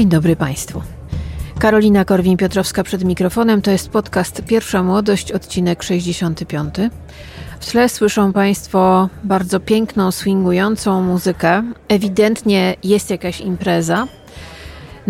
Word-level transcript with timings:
Dzień 0.00 0.08
dobry 0.08 0.36
Państwu. 0.36 0.82
Karolina 1.58 2.04
Korwin-Piotrowska 2.04 2.82
przed 2.82 3.04
mikrofonem. 3.04 3.62
To 3.62 3.70
jest 3.70 3.88
podcast 3.88 4.42
Pierwsza 4.42 4.82
Młodość, 4.82 5.32
odcinek 5.32 5.82
65. 5.82 6.74
W 7.60 7.66
tle 7.66 7.88
słyszą 7.88 8.32
Państwo 8.32 9.08
bardzo 9.24 9.60
piękną, 9.60 10.10
swingującą 10.10 11.02
muzykę. 11.02 11.62
Ewidentnie 11.88 12.76
jest 12.84 13.10
jakaś 13.10 13.40
impreza. 13.40 14.06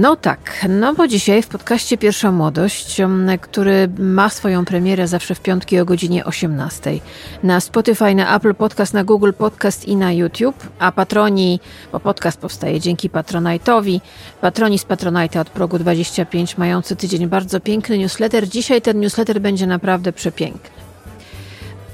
No 0.01 0.17
tak, 0.17 0.67
no 0.69 0.95
bo 0.95 1.09
dzisiaj 1.09 1.43
w 1.43 1.48
podcaście 1.48 1.98
Pierwsza 1.98 2.32
Młodość, 2.32 3.00
um, 3.00 3.29
który 3.41 3.89
ma 3.99 4.29
swoją 4.29 4.64
premierę 4.64 5.09
zawsze 5.09 5.35
w 5.35 5.41
piątki 5.41 5.79
o 5.79 5.85
godzinie 5.85 6.25
18 6.25 7.00
na 7.43 7.61
Spotify, 7.61 8.14
na 8.14 8.36
Apple 8.36 8.55
Podcast, 8.55 8.95
na 8.95 9.05
Google 9.05 9.32
Podcast 9.39 9.89
i 9.89 9.96
na 9.96 10.13
YouTube, 10.13 10.68
a 10.79 10.93
patroni, 10.93 11.61
bo 11.93 12.00
podcast 12.00 12.41
powstaje 12.41 12.81
dzięki 12.81 13.11
Patronite'owi, 13.11 14.00
patroni 14.41 14.79
z 14.79 14.85
Patronite 14.85 15.41
od 15.41 15.50
progu 15.50 15.79
25 15.79 16.58
mają 16.58 16.82
co 16.82 16.96
tydzień 16.96 17.27
bardzo 17.27 17.61
piękny 17.61 17.99
newsletter. 17.99 18.49
Dzisiaj 18.49 18.82
ten 18.82 19.00
newsletter 19.00 19.41
będzie 19.41 19.67
naprawdę 19.67 20.13
przepiękny. 20.13 20.71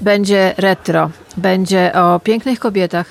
Będzie 0.01 0.53
retro, 0.57 1.09
będzie 1.37 1.93
o 1.93 2.19
pięknych 2.19 2.59
kobietach 2.59 3.07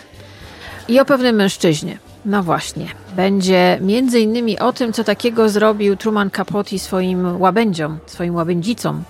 i 0.88 1.00
o 1.00 1.04
pewnym 1.04 1.36
mężczyźnie. 1.36 2.05
No 2.26 2.42
właśnie. 2.42 2.86
Będzie 3.16 3.78
między 3.80 4.20
innymi 4.20 4.58
o 4.58 4.72
tym, 4.72 4.92
co 4.92 5.04
takiego 5.04 5.48
zrobił 5.48 5.96
Truman 5.96 6.30
Capote 6.30 6.78
swoim 6.78 7.40
łabędziom, 7.40 7.98
swoim 8.06 8.34
łabędzicom. 8.34 9.02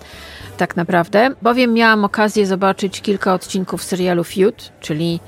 Tak 0.57 0.77
naprawdę, 0.77 1.30
bowiem 1.43 1.74
miałam 1.74 2.05
okazję 2.05 2.47
zobaczyć 2.47 3.01
kilka 3.01 3.34
odcinków 3.34 3.83
serialu 3.83 4.24
Feud, 4.24 4.73
czyli 4.80 5.21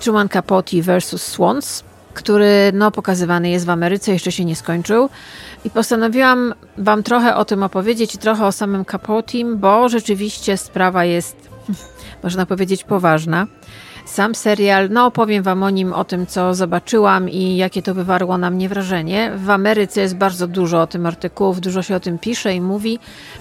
Truman 0.00 0.28
Capote 0.28 0.82
vs. 0.82 1.22
Swans, 1.22 1.84
który 2.14 2.70
no, 2.74 2.90
pokazywany 2.90 3.50
jest 3.50 3.66
w 3.66 3.70
Ameryce, 3.70 4.12
jeszcze 4.12 4.32
się 4.32 4.44
nie 4.44 4.56
skończył. 4.56 5.08
I 5.64 5.70
postanowiłam 5.70 6.54
Wam 6.78 7.02
trochę 7.02 7.36
o 7.36 7.44
tym 7.44 7.62
opowiedzieć 7.62 8.14
i 8.14 8.18
trochę 8.18 8.46
o 8.46 8.52
samym 8.52 8.84
Capotim, 8.84 9.58
bo 9.58 9.88
rzeczywiście 9.88 10.56
sprawa 10.56 11.04
jest, 11.04 11.36
można 12.24 12.46
powiedzieć, 12.46 12.84
poważna. 12.84 13.46
Sam 14.08 14.34
serial, 14.34 14.88
no 14.90 15.06
opowiem 15.06 15.42
Wam 15.42 15.62
o 15.62 15.70
nim, 15.70 15.92
o 15.92 16.04
tym, 16.04 16.26
co 16.26 16.54
zobaczyłam 16.54 17.28
i 17.28 17.56
jakie 17.56 17.82
to 17.82 17.94
wywarło 17.94 18.38
na 18.38 18.50
mnie 18.50 18.68
wrażenie. 18.68 19.32
W 19.36 19.50
Ameryce 19.50 20.00
jest 20.00 20.16
bardzo 20.16 20.46
dużo 20.46 20.80
o 20.80 20.86
tym 20.86 21.06
artykułów, 21.06 21.60
dużo 21.60 21.82
się 21.82 21.96
o 21.96 22.00
tym 22.00 22.18
pisze 22.18 22.54
i 22.54 22.60
mówi. 22.60 22.98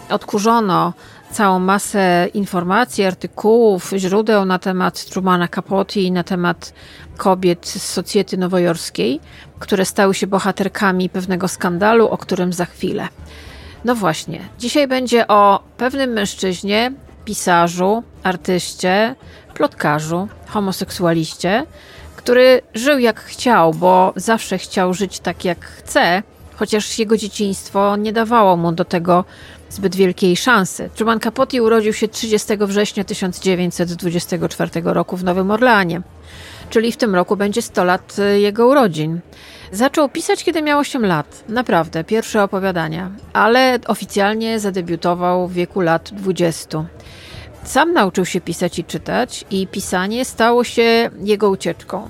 Odkurzono 0.10 0.94
całą 1.32 1.60
masę 1.60 2.28
informacji, 2.34 3.06
artykułów, 3.06 3.94
źródeł 3.98 4.46
na 4.46 4.60
temat 4.60 5.06
Trumana 5.06 5.48
Capote 5.48 6.00
i 6.00 6.12
na 6.12 6.24
temat 6.24 6.74
kobiet 7.18 7.68
z 7.68 7.82
socjety 7.82 8.38
nowojorskiej, 8.38 9.20
które 9.60 9.86
stały 9.86 10.14
się 10.14 10.28
bohaterkami 10.28 11.10
pewnego 11.10 11.48
skandalu, 11.48 12.08
o 12.08 12.18
którym 12.18 12.54
za 12.54 12.66
chwilę. 12.66 13.08
No 13.86 13.96
właśnie, 13.96 14.40
dzisiaj 14.60 14.88
będzie 14.88 15.28
o 15.28 15.64
pewnym 15.78 16.10
mężczyźnie, 16.10 16.92
pisarzu, 17.26 18.04
artyście, 18.24 19.16
plotkarzu, 19.58 20.28
homoseksualiście, 20.48 21.66
który 22.16 22.62
żył 22.74 23.00
jak 23.00 23.20
chciał, 23.20 23.74
bo 23.74 24.14
zawsze 24.16 24.58
chciał 24.58 24.94
żyć 24.94 25.20
tak 25.20 25.46
jak 25.46 25.66
chce, 25.66 26.24
chociaż 26.56 27.00
jego 27.00 27.18
dzieciństwo 27.18 27.96
nie 27.96 28.14
dawało 28.14 28.58
mu 28.58 28.72
do 28.72 28.86
tego 28.86 29.26
zbyt 29.70 29.96
wielkiej 29.96 30.38
szansy. 30.38 30.90
Truman 30.96 31.20
Capote 31.20 31.64
urodził 31.64 31.94
się 31.94 32.08
30 32.08 32.58
września 32.58 33.04
1924 33.04 34.72
roku 34.84 35.18
w 35.18 35.24
Nowym 35.24 35.52
Orleanie, 35.52 36.02
czyli 36.70 36.92
w 36.92 36.98
tym 36.98 37.16
roku 37.16 37.38
będzie 37.38 37.62
100 37.62 37.84
lat 37.84 38.16
jego 38.38 38.68
urodzin. 38.68 39.20
Zaczął 39.72 40.10
pisać, 40.10 40.44
kiedy 40.44 40.62
miał 40.62 40.80
8 40.80 41.06
lat. 41.06 41.44
Naprawdę, 41.50 42.04
pierwsze 42.04 42.44
opowiadania, 42.44 43.12
ale 43.34 43.80
oficjalnie 43.88 44.60
zadebiutował 44.60 45.48
w 45.48 45.54
wieku 45.54 45.82
lat 45.82 46.10
20. 46.14 46.86
Sam 47.68 47.94
nauczył 47.94 48.26
się 48.26 48.42
pisać 48.42 48.80
i 48.80 48.84
czytać, 48.84 49.46
i 49.52 49.68
pisanie 49.68 50.26
stało 50.26 50.64
się 50.64 51.10
jego 51.20 51.50
ucieczką. 51.50 52.10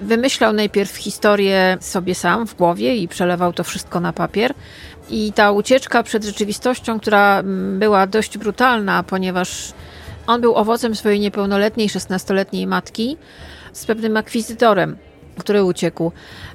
Wymyślał 0.00 0.52
najpierw 0.52 0.96
historię 0.96 1.78
sobie 1.80 2.14
sam 2.14 2.46
w 2.46 2.54
głowie 2.54 2.96
i 2.96 3.08
przelewał 3.08 3.52
to 3.52 3.64
wszystko 3.64 4.00
na 4.00 4.12
papier. 4.12 4.54
I 5.10 5.32
ta 5.32 5.52
ucieczka 5.52 6.02
przed 6.02 6.24
rzeczywistością, 6.24 7.00
która 7.00 7.38
mm, 7.38 7.78
była 7.78 8.06
dość 8.06 8.38
brutalna, 8.38 9.02
ponieważ 9.02 9.72
on 10.26 10.40
był 10.40 10.54
owocem 10.54 10.94
swojej 10.94 11.20
niepełnoletniej, 11.20 11.88
16-letniej 11.88 12.66
matki 12.66 13.16
z 13.72 13.86
pewnym 13.86 14.16
akwizytorem, 14.16 14.96
który 15.38 15.64
uciekł. 15.64 16.12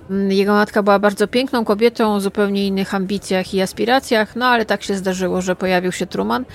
Mm, 0.09 0.31
jego 0.31 0.53
matka 0.53 0.83
była 0.83 0.99
bardzo 0.99 1.27
piękną 1.27 1.65
kobietą 1.65 2.13
o 2.13 2.19
zupełnie 2.19 2.67
innych 2.67 2.95
ambicjach 2.95 3.53
i 3.53 3.61
aspiracjach, 3.61 4.35
no 4.35 4.45
ale 4.45 4.65
tak 4.65 4.83
się 4.83 4.95
zdarzyło, 4.95 5.41
że 5.41 5.55
pojawił 5.55 5.91
się 5.91 6.05
Truman, 6.05 6.45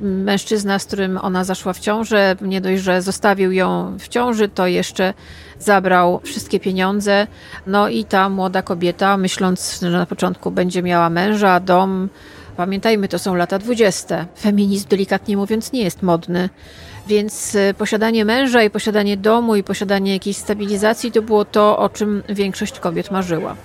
mm, 0.00 0.22
mężczyzna, 0.22 0.78
z 0.78 0.84
którym 0.84 1.18
ona 1.18 1.44
zaszła 1.44 1.72
w 1.72 1.80
ciążę. 1.80 2.36
Nie 2.40 2.60
dość, 2.60 2.82
że 2.82 3.02
zostawił 3.02 3.52
ją 3.52 3.96
w 3.98 4.08
ciąży, 4.08 4.48
to 4.48 4.66
jeszcze 4.66 5.14
zabrał 5.58 6.20
wszystkie 6.24 6.60
pieniądze. 6.60 7.26
No 7.66 7.88
i 7.88 8.04
ta 8.04 8.28
młoda 8.28 8.62
kobieta, 8.62 9.16
myśląc, 9.16 9.80
że 9.80 9.90
na 9.90 10.06
początku 10.06 10.50
będzie 10.50 10.82
miała 10.82 11.10
męża, 11.10 11.60
dom, 11.60 12.08
Pamiętajmy, 12.56 13.08
to 13.08 13.18
są 13.18 13.34
lata 13.34 13.58
dwudzieste. 13.58 14.26
Feminizm, 14.40 14.88
delikatnie 14.88 15.36
mówiąc, 15.36 15.72
nie 15.72 15.82
jest 15.82 16.02
modny. 16.02 16.48
Więc 17.06 17.54
y, 17.54 17.74
posiadanie 17.78 18.24
męża 18.24 18.62
i 18.62 18.70
posiadanie 18.70 19.16
domu 19.16 19.56
i 19.56 19.62
posiadanie 19.62 20.12
jakiejś 20.12 20.36
stabilizacji 20.36 21.12
to 21.12 21.22
było 21.22 21.44
to, 21.44 21.78
o 21.78 21.88
czym 21.88 22.22
większość 22.28 22.80
kobiet 22.80 23.10
marzyła. 23.10 23.56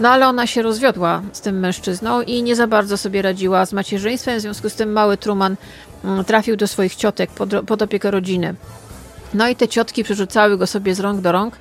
No 0.00 0.08
ale 0.08 0.28
ona 0.28 0.46
się 0.46 0.62
rozwiodła 0.62 1.22
z 1.32 1.40
tym 1.40 1.60
mężczyzną 1.60 2.22
i 2.22 2.42
nie 2.42 2.56
za 2.56 2.66
bardzo 2.66 2.96
sobie 2.96 3.22
radziła 3.22 3.66
z 3.66 3.72
macierzyństwem, 3.72 4.38
w 4.38 4.40
związku 4.40 4.70
z 4.70 4.74
tym 4.74 4.92
mały 4.92 5.16
Truman 5.16 5.56
mm, 6.04 6.24
trafił 6.24 6.56
do 6.56 6.66
swoich 6.66 6.94
ciotek 6.94 7.30
pod, 7.30 7.50
pod 7.66 7.82
opiekę 7.82 8.10
rodziny. 8.10 8.54
No 9.34 9.48
i 9.48 9.56
te 9.56 9.68
ciotki 9.68 10.04
przerzucały 10.04 10.58
go 10.58 10.66
sobie 10.66 10.94
z 10.94 11.00
rąk 11.00 11.20
do 11.20 11.32
rąk, 11.32 11.56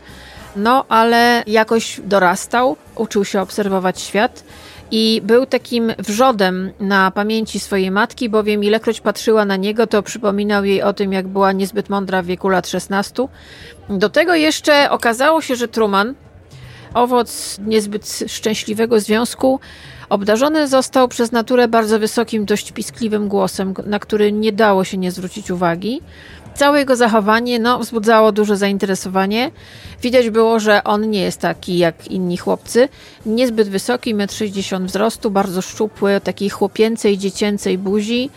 no 0.55 0.85
ale 0.89 1.43
jakoś 1.47 2.01
dorastał, 2.03 2.75
uczył 2.95 3.25
się 3.25 3.41
obserwować 3.41 4.01
świat 4.01 4.43
i 4.91 5.21
był 5.23 5.45
takim 5.45 5.93
wrzodem 5.99 6.71
na 6.79 7.11
pamięci 7.11 7.59
swojej 7.59 7.91
matki, 7.91 8.29
bowiem 8.29 8.63
ilekroć 8.63 9.01
patrzyła 9.01 9.45
na 9.45 9.55
niego, 9.55 9.87
to 9.87 10.03
przypominał 10.03 10.65
jej 10.65 10.81
o 10.81 10.93
tym, 10.93 11.13
jak 11.13 11.27
była 11.27 11.51
niezbyt 11.51 11.89
mądra 11.89 12.21
w 12.21 12.25
wieku 12.25 12.49
lat 12.49 12.67
16. 12.67 13.27
Do 13.89 14.09
tego 14.09 14.35
jeszcze 14.35 14.89
okazało 14.89 15.41
się, 15.41 15.55
że 15.55 15.67
Truman, 15.67 16.15
owoc 16.93 17.57
niezbyt 17.65 18.19
szczęśliwego 18.27 18.99
związku, 18.99 19.59
obdarzony 20.09 20.67
został 20.67 21.07
przez 21.07 21.31
naturę 21.31 21.67
bardzo 21.67 21.99
wysokim, 21.99 22.45
dość 22.45 22.71
piskliwym 22.71 23.27
głosem, 23.27 23.73
na 23.85 23.99
który 23.99 24.31
nie 24.31 24.51
dało 24.51 24.83
się 24.83 24.97
nie 24.97 25.11
zwrócić 25.11 25.51
uwagi. 25.51 26.01
Całe 26.59 26.79
jego 26.79 26.95
zachowanie 26.95 27.59
no, 27.59 27.79
wzbudzało 27.79 28.31
duże 28.31 28.57
zainteresowanie. 28.57 29.51
Widać 30.01 30.29
było, 30.29 30.59
że 30.59 30.83
on 30.83 31.09
nie 31.09 31.21
jest 31.21 31.41
taki 31.41 31.77
jak 31.77 32.07
inni 32.07 32.37
chłopcy. 32.37 32.89
Niezbyt 33.25 33.69
wysoki, 33.69 34.15
1,60 34.15 34.75
m 34.75 34.87
wzrostu, 34.87 35.31
bardzo 35.31 35.61
szczupły, 35.61 36.21
takiej 36.23 36.49
chłopięcej, 36.49 37.17
dziecięcej 37.17 37.77
buzi. 37.77 38.29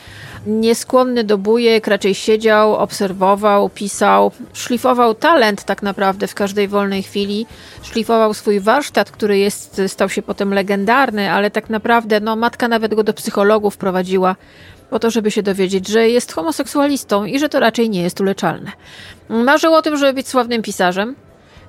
Nieskłonny 0.46 1.24
do 1.24 1.38
bujek, 1.38 1.86
raczej 1.86 2.14
siedział, 2.14 2.74
obserwował, 2.76 3.68
pisał. 3.68 4.32
Szlifował 4.52 5.14
talent 5.14 5.64
tak 5.64 5.82
naprawdę 5.82 6.26
w 6.26 6.34
każdej 6.34 6.68
wolnej 6.68 7.02
chwili. 7.02 7.46
Szlifował 7.82 8.34
swój 8.34 8.60
warsztat, 8.60 9.10
który 9.10 9.38
jest, 9.38 9.80
stał 9.86 10.08
się 10.08 10.22
potem 10.22 10.54
legendarny, 10.54 11.32
ale 11.32 11.50
tak 11.50 11.70
naprawdę 11.70 12.20
no, 12.20 12.36
matka 12.36 12.68
nawet 12.68 12.94
go 12.94 13.02
do 13.02 13.12
psychologów 13.14 13.76
prowadziła 13.76 14.36
po 14.92 14.98
to, 14.98 15.10
żeby 15.10 15.30
się 15.30 15.42
dowiedzieć, 15.42 15.88
że 15.88 16.08
jest 16.08 16.32
homoseksualistą 16.32 17.24
i 17.24 17.38
że 17.38 17.48
to 17.48 17.60
raczej 17.60 17.90
nie 17.90 18.02
jest 18.02 18.20
uleczalne. 18.20 18.72
Marzył 19.28 19.74
o 19.74 19.82
tym, 19.82 19.96
żeby 19.96 20.12
być 20.12 20.28
sławnym 20.28 20.62
pisarzem 20.62 21.16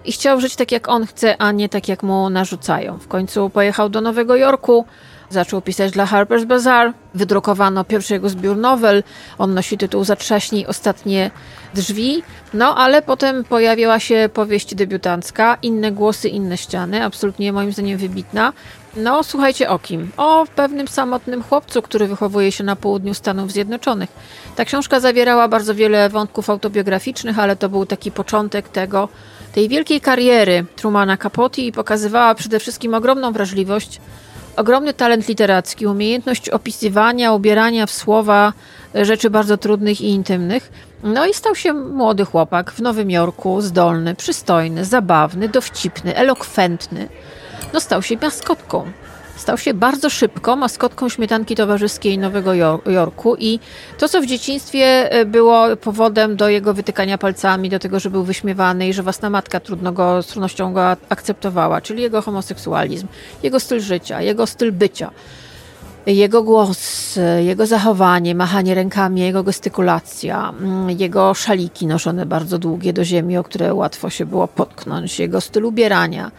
i 0.06 0.12
chciał 0.12 0.42
żyć 0.42 0.56
tak, 0.56 0.72
jak 0.72 0.90
on 0.90 1.06
chce, 1.06 1.38
a 1.38 1.52
nie 1.52 1.70
tak, 1.70 1.88
jak 1.88 2.04
mu 2.04 2.30
narzucają. 2.30 2.98
W 2.98 3.08
końcu 3.08 3.50
pojechał 3.50 3.90
do 3.90 4.02
Nowego 4.02 4.36
Jorku, 4.36 4.86
zaczął 5.30 5.62
pisać 5.62 5.92
dla 5.92 6.06
Harper's 6.06 6.46
Bazaar, 6.46 6.94
wydrukowano 7.14 7.84
pierwszy 7.84 8.14
jego 8.14 8.30
zbiór 8.30 8.58
nowel, 8.58 9.04
on 9.38 9.54
nosi 9.54 9.78
tytuł 9.78 10.04
Zatrzaśnij 10.04 10.66
ostatnie 10.66 11.32
drzwi, 11.74 12.24
no 12.54 12.78
ale 12.78 13.02
potem 13.02 13.44
pojawiła 13.44 14.00
się 14.00 14.30
powieść 14.34 14.76
debiutancka, 14.76 15.58
Inne 15.62 15.92
głosy, 15.92 16.30
inne 16.30 16.58
ściany, 16.58 17.04
absolutnie 17.04 17.54
moim 17.54 17.72
zdaniem 17.72 17.98
wybitna, 17.98 18.54
no, 18.96 19.24
słuchajcie 19.24 19.70
o 19.70 19.80
kim? 19.80 20.12
O 20.18 20.46
pewnym 20.56 20.88
samotnym 20.88 21.44
chłopcu, 21.44 21.82
który 21.82 22.08
wychowuje 22.08 22.52
się 22.52 22.64
na 22.64 22.76
południu 22.76 23.14
Stanów 23.14 23.52
Zjednoczonych. 23.52 24.10
Ta 24.56 24.66
książka 24.66 25.00
zawierała 25.00 25.48
bardzo 25.48 25.76
wiele 25.76 26.10
wątków 26.10 26.50
autobiograficznych, 26.50 27.40
ale 27.40 27.56
to 27.56 27.70
był 27.70 27.86
taki 27.86 28.12
początek 28.12 28.70
tego, 28.70 29.10
tej 29.54 29.70
wielkiej 29.70 30.02
kariery 30.02 30.66
Trumana 30.76 31.18
Capote 31.18 31.62
i 31.62 31.72
pokazywała 31.72 32.36
przede 32.36 32.60
wszystkim 32.60 32.94
ogromną 32.94 33.32
wrażliwość, 33.32 34.02
ogromny 34.56 34.94
talent 34.94 35.28
literacki, 35.28 35.88
umiejętność 35.88 36.50
opisywania, 36.50 37.34
ubierania 37.34 37.86
w 37.86 37.92
słowa 37.92 38.54
rzeczy 38.96 39.30
bardzo 39.30 39.58
trudnych 39.58 40.02
i 40.02 40.10
intymnych. 40.10 40.72
No 41.04 41.26
i 41.26 41.34
stał 41.34 41.56
się 41.56 41.74
młody 41.74 42.26
chłopak 42.26 42.72
w 42.72 42.80
Nowym 42.80 43.12
Jorku, 43.12 43.62
zdolny, 43.62 44.16
przystojny, 44.16 44.86
zabawny, 44.86 45.50
dowcipny, 45.50 46.16
elokwentny 46.16 47.08
no 47.74 47.80
stał 47.80 48.02
się 48.02 48.18
maskotką. 48.22 48.92
Stał 49.36 49.58
się 49.58 49.74
bardzo 49.74 50.10
szybko 50.10 50.56
maskotką 50.56 51.10
śmietanki 51.10 51.56
towarzyskiej 51.56 52.18
Nowego 52.18 52.54
Jorku 52.86 53.36
i 53.36 53.60
to, 53.98 54.10
co 54.10 54.22
w 54.22 54.26
dzieciństwie 54.26 55.12
e, 55.12 55.26
było 55.26 55.78
powodem 55.78 56.36
do 56.36 56.50
jego 56.50 56.74
wytykania 56.74 57.18
palcami, 57.18 57.70
do 57.70 57.80
tego, 57.80 58.00
że 58.00 58.10
był 58.10 58.24
wyśmiewany 58.24 58.88
i 58.88 58.94
że 58.94 59.04
własna 59.04 59.30
matka 59.30 59.60
trudno 59.60 59.92
go, 59.92 60.24
z 60.24 60.28
trudnością 60.28 60.74
go 60.74 60.82
akceptowała, 61.10 61.82
czyli 61.82 62.02
jego 62.02 62.22
homoseksualizm, 62.22 63.08
jego 63.44 63.60
styl 63.60 63.80
życia, 63.80 64.22
jego 64.22 64.48
styl 64.48 64.72
bycia 64.72 65.12
jego 66.06 66.44
głos, 66.44 67.20
jego 67.40 67.66
zachowanie, 67.66 68.36
machanie 68.36 68.76
rękami, 68.76 69.22
jego 69.22 69.44
gestykulacja, 69.44 70.54
mm, 70.60 70.90
jego 70.90 71.34
szaliki 71.34 71.88
noszone 71.88 72.26
bardzo 72.26 72.58
długie 72.58 72.94
do 72.94 73.06
ziemi, 73.06 73.38
o 73.38 73.44
które 73.44 73.74
łatwo 73.74 74.10
się 74.10 74.26
było 74.26 74.48
potknąć, 74.48 75.20
jego 75.20 75.42
styl 75.42 75.66
ubierania. 75.66 76.32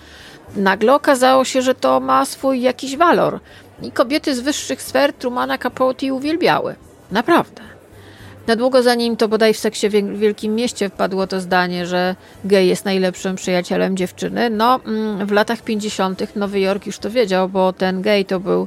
Nagle 0.56 0.95
okazało 0.95 1.45
się, 1.45 1.62
że 1.62 1.75
to 1.75 2.01
ma 2.01 2.25
swój 2.25 2.61
jakiś 2.61 2.97
walor. 2.97 3.41
I 3.83 3.93
kobiety 3.93 4.35
z 4.35 4.41
wyższych 4.41 4.83
sfer 4.83 5.12
Trumana 5.12 5.59
Capote 5.59 6.15
uwielbiały. 6.15 6.75
Naprawdę. 7.11 7.62
Na 8.47 8.56
długo 8.56 8.83
zanim 8.83 9.17
to 9.17 9.29
bodaj 9.29 9.55
w 9.55 9.59
seksie 9.59 9.89
w 9.89 10.19
Wielkim 10.19 10.55
Mieście 10.55 10.89
wpadło 10.89 11.27
to 11.27 11.41
zdanie, 11.41 11.87
że 11.87 12.17
gej 12.45 12.69
jest 12.69 12.85
najlepszym 12.85 13.37
przyjacielem 13.37 13.97
dziewczyny, 13.97 14.51
no 14.51 14.81
mm, 14.87 15.27
w 15.27 15.33
latach 15.33 15.62
50. 15.62 16.37
Nowy 16.37 16.61
Jork 16.61 16.87
już 16.87 16.99
to 16.99 17.11
wiedział, 17.11 17.49
bo 17.49 17.73
ten 17.73 18.03
gej 18.03 18.25
to 18.25 18.41
był 18.41 18.67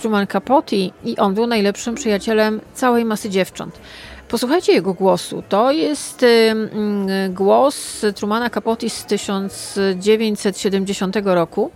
Truman 0.00 0.26
Capote 0.26 0.76
i 1.04 1.16
on 1.18 1.34
był 1.34 1.46
najlepszym 1.46 1.94
przyjacielem 1.94 2.60
całej 2.74 3.04
masy 3.04 3.30
dziewcząt. 3.30 3.78
Posłuchajcie 4.30 4.72
jego 4.72 4.94
głosu. 4.94 5.42
To 5.48 5.72
jest 5.72 6.24
głos 7.30 8.04
Trumana 8.14 8.50
Capote 8.50 8.90
z 8.90 9.04
1970 9.04 11.16
roku. 11.24 11.70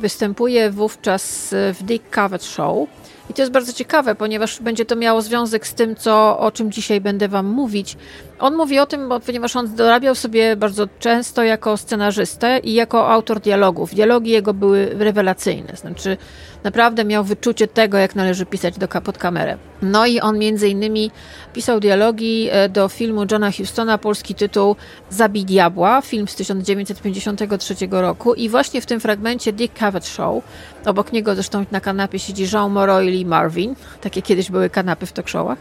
Występuje 0.00 0.70
wówczas 0.70 1.48
w 1.50 1.78
Dick 1.82 2.10
Cavett 2.10 2.44
Show. 2.44 2.88
I 3.30 3.34
to 3.34 3.42
jest 3.42 3.52
bardzo 3.52 3.72
ciekawe, 3.72 4.14
ponieważ 4.14 4.60
będzie 4.60 4.84
to 4.84 4.96
miało 4.96 5.22
związek 5.22 5.66
z 5.66 5.74
tym, 5.74 5.96
co, 5.96 6.38
o 6.38 6.50
czym 6.50 6.72
dzisiaj 6.72 7.00
będę 7.00 7.28
Wam 7.28 7.46
mówić. 7.46 7.96
On 8.42 8.56
mówi 8.56 8.78
o 8.78 8.86
tym, 8.86 9.08
bo, 9.08 9.20
ponieważ 9.20 9.56
on 9.56 9.74
dorabiał 9.74 10.14
sobie 10.14 10.56
bardzo 10.56 10.88
często 10.98 11.42
jako 11.42 11.76
scenarzysta 11.76 12.58
i 12.58 12.72
jako 12.72 13.10
autor 13.10 13.40
dialogów. 13.40 13.94
Dialogi 13.94 14.30
jego 14.30 14.54
były 14.54 14.94
rewelacyjne, 14.98 15.76
znaczy 15.76 16.16
naprawdę 16.64 17.04
miał 17.04 17.24
wyczucie 17.24 17.68
tego, 17.68 17.98
jak 17.98 18.14
należy 18.14 18.46
pisać 18.46 18.78
do, 18.78 18.88
pod 18.88 19.18
kamerę. 19.18 19.56
No 19.82 20.06
i 20.06 20.20
on 20.20 20.38
między 20.38 20.68
innymi 20.68 21.10
pisał 21.52 21.80
dialogi 21.80 22.48
e, 22.50 22.68
do 22.68 22.88
filmu 22.88 23.24
Johna 23.30 23.52
Hustona, 23.52 23.98
polski 23.98 24.34
tytuł 24.34 24.76
Zabij 25.10 25.44
Diabła, 25.44 26.00
film 26.00 26.28
z 26.28 26.34
1953 26.34 27.74
roku 27.90 28.34
i 28.34 28.48
właśnie 28.48 28.80
w 28.80 28.86
tym 28.86 29.00
fragmencie 29.00 29.52
Dick 29.52 29.78
Cavett 29.78 30.06
Show, 30.06 30.44
obok 30.86 31.12
niego 31.12 31.34
zresztą 31.34 31.64
na 31.70 31.80
kanapie 31.80 32.18
siedzi 32.18 32.46
Jean 32.52 32.70
Moreau 32.70 33.02
i 33.02 33.10
Lee 33.10 33.24
Marvin, 33.24 33.74
takie 34.00 34.22
kiedyś 34.22 34.50
były 34.50 34.70
kanapy 34.70 35.06
w 35.06 35.12
talk 35.12 35.28
showach. 35.28 35.58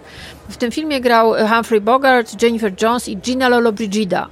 W 0.49 0.57
tym 0.57 0.71
filmie 0.71 1.01
grał 1.01 1.33
Humphrey 1.49 1.81
Bogart, 1.81 2.43
Jennifer 2.43 2.70
Jones 2.81 3.07
i 3.07 3.17
Gina 3.17 3.49
Lollobrigida. 3.49 4.27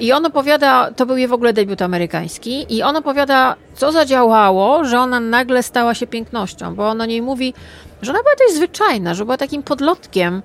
I 0.00 0.12
on 0.12 0.26
opowiada, 0.26 0.90
to 0.96 1.06
był 1.06 1.16
jej 1.16 1.28
w 1.28 1.32
ogóle 1.32 1.52
debiut 1.52 1.82
amerykański, 1.82 2.76
i 2.76 2.82
on 2.82 2.96
opowiada, 2.96 3.56
co 3.74 3.92
zadziałało, 3.92 4.84
że 4.84 5.00
ona 5.00 5.20
nagle 5.20 5.62
stała 5.62 5.94
się 5.94 6.06
pięknością, 6.06 6.74
bo 6.74 6.88
on 6.88 7.00
o 7.00 7.06
niej 7.06 7.22
mówi, 7.22 7.54
że 8.02 8.12
ona 8.12 8.20
była 8.22 8.34
dość 8.38 8.54
zwyczajna, 8.54 9.14
że 9.14 9.24
była 9.24 9.36
takim 9.36 9.62
podlotkiem 9.62 10.42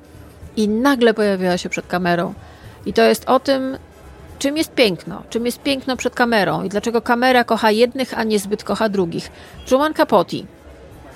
i 0.58 0.68
nagle 0.68 1.14
pojawiła 1.14 1.58
się 1.58 1.70
przed 1.70 1.88
kamerą. 1.88 2.34
I 2.86 2.94
to 2.94 3.02
jest 3.02 3.30
o 3.30 3.40
tym, 3.40 3.78
czym 4.40 4.58
jest 4.58 4.72
piękno, 4.72 5.24
czym 5.30 5.46
jest 5.46 5.62
piękno 5.62 5.98
przed 5.98 6.16
kamerą 6.16 6.64
i 6.64 6.70
dlaczego 6.70 7.02
kamera 7.02 7.44
kocha 7.44 7.72
jednych, 7.72 8.20
a 8.20 8.24
niezbyt 8.24 8.64
kocha 8.64 8.90
drugich. 8.90 9.32
Truman 9.66 9.94
Capote, 9.94 10.38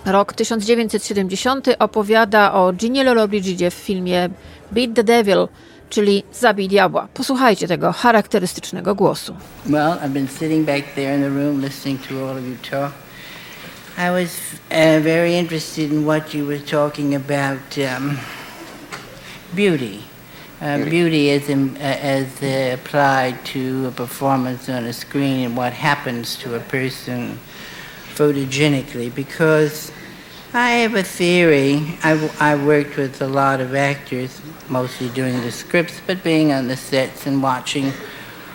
rok 0.05 0.33
1970, 0.33 1.67
opowiada 1.79 2.53
o 2.53 2.73
Ginie 2.73 3.03
Lollobrigidzie 3.03 3.71
w 3.71 3.73
filmie 3.73 4.29
Beat 4.71 4.89
the 4.95 5.03
Devil, 5.03 5.47
czyli 5.89 6.23
Zabij 6.33 6.67
diabła. 6.67 7.07
Posłuchajcie 7.13 7.67
tego 7.67 7.93
charakterystycznego 7.93 8.95
głosu. 8.95 9.35
Well, 9.65 9.97
I've 10.03 10.09
been 10.09 10.27
sitting 10.27 10.65
back 10.65 10.83
there 10.95 11.15
in 11.15 11.21
the 11.21 11.29
room 11.29 11.61
listening 11.61 12.07
to 12.07 12.29
all 12.29 12.37
of 12.37 12.45
you 12.45 12.55
talk. 12.71 12.91
I 13.97 14.09
was 14.11 14.29
uh, 14.71 15.03
very 15.03 15.33
interested 15.33 15.91
in 15.91 16.05
what 16.05 16.33
you 16.33 16.45
were 16.45 16.59
talking 16.59 17.15
about 17.15 17.77
um, 17.77 18.17
beauty. 19.53 19.99
Uh, 20.61 20.85
beauty. 20.89 21.31
as, 21.31 21.49
in, 21.49 21.75
uh, 21.77 21.97
as 22.01 22.27
uh, 22.41 22.73
applied 22.73 23.35
to 23.45 23.87
a 23.87 23.91
performance 23.91 24.69
on 24.69 24.85
a 24.85 24.93
screen 24.93 25.45
and 25.45 25.57
what 25.57 25.73
happens 25.73 26.37
to 26.37 26.55
a 26.55 26.59
person 26.59 27.39
photogenically 28.15 29.13
because 29.13 29.91
I 30.51 30.71
have 30.71 30.95
a 30.95 31.03
theory. 31.03 31.99
I, 32.03 32.31
I 32.39 32.55
worked 32.55 32.97
with 32.97 33.21
a 33.21 33.27
lot 33.27 33.61
of 33.61 33.75
actors, 33.75 34.41
mostly 34.67 35.09
doing 35.09 35.39
the 35.41 35.51
scripts, 35.51 36.01
but 36.07 36.23
being 36.23 36.51
on 36.51 36.67
the 36.67 36.75
sets 36.75 37.27
and 37.27 37.43
watching 37.43 37.91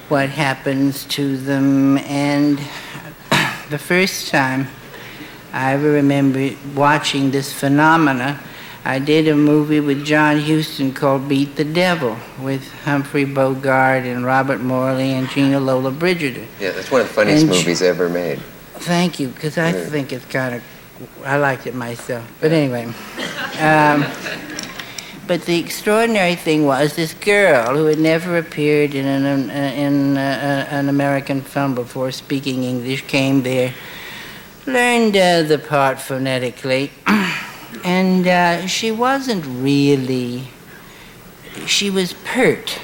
what 0.09 0.29
happens 0.29 1.05
to 1.05 1.37
them. 1.37 1.99
And 1.99 2.59
the 3.71 3.79
first 3.79 4.29
time 4.29 4.67
I 5.53 5.75
ever 5.75 5.93
remember 5.93 6.51
watching 6.75 7.31
this 7.31 7.53
phenomena, 7.53 8.41
I 8.85 8.99
did 8.99 9.29
a 9.29 9.37
movie 9.37 9.79
with 9.79 10.05
John 10.05 10.41
Huston 10.41 10.93
called 10.93 11.29
Beat 11.29 11.55
the 11.55 11.65
Devil 11.65 12.19
with 12.41 12.73
Humphrey 12.83 13.25
Bogart 13.25 14.05
and 14.05 14.25
Robert 14.25 14.61
Morley 14.61 15.13
and 15.13 15.29
Gina 15.29 15.61
Lola 15.61 15.93
Bridgerton. 15.93 16.47
Yeah, 16.59 16.73
that's 16.73 16.91
one 16.91 17.03
of 17.03 17.07
the 17.07 17.15
funniest 17.15 17.43
and 17.43 17.53
movies 17.53 17.83
ever 17.83 18.09
made. 18.09 18.41
Thank 18.79 19.21
you, 19.21 19.29
because 19.29 19.57
I 19.57 19.71
yeah. 19.71 19.85
think 19.85 20.13
it's 20.13 20.27
kind 20.27 20.57
of 20.57 20.63
I 21.25 21.37
liked 21.37 21.67
it 21.67 21.75
myself. 21.75 22.25
But 22.41 22.53
anyway. 22.53 22.93
Um, 23.61 24.05
but 25.27 25.43
the 25.47 25.59
extraordinary 25.59 26.35
thing 26.35 26.67
was 26.67 26.97
this 26.97 27.15
girl 27.15 27.77
who 27.77 27.87
had 27.87 27.99
never 27.99 28.37
appeared 28.37 28.95
in 28.95 29.07
an, 29.07 29.51
in 29.51 30.17
a, 30.19 30.67
an 30.71 30.89
American 30.89 31.41
film 31.41 31.75
before 31.75 32.13
speaking 32.13 32.63
English 32.65 33.07
came 33.07 33.43
there, 33.43 33.73
learned 34.67 35.17
uh, 35.17 35.43
the 35.43 35.59
part 35.59 35.99
phonetically, 35.99 36.91
and 37.85 38.27
uh, 38.27 38.67
she 38.67 38.91
wasn't 38.91 39.45
really, 39.47 40.49
she 41.67 41.89
was 41.89 42.13
pert. 42.25 42.79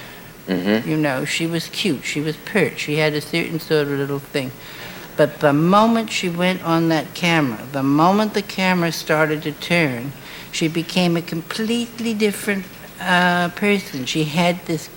Mm-hmm. 0.47 0.89
You 0.89 0.97
know, 0.97 1.25
she 1.27 1.47
was 1.47 1.69
cute. 1.69 2.05
She 2.05 2.21
was 2.21 2.37
pert. 2.39 2.79
She 2.79 2.97
had 2.97 3.13
a 3.13 3.21
certain 3.21 3.61
sort 3.61 3.87
of 3.87 3.93
little 3.93 4.19
thing. 4.19 4.51
But 5.21 5.41
the 5.41 5.53
moment 5.53 6.11
she 6.11 6.31
went 6.31 6.65
on 6.65 6.89
that 6.89 7.13
camera, 7.13 7.59
the 7.73 7.83
moment 7.83 8.33
the 8.33 8.41
camera 8.41 8.91
started 8.91 9.43
to 9.43 9.53
turn, 9.53 10.13
she 10.51 10.67
became 10.67 11.15
a 11.15 11.21
completely 11.21 12.15
different 12.15 12.65
uh, 12.99 13.51
person. 13.51 14.07
She 14.07 14.25
had 14.25 14.65
this 14.65 14.89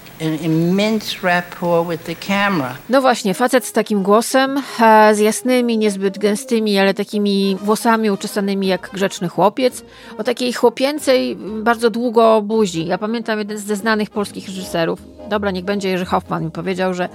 No 2.90 3.02
właśnie, 3.02 3.34
facet 3.34 3.66
z 3.66 3.72
takim 3.72 4.04
głosem, 4.04 4.62
e, 4.80 5.16
z 5.16 5.20
jasnymi, 5.20 5.78
niezbyt 5.78 6.18
gęstymi, 6.18 6.80
ale 6.80 6.94
takimi 6.94 7.58
włosami 7.62 8.12
uczesanymi 8.12 8.68
jak 8.68 8.90
grzeczny 8.94 9.30
chłopiec, 9.30 9.84
o 10.18 10.24
takiej 10.24 10.54
chłopięcej, 10.54 11.36
bardzo 11.64 11.90
długo 11.90 12.42
buzi. 12.42 12.86
Ja 12.86 12.98
pamiętam 12.98 13.40
jeden 13.40 13.58
ze 13.58 13.76
znanych 13.76 14.10
polskich 14.10 14.48
reżyserów, 14.48 15.00
dobra, 15.30 15.52
niech 15.52 15.66
będzie 15.66 15.90
Jerzy 15.90 16.06
Hoffman, 16.06 16.46
mi 16.46 16.52
powiedział, 16.52 16.94
że 16.94 17.10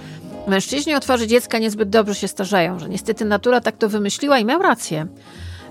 Mężczyźni 0.48 0.94
o 0.94 1.00
twarzy 1.00 1.26
dziecka 1.26 1.58
niezbyt 1.58 1.90
dobrze 1.90 2.14
się 2.14 2.28
starzeją, 2.28 2.78
że 2.78 2.88
niestety 2.88 3.24
natura 3.24 3.60
tak 3.60 3.76
to 3.76 3.88
wymyśliła 3.88 4.38
i 4.38 4.44
miał 4.44 4.62
rację, 4.62 5.06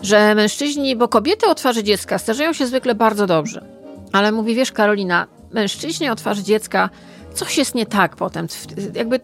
że 0.01 0.35
mężczyźni, 0.35 0.95
bo 0.95 1.07
kobiety 1.07 1.47
o 1.47 1.55
twarzy 1.55 1.83
dziecka 1.83 2.17
starzeją 2.17 2.53
się 2.53 2.67
zwykle 2.67 2.95
bardzo 2.95 3.27
dobrze. 3.27 3.65
Ale 4.11 4.31
mówi, 4.31 4.55
wiesz 4.55 4.71
Karolina, 4.71 5.27
mężczyźni 5.51 6.09
o 6.09 6.15
twarzy 6.15 6.43
dziecka, 6.43 6.89
coś 7.33 7.57
jest 7.57 7.75
nie 7.75 7.85
tak 7.85 8.15
potem, 8.15 8.47
jakby 8.93 9.19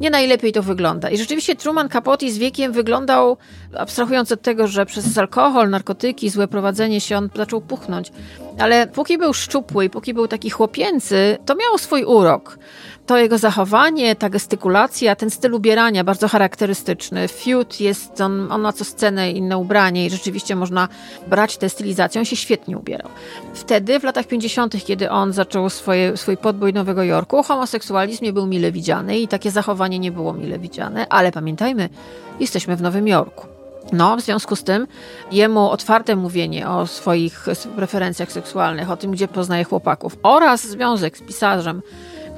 nie 0.00 0.10
najlepiej 0.10 0.52
to 0.52 0.62
wygląda. 0.62 1.10
I 1.10 1.18
rzeczywiście 1.18 1.56
Truman 1.56 1.88
Capote 1.88 2.30
z 2.30 2.38
wiekiem 2.38 2.72
wyglądał, 2.72 3.36
abstrahując 3.78 4.32
od 4.32 4.42
tego, 4.42 4.66
że 4.66 4.86
przez 4.86 5.18
alkohol, 5.18 5.70
narkotyki, 5.70 6.30
złe 6.30 6.48
prowadzenie 6.48 7.00
się 7.00 7.16
on 7.16 7.30
zaczął 7.34 7.60
puchnąć. 7.60 8.12
Ale 8.58 8.86
póki 8.86 9.18
był 9.18 9.34
szczupły 9.34 9.84
i 9.84 9.90
póki 9.90 10.14
był 10.14 10.28
taki 10.28 10.50
chłopięcy, 10.50 11.38
to 11.46 11.54
miało 11.54 11.78
swój 11.78 12.04
urok 12.04 12.58
to 13.06 13.18
jego 13.18 13.38
zachowanie, 13.38 14.16
ta 14.16 14.30
gestykulacja, 14.30 15.16
ten 15.16 15.30
styl 15.30 15.54
ubierania 15.54 16.04
bardzo 16.04 16.28
charakterystyczny. 16.28 17.28
Feud 17.28 17.80
jest, 17.80 18.20
on, 18.20 18.52
on 18.52 18.60
ma 18.60 18.72
co 18.72 18.84
scenę 18.84 19.30
inne 19.30 19.58
ubranie 19.58 20.06
i 20.06 20.10
rzeczywiście 20.10 20.56
można 20.56 20.88
brać 21.26 21.56
tę 21.56 21.68
stylizację. 21.68 22.20
On 22.20 22.24
się 22.24 22.36
świetnie 22.36 22.78
ubierał. 22.78 23.08
Wtedy, 23.54 24.00
w 24.00 24.04
latach 24.04 24.26
50., 24.26 24.84
kiedy 24.84 25.10
on 25.10 25.32
zaczął 25.32 25.70
swoje, 25.70 26.16
swój 26.16 26.36
podbój 26.36 26.72
Nowego 26.72 27.02
Jorku, 27.02 27.42
homoseksualizm 27.42 28.24
nie 28.24 28.32
był 28.32 28.46
mile 28.46 28.72
widziany 28.72 29.18
i 29.18 29.28
takie 29.28 29.50
zachowanie 29.50 29.98
nie 29.98 30.12
było 30.12 30.32
mile 30.32 30.58
widziane, 30.58 31.06
ale 31.08 31.32
pamiętajmy, 31.32 31.88
jesteśmy 32.40 32.76
w 32.76 32.82
Nowym 32.82 33.08
Jorku. 33.08 33.46
No, 33.92 34.16
w 34.16 34.20
związku 34.20 34.56
z 34.56 34.64
tym 34.64 34.86
jemu 35.32 35.70
otwarte 35.70 36.16
mówienie 36.16 36.68
o 36.68 36.86
swoich 36.86 37.46
preferencjach 37.76 38.32
seksualnych, 38.32 38.90
o 38.90 38.96
tym, 38.96 39.10
gdzie 39.10 39.28
poznaje 39.28 39.64
chłopaków 39.64 40.16
oraz 40.22 40.66
związek 40.66 41.18
z 41.18 41.22
pisarzem 41.22 41.82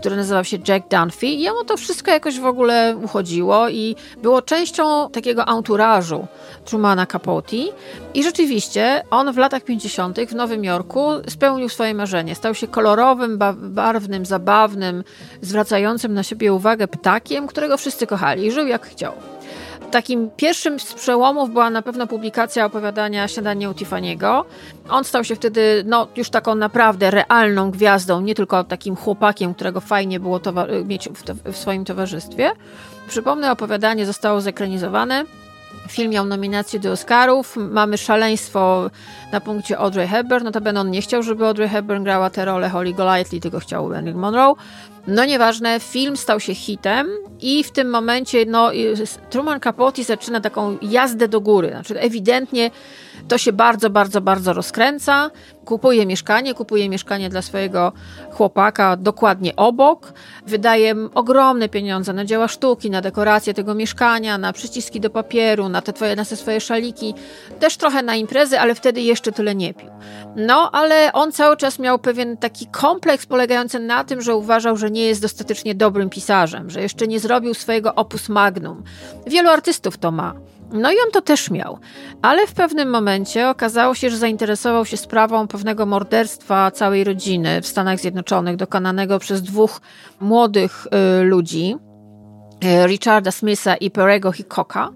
który 0.01 0.17
nazywał 0.17 0.45
się 0.45 0.59
Jack 0.69 0.89
Dunphy 0.89 1.27
i 1.27 1.41
jemu 1.41 1.65
to 1.65 1.77
wszystko 1.77 2.11
jakoś 2.11 2.41
w 2.41 2.47
ogóle 2.47 2.97
uchodziło 3.05 3.69
i 3.69 3.97
było 4.23 4.43
częścią 4.43 5.11
takiego 5.11 5.45
anturażu 5.45 6.27
Trumana 6.65 7.07
Capote 7.07 7.57
i 8.15 8.23
rzeczywiście 8.23 9.03
on 9.11 9.33
w 9.33 9.37
latach 9.37 9.65
50. 9.65 10.21
w 10.21 10.35
Nowym 10.35 10.65
Jorku 10.65 11.09
spełnił 11.29 11.69
swoje 11.69 11.95
marzenie. 11.95 12.35
Stał 12.35 12.55
się 12.55 12.67
kolorowym, 12.67 13.39
barwnym, 13.57 14.27
zabawnym, 14.27 15.05
zwracającym 15.43 16.15
na 16.15 16.23
siebie 16.23 16.53
uwagę 16.53 16.89
ptakiem, 16.89 17.47
którego 17.47 17.77
wszyscy 17.77 18.07
kochali 18.07 18.47
i 18.47 18.53
żył 18.53 18.67
jak 18.67 18.87
chciał. 18.87 19.13
Takim 19.91 20.31
pierwszym 20.37 20.81
z 20.81 20.95
przełomów 20.95 21.51
była 21.51 21.71
na 21.71 21.83
pewno 21.83 22.07
publikacja 22.07 22.65
opowiadania 22.65 23.29
Śniadanie 23.29 23.71
u 23.71 23.73
Tiffany'ego. 23.73 24.45
On 24.91 25.05
stał 25.05 25.25
się 25.25 25.35
wtedy 25.37 25.85
no, 25.87 26.09
już 26.17 26.31
taką 26.31 26.55
naprawdę 26.55 27.11
realną 27.11 27.71
gwiazdą, 27.71 28.21
nie 28.21 28.35
tylko 28.35 28.65
takim 28.65 28.97
chłopakiem, 28.97 29.55
którego 29.55 29.81
fajnie 29.81 30.21
było 30.21 30.41
mieć 30.85 31.09
w, 31.09 31.53
w 31.53 31.57
swoim 31.57 31.85
towarzystwie. 31.85 32.51
Przypomnę, 33.09 33.53
opowiadanie 33.53 34.07
zostało 34.07 34.41
zekranizowane. 34.41 35.25
Film 35.89 36.11
miał 36.11 36.25
nominację 36.25 36.81
do 36.81 36.93
Oscarów. 36.93 37.57
Mamy 37.57 37.99
szaleństwo 37.99 38.91
na 39.33 39.41
punkcie 39.41 39.79
Audrey 39.79 40.09
Hepburn. 40.09 40.45
Notabene 40.45 40.81
on 40.81 40.91
nie 40.91 41.03
chciał, 41.03 41.23
żeby 41.23 41.47
Audrey 41.47 41.69
Hepburn 41.69 42.05
grała 42.05 42.31
tę 42.31 42.45
rolę 42.45 42.69
Holly 42.69 42.93
Golightly, 42.93 43.41
tylko 43.41 43.61
chciał 43.61 43.89
Marilyn 43.89 44.17
Monroe. 44.17 44.55
No 45.09 45.25
nieważne, 45.25 45.81
film 45.81 46.17
stał 46.17 46.41
się 46.41 46.55
hitem 46.55 47.09
i 47.41 47.65
w 47.65 47.71
tym 47.71 47.91
momencie 47.91 48.45
no, 48.47 48.71
Truman 49.31 49.61
Capote 49.61 50.05
zaczyna 50.05 50.41
taką 50.41 50.79
jazdę 50.83 51.29
do 51.29 51.41
góry. 51.41 51.69
Znaczy 51.69 52.01
ewidentnie 52.01 52.71
to 53.29 53.39
się 53.39 53.53
bardzo, 53.53 53.91
bardzo, 53.91 54.21
bardzo 54.21 54.53
rozkręca. 54.53 55.31
Kupuje 55.65 56.07
mieszkanie, 56.07 56.55
kupuje 56.55 56.89
mieszkanie 56.89 57.29
dla 57.29 57.43
swojego 57.43 57.93
chłopaka 58.33 58.97
dokładnie 58.97 59.57
obok. 59.57 60.13
Wydaje 60.47 60.95
ogromne 61.15 61.69
pieniądze 61.69 62.13
na 62.13 62.25
dzieła 62.25 62.49
sztuki, 62.49 62.91
na 62.91 63.01
dekorację 63.01 63.55
tego 63.55 63.75
mieszkania, 63.75 64.39
na 64.39 64.53
przyciski 64.53 65.01
do 65.01 65.11
papieru, 65.11 65.69
na 65.69 65.83
te, 65.83 65.93
twoje, 65.93 66.17
na 66.17 66.25
te 66.25 66.37
swoje 66.37 66.61
szaliki. 66.61 67.15
Też 67.61 67.77
trochę 67.77 68.03
na 68.03 68.17
imprezy, 68.17 68.61
ale 68.61 68.75
wtedy 68.75 69.01
jeszcze 69.01 69.33
tyle 69.33 69.55
nie 69.55 69.75
pił. 69.75 69.89
No, 70.37 70.71
ale 70.71 71.13
on 71.13 71.33
cały 71.33 71.57
czas 71.57 71.79
miał 71.79 71.99
pewien 71.99 72.37
taki 72.37 72.67
kompleks 72.67 73.27
polegający 73.27 73.79
na 73.79 74.05
tym, 74.05 74.23
że 74.23 74.37
uważał, 74.37 74.77
że 74.77 74.91
nie 74.91 74.98
jest 75.07 75.23
dostatecznie 75.23 75.75
dobrym 75.75 76.11
pisarzem, 76.11 76.71
że 76.71 76.83
jeszcze 76.83 77.07
nie 77.07 77.21
zrobił 77.21 77.55
swojego 77.55 77.95
opus 77.95 78.29
magnum. 78.29 78.83
Wielu 79.27 79.49
artystów 79.49 79.99
to 79.99 80.11
ma. 80.11 80.35
No 80.73 80.93
i 80.93 80.95
on 81.07 81.11
to 81.13 81.21
też 81.21 81.51
miał, 81.51 81.79
ale 82.23 82.47
w 82.47 82.53
pewnym 82.53 82.91
momencie 82.91 83.49
okazało 83.49 83.95
się, 83.95 84.11
że 84.11 84.17
zainteresował 84.17 84.85
się 84.85 84.97
sprawą 84.97 85.49
pewnego 85.49 85.87
morderstwa 85.87 86.71
całej 86.71 87.05
rodziny 87.05 87.63
w 87.63 87.67
Stanach 87.67 88.01
Zjednoczonych, 88.01 88.57
dokonanego 88.57 89.19
przez 89.19 89.43
dwóch 89.43 89.81
młodych 90.21 90.87
y, 91.21 91.25
ludzi, 91.25 91.77
y, 92.65 92.87
Richarda 92.87 93.31
Smitha 93.31 93.77
i 93.77 93.91
Perego 93.91 94.33
Hickoka. 94.33 94.91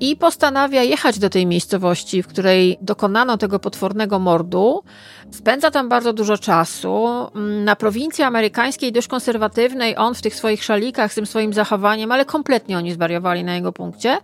I 0.00 0.16
postanawia 0.16 0.82
jechać 0.82 1.18
do 1.18 1.30
tej 1.30 1.46
miejscowości, 1.46 2.22
w 2.22 2.28
której 2.28 2.78
dokonano 2.80 3.38
tego 3.38 3.58
potwornego 3.58 4.18
mordu. 4.18 4.82
Spędza 5.30 5.70
tam 5.70 5.88
bardzo 5.88 6.12
dużo 6.12 6.38
czasu. 6.38 7.06
Na 7.64 7.76
prowincji 7.76 8.24
amerykańskiej, 8.24 8.92
dość 8.92 9.08
konserwatywnej, 9.08 9.96
on 9.96 10.14
w 10.14 10.22
tych 10.22 10.34
swoich 10.34 10.64
szalikach, 10.64 11.12
z 11.12 11.14
tym 11.14 11.26
swoim 11.26 11.52
zachowaniem, 11.52 12.12
ale 12.12 12.24
kompletnie 12.24 12.78
oni 12.78 12.92
zwariowali 12.92 13.44
na 13.44 13.54
jego 13.54 13.72
punkcie 13.72 14.18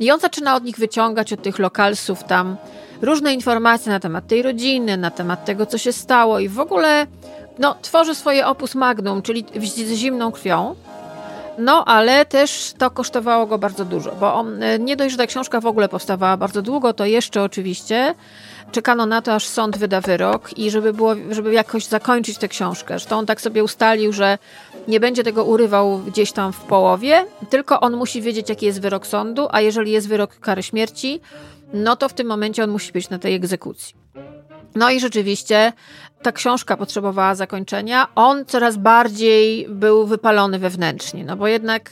i 0.00 0.10
on 0.10 0.20
zaczyna 0.20 0.56
od 0.56 0.64
nich 0.64 0.78
wyciągać, 0.78 1.32
od 1.32 1.42
tych 1.42 1.58
lokalsów 1.58 2.24
tam 2.24 2.56
różne 3.02 3.34
informacje 3.34 3.92
na 3.92 4.00
temat 4.00 4.26
tej 4.26 4.42
rodziny, 4.42 4.96
na 4.96 5.10
temat 5.10 5.44
tego, 5.44 5.66
co 5.66 5.78
się 5.78 5.92
stało 5.92 6.38
i 6.38 6.48
w 6.48 6.60
ogóle 6.60 7.06
no, 7.58 7.76
tworzy 7.82 8.14
swoje 8.14 8.46
opus 8.46 8.74
magnum, 8.74 9.22
czyli 9.22 9.44
z 9.62 9.92
zimną 9.92 10.32
krwią. 10.32 10.74
No, 11.58 11.84
ale 11.84 12.24
też 12.24 12.74
to 12.78 12.90
kosztowało 12.90 13.46
go 13.46 13.58
bardzo 13.58 13.84
dużo, 13.84 14.12
bo 14.20 14.34
on, 14.34 14.62
e, 14.62 14.78
nie 14.78 14.96
dość, 14.96 15.10
że 15.12 15.18
ta 15.18 15.26
książka 15.26 15.60
w 15.60 15.66
ogóle 15.66 15.88
powstawała 15.88 16.36
bardzo 16.36 16.62
długo, 16.62 16.92
to 16.92 17.06
jeszcze 17.06 17.42
oczywiście 17.42 18.14
czekano 18.72 19.06
na 19.06 19.22
to, 19.22 19.34
aż 19.34 19.46
sąd 19.46 19.78
wyda 19.78 20.00
wyrok 20.00 20.58
i 20.58 20.70
żeby, 20.70 20.92
było, 20.92 21.14
żeby 21.30 21.52
jakoś 21.52 21.84
zakończyć 21.84 22.38
tę 22.38 22.48
książkę. 22.48 22.86
Zresztą 22.88 23.18
on 23.18 23.26
tak 23.26 23.40
sobie 23.40 23.64
ustalił, 23.64 24.12
że 24.12 24.38
nie 24.88 25.00
będzie 25.00 25.24
tego 25.24 25.44
urywał 25.44 25.98
gdzieś 25.98 26.32
tam 26.32 26.52
w 26.52 26.60
połowie, 26.60 27.26
tylko 27.50 27.80
on 27.80 27.96
musi 27.96 28.22
wiedzieć, 28.22 28.48
jaki 28.48 28.66
jest 28.66 28.80
wyrok 28.80 29.06
sądu, 29.06 29.48
a 29.50 29.60
jeżeli 29.60 29.92
jest 29.92 30.08
wyrok 30.08 30.38
kary 30.40 30.62
śmierci, 30.62 31.20
no 31.72 31.96
to 31.96 32.08
w 32.08 32.12
tym 32.12 32.26
momencie 32.26 32.64
on 32.64 32.70
musi 32.70 32.92
być 32.92 33.10
na 33.10 33.18
tej 33.18 33.34
egzekucji. 33.34 34.05
No 34.74 34.90
i 34.90 35.00
rzeczywiście 35.00 35.72
ta 36.22 36.32
książka 36.32 36.76
potrzebowała 36.76 37.34
zakończenia. 37.34 38.06
On 38.14 38.44
coraz 38.44 38.76
bardziej 38.76 39.66
był 39.68 40.06
wypalony 40.06 40.58
wewnętrznie, 40.58 41.24
no 41.24 41.36
bo 41.36 41.48
jednak 41.48 41.90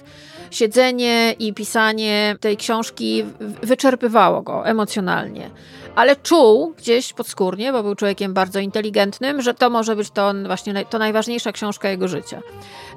siedzenie 0.50 1.34
i 1.38 1.54
pisanie 1.54 2.36
tej 2.40 2.56
książki 2.56 3.24
wyczerpywało 3.62 4.42
go 4.42 4.66
emocjonalnie 4.66 5.50
ale 5.94 6.16
czuł 6.16 6.74
gdzieś 6.78 7.12
podskórnie, 7.12 7.72
bo 7.72 7.82
był 7.82 7.94
człowiekiem 7.94 8.34
bardzo 8.34 8.60
inteligentnym, 8.60 9.42
że 9.42 9.54
to 9.54 9.70
może 9.70 9.96
być 9.96 10.10
to 10.10 10.32
właśnie 10.46 10.84
to 10.84 10.98
najważniejsza 10.98 11.52
książka 11.52 11.88
jego 11.88 12.08
życia. 12.08 12.40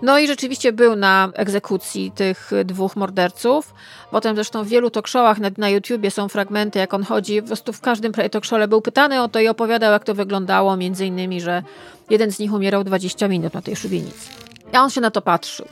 No 0.01 0.19
i 0.19 0.27
rzeczywiście 0.27 0.71
był 0.71 0.95
na 0.95 1.29
egzekucji 1.33 2.11
tych 2.15 2.51
dwóch 2.65 2.95
morderców. 2.95 3.73
Potem 4.11 4.35
zresztą 4.35 4.63
w 4.63 4.67
wielu 4.67 4.89
talk 4.89 5.07
showach 5.07 5.39
na, 5.39 5.49
na 5.57 5.69
YouTubie 5.69 6.11
są 6.11 6.29
fragmenty, 6.29 6.79
jak 6.79 6.93
on 6.93 7.03
chodzi, 7.03 7.41
po 7.41 7.47
prostu 7.47 7.73
w 7.73 7.81
każdym 7.81 8.13
talk 8.13 8.45
showle 8.45 8.67
był 8.67 8.81
pytany 8.81 9.21
o 9.21 9.27
to 9.27 9.39
i 9.39 9.47
opowiadał, 9.47 9.91
jak 9.91 10.03
to 10.03 10.13
wyglądało, 10.13 10.77
między 10.77 11.05
innymi, 11.05 11.41
że 11.41 11.63
jeden 12.09 12.31
z 12.31 12.39
nich 12.39 12.53
umierał 12.53 12.83
20 12.83 13.27
minut 13.27 13.53
na 13.53 13.61
tej 13.61 13.75
szubienicy. 13.75 14.29
A 14.73 14.83
on 14.83 14.89
się 14.89 15.01
na 15.01 15.11
to 15.11 15.21
patrzył. 15.21 15.67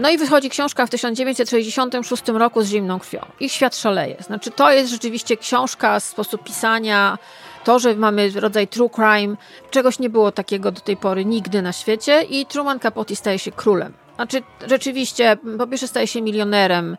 No 0.00 0.10
i 0.10 0.18
wychodzi 0.18 0.50
książka 0.50 0.86
w 0.86 0.90
1966 0.90 2.28
roku 2.28 2.62
z 2.62 2.68
zimną 2.68 3.00
krwią. 3.00 3.20
Ich 3.40 3.52
świat 3.52 3.76
szaleje. 3.76 4.16
Znaczy, 4.20 4.50
to 4.50 4.72
jest 4.72 4.90
rzeczywiście 4.90 5.36
książka, 5.36 6.00
sposób 6.00 6.42
pisania, 6.44 7.18
to, 7.64 7.78
że 7.78 7.94
mamy 7.94 8.30
rodzaj 8.30 8.68
true 8.68 8.90
crime, 8.90 9.36
czegoś 9.70 9.98
nie 9.98 10.10
było 10.10 10.32
takiego 10.32 10.72
do 10.72 10.80
tej 10.80 10.96
pory 10.96 11.24
nigdy 11.24 11.62
na 11.62 11.72
świecie 11.72 12.22
i 12.22 12.46
Truman 12.46 12.80
Capote 12.80 13.16
staje 13.16 13.38
się 13.38 13.52
królem. 13.52 13.92
Znaczy, 14.20 14.42
rzeczywiście, 14.66 15.36
po 15.58 15.66
pierwsze 15.66 15.88
staje 15.88 16.06
się 16.06 16.22
milionerem, 16.22 16.96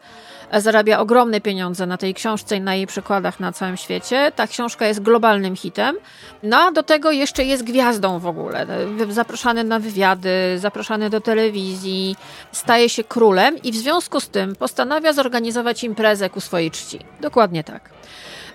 zarabia 0.54 1.00
ogromne 1.00 1.42
pieniądze 1.42 1.86
na 1.86 1.98
tej 1.98 2.14
książce 2.14 2.56
i 2.56 2.62
na 2.62 2.76
jej 2.76 2.88
przykładach 2.88 3.40
na 3.40 3.52
całym 3.52 3.78
świecie. 3.78 4.32
Ta 4.36 4.48
książka 4.48 4.88
jest 4.88 5.02
globalnym 5.02 5.56
hitem. 5.56 5.96
No 6.44 6.58
a 6.58 6.72
do 6.72 6.84
tego 6.84 7.12
jeszcze 7.12 7.44
jest 7.44 7.64
gwiazdą 7.64 8.20
w 8.20 8.28
ogóle. 8.28 8.68
Zapraszany 9.10 9.64
na 9.64 9.80
wywiady, 9.80 10.30
zapraszany 10.58 11.10
do 11.10 11.22
telewizji, 11.22 12.16
staje 12.52 12.90
się 12.90 13.04
królem 13.04 13.58
i 13.64 13.72
w 13.72 13.76
związku 13.76 14.20
z 14.20 14.30
tym 14.30 14.56
postanawia 14.56 15.14
zorganizować 15.14 15.84
imprezę 15.84 16.30
ku 16.30 16.42
swojej 16.42 16.72
czci. 16.72 17.00
Dokładnie 17.20 17.64
tak. 17.64 17.90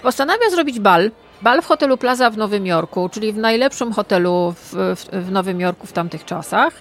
Postanawia 0.02 0.50
zrobić 0.50 0.80
bal 0.80 1.10
Bal 1.42 1.62
w 1.62 1.66
hotelu 1.66 1.96
Plaza 1.96 2.30
w 2.30 2.36
Nowym 2.36 2.66
Jorku, 2.66 3.08
czyli 3.08 3.32
w 3.32 3.36
najlepszym 3.38 3.92
hotelu 3.92 4.54
w, 4.56 4.74
w, 4.96 5.26
w, 5.26 5.30
Nowym 5.30 5.60
Jorku 5.60 5.86
w 5.86 5.92
tamtych 5.92 6.24
czasach. 6.24 6.72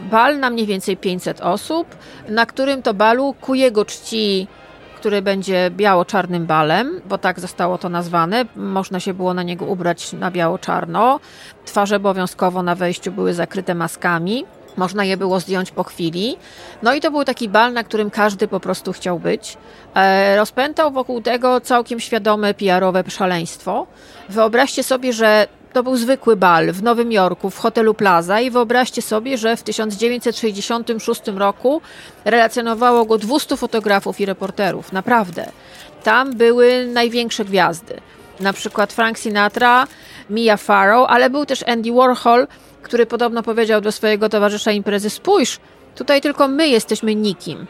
Bal 0.00 0.38
na 0.38 0.50
mniej 0.50 0.66
więcej 0.66 0.96
500 0.96 1.40
osób, 1.40 1.86
na 2.28 2.46
którym 2.46 2.82
to 2.82 2.94
balu 2.94 3.34
ku 3.40 3.54
jego 3.54 3.84
czci 3.84 4.48
który 4.96 5.22
będzie 5.22 5.70
biało-czarnym 5.70 6.46
balem, 6.46 7.00
bo 7.08 7.18
tak 7.18 7.40
zostało 7.40 7.78
to 7.78 7.88
nazwane. 7.88 8.44
Można 8.56 9.00
się 9.00 9.14
było 9.14 9.34
na 9.34 9.42
niego 9.42 9.64
ubrać 9.64 10.12
na 10.12 10.30
biało-czarno. 10.30 11.20
Twarze 11.64 11.96
obowiązkowo 11.96 12.62
na 12.62 12.74
wejściu 12.74 13.12
były 13.12 13.34
zakryte 13.34 13.74
maskami. 13.74 14.44
Można 14.76 15.04
je 15.04 15.16
było 15.16 15.40
zdjąć 15.40 15.70
po 15.70 15.84
chwili. 15.84 16.36
No 16.82 16.94
i 16.94 17.00
to 17.00 17.10
był 17.10 17.24
taki 17.24 17.48
bal, 17.48 17.72
na 17.72 17.84
którym 17.84 18.10
każdy 18.10 18.48
po 18.48 18.60
prostu 18.60 18.92
chciał 18.92 19.18
być. 19.18 19.56
E, 19.94 20.36
rozpętał 20.36 20.92
wokół 20.92 21.22
tego 21.22 21.60
całkiem 21.60 22.00
świadome 22.00 22.54
PR-owe 22.54 23.10
szaleństwo. 23.10 23.86
Wyobraźcie 24.28 24.82
sobie, 24.82 25.12
że 25.12 25.46
to 25.72 25.82
był 25.82 25.96
zwykły 25.96 26.36
bal 26.36 26.72
w 26.72 26.82
Nowym 26.82 27.12
Jorku, 27.12 27.50
w 27.50 27.58
hotelu 27.58 27.94
Plaza 27.94 28.40
i 28.40 28.50
wyobraźcie 28.50 29.02
sobie, 29.02 29.38
że 29.38 29.56
w 29.56 29.62
1966 29.62 31.22
roku 31.26 31.80
relacjonowało 32.24 33.04
go 33.04 33.18
200 33.18 33.56
fotografów 33.56 34.20
i 34.20 34.26
reporterów. 34.26 34.92
Naprawdę. 34.92 35.46
Tam 36.02 36.34
były 36.34 36.86
największe 36.86 37.44
gwiazdy. 37.44 38.00
Na 38.40 38.52
przykład 38.52 38.92
Frank 38.92 39.18
Sinatra, 39.18 39.86
Mia 40.30 40.56
Farrow, 40.56 41.06
ale 41.10 41.30
był 41.30 41.46
też 41.46 41.62
Andy 41.68 41.92
Warhol, 41.92 42.46
który 42.86 43.06
podobno 43.06 43.42
powiedział 43.42 43.80
do 43.80 43.92
swojego 43.92 44.28
towarzysza 44.28 44.72
imprezy: 44.72 45.10
Spójrz, 45.10 45.58
Tutaj 45.96 46.20
tylko 46.20 46.48
my 46.48 46.68
jesteśmy 46.68 47.14
nikim. 47.14 47.66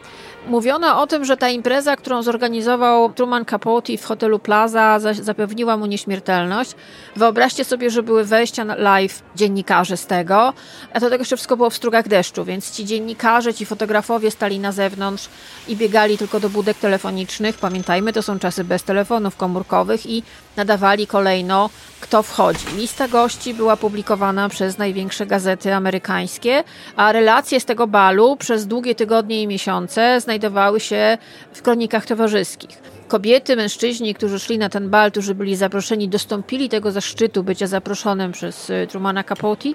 Mówiono 0.47 1.01
o 1.01 1.07
tym, 1.07 1.25
że 1.25 1.37
ta 1.37 1.49
impreza, 1.49 1.95
którą 1.95 2.23
zorganizował 2.23 3.13
Truman 3.13 3.45
Capote 3.45 3.97
w 3.97 4.05
hotelu 4.05 4.39
Plaza, 4.39 4.99
zapewniła 4.99 5.77
mu 5.77 5.85
nieśmiertelność. 5.85 6.75
Wyobraźcie 7.15 7.65
sobie, 7.65 7.89
że 7.89 8.03
były 8.03 8.23
wejścia 8.23 8.63
live 8.63 9.21
dziennikarzy 9.35 9.97
z 9.97 10.05
tego, 10.05 10.53
a 10.93 10.99
to 10.99 11.09
tego 11.09 11.21
jeszcze 11.21 11.35
wszystko 11.37 11.57
było 11.57 11.69
w 11.69 11.75
strugach 11.75 12.07
deszczu, 12.07 12.45
więc 12.45 12.71
ci 12.71 12.85
dziennikarze, 12.85 13.53
ci 13.53 13.65
fotografowie 13.65 14.31
stali 14.31 14.59
na 14.59 14.71
zewnątrz 14.71 15.29
i 15.67 15.75
biegali 15.75 16.17
tylko 16.17 16.39
do 16.39 16.49
budek 16.49 16.77
telefonicznych. 16.77 17.57
Pamiętajmy, 17.57 18.13
to 18.13 18.21
są 18.21 18.39
czasy 18.39 18.63
bez 18.63 18.83
telefonów 18.83 19.37
komórkowych 19.37 20.05
i 20.05 20.23
nadawali 20.57 21.07
kolejno, 21.07 21.69
kto 22.01 22.23
wchodzi. 22.23 22.65
Lista 22.75 23.07
gości 23.07 23.53
była 23.53 23.77
publikowana 23.77 24.49
przez 24.49 24.77
największe 24.77 25.25
gazety 25.25 25.73
amerykańskie, 25.73 26.63
a 26.95 27.11
relacje 27.11 27.59
z 27.59 27.65
tego 27.65 27.87
balu 27.87 28.35
przez 28.37 28.67
długie 28.67 28.95
tygodnie 28.95 29.41
i 29.41 29.47
miesiące 29.47 30.21
znajdowały 30.21 30.36
się 30.77 31.17
w 31.53 31.61
kronikach 31.61 32.05
towarzyskich. 32.05 32.81
Kobiety, 33.07 33.55
mężczyźni, 33.55 34.15
którzy 34.15 34.39
szli 34.39 34.57
na 34.57 34.69
ten 34.69 34.89
bal, 34.89 35.11
którzy 35.11 35.35
byli 35.35 35.55
zaproszeni, 35.55 36.09
dostąpili 36.09 36.69
tego 36.69 36.91
zaszczytu 36.91 37.43
bycia 37.43 37.67
zaproszonym 37.67 38.31
przez 38.31 38.69
y, 38.69 38.87
Trumana 38.89 39.23
Capote. 39.23 39.69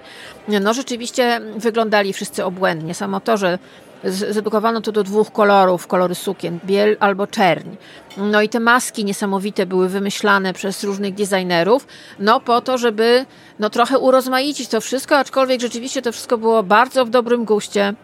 No 0.48 0.74
rzeczywiście 0.74 1.40
wyglądali 1.56 2.12
wszyscy 2.12 2.44
obłędnie. 2.44 2.94
Samo 2.94 3.20
to, 3.20 3.36
że 3.36 3.58
zredukowano 4.04 4.80
to 4.80 4.92
do 4.92 5.02
dwóch 5.02 5.32
kolorów, 5.32 5.86
kolory 5.86 6.14
sukien, 6.14 6.58
biel 6.64 6.96
albo 7.00 7.26
czerń. 7.26 7.68
No 8.16 8.42
i 8.42 8.48
te 8.48 8.60
maski 8.60 9.04
niesamowite 9.04 9.66
były 9.66 9.88
wymyślane 9.88 10.52
przez 10.52 10.84
różnych 10.84 11.14
designerów, 11.14 11.86
no 12.18 12.40
po 12.40 12.60
to, 12.60 12.78
żeby 12.78 13.26
no 13.58 13.70
trochę 13.70 13.98
urozmaicić 13.98 14.68
to 14.68 14.80
wszystko, 14.80 15.16
aczkolwiek 15.16 15.60
rzeczywiście 15.60 16.02
to 16.02 16.12
wszystko 16.12 16.38
było 16.38 16.62
bardzo 16.62 17.04
w 17.04 17.10
dobrym 17.10 17.44
guście 17.44 17.94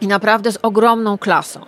i 0.00 0.06
naprawdę 0.06 0.52
z 0.52 0.58
ogromną 0.62 1.18
klasą. 1.18 1.60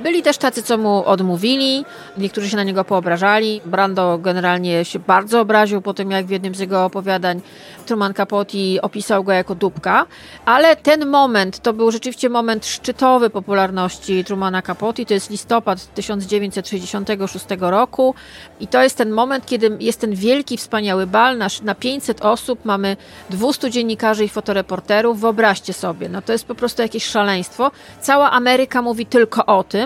Byli 0.00 0.22
też 0.22 0.38
tacy, 0.38 0.62
co 0.62 0.78
mu 0.78 1.04
odmówili, 1.04 1.84
niektórzy 2.18 2.48
się 2.48 2.56
na 2.56 2.62
niego 2.62 2.84
poobrażali. 2.84 3.60
Brando 3.64 4.18
generalnie 4.18 4.84
się 4.84 4.98
bardzo 4.98 5.40
obraził 5.40 5.82
po 5.82 5.94
tym, 5.94 6.10
jak 6.10 6.26
w 6.26 6.30
jednym 6.30 6.54
z 6.54 6.58
jego 6.58 6.84
opowiadań 6.84 7.40
Truman 7.86 8.14
Capote 8.14 8.58
opisał 8.82 9.24
go 9.24 9.32
jako 9.32 9.54
dupka, 9.54 10.06
ale 10.44 10.76
ten 10.76 11.06
moment 11.06 11.58
to 11.58 11.72
był 11.72 11.90
rzeczywiście 11.90 12.28
moment 12.28 12.66
szczytowy 12.66 13.30
popularności 13.30 14.24
Trumana 14.24 14.62
Capote, 14.62 15.04
to 15.04 15.14
jest 15.14 15.30
listopad 15.30 15.94
1966 15.94 17.46
roku. 17.60 18.14
I 18.60 18.66
to 18.66 18.82
jest 18.82 18.96
ten 18.96 19.10
moment, 19.10 19.46
kiedy 19.46 19.76
jest 19.80 20.00
ten 20.00 20.14
wielki, 20.14 20.56
wspaniały 20.56 21.06
bal, 21.06 21.38
na, 21.38 21.46
na 21.62 21.74
500 21.74 22.24
osób 22.24 22.64
mamy 22.64 22.96
200 23.30 23.70
dziennikarzy 23.70 24.24
i 24.24 24.28
fotoreporterów, 24.28 25.20
wyobraźcie 25.20 25.72
sobie, 25.72 26.08
no 26.08 26.22
to 26.22 26.32
jest 26.32 26.46
po 26.46 26.54
prostu 26.54 26.82
jakieś 26.82 27.06
szaleństwo. 27.06 27.70
Cała 28.00 28.30
Ameryka 28.30 28.82
mówi 28.82 29.06
tylko 29.06 29.46
o 29.46 29.64
tym, 29.64 29.83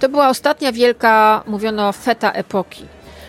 to 0.00 0.08
była 0.08 0.28
ostatnia 0.28 0.72
wielka, 0.72 1.42
mówiono, 1.46 1.92
feta 1.92 2.32
epoki. 2.32 2.84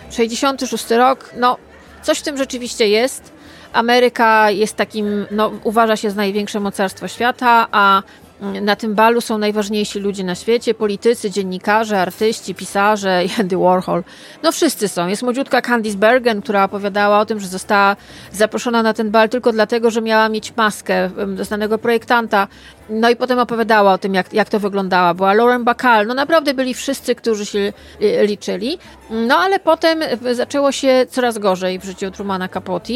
66 0.10 0.92
rok, 0.92 1.34
no 1.38 1.58
coś 2.02 2.20
w 2.20 2.24
tym 2.24 2.38
rzeczywiście 2.38 2.88
jest. 2.88 3.32
Ameryka 3.74 4.52
jest 4.52 4.76
takim, 4.76 5.26
no, 5.32 5.52
uważa 5.64 5.96
się 5.96 6.10
za 6.10 6.16
największe 6.16 6.60
mocarstwo 6.60 7.08
świata, 7.08 7.68
a 7.72 8.04
na 8.42 8.76
tym 8.76 8.96
balu 8.96 9.22
są 9.22 9.38
najważniejsi 9.38 10.00
ludzie 10.00 10.24
na 10.24 10.36
świecie, 10.36 10.74
politycy, 10.74 11.32
dziennikarze, 11.32 12.02
artyści, 12.02 12.56
pisarze 12.56 13.24
Andy 13.40 13.58
Warhol. 13.58 14.04
No 14.44 14.52
wszyscy 14.52 14.88
są. 14.88 15.08
Jest 15.08 15.24
młodziutka 15.24 15.62
Candice 15.62 15.98
Bergen, 15.98 16.42
która 16.42 16.64
opowiadała 16.64 17.20
o 17.20 17.26
tym, 17.26 17.40
że 17.40 17.48
została 17.48 17.96
zaproszona 18.32 18.84
na 18.84 18.94
ten 18.94 19.12
bal 19.12 19.30
tylko 19.30 19.52
dlatego, 19.52 19.92
że 19.92 20.02
miała 20.02 20.30
mieć 20.30 20.56
maskę 20.56 21.10
znanego 21.42 21.78
projektanta. 21.78 22.48
No 22.90 23.10
i 23.10 23.16
potem 23.16 23.40
opowiadała 23.40 23.94
o 23.94 23.98
tym, 23.98 24.14
jak, 24.14 24.34
jak 24.34 24.50
to 24.50 24.60
wyglądała. 24.60 25.14
Była 25.14 25.34
Lauren 25.34 25.64
Bacall. 25.64 26.08
No 26.08 26.14
naprawdę 26.14 26.54
byli 26.54 26.74
wszyscy, 26.74 27.16
którzy 27.16 27.46
się 27.46 27.74
y, 28.02 28.28
liczyli. 28.28 28.78
No 29.10 29.38
ale 29.38 29.60
potem 29.60 30.00
zaczęło 30.32 30.72
się 30.72 31.06
coraz 31.10 31.38
gorzej 31.38 31.80
w 31.80 31.84
życiu 31.84 32.12
Trumana 32.12 32.48
Capote. 32.48 32.94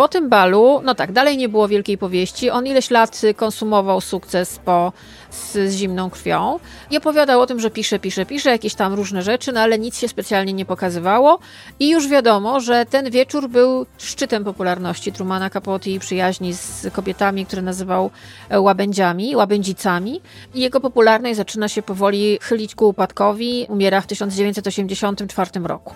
Po 0.00 0.08
tym 0.08 0.28
balu, 0.28 0.80
no 0.84 0.94
tak, 0.94 1.12
dalej 1.12 1.36
nie 1.36 1.48
było 1.48 1.68
wielkiej 1.68 1.98
powieści. 1.98 2.50
On 2.50 2.66
ileś 2.66 2.90
lat 2.90 3.20
konsumował 3.36 4.00
sukces 4.00 4.58
po, 4.58 4.92
z, 5.30 5.52
z 5.52 5.76
zimną 5.76 6.10
krwią 6.10 6.58
i 6.90 6.96
opowiadał 6.96 7.40
o 7.40 7.46
tym, 7.46 7.60
że 7.60 7.70
pisze, 7.70 7.98
pisze, 7.98 8.26
pisze 8.26 8.50
jakieś 8.50 8.74
tam 8.74 8.94
różne 8.94 9.22
rzeczy, 9.22 9.52
no 9.52 9.60
ale 9.60 9.78
nic 9.78 9.98
się 9.98 10.08
specjalnie 10.08 10.52
nie 10.52 10.64
pokazywało. 10.64 11.38
I 11.80 11.90
już 11.90 12.08
wiadomo, 12.08 12.60
że 12.60 12.86
ten 12.86 13.10
wieczór 13.10 13.48
był 13.48 13.86
szczytem 13.98 14.44
popularności 14.44 15.12
Trumana 15.12 15.50
Capote 15.50 15.90
i 15.90 15.98
przyjaźni 15.98 16.54
z 16.54 16.86
kobietami, 16.92 17.46
które 17.46 17.62
nazywał 17.62 18.10
e, 18.48 18.60
łabędziami, 18.60 19.36
łabędzicami. 19.36 20.20
I 20.54 20.60
jego 20.60 20.80
popularność 20.80 21.36
zaczyna 21.36 21.68
się 21.68 21.82
powoli 21.82 22.38
chylić 22.42 22.74
ku 22.74 22.88
upadkowi. 22.88 23.66
Umiera 23.68 24.00
w 24.00 24.06
1984 24.06 25.50
roku. 25.64 25.94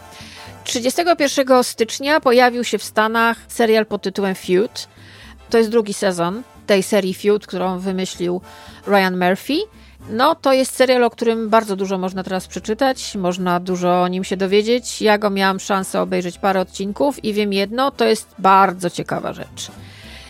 31 0.65 1.65
stycznia 1.65 2.21
pojawił 2.21 2.65
się 2.65 2.79
w 2.79 2.85
Stanach 2.85 3.39
serial 3.49 3.87
pod 3.87 4.03
tytułem 4.03 4.35
Feud. 4.35 4.89
To 5.51 5.59
jest 5.59 5.71
drugi 5.71 5.95
sezon 5.95 6.43
tej 6.67 6.83
serii 6.83 7.15
Feud, 7.15 7.47
którą 7.47 7.79
wymyślił 7.79 8.41
Ryan 8.87 9.19
Murphy. 9.19 9.55
No, 10.11 10.35
to 10.35 10.53
jest 10.53 10.77
serial, 10.77 11.05
o 11.05 11.11
którym 11.11 11.51
bardzo 11.51 11.77
dużo 11.77 11.99
można 11.99 12.23
teraz 12.23 12.47
przeczytać, 12.47 13.15
można 13.15 13.61
dużo 13.61 14.03
o 14.03 14.09
nim 14.09 14.25
się 14.25 14.37
dowiedzieć. 14.37 15.03
Ja 15.03 15.19
go 15.19 15.31
miałam 15.31 15.61
szansę 15.61 16.01
obejrzeć 16.01 16.39
parę 16.39 16.61
odcinków 16.61 17.25
i 17.25 17.33
wiem 17.33 17.53
jedno, 17.53 17.91
to 17.91 18.05
jest 18.05 18.35
bardzo 18.39 18.91
ciekawa 18.91 19.33
rzecz. 19.33 19.71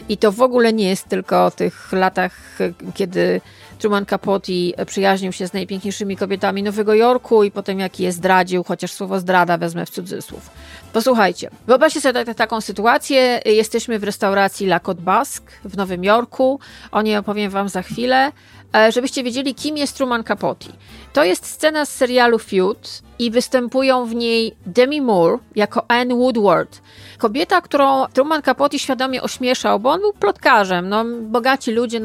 I 0.08 0.16
to 0.16 0.32
w 0.32 0.42
ogóle 0.42 0.72
nie 0.72 0.88
jest 0.88 1.08
tylko 1.08 1.46
o 1.46 1.50
tych 1.50 1.92
latach, 1.92 2.58
kiedy 2.94 3.40
Truman 3.78 4.06
Capote 4.06 4.52
przyjaźnił 4.86 5.32
się 5.32 5.48
z 5.48 5.52
najpiękniejszymi 5.52 6.16
kobietami 6.16 6.62
Nowego 6.62 6.94
Jorku 6.94 7.44
i 7.44 7.50
potem 7.50 7.80
jak 7.80 8.00
je 8.00 8.12
zdradził, 8.12 8.64
chociaż 8.64 8.92
słowo 8.92 9.20
zdrada 9.20 9.58
wezmę 9.58 9.86
w 9.86 9.90
cudzysłów. 9.90 10.50
Posłuchajcie, 10.92 11.50
wyobraźcie 11.66 12.00
sobie 12.00 12.24
tak, 12.24 12.36
taką 12.36 12.60
sytuację. 12.60 13.40
Jesteśmy 13.44 13.98
w 13.98 14.04
restauracji 14.04 14.66
La 14.66 14.78
Côte 14.78 15.00
Basque 15.00 15.52
w 15.64 15.76
Nowym 15.76 16.04
Jorku. 16.04 16.60
O 16.92 17.02
niej 17.02 17.16
opowiem 17.16 17.50
wam 17.50 17.68
za 17.68 17.82
chwilę. 17.82 18.32
E, 18.74 18.92
żebyście 18.92 19.22
wiedzieli, 19.22 19.54
kim 19.54 19.76
jest 19.76 19.96
Truman 19.96 20.24
Capote. 20.24 20.66
To 21.12 21.24
jest 21.24 21.46
scena 21.46 21.86
z 21.86 21.88
serialu 21.88 22.38
Feud 22.38 23.02
i 23.18 23.30
występują 23.30 24.06
w 24.06 24.14
niej 24.14 24.54
Demi 24.66 25.00
Moore 25.00 25.38
jako 25.56 25.84
Anne 25.88 26.14
Woodward. 26.14 26.80
Kobieta, 27.18 27.60
którą 27.60 28.06
Truman 28.06 28.42
Capote 28.42 28.78
świadomie 28.78 29.22
ośmieszał, 29.22 29.80
bo 29.80 29.90
on 29.90 30.00
był 30.00 30.12
plotkarzem. 30.12 30.88
No, 30.88 31.04
bogaci 31.22 31.72
ludzie 31.72 32.00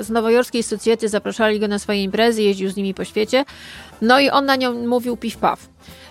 z 0.00 0.10
nowojorskiej 0.10 0.62
socjety 0.62 1.08
zapraszali 1.08 1.60
go 1.60 1.68
na 1.68 1.78
swoje 1.78 2.02
imprezy, 2.02 2.42
jeździł 2.42 2.70
z 2.70 2.76
nimi 2.76 2.94
po 2.94 3.04
świecie. 3.04 3.44
No 4.02 4.20
i 4.20 4.30
on 4.30 4.44
na 4.44 4.56
nią 4.56 4.86
mówił 4.86 5.16
piw-paw. 5.16 5.56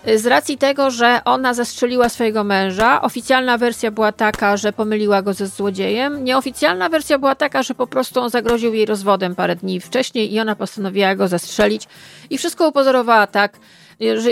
Z 0.06 0.26
racji 0.26 0.58
tego, 0.58 0.92
że 0.92 1.22
ona 1.26 1.54
zastrzeliła 1.54 2.10
swojego 2.10 2.44
męża, 2.44 3.02
oficjalna 3.02 3.58
wersja 3.58 3.92
była 3.92 4.12
taka, 4.12 4.58
że 4.58 4.74
pomyliła 4.74 5.22
go 5.22 5.34
ze 5.34 5.48
złodziejem. 5.48 6.24
Nieoficjalna 6.24 6.90
wersja 6.90 7.20
była 7.20 7.36
taka, 7.36 7.64
że 7.64 7.76
po 7.76 7.88
prostu 7.88 8.20
on 8.20 8.30
zagroził 8.30 8.74
jej 8.74 8.86
rozwodem 8.86 9.36
parę 9.36 9.56
dni 9.56 9.80
wcześniej 9.80 10.34
i 10.34 10.40
ona 10.40 10.56
postanowiła 10.56 11.16
go 11.16 11.28
zastrzelić. 11.28 11.88
I 12.30 12.38
wszystko 12.38 12.68
upozorowała 12.68 13.28
tak, 13.28 13.58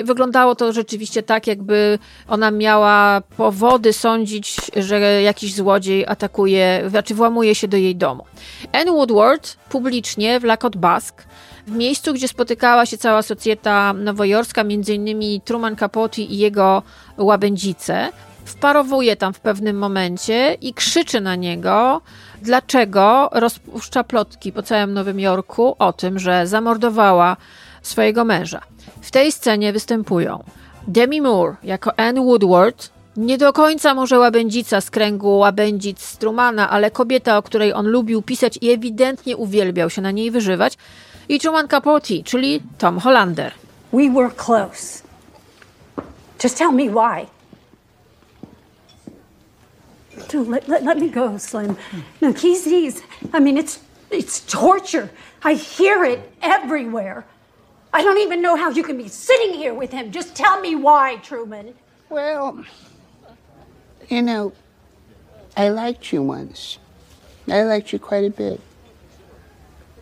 wyglądało 0.04 0.56
to 0.56 0.74
rzeczywiście 0.74 1.24
tak, 1.24 1.48
jakby 1.48 2.00
ona 2.28 2.52
miała 2.52 3.22
powody 3.38 3.94
sądzić, 3.94 4.56
że 4.76 5.00
jakiś 5.22 5.56
złodziej 5.56 6.08
atakuje, 6.08 6.84
znaczy 6.88 7.16
włamuje 7.16 7.56
się 7.56 7.68
do 7.68 7.78
jej 7.78 7.96
domu. 7.96 8.24
Anne 8.72 8.92
Woodward 8.92 9.58
publicznie 9.70 10.40
w 10.40 10.44
Lakot 10.44 10.78
Basque 10.78 11.24
w 11.68 11.72
miejscu, 11.72 12.14
gdzie 12.14 12.28
spotykała 12.28 12.86
się 12.86 12.98
cała 12.98 13.22
socjeta 13.22 13.94
nowojorska, 13.94 14.64
innymi 14.88 15.42
Truman 15.46 15.76
Capote 15.76 16.22
i 16.22 16.38
jego 16.38 16.84
łabędzice, 17.18 18.10
wparowuje 18.46 19.16
tam 19.16 19.34
w 19.34 19.40
pewnym 19.40 19.78
momencie 19.78 20.58
i 20.62 20.74
krzyczy 20.74 21.22
na 21.22 21.36
niego, 21.36 22.02
dlaczego 22.42 23.30
rozpuszcza 23.32 24.04
plotki 24.04 24.52
po 24.52 24.64
całym 24.64 24.94
Nowym 24.94 25.20
Jorku 25.20 25.76
o 25.80 25.94
tym, 25.94 26.20
że 26.20 26.48
zamordowała 26.48 27.38
swojego 27.82 28.26
męża. 28.26 28.62
W 29.02 29.12
tej 29.12 29.32
scenie 29.32 29.74
występują 29.74 30.44
Demi 30.88 31.22
Moore 31.22 31.56
jako 31.64 32.00
Anne 32.00 32.22
Woodward, 32.22 32.90
nie 33.18 33.38
do 33.38 33.54
końca 33.54 33.94
może 33.94 34.20
łabędzica 34.20 34.82
z 34.82 34.90
kręgu 34.90 35.38
łabędzic 35.38 36.02
Strumana, 36.02 36.70
ale 36.70 36.92
kobieta, 36.92 37.38
o 37.38 37.44
której 37.44 37.74
on 37.74 37.88
lubił 37.88 38.22
pisać 38.22 38.58
i 38.62 38.72
ewidentnie 38.72 39.38
uwielbiał 39.38 39.90
się 39.90 40.02
na 40.02 40.12
niej 40.12 40.32
wyżywać, 40.32 40.78
i 41.30 41.40
Truman 41.40 41.68
Capote, 41.68 42.24
czyli 42.24 42.62
Tom 42.78 43.00
Hollander. 43.00 43.52
We 43.94 44.10
were 44.10 44.30
close. 44.30 45.04
Just 46.44 46.58
tell 46.58 46.72
me 46.72 46.84
why. 46.84 47.28
Dude, 50.32 50.50
let, 50.50 50.68
let, 50.68 50.84
let 50.84 51.00
me 51.00 51.10
go, 51.10 51.40
Slim. 51.40 51.76
No, 52.22 52.34
he's, 52.34 52.66
he's, 52.66 53.02
I 53.34 53.40
mean, 53.40 53.58
it's, 53.58 53.80
it's 54.12 54.42
torture. 54.46 55.10
I 55.44 55.56
hear 55.56 56.04
it 56.04 56.20
everywhere. 56.42 57.24
I 57.94 58.04
don't 58.04 58.18
even 58.20 58.42
know 58.42 58.56
how 58.56 58.70
you 58.70 58.84
can 58.84 58.98
be 58.98 59.08
sitting 59.08 59.54
here 59.54 59.74
with 59.74 59.92
him. 59.92 60.12
Just 60.12 60.36
tell 60.36 60.60
me 60.62 60.76
why, 60.76 61.18
Truman. 61.18 61.74
Well, 62.10 62.64
you 64.10 64.22
know, 64.22 64.54
I 65.56 65.70
liked 65.70 66.12
you 66.14 66.22
once. 66.22 66.78
I 67.50 67.64
liked 67.64 67.94
you 67.94 68.00
quite 68.00 68.26
a 68.26 68.30
bit. 68.30 68.62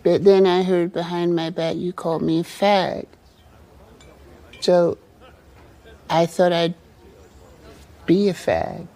But 0.04 0.24
then 0.24 0.46
I 0.46 0.64
heard 0.64 0.94
behind 0.94 1.36
my 1.36 1.50
back 1.50 1.78
you 1.78 1.94
called 1.94 2.22
me 2.22 2.40
a 2.40 2.44
fag. 2.44 3.06
So 4.60 4.98
I 6.10 6.26
thought 6.26 6.54
I'd 6.54 6.76
be 8.06 8.30
a 8.30 8.34
fag 8.34 8.88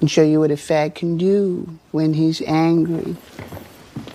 and 0.00 0.10
show 0.10 0.22
you 0.22 0.40
what 0.40 0.50
a 0.50 0.54
fag 0.54 0.94
can 0.94 1.18
do 1.18 1.78
when 1.90 2.14
he's 2.14 2.40
angry. 2.42 3.16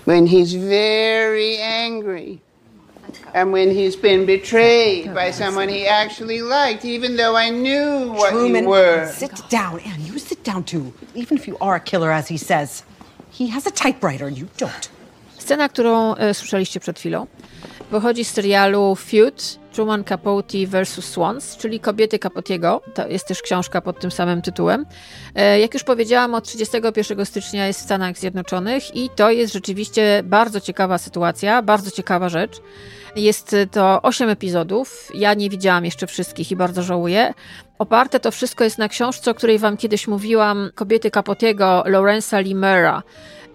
When 0.04 0.26
he's 0.26 0.54
very 0.54 1.58
angry. 1.58 2.40
And 3.34 3.52
when 3.52 3.70
he's 3.70 3.96
been 3.96 4.26
betrayed 4.26 5.14
by 5.14 5.30
someone 5.32 5.68
he 5.68 5.86
actually 5.86 6.42
liked, 6.42 6.84
even 6.84 7.16
though 7.16 7.36
I 7.36 7.50
knew 7.50 8.12
what 8.12 8.30
Truman, 8.30 8.64
you 8.64 8.70
were. 8.70 9.12
sit 9.12 9.48
down. 9.50 9.80
And 9.80 9.98
you 10.08 10.18
sit 10.18 10.42
down 10.44 10.64
too. 10.64 10.92
Even 11.14 11.36
if 11.38 11.46
you 11.48 11.56
are 11.60 11.76
a 11.76 11.80
killer, 11.80 12.10
as 12.12 12.28
he 12.28 12.38
says. 12.38 12.82
He 13.30 13.48
has 13.48 13.66
a 13.66 13.70
typewriter, 13.70 14.26
and 14.26 14.38
you 14.38 14.48
don't. 14.58 14.88
Scena, 15.38 15.68
którą 15.68 16.14
e, 16.14 16.34
słyszeliście 16.34 16.80
przed 16.80 16.98
chwilą, 16.98 17.26
pochodzi 17.90 18.24
z 18.24 18.30
serialu 18.30 18.94
Feud 18.96 19.58
Truman 19.76 20.04
Capote 20.04 20.66
vs. 20.66 21.04
Swans, 21.04 21.56
czyli 21.56 21.80
Kobiety 21.80 22.18
Capotiego. 22.18 22.80
To 22.94 23.08
jest 23.08 23.28
też 23.28 23.42
książka 23.42 23.80
pod 23.80 24.00
tym 24.00 24.10
samym 24.10 24.42
tytułem. 24.42 24.86
E, 25.34 25.60
jak 25.60 25.74
już 25.74 25.84
powiedziałam, 25.84 26.34
od 26.34 26.44
31 26.44 27.26
stycznia 27.26 27.66
jest 27.66 27.80
w 27.80 27.82
Stanach 27.82 28.18
Zjednoczonych 28.18 28.96
i 28.96 29.10
to 29.16 29.30
jest 29.30 29.52
rzeczywiście 29.52 30.22
bardzo 30.24 30.60
ciekawa 30.60 30.98
sytuacja, 30.98 31.62
bardzo 31.62 31.90
ciekawa 31.90 32.28
rzecz. 32.28 32.60
Jest 33.16 33.56
to 33.70 34.02
8 34.02 34.28
epizodów. 34.28 35.10
Ja 35.14 35.34
nie 35.34 35.50
widziałam 35.50 35.84
jeszcze 35.84 36.06
wszystkich 36.06 36.50
i 36.50 36.56
bardzo 36.56 36.82
żałuję. 36.82 37.34
Oparte 37.78 38.20
to 38.20 38.30
wszystko 38.30 38.64
jest 38.64 38.78
na 38.78 38.88
książce, 38.88 39.30
o 39.30 39.34
której 39.34 39.58
wam 39.58 39.76
kiedyś 39.76 40.08
mówiłam, 40.08 40.70
Kobiety 40.74 41.10
Capotiego 41.10 41.82
Lorenza 41.86 42.40
Limera 42.40 43.02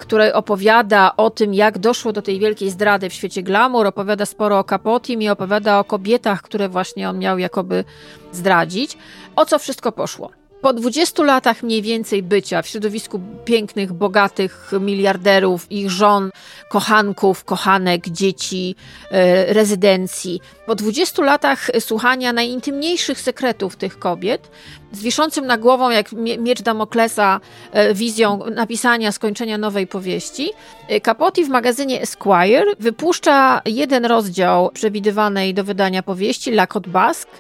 której 0.02 0.34
opowiada 0.34 1.12
o 1.18 1.30
tym, 1.30 1.54
jak 1.54 1.78
doszło 1.78 2.12
do 2.14 2.22
tej 2.22 2.40
wielkiej 2.40 2.70
zdrady 2.70 3.10
w 3.10 3.14
świecie 3.14 3.44
glamour, 3.44 3.88
opowiada 3.88 4.26
sporo 4.26 4.60
o 4.60 4.64
Capotim 4.64 5.22
i 5.22 5.30
opowiada 5.30 5.80
o 5.80 5.84
kobietach, 5.84 6.42
które 6.42 6.70
właśnie 6.70 7.10
on 7.10 7.20
miał 7.20 7.38
jakoby 7.38 7.84
zdradzić. 8.32 8.98
O 9.36 9.46
co 9.46 9.60
wszystko 9.60 9.92
poszło? 9.92 10.41
Po 10.62 10.74
20 10.74 11.24
latach 11.24 11.64
mniej 11.64 11.82
więcej 11.82 12.24
bycia 12.24 12.62
w 12.62 12.68
środowisku 12.68 13.22
pięknych, 13.46 13.94
bogatych 13.94 14.72
miliarderów, 14.80 15.72
ich 15.72 15.92
żon, 15.92 16.30
kochanków, 16.70 17.44
kochanek, 17.44 18.10
dzieci, 18.10 18.76
e, 19.12 19.54
rezydencji, 19.54 20.42
po 20.66 20.76
20 20.76 21.24
latach 21.24 21.68
słuchania 21.80 22.34
najintymniejszych 22.34 23.22
sekretów 23.22 23.76
tych 23.76 24.00
kobiet, 24.00 24.52
z 24.92 25.02
wiszącym 25.04 25.46
na 25.46 25.58
głową 25.58 25.90
jak 25.90 26.12
miecz 26.40 26.62
Damoklesa 26.62 27.40
e, 27.72 27.94
wizją 27.94 28.40
napisania, 28.56 29.12
skończenia 29.12 29.58
nowej 29.58 29.88
powieści, 29.88 30.52
e, 30.88 31.02
Capote 31.02 31.44
w 31.44 31.50
magazynie 31.50 32.02
Esquire 32.02 32.66
wypuszcza 32.80 33.62
jeden 33.66 34.06
rozdział 34.06 34.72
przewidywanej 34.74 35.54
do 35.54 35.64
wydania 35.64 36.04
powieści 36.04 36.52
La 36.52 36.66
Côte 36.66 36.90
Basque, 36.90 37.32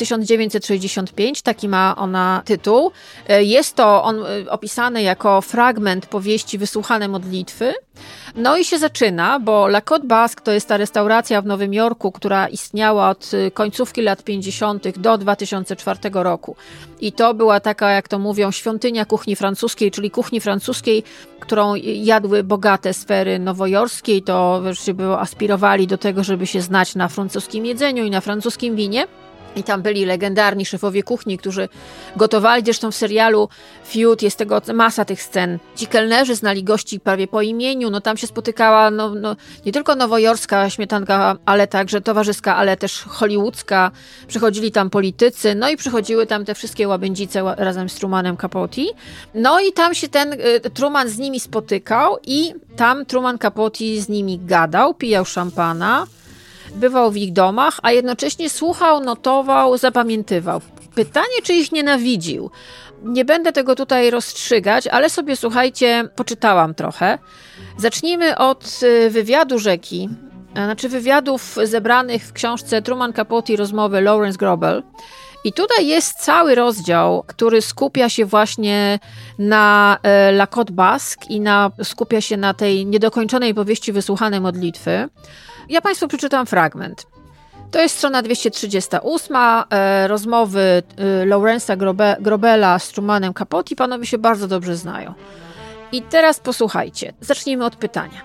1965, 0.00 1.42
taki 1.42 1.68
ma 1.68 1.94
ona 1.96 2.42
tytuł. 2.44 2.92
E, 3.28 3.44
jest 3.44 3.76
to 3.76 4.02
on 4.02 4.16
e, 4.18 4.50
opisany 4.50 5.02
jako 5.02 5.40
fragment 5.40 6.06
powieści 6.06 6.58
Wysłuchane 6.58 7.08
modlitwy. 7.08 7.74
No 8.34 8.56
i 8.56 8.64
się 8.64 8.78
zaczyna, 8.78 9.40
bo 9.40 9.66
La 9.66 9.80
Côte 9.80 10.06
Basque 10.06 10.44
to 10.44 10.52
jest 10.52 10.68
ta 10.68 10.76
restauracja 10.76 11.42
w 11.42 11.46
Nowym 11.46 11.74
Jorku, 11.74 12.12
która 12.12 12.48
istniała 12.48 13.10
od 13.10 13.30
e, 13.34 13.50
końcówki 13.50 14.02
lat 14.02 14.22
50. 14.22 14.98
do 14.98 15.18
2004 15.18 15.98
roku. 16.12 16.56
I 17.00 17.12
to 17.12 17.34
była 17.34 17.60
taka, 17.60 17.90
jak 17.90 18.08
to 18.08 18.18
mówią, 18.18 18.50
świątynia 18.50 19.04
kuchni 19.04 19.36
francuskiej, 19.36 19.90
czyli 19.90 20.10
kuchni 20.10 20.40
francuskiej, 20.40 21.02
którą 21.40 21.74
jadły 21.84 22.44
bogate 22.44 22.94
sfery 22.94 23.38
nowojorskie 23.38 24.22
to 24.22 24.60
wreszcie 24.60 24.94
było 24.94 25.20
aspirowali 25.20 25.86
do 25.86 25.98
tego, 25.98 26.24
żeby 26.24 26.46
się 26.46 26.60
znać 26.60 26.94
na 26.94 27.08
francuskim 27.08 27.66
jedzeniu 27.66 28.04
i 28.04 28.10
na 28.10 28.20
francuskim 28.20 28.76
winie. 28.76 29.06
I 29.56 29.62
tam 29.62 29.82
byli 29.82 30.04
legendarni 30.04 30.66
szefowie 30.66 31.02
kuchni, 31.02 31.38
którzy 31.38 31.68
gotowali. 32.16 32.64
Zresztą 32.64 32.90
w 32.90 32.94
serialu 32.94 33.48
Feud 33.92 34.22
jest 34.22 34.38
tego 34.38 34.62
masa 34.74 35.04
tych 35.04 35.22
scen. 35.22 35.58
Ci 35.76 35.86
kelnerzy 35.86 36.34
znali 36.34 36.64
gości 36.64 37.00
prawie 37.00 37.28
po 37.28 37.42
imieniu. 37.42 37.90
No 37.90 38.00
tam 38.00 38.16
się 38.16 38.26
spotykała 38.26 38.90
no, 38.90 39.14
no, 39.14 39.36
nie 39.66 39.72
tylko 39.72 39.94
nowojorska 39.94 40.70
śmietanka, 40.70 41.36
ale 41.46 41.66
także 41.66 42.00
towarzyska, 42.00 42.56
ale 42.56 42.76
też 42.76 43.02
hollywoodzka. 43.02 43.90
Przychodzili 44.28 44.72
tam 44.72 44.90
politycy, 44.90 45.54
no 45.54 45.70
i 45.70 45.76
przychodziły 45.76 46.26
tam 46.26 46.44
te 46.44 46.54
wszystkie 46.54 46.88
łabędzice 46.88 47.54
razem 47.56 47.88
z 47.88 47.94
Trumanem 47.94 48.36
Capote. 48.36 48.82
No 49.34 49.60
i 49.60 49.72
tam 49.72 49.94
się 49.94 50.08
ten 50.08 50.32
y, 50.32 50.70
Truman 50.74 51.08
z 51.08 51.18
nimi 51.18 51.40
spotykał 51.40 52.16
i 52.26 52.54
tam 52.76 53.06
Truman 53.06 53.38
Capote 53.38 53.84
z 53.98 54.08
nimi 54.08 54.38
gadał, 54.38 54.94
pijał 54.94 55.24
szampana 55.24 56.06
bywał 56.74 57.10
w 57.10 57.16
ich 57.16 57.32
domach, 57.32 57.78
a 57.82 57.92
jednocześnie 57.92 58.50
słuchał, 58.50 59.00
notował, 59.00 59.78
zapamiętywał. 59.78 60.60
Pytanie, 60.94 61.42
czy 61.42 61.54
ich 61.54 61.72
nienawidził. 61.72 62.50
Nie 63.02 63.24
będę 63.24 63.52
tego 63.52 63.74
tutaj 63.74 64.10
rozstrzygać, 64.10 64.86
ale 64.86 65.10
sobie 65.10 65.36
słuchajcie, 65.36 66.08
poczytałam 66.16 66.74
trochę. 66.74 67.18
Zacznijmy 67.78 68.38
od 68.38 68.80
y, 68.82 69.10
wywiadu 69.10 69.58
rzeki, 69.58 70.08
znaczy 70.52 70.88
wywiadów 70.88 71.56
zebranych 71.64 72.22
w 72.22 72.32
książce 72.32 72.82
Truman 72.82 73.12
Capote 73.12 73.56
rozmowy 73.56 74.00
Lawrence 74.00 74.38
Grobel. 74.38 74.82
I 75.44 75.52
tutaj 75.52 75.86
jest 75.86 76.18
cały 76.18 76.54
rozdział, 76.54 77.24
który 77.26 77.62
skupia 77.62 78.08
się 78.08 78.24
właśnie 78.24 78.98
na 79.38 79.98
e, 80.02 80.28
La 80.28 80.46
Côte 80.46 80.72
Basque 80.72 81.26
i 81.28 81.40
na, 81.40 81.70
skupia 81.82 82.20
się 82.20 82.36
na 82.36 82.54
tej 82.54 82.86
niedokończonej 82.86 83.54
powieści 83.54 83.92
wysłuchanej 83.92 84.40
modlitwy. 84.40 85.08
Ja 85.68 85.80
Państwu 85.80 86.08
przeczytam 86.08 86.46
fragment. 86.46 87.06
To 87.70 87.80
jest 87.80 87.98
strona 87.98 88.22
238, 88.22 89.36
e, 89.36 90.08
rozmowy 90.08 90.82
e, 90.96 91.26
Laurensa 91.26 91.76
Grobe, 91.76 92.16
Grobela 92.20 92.78
z 92.78 92.88
Trumanem 92.88 93.34
Capote. 93.34 93.76
Panowie 93.76 94.06
się 94.06 94.18
bardzo 94.18 94.48
dobrze 94.48 94.76
znają. 94.76 95.14
I 95.92 96.02
teraz 96.02 96.40
posłuchajcie. 96.40 97.12
Zacznijmy 97.20 97.64
od 97.64 97.76
pytania. 97.76 98.22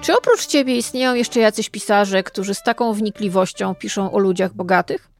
Czy 0.00 0.16
oprócz 0.16 0.46
ciebie 0.46 0.76
istnieją 0.76 1.14
jeszcze 1.14 1.40
jacyś 1.40 1.70
pisarze, 1.70 2.22
którzy 2.22 2.54
z 2.54 2.62
taką 2.62 2.92
wnikliwością 2.92 3.74
piszą 3.74 4.12
o 4.12 4.18
ludziach 4.18 4.54
bogatych? 4.54 5.15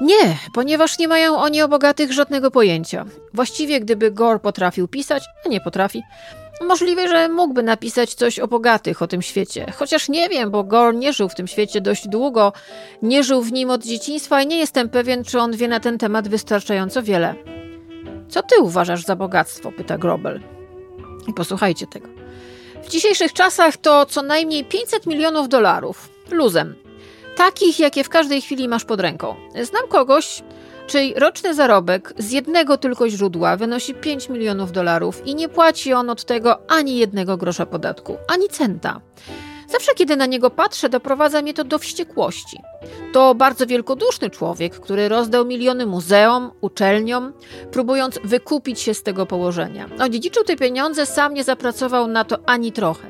Nie, 0.00 0.38
ponieważ 0.54 0.98
nie 0.98 1.08
mają 1.08 1.36
oni 1.36 1.62
o 1.62 1.68
bogatych 1.68 2.12
żadnego 2.12 2.50
pojęcia. 2.50 3.04
Właściwie, 3.34 3.80
gdyby 3.80 4.10
Gore 4.10 4.38
potrafił 4.38 4.88
pisać, 4.88 5.24
a 5.46 5.48
nie 5.48 5.60
potrafi, 5.60 6.02
Możliwe, 6.60 7.08
że 7.08 7.28
mógłby 7.28 7.62
napisać 7.62 8.14
coś 8.14 8.38
o 8.38 8.48
bogatych 8.48 9.02
o 9.02 9.06
tym 9.06 9.22
świecie. 9.22 9.72
Chociaż 9.76 10.08
nie 10.08 10.28
wiem, 10.28 10.50
bo 10.50 10.64
Gore 10.64 10.96
nie 10.96 11.12
żył 11.12 11.28
w 11.28 11.34
tym 11.34 11.46
świecie 11.46 11.80
dość 11.80 12.08
długo, 12.08 12.52
nie 13.02 13.24
żył 13.24 13.42
w 13.42 13.52
nim 13.52 13.70
od 13.70 13.84
dzieciństwa 13.84 14.42
i 14.42 14.46
nie 14.46 14.58
jestem 14.58 14.88
pewien, 14.88 15.24
czy 15.24 15.38
on 15.38 15.56
wie 15.56 15.68
na 15.68 15.80
ten 15.80 15.98
temat 15.98 16.28
wystarczająco 16.28 17.02
wiele. 17.02 17.34
Co 18.28 18.42
ty 18.42 18.60
uważasz 18.60 19.04
za 19.04 19.16
bogactwo? 19.16 19.72
pyta 19.72 19.98
Grobel. 19.98 20.40
I 21.28 21.34
posłuchajcie 21.34 21.86
tego. 21.86 22.08
W 22.82 22.88
dzisiejszych 22.88 23.32
czasach 23.32 23.76
to 23.76 24.06
co 24.06 24.22
najmniej 24.22 24.64
500 24.64 25.06
milionów 25.06 25.48
dolarów. 25.48 26.08
Luzem. 26.30 26.74
Takich, 27.38 27.78
jakie 27.78 28.04
w 28.04 28.08
każdej 28.08 28.40
chwili 28.40 28.68
masz 28.68 28.84
pod 28.84 29.00
ręką. 29.00 29.34
Znam 29.62 29.88
kogoś, 29.88 30.42
Czyli 30.86 31.14
roczny 31.14 31.54
zarobek 31.54 32.14
z 32.18 32.30
jednego 32.30 32.76
tylko 32.76 33.08
źródła 33.08 33.56
wynosi 33.56 33.94
5 33.94 34.28
milionów 34.28 34.72
dolarów 34.72 35.26
i 35.26 35.34
nie 35.34 35.48
płaci 35.48 35.92
on 35.92 36.10
od 36.10 36.24
tego 36.24 36.70
ani 36.70 36.98
jednego 36.98 37.36
grosza 37.36 37.66
podatku, 37.66 38.16
ani 38.28 38.48
centa. 38.48 39.00
Zawsze, 39.68 39.94
kiedy 39.94 40.16
na 40.16 40.26
niego 40.26 40.50
patrzę, 40.50 40.88
doprowadza 40.88 41.42
mnie 41.42 41.54
to 41.54 41.64
do 41.64 41.78
wściekłości. 41.78 42.60
To 43.12 43.34
bardzo 43.34 43.66
wielkoduszny 43.66 44.30
człowiek, 44.30 44.80
który 44.80 45.08
rozdał 45.08 45.44
miliony 45.44 45.86
muzeum, 45.86 46.50
uczelniom, 46.60 47.32
próbując 47.70 48.18
wykupić 48.24 48.80
się 48.80 48.94
z 48.94 49.02
tego 49.02 49.26
położenia. 49.26 49.88
Odziedziczył 50.00 50.44
te 50.44 50.56
pieniądze, 50.56 51.06
sam 51.06 51.34
nie 51.34 51.44
zapracował 51.44 52.06
na 52.06 52.24
to 52.24 52.36
ani 52.46 52.72
trochę. 52.72 53.08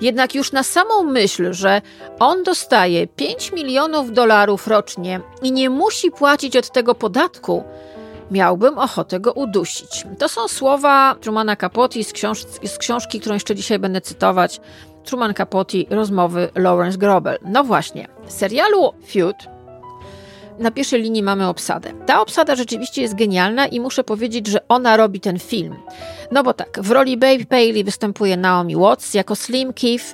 Jednak 0.00 0.34
już 0.34 0.52
na 0.52 0.62
samą 0.62 1.02
myśl, 1.02 1.52
że 1.52 1.82
on 2.18 2.42
dostaje 2.42 3.06
5 3.06 3.52
milionów 3.52 4.12
dolarów 4.12 4.66
rocznie 4.68 5.20
i 5.42 5.52
nie 5.52 5.70
musi 5.70 6.10
płacić 6.10 6.56
od 6.56 6.72
tego 6.72 6.94
podatku, 6.94 7.64
miałbym 8.30 8.78
ochotę 8.78 9.20
go 9.20 9.32
udusić. 9.32 10.06
To 10.18 10.28
są 10.28 10.48
słowa 10.48 11.16
Trumana 11.20 11.56
Capote 11.56 12.04
z, 12.04 12.12
książ 12.12 12.44
z 12.64 12.78
książki, 12.78 13.20
którą 13.20 13.34
jeszcze 13.34 13.54
dzisiaj 13.54 13.78
będę 13.78 14.00
cytować. 14.00 14.60
Truman 15.04 15.34
Capote, 15.34 15.78
rozmowy 15.90 16.48
Lawrence 16.54 16.98
Grobel. 16.98 17.38
No 17.44 17.64
właśnie, 17.64 18.08
serialu 18.26 18.92
Feud 19.06 19.36
na 20.60 20.70
pierwszej 20.70 21.02
linii 21.02 21.22
mamy 21.22 21.48
obsadę. 21.48 21.92
Ta 22.06 22.20
obsada 22.20 22.56
rzeczywiście 22.56 23.02
jest 23.02 23.14
genialna 23.14 23.66
i 23.66 23.80
muszę 23.80 24.04
powiedzieć, 24.04 24.46
że 24.46 24.68
ona 24.68 24.96
robi 24.96 25.20
ten 25.20 25.38
film. 25.38 25.76
No 26.30 26.42
bo 26.42 26.54
tak, 26.54 26.80
w 26.82 26.90
roli 26.90 27.16
Babe 27.16 27.44
Paley 27.44 27.84
występuje 27.84 28.36
Naomi 28.36 28.76
Watts 28.76 29.14
jako 29.14 29.36
Slim 29.36 29.72
Keith, 29.72 30.04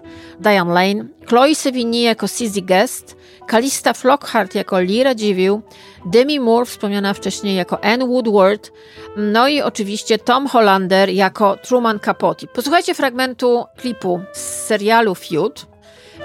Diane 0.41 0.75
Lane, 0.75 1.05
Chloe 1.29 1.55
Sevigny 1.55 2.01
jako 2.01 2.29
Sizzy 2.29 2.63
Guest, 2.63 3.17
Kalista 3.47 3.93
Flockhart 3.93 4.55
jako 4.55 4.81
Lyra 4.81 5.15
Dziwił, 5.15 5.63
Demi 6.07 6.41
Moore 6.41 6.67
wspomniana 6.67 7.15
wcześniej 7.15 7.57
jako 7.57 7.85
Anne 7.85 8.07
Woodward, 8.07 8.73
no 9.17 9.49
i 9.49 9.63
oczywiście 9.63 10.19
Tom 10.19 10.47
Hollander 10.47 11.09
jako 11.09 11.57
Truman 11.57 12.01
Capote. 12.01 12.47
Posłuchajcie 12.47 12.95
fragmentu 12.95 13.65
klipu 13.77 14.21
z 14.33 14.39
serialu 14.39 15.15
Feud. 15.15 15.67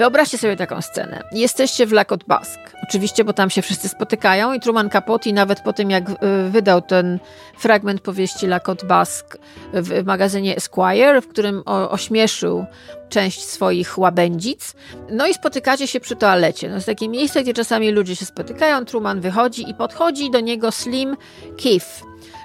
Wyobraźcie 0.01 0.37
sobie 0.37 0.55
taką 0.57 0.81
scenę. 0.81 1.23
Jesteście 1.31 1.85
w 1.85 1.91
Lakot 1.91 2.23
Bask. 2.23 2.59
Oczywiście, 2.83 3.23
bo 3.23 3.33
tam 3.33 3.49
się 3.49 3.61
wszyscy 3.61 3.89
spotykają 3.89 4.53
i 4.53 4.59
Truman 4.59 4.89
Capote 4.89 5.31
nawet 5.31 5.61
po 5.61 5.73
tym, 5.73 5.91
jak 5.91 6.09
y, 6.09 6.15
wydał 6.49 6.81
ten 6.81 7.19
fragment 7.57 8.01
powieści 8.01 8.47
Lakot 8.47 8.85
Bask 8.85 9.37
w 9.73 10.05
magazynie 10.05 10.55
Esquire, 10.55 11.21
w 11.21 11.27
którym 11.27 11.63
ośmieszył 11.65 12.65
część 13.09 13.43
swoich 13.43 13.97
łabędzic. 13.97 14.73
No 15.09 15.27
i 15.27 15.33
spotykacie 15.33 15.87
się 15.87 15.99
przy 15.99 16.15
toalecie. 16.15 16.69
No 16.69 16.75
jest 16.75 16.87
takie 16.87 17.09
miejsce, 17.09 17.43
gdzie 17.43 17.53
czasami 17.53 17.91
ludzie 17.91 18.15
się 18.15 18.25
spotykają. 18.25 18.85
Truman 18.85 19.21
wychodzi 19.21 19.69
i 19.69 19.73
podchodzi 19.73 20.31
do 20.31 20.39
niego 20.39 20.71
Slim 20.71 21.17
Keith 21.63 22.03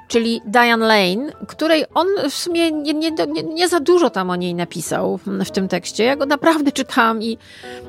czyli 0.09 0.41
Diane 0.47 0.87
Lane, 0.87 1.33
której 1.49 1.85
on 1.95 2.07
w 2.31 2.35
sumie 2.35 2.73
nie, 2.73 2.95
nie, 2.95 3.11
nie, 3.11 3.43
nie, 3.43 3.69
za 3.69 3.81
dużo 3.81 4.11
tam 4.11 4.31
o 4.31 4.37
niej 4.37 4.55
napisał 4.55 5.21
w 5.27 5.51
tym 5.51 5.69
tekście. 5.69 6.05
Ja 6.05 6.17
go 6.17 6.27
naprawdę 6.27 6.73
czytałam 6.73 7.23
i 7.23 7.39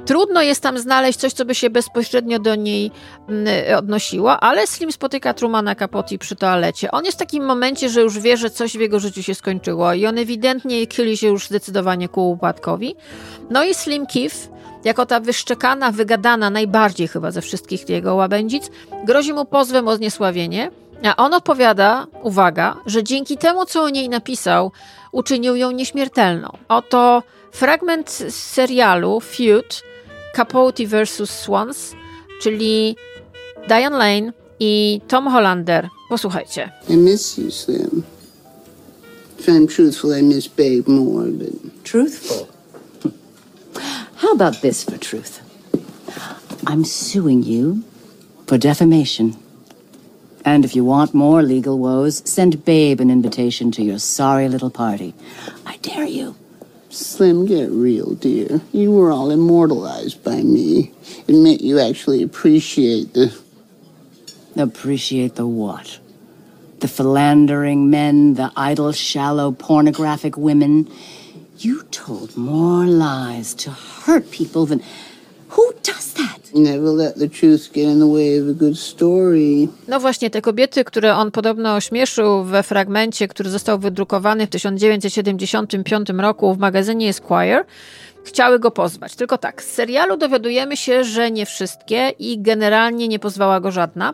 trudno 0.06 0.42
jest 0.42 0.64
tam 0.64 0.80
znaleźć 0.80 1.20
coś, 1.20 1.34
co 1.34 1.46
by 1.46 1.56
się 1.56 1.70
bezpośrednio 1.70 2.40
do 2.40 2.56
niej 2.56 2.92
mm, 3.30 3.78
odnosiło, 3.78 4.40
ale 4.40 4.68
Slim 4.68 4.92
spotyka 4.92 5.34
Trumana 5.34 5.76
Capote 5.76 6.18
przy 6.18 6.36
toalecie. 6.36 6.92
On 6.92 7.06
jest 7.06 7.18
w 7.18 7.20
takim 7.20 7.46
momencie, 7.46 7.90
że 7.90 8.02
już 8.02 8.20
wie, 8.20 8.38
że 8.38 8.50
coś 8.50 8.78
w 8.78 8.80
jego 8.80 9.00
życiu 9.00 9.24
się 9.24 9.36
skończyło 9.36 9.94
i 9.94 10.06
on 10.06 10.18
ewidentnie 10.18 10.86
chyli 10.96 11.18
się 11.18 11.28
już 11.28 11.48
zdecydowanie 11.48 12.10
ku 12.10 12.32
upadkowi. 12.32 12.96
No 13.50 13.64
i 13.64 13.74
Slim 13.74 14.06
Keith 14.06 14.50
jako 14.84 15.06
ta 15.06 15.20
wyszczekana, 15.20 15.92
wygadana 15.92 16.50
najbardziej 16.50 17.08
chyba 17.08 17.32
ze 17.32 17.42
wszystkich 17.42 17.90
jego 17.90 18.16
łabędzic, 18.16 18.72
grozi 19.06 19.34
mu 19.34 19.46
pozwem 19.46 19.88
o 19.88 19.96
zniesławienie, 19.96 20.72
a 21.04 21.16
on 21.16 21.34
odpowiada, 21.34 22.08
uwaga, 22.24 22.78
że 22.86 23.04
dzięki 23.04 23.38
temu, 23.38 23.66
co 23.66 23.84
o 23.84 23.90
niej 23.90 24.10
napisał, 24.10 24.72
uczynił 25.12 25.56
ją 25.56 25.72
nieśmiertelną. 25.72 26.58
Oto 26.68 27.24
fragment 27.52 28.12
z 28.12 28.36
serialu 28.36 29.20
Feud 29.20 29.84
Capote 30.36 30.88
vs. 30.88 31.30
Swans, 31.30 31.92
czyli 32.42 32.96
Diane 33.68 33.98
Lane 33.98 34.34
i 34.60 35.02
Tom 35.08 35.28
Hollander. 35.28 35.90
Posłuchajcie. 36.10 36.72
I 36.90 36.98
miss 36.98 37.38
you, 37.38 37.52
Slim. 37.52 38.04
If 39.40 39.52
I'm 39.52 39.68
truthful, 39.76 40.20
I 40.20 40.24
miss 40.24 40.48
Babe 40.48 40.88
more, 40.88 41.32
but... 41.32 41.84
Truthful? 41.84 42.48
How 44.22 44.32
about 44.32 44.62
this 44.62 44.84
for 44.84 45.00
truth? 45.00 45.42
I'm 46.66 46.86
suing 46.86 47.46
you 47.46 47.78
for 48.48 48.58
defamation. 48.58 49.47
And 50.48 50.64
if 50.64 50.78
you 50.78 50.86
want 50.86 51.14
more 51.14 51.44
legal 51.44 51.78
woes, 51.78 52.22
send 52.24 52.64
Babe 52.64 53.02
an 53.02 53.12
invitation 53.12 53.70
to 53.72 53.84
your 53.84 54.00
sorry 54.00 54.48
little 54.48 54.70
party. 54.70 55.14
I 55.66 55.76
dare 55.82 56.06
you. 56.06 56.38
Slim, 56.90 57.46
get 57.46 57.70
real, 57.70 58.16
dear. 58.16 58.62
You 58.72 58.94
were 58.94 59.12
all 59.12 59.30
immortalized 59.30 60.24
by 60.24 60.42
me. 60.44 60.94
Admit 61.28 61.60
you 61.60 61.82
actually 61.82 62.24
appreciate 62.24 63.14
the. 63.14 63.38
Appreciate 64.56 65.36
the 65.36 65.46
what? 65.46 66.00
The 66.80 66.88
philandering 66.88 67.90
men, 67.90 68.36
the 68.36 68.54
idle, 68.56 68.94
shallow, 68.94 69.52
pornographic 69.52 70.38
women. 70.38 70.90
You 71.58 71.84
told 71.92 72.38
more 72.38 72.86
lies 72.86 73.54
to 73.56 73.72
hurt 73.72 74.32
people 74.32 74.66
than. 74.66 74.82
Who 75.50 75.74
does 75.84 76.14
that? 76.14 76.54
Never 76.54 76.94
let 76.94 77.16
the 77.20 77.30
truth 77.30 77.72
get 77.74 77.84
in 77.84 78.00
the 78.00 78.08
way 78.08 78.42
of 78.42 78.50
a 78.50 78.54
good 78.54 78.80
story. 78.80 79.68
No 79.88 80.00
właśnie, 80.00 80.30
te 80.30 80.42
kobiety, 80.42 80.84
które 80.84 81.16
on 81.16 81.32
podobno 81.32 81.76
ośmieszył 81.76 82.44
we 82.44 82.64
fragmencie, 82.64 83.28
który 83.28 83.50
został 83.50 83.80
wydrukowany 83.80 84.48
w 84.48 84.50
1975 84.50 86.10
roku 86.10 86.54
w 86.54 86.58
magazynie 86.58 87.10
Esquire, 87.10 87.66
chciały 88.28 88.60
go 88.60 88.72
pozwać. 88.72 89.16
Tylko 89.16 89.38
tak, 89.38 89.64
z 89.64 89.74
serialu 89.74 90.18
dowiadujemy 90.18 90.78
się, 90.78 91.04
że 91.04 91.32
nie 91.32 91.46
wszystkie 91.46 92.12
i 92.20 92.42
generalnie 92.42 93.08
nie 93.08 93.20
pozwała 93.20 93.60
go 93.60 93.72
żadna. 93.72 94.14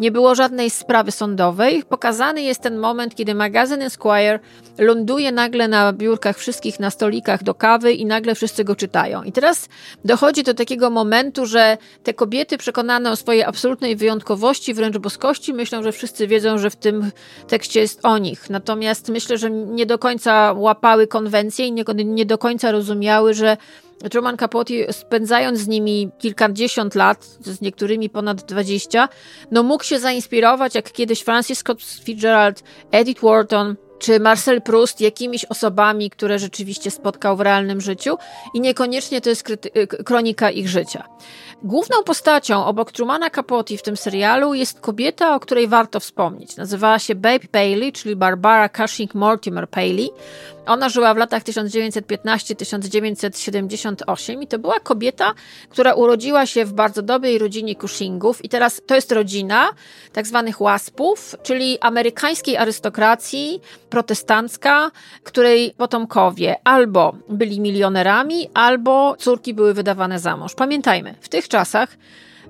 Nie 0.00 0.10
było 0.10 0.34
żadnej 0.34 0.70
sprawy 0.70 1.10
sądowej. 1.10 1.82
Pokazany 1.88 2.42
jest 2.42 2.60
ten 2.60 2.78
moment, 2.78 3.14
kiedy 3.14 3.34
magazyn 3.34 3.82
Esquire 3.82 4.38
ląduje 4.78 5.32
nagle 5.32 5.68
na 5.68 5.92
biurkach 5.92 6.38
wszystkich 6.38 6.80
na 6.80 6.90
stolikach 6.90 7.42
do 7.42 7.54
kawy 7.54 7.92
i 7.92 8.06
nagle 8.06 8.34
wszyscy 8.34 8.64
go 8.64 8.76
czytają. 8.76 9.22
I 9.22 9.32
teraz 9.32 9.68
dochodzi 10.04 10.42
do 10.42 10.54
takiego 10.54 10.90
momentu, 10.90 11.46
że 11.46 11.78
te 12.02 12.14
kobiety 12.14 12.58
przekonane 12.58 13.10
o 13.10 13.16
swojej 13.16 13.42
absolutnej 13.42 13.96
wyjątkowości, 13.96 14.74
wręcz 14.74 14.98
boskości, 14.98 15.54
myślą, 15.54 15.82
że 15.82 15.92
wszyscy 15.92 16.26
wiedzą, 16.26 16.58
że 16.58 16.70
w 16.70 16.76
tym 16.76 17.10
tekście 17.48 17.80
jest 17.80 18.00
o 18.02 18.18
nich. 18.18 18.50
Natomiast 18.50 19.08
myślę, 19.08 19.38
że 19.38 19.50
nie 19.50 19.86
do 19.86 19.98
końca 19.98 20.52
łapały 20.52 21.06
konwencje 21.06 21.66
i 21.66 21.72
nie, 21.72 21.84
nie 22.04 22.26
do 22.26 22.38
końca 22.38 22.72
rozumiały, 22.72 23.34
że 23.34 23.47
Truman 24.10 24.36
Capote, 24.36 24.92
spędzając 24.92 25.58
z 25.58 25.68
nimi 25.68 26.10
kilkadziesiąt 26.18 26.94
lat, 26.94 27.24
z 27.40 27.60
niektórymi 27.60 28.10
ponad 28.10 28.42
dwadzieścia, 28.42 29.08
no 29.50 29.62
mógł 29.62 29.84
się 29.84 29.98
zainspirować, 29.98 30.74
jak 30.74 30.92
kiedyś 30.92 31.20
Francis 31.20 31.58
Scott 31.58 31.82
Fitzgerald, 32.04 32.62
Edith 32.90 33.20
Wharton, 33.20 33.76
czy 33.98 34.20
Marcel 34.20 34.62
Proust 34.62 35.00
jakimiś 35.00 35.44
osobami, 35.44 36.10
które 36.10 36.38
rzeczywiście 36.38 36.90
spotkał 36.90 37.36
w 37.36 37.40
realnym 37.40 37.80
życiu 37.80 38.16
i 38.54 38.60
niekoniecznie 38.60 39.20
to 39.20 39.30
jest 39.30 39.44
kronika 40.04 40.50
ich 40.50 40.68
życia. 40.68 41.08
Główną 41.62 42.02
postacią 42.04 42.64
obok 42.64 42.92
Trumana 42.92 43.30
Capote 43.30 43.76
w 43.76 43.82
tym 43.82 43.96
serialu 43.96 44.54
jest 44.54 44.80
kobieta, 44.80 45.34
o 45.34 45.40
której 45.40 45.68
warto 45.68 46.00
wspomnieć. 46.00 46.56
Nazywała 46.56 46.98
się 46.98 47.14
Babe 47.14 47.48
Paley, 47.52 47.92
czyli 47.92 48.16
Barbara 48.16 48.68
Cushing 48.68 49.14
Mortimer 49.14 49.68
Paley. 49.68 50.10
Ona 50.68 50.88
żyła 50.88 51.14
w 51.14 51.16
latach 51.16 51.42
1915-1978 51.42 54.42
i 54.42 54.46
to 54.46 54.58
była 54.58 54.80
kobieta, 54.80 55.34
która 55.68 55.94
urodziła 55.94 56.46
się 56.46 56.64
w 56.64 56.72
bardzo 56.72 57.02
dobrej 57.02 57.38
rodzinie 57.38 57.76
Cushingów 57.76 58.44
i 58.44 58.48
teraz 58.48 58.82
to 58.86 58.94
jest 58.94 59.12
rodzina 59.12 59.70
tak 60.12 60.26
zwanych 60.26 60.60
łaspów, 60.60 61.34
czyli 61.42 61.78
amerykańskiej 61.80 62.56
arystokracji 62.56 63.60
protestancka, 63.90 64.90
której 65.22 65.74
potomkowie 65.76 66.56
albo 66.64 67.16
byli 67.28 67.60
milionerami, 67.60 68.48
albo 68.54 69.16
córki 69.18 69.54
były 69.54 69.74
wydawane 69.74 70.18
za 70.18 70.36
mąż. 70.36 70.54
Pamiętajmy, 70.54 71.14
w 71.20 71.28
tych 71.28 71.48
czasach 71.48 71.96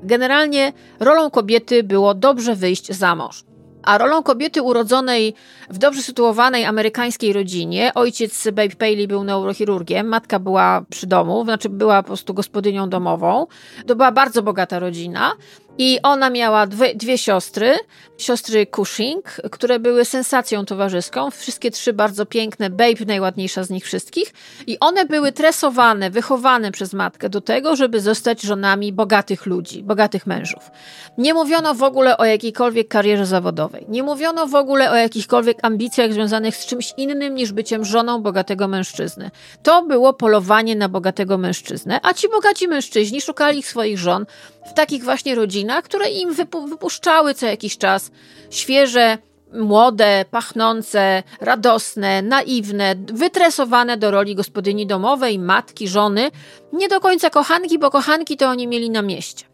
generalnie 0.03 0.73
rolą 1.01 1.31
kobiety 1.31 1.83
było 1.83 2.15
dobrze 2.15 2.57
wyjść 2.57 2.93
za 2.93 3.15
mąż. 3.15 3.48
A 3.89 3.99
rolą 3.99 4.23
kobiety 4.23 4.63
urodzonej 4.63 5.35
w 5.71 5.79
dobrze 5.79 6.03
sytuowanej 6.03 6.65
amerykańskiej 6.65 7.33
rodzinie, 7.33 7.93
ojciec 7.95 8.45
Babe 8.45 8.77
Paley 8.79 9.09
był 9.09 9.25
neurochirurgiem, 9.25 10.09
matka 10.09 10.39
była 10.39 10.85
przy 10.91 11.07
domu, 11.07 11.45
znaczy 11.45 11.69
była 11.69 12.03
po 12.03 12.07
prostu 12.07 12.35
gospodynią 12.35 12.89
domową. 12.89 13.47
To 13.87 13.97
była 13.97 14.13
bardzo 14.13 14.43
bogata 14.43 14.79
rodzina. 14.79 15.33
I 15.79 15.99
ona 16.03 16.31
miała 16.31 16.67
dwie, 16.67 16.95
dwie, 16.95 17.19
siostry, 17.19 17.77
siostry 18.19 18.67
Cushing, 18.67 19.37
które 19.51 19.79
były 19.79 20.05
sensacją 20.05 20.65
towarzyską. 20.65 21.31
Wszystkie 21.31 21.71
trzy 21.71 21.93
bardzo 21.93 22.27
piękne, 22.27 22.71
Babe 22.71 23.05
najładniejsza 23.07 23.65
z 23.65 23.71
nich 23.71 23.85
wszystkich. 23.85 24.35
I 24.67 24.79
one 24.79 25.05
były 25.07 25.33
tresowane, 25.33 26.11
wychowane 26.11 26.73
przez 26.73 26.93
matkę 26.93 27.29
do 27.29 27.41
tego, 27.41 27.77
żeby 27.77 28.01
zostać 28.01 28.43
żonami 28.43 28.93
bogatych 28.93 29.47
ludzi, 29.47 29.83
bogatych 29.83 30.27
mężów. 30.27 30.71
Nie 31.19 31.35
mówiono 31.35 31.75
w 31.75 31.83
ogóle 31.83 32.17
o 32.17 32.25
jakiejkolwiek 32.25 32.89
karierze 32.89 33.27
zawodowej. 33.27 33.85
Nie 33.89 34.03
mówiono 34.03 34.47
w 34.47 34.55
ogóle 34.55 34.91
o 34.91 34.95
jakichkolwiek 34.95 35.59
ambicjach 35.63 36.13
związanych 36.13 36.57
z 36.57 36.67
czymś 36.67 36.95
innym 36.97 37.35
niż 37.35 37.53
byciem 37.53 37.85
żoną 37.85 38.23
bogatego 38.23 38.69
mężczyzny. 38.69 39.31
To 39.63 39.83
było 39.83 40.13
polowanie 40.13 40.77
na 40.77 40.89
bogatego 40.89 41.39
mężczyznę, 41.39 42.01
a 42.03 42.15
ci 42.15 42.29
bogaci 42.29 42.69
mężczyźni 42.69 43.21
szukali 43.21 43.63
swoich 43.63 43.99
żon 43.99 44.27
w 44.71 44.75
takich 44.75 45.05
właśnie 45.05 45.35
rodzinach, 45.35 45.85
które 45.85 46.11
im 46.11 46.35
wypuszczały 46.69 47.35
co 47.35 47.47
jakiś 47.47 47.79
czas 47.79 48.11
świeże, 48.51 49.19
młode, 49.53 50.25
pachnące, 50.31 51.23
radosne, 51.41 52.23
naiwne, 52.23 52.95
wytresowane 53.13 53.97
do 53.97 54.11
roli 54.11 54.35
gospodyni 54.35 54.87
domowej, 54.87 55.39
matki, 55.39 55.89
żony, 55.89 56.31
nie 56.73 56.89
do 56.89 57.01
końca 57.01 57.31
kochanki, 57.31 57.79
bo 57.79 57.91
kochanki 57.91 58.37
to 58.37 58.49
oni 58.49 58.67
mieli 58.67 58.91
na 58.91 59.03
mieście. 59.03 59.45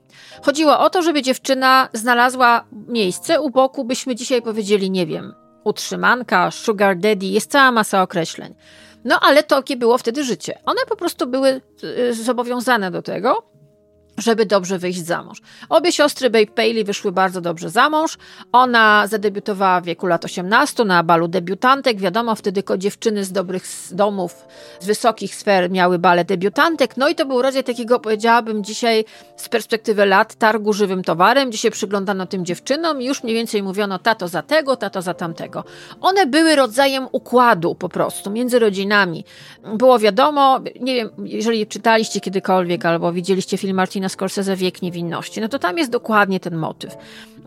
Chodziło 0.43 0.79
o 0.79 0.91
to, 0.91 1.03
żeby 1.03 1.23
dziewczyna 1.23 1.89
znalazła 1.93 2.65
miejsce 2.89 3.41
u 3.41 3.51
boku, 3.51 3.85
byśmy 3.85 4.15
dzisiaj 4.15 4.43
powiedzieli, 4.43 4.91
nie 4.91 5.07
wiem, 5.07 5.35
utrzymanka, 5.65 6.51
sugar 6.51 6.99
daddy, 6.99 7.27
jest 7.27 7.51
cała 7.51 7.73
masa 7.73 8.03
określeń. 8.03 8.55
No 9.05 9.21
ale 9.21 9.43
takie 9.43 9.77
było 9.77 9.99
wtedy 9.99 10.25
życie. 10.25 10.59
One 10.67 10.81
po 10.89 10.97
prostu 10.97 11.27
były 11.27 11.61
y, 11.85 12.15
zobowiązane 12.15 12.91
do 12.91 13.03
tego, 13.03 13.54
żeby 14.19 14.47
dobrze 14.47 14.79
wyjść 14.79 15.07
za 15.07 15.23
mąż. 15.23 15.39
Obie 15.69 15.93
siostry 15.93 16.31
Babe 16.31 16.47
Paley 16.47 16.85
wyszły 16.85 17.13
bardzo 17.13 17.41
dobrze 17.41 17.71
za 17.71 17.91
mąż. 17.91 18.19
Ona 18.53 19.07
zadebiutowała 19.07 19.81
w 19.81 19.85
wieku 19.85 20.07
lat 20.07 20.25
18 20.25 20.85
na 20.85 21.03
balu 21.03 21.29
debiutantek. 21.29 21.99
Wiadomo, 21.99 22.35
wtedy 22.35 22.63
tylko 22.65 22.79
dziewczyny 22.79 23.25
z 23.25 23.33
dobrych 23.33 23.65
domów, 23.91 24.47
z 24.81 24.87
wysokich 24.87 25.35
sfer 25.35 25.71
miały 25.71 25.99
bale 25.99 26.25
debiutantek. 26.25 26.97
No 26.97 27.09
i 27.09 27.15
to 27.15 27.27
był 27.27 27.43
rodzaj 27.43 27.65
takiego, 27.65 28.01
powiedziałabym 28.01 28.65
dzisiaj 28.65 29.05
z 29.37 29.49
perspektywy 29.49 30.07
lat, 30.07 30.35
targu 30.35 30.73
żywym 30.73 31.05
towarem, 31.05 31.49
gdzie 31.49 31.59
się 31.59 31.71
przyglądano 31.71 32.27
tym 32.27 32.45
dziewczynom 32.45 33.03
i 33.03 33.05
już 33.05 33.23
mniej 33.23 33.37
więcej 33.37 33.63
mówiono 33.63 33.99
tato 33.99 34.29
za 34.29 34.43
tego, 34.43 34.77
tato 34.77 35.03
za 35.03 35.15
tamtego. 35.15 35.65
One 36.01 36.27
były 36.27 36.57
rodzajem 36.57 37.09
układu 37.13 37.75
po 37.75 37.89
prostu 37.89 38.31
między 38.31 38.59
rodzinami. 38.59 39.25
Było 39.75 39.99
wiadomo, 39.99 40.61
nie 40.81 40.95
wiem, 40.95 41.11
jeżeli 41.25 41.67
czytaliście 41.67 42.21
kiedykolwiek 42.21 42.85
albo 42.85 43.13
widzieliście 43.13 43.59
film 43.59 43.77
Martina 43.77 44.04
Scorsese 44.09 44.57
Wiek 44.57 44.83
Niewinności, 44.83 45.41
no 45.41 45.49
to 45.49 45.59
tam 45.59 45.79
jest 45.79 45.91
dokładnie 45.91 46.41
ten 46.41 46.57
motyw, 46.57 46.97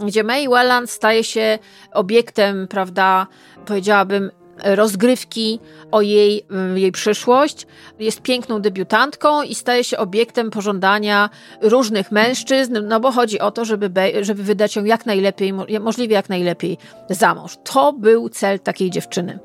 gdzie 0.05 0.23
May 0.23 0.49
Welland 0.49 0.89
staje 0.89 1.23
się 1.23 1.59
obiektem, 1.93 2.67
prawda, 2.67 3.27
powiedziałabym, 3.65 4.31
rozgrywki 4.63 5.59
o 5.91 6.01
jej, 6.01 6.45
jej 6.75 6.91
przyszłość. 6.91 7.67
Jest 7.99 8.21
piękną 8.21 8.61
debiutantką 8.61 9.43
i 9.43 9.55
staje 9.55 9.83
się 9.83 9.97
obiektem 9.97 10.49
pożądania 10.49 11.29
różnych 11.61 12.11
mężczyzn, 12.11 12.77
no 12.83 12.99
bo 12.99 13.11
chodzi 13.11 13.39
o 13.39 13.51
to, 13.51 13.65
żeby, 13.65 13.91
żeby 14.21 14.43
wydać 14.43 14.75
ją 14.75 14.83
jak 14.83 15.05
najlepiej, 15.05 15.53
możliwie 15.79 16.15
jak 16.15 16.29
najlepiej 16.29 16.77
za 17.09 17.35
mąż. 17.35 17.57
To 17.63 17.93
był 17.93 18.29
cel 18.29 18.59
takiej 18.59 18.89
dziewczyny. 18.89 19.39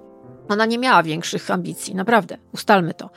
Ona 0.53 0.67
nie 0.67 0.79
miała 0.79 1.03
większych 1.03 1.51
ambicji, 1.51 1.95
naprawdę, 1.95 2.37
ustalmy 2.53 2.95
to. 2.95 3.11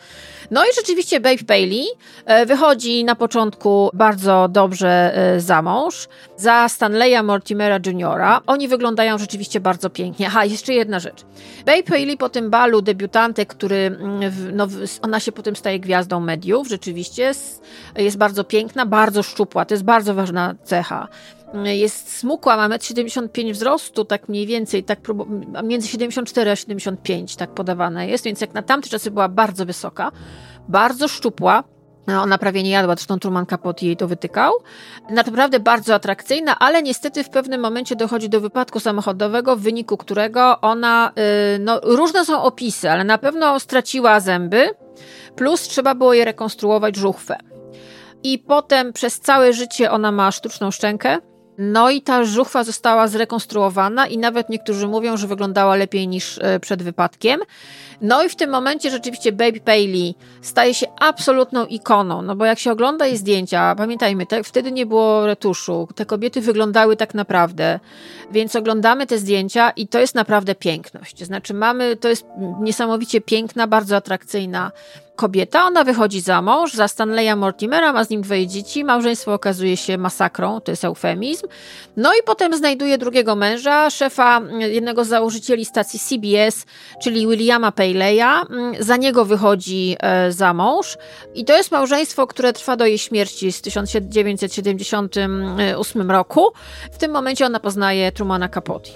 No 0.52 0.66
i 0.66 0.68
rzeczywiście 0.76 1.20
Babe 1.20 1.44
Bailey 1.48 1.86
e, 2.26 2.46
wychodzi 2.46 3.06
na 3.06 3.16
początku 3.16 3.90
bardzo 3.94 4.48
dobrze 4.48 5.18
e, 5.18 5.40
za 5.40 5.62
mąż, 5.62 6.08
za 6.38 6.70
Stanleya 6.70 7.24
Mortimera 7.24 7.80
Jr. 7.86 8.22
Oni 8.48 8.68
wyglądają 8.68 9.18
rzeczywiście 9.18 9.60
bardzo 9.60 9.90
pięknie. 9.90 10.28
Aha, 10.28 10.46
jeszcze 10.46 10.74
jedna 10.74 11.00
rzecz. 11.00 11.26
Babe 11.66 11.84
Bailey 11.90 12.18
po 12.18 12.30
tym 12.30 12.50
balu 12.50 12.82
debiutantek, 12.82 13.50
który, 13.50 13.76
mm, 13.76 14.32
no, 14.54 14.68
ona 15.02 15.20
się 15.20 15.32
potem 15.32 15.56
staje 15.56 15.80
gwiazdą 15.80 16.20
mediów, 16.20 16.68
rzeczywiście 16.68 17.32
jest 17.98 18.18
bardzo 18.18 18.44
piękna, 18.44 18.86
bardzo 18.86 19.24
szczupła, 19.24 19.66
to 19.66 19.74
jest 19.74 19.84
bardzo 19.84 20.14
ważna 20.14 20.56
cecha 20.64 21.08
jest 21.64 22.18
smukła, 22.18 22.58
ma 22.58 22.70
1,75 22.70 23.48
m 23.48 23.54
wzrostu, 23.54 24.06
tak 24.06 24.30
mniej 24.30 24.48
więcej, 24.48 24.84
tak 24.84 25.00
między 25.64 25.88
74 25.88 26.52
a 26.52 26.56
75 26.56 27.36
tak 27.36 27.54
podawana 27.54 28.04
jest, 28.04 28.26
więc 28.26 28.42
jak 28.42 28.54
na 28.54 28.62
tamte 28.62 28.90
czasy 28.90 29.12
była 29.12 29.30
bardzo 29.30 29.66
wysoka, 29.66 30.12
bardzo 30.68 31.08
szczupła, 31.08 31.64
ona 32.08 32.38
prawie 32.38 32.64
nie 32.64 32.70
jadła, 32.70 32.96
zresztą 32.96 33.20
Truman 33.20 33.46
Capote 33.46 33.86
jej 33.86 33.98
to 33.98 34.08
wytykał. 34.08 34.54
Naprawdę 35.10 35.60
bardzo 35.60 35.94
atrakcyjna, 35.94 36.60
ale 36.60 36.84
niestety 36.84 37.24
w 37.24 37.30
pewnym 37.30 37.62
momencie 37.62 37.96
dochodzi 37.96 38.30
do 38.30 38.42
wypadku 38.42 38.80
samochodowego, 38.80 39.56
w 39.56 39.62
wyniku 39.62 39.98
którego 39.98 40.62
ona, 40.62 41.12
y, 41.56 41.60
no 41.60 41.80
różne 41.84 42.26
są 42.26 42.44
opisy, 42.44 42.92
ale 42.92 43.04
na 43.04 43.18
pewno 43.18 43.60
straciła 43.60 44.20
zęby, 44.20 44.70
plus 45.36 45.62
trzeba 45.62 45.96
było 45.96 46.14
jej 46.14 46.26
rekonstruować 46.26 46.96
żuchwę. 46.96 47.38
I 48.24 48.40
potem 48.40 48.94
przez 48.94 49.20
całe 49.20 49.54
życie 49.54 49.92
ona 49.92 50.12
ma 50.12 50.32
sztuczną 50.32 50.72
szczękę, 50.72 51.18
no 51.58 51.90
i 51.90 52.02
ta 52.02 52.26
żuchwa 52.26 52.64
została 52.64 53.08
zrekonstruowana 53.08 54.08
i 54.08 54.18
nawet 54.18 54.50
niektórzy 54.50 54.88
mówią, 54.88 55.18
że 55.18 55.28
wyglądała 55.28 55.76
lepiej 55.76 56.08
niż 56.08 56.40
e, 56.42 56.60
przed 56.60 56.84
wypadkiem. 56.84 57.40
No 58.02 58.24
i 58.24 58.30
w 58.30 58.36
tym 58.36 58.50
momencie 58.50 58.92
rzeczywiście 58.92 59.32
Baby 59.32 59.60
Paley 59.60 60.16
staje 60.42 60.74
się 60.74 60.88
absolutną 61.00 61.66
ikoną, 61.66 62.22
no 62.22 62.36
bo 62.36 62.46
jak 62.46 62.60
się 62.60 62.72
ogląda 62.72 63.06
jej 63.06 63.18
zdjęcia, 63.18 63.76
pamiętajmy, 63.76 64.26
te, 64.26 64.44
wtedy 64.44 64.72
nie 64.72 64.86
było 64.86 65.26
retuszu, 65.26 65.88
te 65.96 66.06
kobiety 66.06 66.42
wyglądały 66.42 66.96
tak 66.96 67.14
naprawdę, 67.14 67.80
więc 68.32 68.56
oglądamy 68.56 69.08
te 69.08 69.18
zdjęcia 69.18 69.70
i 69.70 69.88
to 69.88 70.00
jest 70.00 70.16
naprawdę 70.16 70.56
piękność. 70.56 71.24
Znaczy 71.24 71.54
mamy, 71.54 71.96
to 71.96 72.10
jest 72.10 72.26
niesamowicie 72.62 73.22
piękna, 73.22 73.68
bardzo 73.68 73.96
atrakcyjna 73.96 74.72
kobieta, 75.16 75.66
ona 75.66 75.84
wychodzi 75.84 76.22
za 76.22 76.42
mąż, 76.42 76.74
za 76.74 76.88
Stanleya 76.88 77.36
Mortimera, 77.36 77.94
ma 77.94 78.04
z 78.04 78.10
nim 78.10 78.22
dwoje 78.22 78.48
dzieci, 78.48 78.84
małżeństwo 78.84 79.34
okazuje 79.34 79.78
się 79.78 79.98
masakrą, 79.98 80.62
to 80.62 80.72
jest 80.72 80.84
eufemizm. 80.84 81.48
No 81.98 82.14
i 82.14 82.18
potem 82.26 82.58
znajduje 82.58 82.98
drugiego 82.98 83.36
męża, 83.36 83.90
szefa 83.90 84.42
jednego 84.60 85.06
z 85.06 85.08
założycieli 85.08 85.66
stacji 85.66 86.00
CBS, 86.00 86.66
czyli 87.04 87.28
Williama 87.28 87.72
Payleya. 87.72 88.46
Za 88.80 88.98
niego 88.98 89.26
wychodzi 89.26 89.96
e, 90.00 90.32
za 90.32 90.54
mąż 90.54 90.98
i 91.36 91.46
to 91.46 91.58
jest 91.58 91.72
małżeństwo, 91.72 92.28
które 92.28 92.54
trwa 92.54 92.76
do 92.76 92.86
jej 92.86 92.98
śmierci 92.98 93.52
z 93.52 93.62
1978 93.62 96.12
roku. 96.12 96.52
W 96.92 96.98
tym 96.98 97.12
momencie 97.12 97.46
ona 97.46 97.60
poznaje 97.60 98.12
Trumana 98.12 98.50
Capote. 98.50 98.90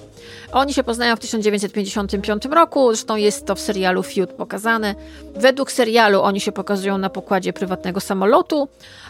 Oni 0.51 0.73
się 0.73 0.83
poznają 0.83 1.15
w 1.15 1.19
1955 1.19 2.45
roku, 2.45 2.87
zresztą 2.93 3.15
jest 3.15 3.45
to 3.45 3.55
w 3.55 3.59
serialu 3.59 4.03
Feud 4.03 4.29
pokazane. 4.29 4.95
Według 5.35 5.71
serialu 5.71 6.21
oni 6.21 6.41
się 6.41 6.51
pokazują 6.51 6.97
na 6.97 7.09
pokładzie 7.09 7.53
prywatnego 7.53 7.99
samolotu. 7.99 8.67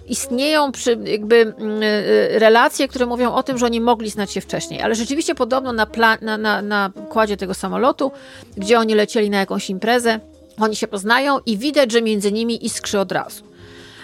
Istnieją 0.08 0.72
przy, 0.72 0.98
jakby 1.04 1.36
mm, 1.36 1.84
y, 1.84 2.40
relacje, 2.40 2.88
które 2.88 3.06
mówią 3.06 3.34
o 3.34 3.44
tym, 3.44 3.58
że 3.58 3.66
oni 3.66 3.82
mogli 3.82 4.10
znać 4.10 4.32
się 4.32 4.42
wcześniej, 4.42 4.82
ale 4.82 4.96
rzeczywiście 4.96 5.36
podobno 5.36 5.74
na, 5.74 5.88
na, 6.22 6.38
na, 6.38 6.62
na 6.62 6.90
pokładzie 6.90 7.38
tego 7.38 7.54
samolotu, 7.54 8.12
gdzie 8.58 8.80
oni 8.80 8.96
lecieli 8.96 9.30
na 9.30 9.40
jakąś 9.40 9.70
imprezę, 9.70 10.20
oni 10.60 10.76
się 10.76 10.88
poznają 10.88 11.40
i 11.46 11.58
widać, 11.58 11.92
że 11.92 12.02
między 12.02 12.32
nimi 12.32 12.66
iskrzy 12.66 13.00
od 13.00 13.12
razu. 13.12 13.49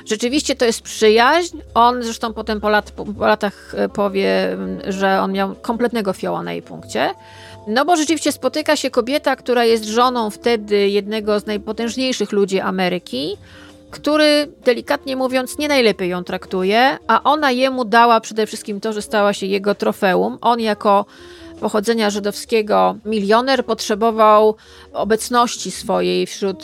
Rzeczywiście 0.06 0.56
to 0.56 0.66
jest 0.66 0.82
przyjaźń. 0.82 1.58
On 1.74 2.04
zresztą 2.04 2.34
potem 2.34 2.62
po, 2.62 2.70
lat, 2.70 2.92
po, 2.92 3.26
latach 3.26 3.76
e, 3.78 3.90
powie, 3.90 4.52
mm, 4.52 4.80
że 4.88 5.22
on 5.22 5.32
miał 5.32 5.56
kompletnego 5.56 6.14
fioła 6.14 6.44
na 6.44 6.54
jej 6.54 6.62
punkcie. 6.62 7.14
No 7.68 7.86
bo 7.86 7.96
rzeczywiście 7.96 8.32
spotyka 8.32 8.76
się 8.76 8.90
kobieta, 8.90 9.36
która 9.36 9.66
jest 9.66 9.86
żoną 9.86 10.30
wtedy 10.30 10.90
jednego 10.90 11.40
z 11.40 11.46
najpotężniejszych 11.46 12.32
ludzi 12.32 12.60
Ameryki, 12.60 13.38
który 13.92 14.48
delikatnie 14.66 15.16
mówiąc 15.16 15.58
nie 15.58 15.68
najlepiej 15.68 16.10
ją 16.10 16.24
traktuje, 16.24 16.98
a 17.08 17.24
ona 17.24 17.52
jemu 17.52 17.86
dała 17.86 18.22
przede 18.22 18.48
wszystkim 18.48 18.82
to, 18.82 18.94
że 18.94 19.02
stała 19.02 19.34
się 19.34 19.46
jego 19.46 19.76
trofeum. 19.76 20.38
On 20.42 20.60
jako 20.60 21.06
pochodzenia 21.60 22.10
żydowskiego 22.10 22.96
milioner 23.06 23.66
potrzebował 23.66 24.56
obecności 24.94 25.72
swojej 25.72 26.28
wśród 26.28 26.64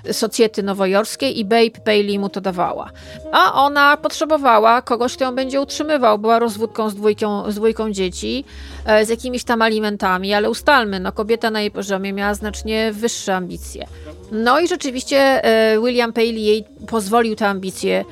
socjety 0.11 0.63
nowojorskiej 0.63 1.39
i 1.39 1.45
Babe 1.45 1.79
Paley 1.85 2.19
mu 2.19 2.29
to 2.29 2.41
dawała. 2.41 2.91
A 3.31 3.53
ona 3.53 3.97
potrzebowała 3.97 4.81
kogoś, 4.81 5.15
kto 5.15 5.25
ją 5.25 5.35
będzie 5.35 5.61
utrzymywał. 5.61 6.19
Była 6.19 6.39
rozwódką 6.39 6.89
z 6.89 6.95
dwójką, 6.95 7.51
z 7.51 7.55
dwójką 7.55 7.91
dzieci, 7.91 8.45
e, 8.85 9.05
z 9.05 9.09
jakimiś 9.09 9.43
tam 9.43 9.61
alimentami, 9.61 10.33
ale 10.33 10.49
ustalmy, 10.49 10.99
no 10.99 11.11
kobieta 11.11 11.51
na 11.51 11.61
jej 11.61 11.71
poziomie 11.71 12.13
miała 12.13 12.33
znacznie 12.33 12.91
wyższe 12.93 13.35
ambicje. 13.35 13.87
No 14.31 14.59
i 14.59 14.67
rzeczywiście 14.67 15.17
e, 15.17 15.79
William 15.79 16.13
Paley 16.13 16.43
jej 16.43 16.65
pozwolił 16.87 17.35
te 17.35 17.47
ambicje 17.47 18.05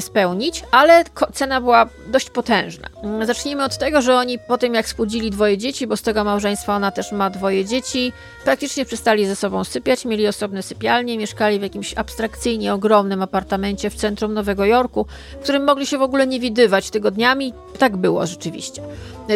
spełnić, 0.00 0.64
ale 0.70 1.04
cena 1.32 1.60
była 1.60 1.88
dość 2.06 2.30
potężna. 2.30 2.88
Zacznijmy 3.22 3.64
od 3.64 3.78
tego, 3.78 4.02
że 4.02 4.16
oni 4.16 4.38
po 4.38 4.58
tym 4.58 4.74
jak 4.74 4.88
spłudzili 4.88 5.30
dwoje 5.30 5.58
dzieci, 5.58 5.86
bo 5.86 5.96
z 5.96 6.02
tego 6.02 6.24
małżeństwa 6.24 6.76
ona 6.76 6.90
też 6.90 7.12
ma 7.12 7.30
dwoje 7.30 7.64
dzieci, 7.64 8.12
praktycznie 8.44 8.84
przestali 8.84 9.26
ze 9.26 9.36
sobą 9.36 9.64
sypiać, 9.64 10.04
mieli 10.04 10.26
osobne 10.26 10.62
sypialnie, 10.62 11.01
mieszkali 11.04 11.58
w 11.58 11.62
jakimś 11.62 11.94
abstrakcyjnie 11.96 12.74
ogromnym 12.74 13.22
apartamencie 13.22 13.90
w 13.90 13.94
centrum 13.94 14.34
Nowego 14.34 14.64
Jorku, 14.64 15.06
w 15.40 15.42
którym 15.42 15.64
mogli 15.64 15.86
się 15.86 15.98
w 15.98 16.02
ogóle 16.02 16.26
nie 16.26 16.40
widywać 16.40 16.90
tygodniami. 16.90 17.54
Tak 17.78 17.96
było 17.96 18.26
rzeczywiście. 18.26 18.82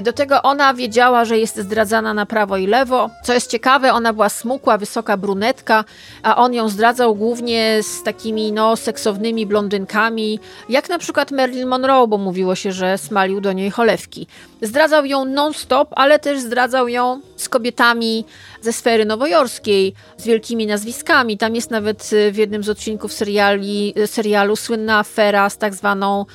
Do 0.02 0.12
tego 0.12 0.42
ona 0.42 0.74
wiedziała, 0.74 1.24
że 1.24 1.38
jest 1.38 1.56
zdradzana 1.56 2.14
na 2.14 2.26
prawo 2.26 2.56
i 2.56 2.66
lewo. 2.66 3.10
Co 3.24 3.34
jest 3.34 3.50
ciekawe, 3.50 3.92
ona 3.92 4.12
była 4.12 4.28
smukła, 4.28 4.78
wysoka 4.78 5.16
brunetka, 5.16 5.84
a 6.22 6.36
on 6.36 6.54
ją 6.54 6.68
zdradzał 6.68 7.14
głównie 7.14 7.78
z 7.82 8.02
takimi 8.02 8.52
no, 8.52 8.76
seksownymi 8.76 9.46
blondynkami, 9.46 10.40
jak 10.68 10.88
na 10.88 10.98
przykład 10.98 11.30
Marilyn 11.30 11.68
Monroe, 11.68 12.06
bo 12.08 12.18
mówiło 12.18 12.54
się, 12.54 12.72
że 12.72 12.98
smalił 12.98 13.40
do 13.40 13.52
niej 13.52 13.70
cholewki. 13.70 14.26
Zdradzał 14.62 15.04
ją 15.04 15.24
non-stop, 15.24 15.88
ale 15.96 16.18
też 16.18 16.40
zdradzał 16.40 16.88
ją 16.88 17.20
z 17.36 17.48
kobietami 17.48 18.24
ze 18.66 18.72
sfery 18.72 19.04
nowojorskiej, 19.04 19.94
z 20.16 20.24
wielkimi 20.24 20.66
nazwiskami. 20.66 21.38
Tam 21.38 21.54
jest 21.54 21.70
nawet 21.70 22.10
w 22.32 22.36
jednym 22.36 22.64
z 22.64 22.68
odcinków 22.68 23.12
seriali, 23.12 23.94
serialu 24.06 24.56
słynna 24.56 24.98
afera 24.98 25.50
z 25.50 25.58
tak 25.58 25.74
zwaną 25.74 26.26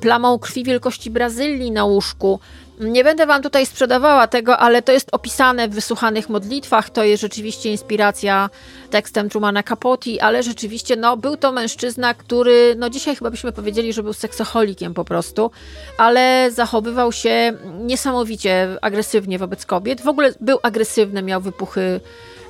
plamą 0.00 0.38
krwi 0.38 0.64
wielkości 0.64 1.10
Brazylii 1.10 1.70
na 1.70 1.84
łóżku. 1.84 2.40
Nie 2.80 3.04
będę 3.04 3.26
wam 3.26 3.42
tutaj 3.42 3.66
sprzedawała 3.66 4.26
tego, 4.26 4.58
ale 4.58 4.82
to 4.82 4.92
jest 4.92 5.08
opisane 5.12 5.68
w 5.68 5.74
wysłuchanych 5.74 6.28
modlitwach. 6.28 6.90
To 6.90 7.04
jest 7.04 7.20
rzeczywiście 7.20 7.70
inspiracja 7.70 8.50
tekstem 8.90 9.28
Trumana 9.28 9.62
Capote, 9.62 10.10
ale 10.20 10.42
rzeczywiście 10.42 10.96
no, 10.96 11.16
był 11.16 11.36
to 11.36 11.52
mężczyzna, 11.52 12.14
który, 12.14 12.74
no 12.78 12.90
dzisiaj 12.90 13.16
chyba 13.16 13.30
byśmy 13.30 13.52
powiedzieli, 13.52 13.92
że 13.92 14.02
był 14.02 14.12
seksoholikiem 14.12 14.94
po 14.94 15.04
prostu, 15.04 15.50
ale 15.98 16.50
zachowywał 16.50 17.12
się 17.12 17.52
niesamowicie 17.80 18.68
agresywnie 18.82 19.38
wobec 19.38 19.66
kobiet. 19.66 20.00
W 20.00 20.08
ogóle 20.08 20.32
był 20.40 20.58
agresywny, 20.62 21.22
miał 21.22 21.40
wypuchy 21.40 22.00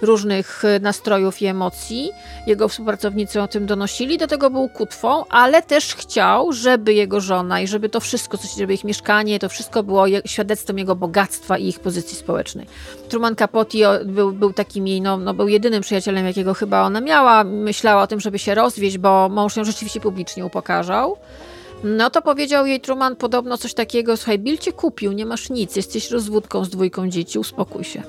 różnych 0.03 0.65
e, 0.65 0.81
nastrojów 0.81 1.43
i 1.43 1.47
emocji. 1.47 2.11
Jego 2.47 2.69
współpracownicy 2.69 3.43
o 3.43 3.49
tym 3.49 3.67
donosili, 3.67 4.19
do 4.19 4.27
tego 4.27 4.51
był 4.51 4.69
kutwą, 4.69 5.25
ale 5.29 5.63
też 5.63 5.95
chciał, 5.95 6.53
żeby 6.53 6.95
jego 6.95 7.21
żona 7.21 7.61
i 7.61 7.67
żeby 7.67 7.89
to 7.89 8.01
wszystko, 8.01 8.39
żeby 8.59 8.75
ich 8.75 8.85
mieszkanie, 8.85 9.39
to 9.39 9.49
wszystko 9.49 9.83
było 9.83 10.05
świadectwem 10.25 10.79
jego 10.79 10.97
bogactwa 10.97 11.59
i 11.59 11.69
ich 11.69 11.81
pozycji 11.81 12.17
społecznej. 12.17 12.67
Truman 13.09 13.37
Capote 13.37 14.05
był, 14.05 14.33
był 14.33 14.53
takim 14.53 14.87
jej, 14.87 15.01
no, 15.01 15.17
no, 15.17 15.35
był 15.35 15.49
jedynym 15.49 15.83
przyjacielem, 15.83 16.27
jakiego 16.27 16.55
chyba 16.55 16.83
ona 16.83 17.01
miała. 17.01 17.45
Myślała 17.45 18.03
o 18.03 18.07
tym, 18.07 18.21
żeby 18.21 18.39
się 18.39 18.55
rozwieść, 18.55 18.99
bo 18.99 19.29
mąż 19.29 19.57
ją 19.57 19.65
rzeczywiście 19.65 20.01
publicznie 20.01 20.45
upokarzał. 20.45 21.17
No 21.85 22.11
to 22.11 22.23
powiedział 22.23 22.67
jej 22.67 22.81
Truman 22.81 23.17
podobno 23.17 23.59
coś 23.59 23.75
takiego, 23.75 24.17
słuchaj, 24.17 24.39
Bill 24.39 24.59
cię 24.59 24.73
kupił, 24.73 25.13
nie 25.13 25.27
masz 25.27 25.51
nic, 25.51 25.77
jesteś 25.77 26.11
rozwódką 26.11 26.65
z 26.65 26.71
dwójką 26.71 27.09
dzieci, 27.09 27.39
uspokój 27.39 27.85
się. 27.85 28.03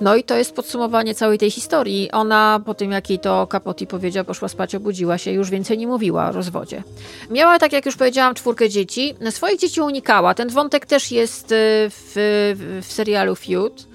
No 0.00 0.16
i 0.16 0.24
to 0.24 0.36
jest 0.36 0.54
podsumowanie 0.54 1.14
całej 1.14 1.38
tej 1.38 1.50
historii. 1.50 2.10
Ona 2.10 2.60
po 2.66 2.74
tym, 2.74 2.92
jak 2.92 3.10
jej 3.10 3.18
to 3.18 3.46
Capote 3.46 3.86
powiedział, 3.86 4.24
poszła 4.24 4.48
spać, 4.48 4.74
obudziła 4.74 5.18
się 5.18 5.30
już 5.30 5.50
więcej 5.50 5.78
nie 5.78 5.86
mówiła 5.86 6.28
o 6.28 6.32
rozwodzie. 6.32 6.82
Miała, 7.30 7.58
tak 7.58 7.72
jak 7.72 7.86
już 7.86 7.96
powiedziałam, 7.96 8.34
czwórkę 8.34 8.68
dzieci. 8.68 9.14
Swoich 9.30 9.60
dzieci 9.60 9.80
unikała. 9.80 10.34
Ten 10.34 10.48
wątek 10.48 10.86
też 10.86 11.12
jest 11.12 11.52
y, 11.52 11.54
w, 11.90 12.12
w 12.82 12.92
serialu 12.92 13.34
Feud 13.34 13.88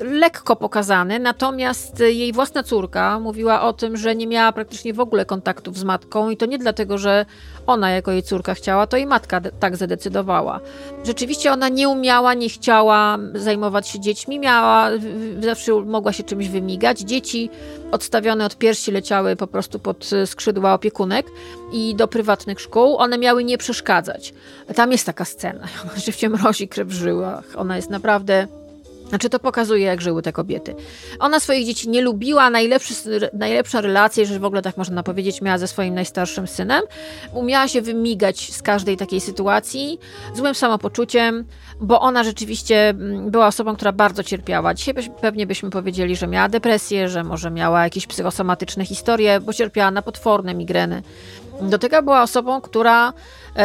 lekko 0.00 0.56
pokazany, 0.56 1.18
natomiast 1.18 2.00
jej 2.00 2.32
własna 2.32 2.62
córka 2.62 3.20
mówiła 3.20 3.62
o 3.62 3.72
tym, 3.72 3.96
że 3.96 4.16
nie 4.16 4.26
miała 4.26 4.52
praktycznie 4.52 4.94
w 4.94 5.00
ogóle 5.00 5.24
kontaktów 5.24 5.78
z 5.78 5.84
matką 5.84 6.30
i 6.30 6.36
to 6.36 6.46
nie 6.46 6.58
dlatego, 6.58 6.98
że 6.98 7.26
ona 7.66 7.90
jako 7.90 8.12
jej 8.12 8.22
córka 8.22 8.54
chciała, 8.54 8.86
to 8.86 8.96
i 8.96 9.06
matka 9.06 9.40
tak 9.60 9.76
zadecydowała. 9.76 10.60
Rzeczywiście 11.04 11.52
ona 11.52 11.68
nie 11.68 11.88
umiała, 11.88 12.34
nie 12.34 12.48
chciała 12.48 13.18
zajmować 13.34 13.88
się 13.88 14.00
dziećmi, 14.00 14.38
miała, 14.38 14.90
zawsze 15.40 15.72
mogła 15.72 16.12
się 16.12 16.22
czymś 16.22 16.48
wymigać. 16.48 17.00
Dzieci 17.00 17.50
odstawione 17.92 18.46
od 18.46 18.58
piersi 18.58 18.92
leciały 18.92 19.36
po 19.36 19.46
prostu 19.46 19.78
pod 19.78 20.10
skrzydła 20.26 20.74
opiekunek 20.74 21.26
i 21.72 21.94
do 21.94 22.08
prywatnych 22.08 22.60
szkół. 22.60 22.96
One 22.96 23.18
miały 23.18 23.44
nie 23.44 23.58
przeszkadzać. 23.58 24.34
Tam 24.74 24.92
jest 24.92 25.06
taka 25.06 25.24
scena, 25.24 25.60
ona 25.84 25.94
rzeczywiście 25.94 26.28
mrozi 26.28 26.68
krew 26.68 26.88
w 26.88 26.92
żyłach. 26.92 27.44
Ona 27.56 27.76
jest 27.76 27.90
naprawdę 27.90 28.63
znaczy 29.08 29.30
to 29.30 29.38
pokazuje, 29.38 29.84
jak 29.84 30.00
żyły 30.00 30.22
te 30.22 30.32
kobiety. 30.32 30.74
Ona 31.20 31.40
swoich 31.40 31.66
dzieci 31.66 31.88
nie 31.88 32.02
lubiła, 32.02 32.50
najlepszy, 32.50 32.94
najlepsza 33.32 33.80
relacja, 33.80 34.24
że 34.24 34.38
w 34.38 34.44
ogóle 34.44 34.62
tak 34.62 34.76
można 34.76 35.02
powiedzieć, 35.02 35.40
miała 35.40 35.58
ze 35.58 35.68
swoim 35.68 35.94
najstarszym 35.94 36.46
synem. 36.46 36.82
Umiała 37.32 37.68
się 37.68 37.82
wymigać 37.82 38.52
z 38.52 38.62
każdej 38.62 38.96
takiej 38.96 39.20
sytuacji, 39.20 39.98
złym 40.34 40.54
samopoczuciem, 40.54 41.44
bo 41.80 42.00
ona 42.00 42.24
rzeczywiście 42.24 42.88
mm, 42.88 43.30
była 43.30 43.46
osobą, 43.46 43.76
która 43.76 43.92
bardzo 43.92 44.22
cierpiała. 44.22 44.74
Dzisiaj 44.74 44.94
pewnie 45.20 45.46
byśmy 45.46 45.70
powiedzieli, 45.70 46.16
że 46.16 46.26
miała 46.26 46.48
depresję, 46.48 47.08
że 47.08 47.24
może 47.24 47.50
miała 47.50 47.84
jakieś 47.84 48.06
psychosomatyczne 48.06 48.84
historie, 48.84 49.40
bo 49.40 49.52
cierpiała 49.52 49.90
na 49.90 50.02
potworne 50.02 50.54
migreny. 50.54 51.02
Do 51.60 51.78
tego 51.78 52.02
była 52.02 52.22
osobą, 52.22 52.60
która 52.60 53.12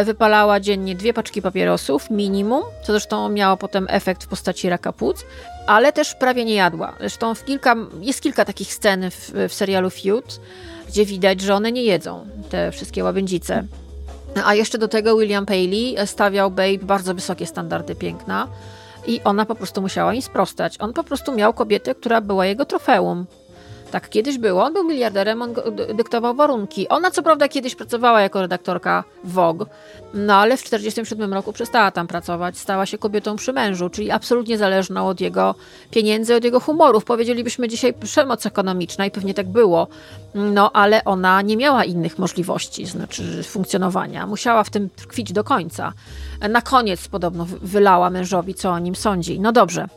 wypalała 0.06 0.60
dziennie 0.60 0.96
dwie 0.96 1.14
paczki 1.14 1.42
papierosów 1.42 2.10
minimum, 2.10 2.64
co 2.84 2.94
zresztą 2.94 3.30
miało 3.30 3.58
potem 3.58 3.88
efekt 3.90 4.24
w 4.24 4.28
postaci 4.28 4.70
raka 4.70 4.94
płuc, 4.94 5.26
ale 5.68 5.94
też 5.94 6.16
prawie 6.16 6.46
nie 6.46 6.54
jadła. 6.54 6.94
Zresztą 7.00 7.36
w 7.36 7.46
kilka, 7.46 7.76
jest 8.02 8.22
kilka 8.22 8.46
takich 8.46 8.74
scen 8.74 9.12
w, 9.12 9.32
w 9.50 9.54
serialu 9.54 9.90
Feud, 9.90 10.40
gdzie 10.88 11.06
widać, 11.06 11.42
że 11.42 11.56
one 11.56 11.72
nie 11.72 11.84
jedzą, 11.84 12.28
te 12.50 12.72
wszystkie 12.72 13.04
łabędzice. 13.04 13.64
A 14.46 14.56
jeszcze 14.56 14.78
do 14.78 14.88
tego 14.88 15.18
William 15.18 15.46
Paley 15.46 15.96
stawiał 16.06 16.52
Babe 16.52 16.78
bardzo 16.82 17.14
wysokie 17.14 17.46
standardy 17.46 17.96
piękna 17.96 18.48
i 19.08 19.22
ona 19.24 19.46
po 19.46 19.56
prostu 19.56 19.82
musiała 19.82 20.14
im 20.14 20.22
sprostać. 20.22 20.76
On 20.80 20.94
po 20.94 21.04
prostu 21.04 21.36
miał 21.36 21.54
kobietę, 21.54 21.96
która 21.96 22.22
była 22.22 22.46
jego 22.46 22.66
trofeum. 22.66 23.26
Tak 23.92 24.10
kiedyś 24.10 24.38
było. 24.38 24.64
On 24.64 24.74
był 24.74 24.84
miliarderem, 24.84 25.42
on 25.42 25.54
dyktował 25.94 26.36
warunki. 26.36 26.88
Ona 26.88 27.12
co 27.12 27.24
prawda 27.24 27.48
kiedyś 27.48 27.76
pracowała 27.76 28.22
jako 28.22 28.42
redaktorka 28.42 29.04
Vogue, 29.24 29.66
no 30.14 30.36
ale 30.36 30.58
w 30.58 30.64
1947 30.64 31.34
roku 31.34 31.54
przestała 31.54 31.92
tam 31.92 32.08
pracować. 32.08 32.58
Stała 32.58 32.86
się 32.86 32.98
kobietą 32.98 33.36
przy 33.36 33.54
mężu, 33.54 33.90
czyli 33.90 34.12
absolutnie 34.12 34.58
zależną 34.58 35.08
od 35.08 35.22
jego 35.22 35.56
pieniędzy, 35.92 36.36
od 36.36 36.44
jego 36.44 36.60
humorów. 36.60 37.06
Powiedzielibyśmy 37.06 37.68
dzisiaj 37.68 37.94
przemoc 37.94 38.46
ekonomiczna 38.46 39.06
i 39.06 39.12
pewnie 39.12 39.34
tak 39.34 39.48
było. 39.48 39.88
No 40.36 40.72
ale 40.72 41.04
ona 41.06 41.42
nie 41.42 41.58
miała 41.58 41.84
innych 41.84 42.20
możliwości, 42.20 42.86
znaczy 42.86 43.44
funkcjonowania. 43.44 44.28
Musiała 44.28 44.64
w 44.64 44.70
tym 44.70 44.90
tkwić 44.96 45.34
do 45.34 45.44
końca. 45.44 45.94
Na 46.50 46.62
koniec 46.62 47.08
podobno 47.08 47.46
wylała 47.62 48.10
mężowi, 48.10 48.54
co 48.54 48.70
o 48.70 48.80
nim 48.80 48.96
sądzi. 48.96 49.40
No 49.40 49.52
dobrze. 49.52 49.88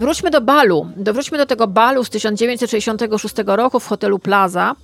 Wróćmy 0.00 0.30
do 0.30 0.40
balu. 0.40 0.86
Wróćmy 0.96 1.38
do 1.38 1.46
tego 1.46 1.66
balu 1.66 2.04
z 2.04 2.10
1966 2.10 3.34
roku 3.46 3.80
w 3.80 3.86
hotelu 3.86 4.18
Plaza, 4.18 4.74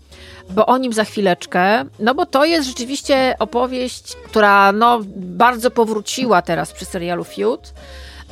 bo 0.50 0.66
o 0.66 0.78
nim 0.78 0.92
za 0.92 1.04
chwileczkę. 1.04 1.84
No 1.98 2.14
bo 2.14 2.26
to 2.26 2.44
jest 2.44 2.68
rzeczywiście 2.68 3.36
opowieść, 3.38 4.16
która 4.24 4.72
no, 4.72 5.00
bardzo 5.16 5.70
powróciła 5.70 6.42
teraz 6.42 6.72
przy 6.72 6.84
serialu 6.84 7.24
Feud. 7.24 7.72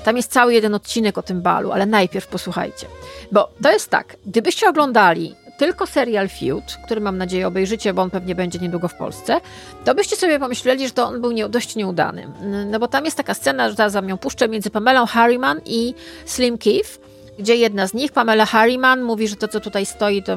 Tam 0.05 0.17
jest 0.17 0.33
cały 0.33 0.55
jeden 0.55 0.75
odcinek 0.75 1.19
o 1.19 1.23
tym 1.23 1.43
balu, 1.43 1.73
ale 1.73 1.87
najpierw 1.87 2.27
posłuchajcie. 2.27 2.87
Bo 3.33 3.49
to 3.63 3.73
jest 3.73 3.91
tak, 3.91 4.17
gdybyście 4.27 4.69
oglądali 4.69 5.35
tylko 5.63 5.87
serial 5.87 6.29
Feud, 6.29 6.79
który 6.85 7.01
mam 7.01 7.19
nadzieję 7.19 7.47
obejrzycie, 7.47 7.95
bo 7.95 8.03
on 8.03 8.11
pewnie 8.11 8.35
będzie 8.35 8.59
niedługo 8.59 8.89
w 8.89 8.95
Polsce, 8.95 9.41
to 9.85 9.95
byście 9.95 10.17
sobie 10.17 10.39
pomyśleli, 10.39 10.87
że 10.87 10.93
to 10.93 11.07
on 11.07 11.21
był 11.21 11.33
nie, 11.33 11.49
dość 11.49 11.77
nieudany. 11.77 12.29
No 12.71 12.79
bo 12.79 12.89
tam 12.89 13.05
jest 13.05 13.17
taka 13.17 13.35
scena, 13.35 13.69
że 13.69 13.75
zaraz 13.75 13.93
wam 13.93 14.09
ją 14.09 14.19
puszczę, 14.19 14.49
między 14.49 14.71
Pamelą 14.71 15.07
Harriman 15.07 15.61
i 15.67 15.95
Slim 16.25 16.59
Keith, 16.59 16.99
gdzie 17.39 17.57
jedna 17.57 17.87
z 17.87 17.95
nich, 17.95 18.13
Pamela 18.13 18.47
Harriman, 18.47 19.03
mówi, 19.03 19.29
że 19.29 19.37
to, 19.37 19.49
co 19.49 19.61
tutaj 19.61 19.87
stoi, 19.87 20.23
to, 20.23 20.37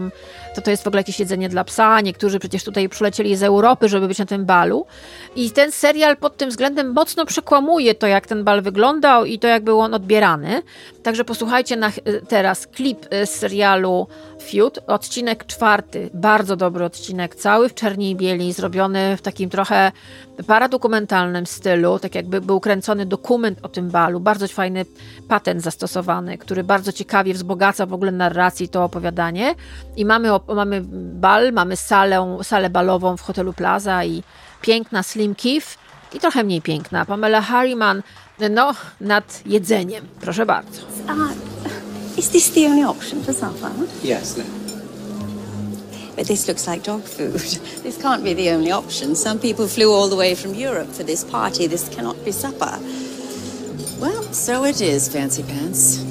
to, 0.56 0.62
to 0.62 0.72
jest 0.72 0.84
w 0.84 0.88
ogóle 0.88 1.00
jakieś 1.00 1.20
jedzenie 1.20 1.50
dla 1.50 1.64
psa. 1.64 2.02
Niektórzy 2.02 2.40
przecież 2.40 2.64
tutaj 2.64 2.90
przylecieli 2.90 3.36
z 3.36 3.44
Europy, 3.44 3.90
żeby 3.90 4.08
być 4.08 4.20
na 4.20 4.26
tym 4.26 4.46
balu. 4.46 4.86
I 5.36 5.52
ten 5.52 5.72
serial 5.72 6.18
pod 6.18 6.38
tym 6.38 6.50
względem 6.50 6.94
mocno 6.94 7.26
przekłamuje 7.26 7.96
to, 7.96 8.08
jak 8.08 8.28
ten 8.28 8.44
bal 8.44 8.62
wyglądał 8.62 9.26
i 9.26 9.40
to, 9.40 9.48
jak 9.48 9.64
był 9.64 9.80
on 9.80 9.94
odbierany. 9.94 10.62
Także 11.04 11.26
posłuchajcie 11.26 11.76
na, 11.76 11.92
teraz 12.28 12.68
klip 12.68 13.06
z 13.26 13.30
serialu 13.30 14.08
Feud, 14.42 14.80
odcinek 14.88 15.46
czwarty, 15.46 16.10
bardzo 16.14 16.56
dobry 16.56 16.86
odcinek, 16.86 17.36
cały 17.36 17.70
w 17.70 17.74
czerni 17.74 18.12
i 18.12 18.16
bieli, 18.16 18.54
zrobiony 18.54 19.18
w 19.18 19.22
takim 19.22 19.50
trochę 19.50 19.92
paradokumentalnym 20.48 21.46
stylu, 21.46 22.00
tak 22.00 22.16
jakby 22.16 22.42
był 22.42 22.60
kręcony 22.60 23.06
dokument 23.06 23.60
o 23.62 23.70
tym 23.70 23.90
balu, 23.90 24.20
bardzo 24.20 24.48
fajny 24.48 24.86
patent 25.28 25.62
zastosowany, 25.62 26.38
który 26.38 26.64
bardzo 26.64 26.92
ciekawie 26.92 27.34
wzbogaca 27.34 27.86
w 27.86 27.94
ogóle 27.94 28.12
narracji 28.12 28.70
to 28.70 28.84
opowiadanie. 28.84 29.56
I 29.96 30.06
mamy, 30.06 30.30
mamy 30.56 30.82
bal, 31.14 31.54
mamy 31.54 31.76
salę, 31.76 32.38
salę 32.44 32.70
balową 32.70 33.18
w 33.18 33.22
hotelu 33.22 33.54
Plaza 33.54 34.06
i 34.06 34.24
piękna 34.62 35.04
Slim 35.04 35.36
Keith 35.36 35.78
i 36.14 36.20
trochę 36.20 36.44
mniej 36.44 36.62
piękna. 36.62 37.06
Pamela 37.06 37.42
Harriman, 37.42 38.02
no, 38.52 38.74
nad 39.02 39.42
jedzeniem. 39.46 40.06
Proszę 40.22 40.46
bardzo. 40.46 40.82
Is 42.18 42.32
this 42.32 42.49
the 42.51 42.66
only 42.66 42.84
option 42.84 43.22
for 43.24 43.34
supper? 43.34 43.74
Yes. 44.01 44.38
No. 44.38 44.45
But 46.16 46.28
this 46.28 46.47
looks 46.47 46.66
like 46.66 46.84
dog 46.84 47.03
food. 47.03 47.41
This 47.86 48.01
can't 48.01 48.24
be 48.24 48.34
the 48.34 48.49
only 48.49 48.72
option. 48.72 49.16
Some 49.16 49.38
people 49.38 49.68
flew 49.68 49.93
all 49.93 50.07
the 50.07 50.16
way 50.16 50.34
from 50.34 50.55
Europe 50.55 50.88
for 50.88 51.03
this 51.03 51.24
party. 51.24 51.68
This 51.68 51.88
cannot 51.89 52.24
be 52.26 52.32
supper. 52.32 52.80
Well, 53.99 54.24
so 54.34 54.63
it 54.63 54.82
is, 54.82 55.07
Fancy 55.07 55.43
Pants. 55.43 56.03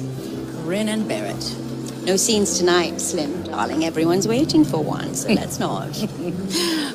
Grin 0.63 0.87
and 0.89 1.05
bear 1.07 1.25
it. 1.25 1.55
No 2.05 2.17
scenes 2.17 2.59
tonight, 2.59 3.01
Slim, 3.01 3.41
darling. 3.43 3.83
Everyone's 3.83 4.27
waiting 4.27 4.63
for 4.63 4.83
one, 4.83 5.15
so 5.15 5.27
let's 5.33 5.59
not. 5.59 5.89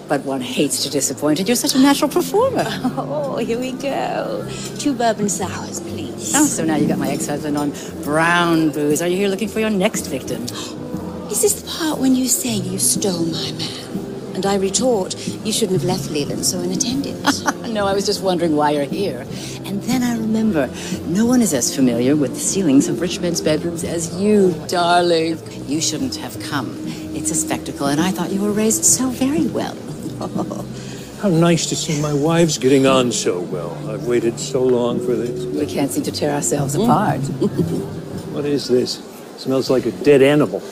but 0.08 0.20
one 0.24 0.40
hates 0.40 0.84
to 0.84 0.90
disappoint, 0.90 1.40
and 1.40 1.48
you're 1.48 1.56
such 1.56 1.74
a 1.74 1.78
natural 1.78 2.10
performer. 2.10 2.64
Oh, 3.32 3.38
here 3.38 3.58
we 3.58 3.72
go. 3.72 4.46
Two 4.78 4.92
bourbon 4.94 5.28
sours, 5.28 5.80
please. 5.80 6.32
Oh, 6.34 6.44
so 6.44 6.64
now 6.64 6.76
you've 6.76 6.88
got 6.88 6.98
my 6.98 7.08
ex-husband 7.08 7.56
on 7.56 7.72
brown 8.02 8.70
booze. 8.70 9.00
Are 9.00 9.08
you 9.08 9.16
here 9.16 9.28
looking 9.28 9.48
for 9.48 9.60
your 9.60 9.70
next 9.70 10.06
victim? 10.06 10.42
Is 11.30 11.42
this 11.42 11.62
the 11.62 11.68
part 11.68 11.98
when 11.98 12.14
you 12.14 12.26
say 12.26 12.54
you 12.54 12.78
stole 12.78 13.24
my 13.24 13.52
man? 13.52 14.09
And 14.40 14.46
I 14.46 14.54
retort, 14.54 15.14
you 15.44 15.52
shouldn't 15.52 15.82
have 15.82 15.84
left 15.84 16.10
Leland 16.10 16.46
so 16.46 16.60
unattended. 16.60 17.14
no, 17.68 17.86
I 17.86 17.92
was 17.92 18.06
just 18.06 18.22
wondering 18.22 18.56
why 18.56 18.70
you're 18.70 18.84
here. 18.84 19.26
And 19.66 19.82
then 19.82 20.02
I 20.02 20.16
remember, 20.16 20.70
no 21.04 21.26
one 21.26 21.42
is 21.42 21.52
as 21.52 21.76
familiar 21.76 22.16
with 22.16 22.32
the 22.32 22.40
ceilings 22.40 22.88
of 22.88 23.02
rich 23.02 23.20
men's 23.20 23.42
bedrooms 23.42 23.84
as 23.84 24.18
you, 24.18 24.54
darling. 24.66 25.38
You 25.68 25.82
shouldn't 25.82 26.16
have 26.16 26.42
come. 26.44 26.74
It's 27.14 27.30
a 27.30 27.34
spectacle, 27.34 27.88
and 27.88 28.00
I 28.00 28.12
thought 28.12 28.32
you 28.32 28.40
were 28.40 28.50
raised 28.50 28.82
so 28.82 29.10
very 29.10 29.46
well. 29.48 29.76
How 31.20 31.28
nice 31.28 31.66
to 31.66 31.76
see 31.76 32.00
my 32.00 32.14
wives 32.14 32.56
getting 32.56 32.86
on 32.86 33.12
so 33.12 33.42
well. 33.42 33.76
I've 33.90 34.06
waited 34.06 34.40
so 34.40 34.62
long 34.62 35.00
for 35.00 35.14
this. 35.14 35.44
We 35.54 35.66
can't 35.66 35.90
seem 35.90 36.04
to 36.04 36.12
tear 36.12 36.30
ourselves 36.30 36.74
apart. 36.76 37.20
What 38.32 38.46
is 38.46 38.68
this? 38.68 39.02
smells 39.36 39.68
like 39.68 39.84
a 39.84 39.92
dead 40.02 40.22
animal. 40.22 40.62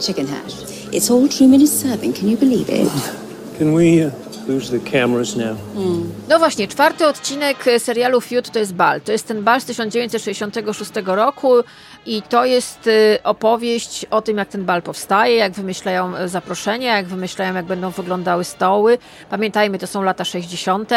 Chicken 0.00 0.26
hash. 0.26 0.73
It's 0.94 1.10
all 1.10 1.28
Truman 1.28 1.60
is 1.60 1.80
serving. 1.80 2.12
Can 2.12 2.28
you 2.28 2.36
believe 2.36 2.68
it? 2.68 2.88
Can 3.58 3.74
we 3.74 4.04
uh, 4.04 4.12
lose 4.46 4.70
the 4.70 4.90
cameras 4.90 5.36
now? 5.36 5.56
No 6.28 6.38
właśnie, 6.38 6.68
czwarty 6.68 7.06
odcinek 7.06 7.64
serialu 7.78 8.20
Feud 8.20 8.50
to 8.50 8.58
jest 8.58 8.74
bal. 8.74 9.00
To 9.00 9.12
jest 9.12 9.26
ten 9.26 9.42
bal 9.42 9.60
z 9.60 9.64
1966 9.64 10.90
roku 11.06 11.52
i 12.06 12.22
to 12.22 12.44
jest 12.44 12.86
y, 12.86 13.18
opowieść 13.24 14.06
o 14.10 14.22
tym, 14.22 14.36
jak 14.38 14.48
ten 14.48 14.64
bal 14.64 14.82
powstaje, 14.82 15.36
jak 15.36 15.52
wymyślają 15.52 16.16
y, 16.16 16.28
zaproszenia, 16.28 16.96
jak 16.96 17.06
wymyślają, 17.06 17.54
jak 17.54 17.66
będą 17.66 17.90
wyglądały 17.90 18.44
stoły. 18.44 18.98
Pamiętajmy, 19.30 19.78
to 19.78 19.86
są 19.86 20.02
lata 20.02 20.24
60. 20.24 20.90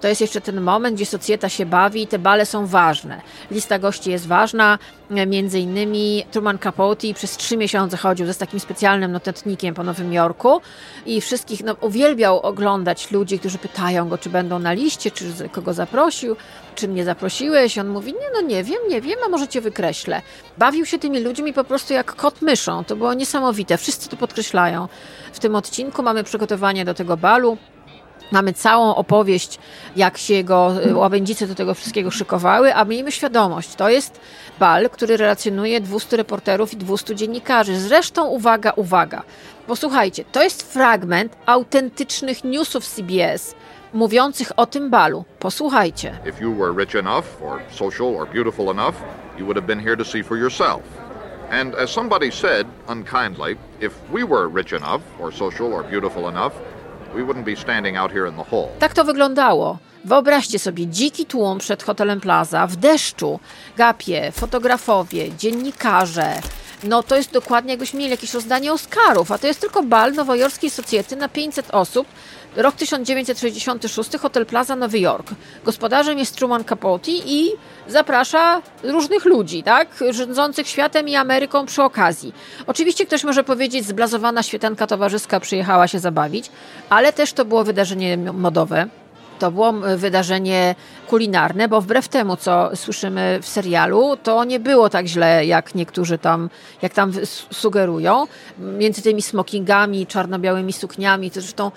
To 0.00 0.08
jest 0.08 0.20
jeszcze 0.20 0.40
ten 0.40 0.60
moment, 0.60 0.96
gdzie 0.96 1.06
socjeta 1.06 1.48
się 1.48 1.66
bawi 1.66 2.02
i 2.02 2.06
te 2.06 2.18
bale 2.18 2.46
są 2.46 2.66
ważne. 2.66 3.20
Lista 3.50 3.78
gości 3.78 4.10
jest 4.10 4.26
ważna, 4.26 4.78
między 5.10 5.60
innymi 5.60 6.24
Truman 6.30 6.58
Capote 6.58 7.14
przez 7.14 7.36
trzy 7.36 7.56
miesiące 7.56 7.96
chodził 7.96 8.32
z 8.32 8.38
takim 8.38 8.60
specjalnym 8.60 9.12
notatnikiem 9.12 9.74
po 9.74 9.84
Nowym 9.84 10.12
Jorku 10.12 10.60
i 11.06 11.20
wszystkich 11.20 11.64
no, 11.64 11.76
uwielbiał 11.80 12.40
oglądać 12.40 13.10
ludzi, 13.10 13.38
którzy 13.38 13.58
pytają 13.58 14.08
go, 14.08 14.18
czy 14.18 14.30
będą 14.30 14.58
na 14.58 14.72
liście, 14.72 15.10
czy 15.10 15.24
kogo 15.52 15.74
zaprosił, 15.74 16.36
czy 16.74 16.88
mnie 16.88 17.04
zaprosiłeś. 17.04 17.78
On 17.78 17.88
mówi, 17.88 18.12
nie 18.12 18.30
no 18.34 18.40
nie 18.40 18.64
wiem, 18.64 18.78
nie 18.88 19.00
wiem, 19.00 19.18
a 19.26 19.28
może 19.28 19.48
cię 19.48 19.60
wykreślę. 19.60 20.22
Bawił 20.58 20.86
się 20.86 20.98
tymi 20.98 21.20
ludźmi 21.20 21.52
po 21.52 21.64
prostu 21.64 21.94
jak 21.94 22.14
kot 22.14 22.42
myszą. 22.42 22.84
To 22.84 22.96
było 22.96 23.14
niesamowite. 23.14 23.78
Wszyscy 23.78 24.08
to 24.08 24.16
podkreślają. 24.16 24.88
W 25.32 25.38
tym 25.38 25.54
odcinku 25.54 26.02
mamy 26.02 26.24
przygotowanie 26.24 26.84
do 26.84 26.94
tego 26.94 27.16
balu. 27.16 27.58
Mamy 28.32 28.52
całą 28.52 28.94
opowieść, 28.94 29.58
jak 29.96 30.18
się 30.18 30.34
jego 30.34 30.84
y, 30.86 30.94
łabędzice 30.94 31.46
do 31.46 31.54
tego 31.54 31.74
wszystkiego 31.74 32.10
szykowały, 32.10 32.74
a 32.74 32.84
miejmy 32.84 33.12
świadomość, 33.12 33.74
to 33.74 33.90
jest 33.90 34.20
bal, 34.58 34.90
który 34.90 35.16
relacjonuje 35.16 35.80
200 35.80 36.16
reporterów 36.16 36.72
i 36.72 36.76
200 36.76 37.14
dziennikarzy. 37.14 37.80
Zresztą, 37.80 38.26
uwaga, 38.26 38.72
uwaga, 38.76 39.22
posłuchajcie, 39.66 40.24
to 40.32 40.42
jest 40.42 40.72
fragment 40.72 41.36
autentycznych 41.46 42.44
newsów 42.44 42.86
CBS 42.86 43.54
mówiących 43.92 44.52
o 44.56 44.66
tym 44.66 44.90
balu. 44.90 45.24
Posłuchajcie. 45.38 46.18
If 46.28 46.44
you 46.44 46.54
were 46.54 46.72
rich 46.84 46.94
enough, 46.94 47.24
or 47.42 47.60
social, 47.70 48.16
or 48.16 48.28
beautiful 48.28 48.70
enough, 48.70 48.94
you 49.38 49.44
would 49.44 49.56
have 49.56 49.66
been 49.66 49.80
here 49.80 49.96
to 49.96 50.04
see 50.04 50.24
for 50.24 50.38
yourself. 50.38 50.82
And 51.50 51.74
as 51.74 51.90
somebody 51.90 52.30
said 52.30 52.66
unkindly, 52.88 53.56
if 53.80 53.94
we 54.12 54.24
were 54.24 54.48
rich 54.48 54.72
enough, 54.72 55.02
or 55.20 55.32
social, 55.32 55.72
or 55.72 55.82
beautiful 55.82 56.28
enough, 56.28 56.52
Tak 58.78 58.94
to 58.94 59.04
wyglądało. 59.04 59.78
Wyobraźcie 60.04 60.58
sobie 60.58 60.86
dziki 60.86 61.26
tłum 61.26 61.58
przed 61.58 61.82
hotelem 61.82 62.20
Plaza 62.20 62.66
w 62.66 62.76
deszczu, 62.76 63.40
gapie, 63.76 64.32
fotografowie, 64.32 65.32
dziennikarze. 65.36 66.32
No 66.84 67.02
to 67.02 67.16
jest 67.16 67.32
dokładnie 67.32 67.70
jakbyśmy 67.70 67.98
mieli 67.98 68.10
jakieś 68.10 68.34
rozdanie 68.34 68.72
Oscarów, 68.72 69.32
a 69.32 69.38
to 69.38 69.46
jest 69.46 69.60
tylko 69.60 69.82
bal 69.82 70.12
nowojorskiej 70.12 70.70
socjety 70.70 71.16
na 71.16 71.28
500 71.28 71.70
osób. 71.70 72.06
Rok 72.56 72.74
1966, 72.74 74.10
Hotel 74.20 74.46
Plaza, 74.46 74.76
Nowy 74.76 74.98
Jork. 74.98 75.30
Gospodarzem 75.64 76.18
jest 76.18 76.36
Truman 76.36 76.64
Capote 76.64 77.10
i 77.10 77.52
zaprasza 77.88 78.62
różnych 78.82 79.24
ludzi, 79.24 79.62
tak? 79.62 79.88
Rządzących 80.10 80.68
światem 80.68 81.08
i 81.08 81.16
Ameryką 81.16 81.66
przy 81.66 81.82
okazji. 81.82 82.34
Oczywiście 82.66 83.06
ktoś 83.06 83.24
może 83.24 83.44
powiedzieć, 83.44 83.86
zblazowana 83.86 84.42
świetanka 84.42 84.86
towarzyska 84.86 85.40
przyjechała 85.40 85.88
się 85.88 85.98
zabawić, 85.98 86.50
ale 86.88 87.12
też 87.12 87.32
to 87.32 87.44
było 87.44 87.64
wydarzenie 87.64 88.16
modowe. 88.16 88.88
To 89.40 89.50
było 89.50 89.72
wydarzenie 89.72 90.74
kulinarne, 91.08 91.68
bo 91.68 91.80
wbrew 91.80 92.08
temu, 92.08 92.36
co 92.36 92.76
słyszymy 92.76 93.38
w 93.42 93.48
serialu, 93.48 94.16
to 94.22 94.44
nie 94.44 94.60
było 94.60 94.88
tak 94.88 95.06
źle, 95.06 95.46
jak 95.46 95.74
niektórzy 95.74 96.18
tam, 96.18 96.50
jak 96.82 96.94
tam 96.94 97.12
sugerują. 97.52 98.26
Między 98.58 99.02
tymi 99.02 99.22
smokingami, 99.22 100.06
czarno-białymi 100.06 100.72
sukniami, 100.72 101.30
to 101.30 101.40
zresztą 101.40 101.70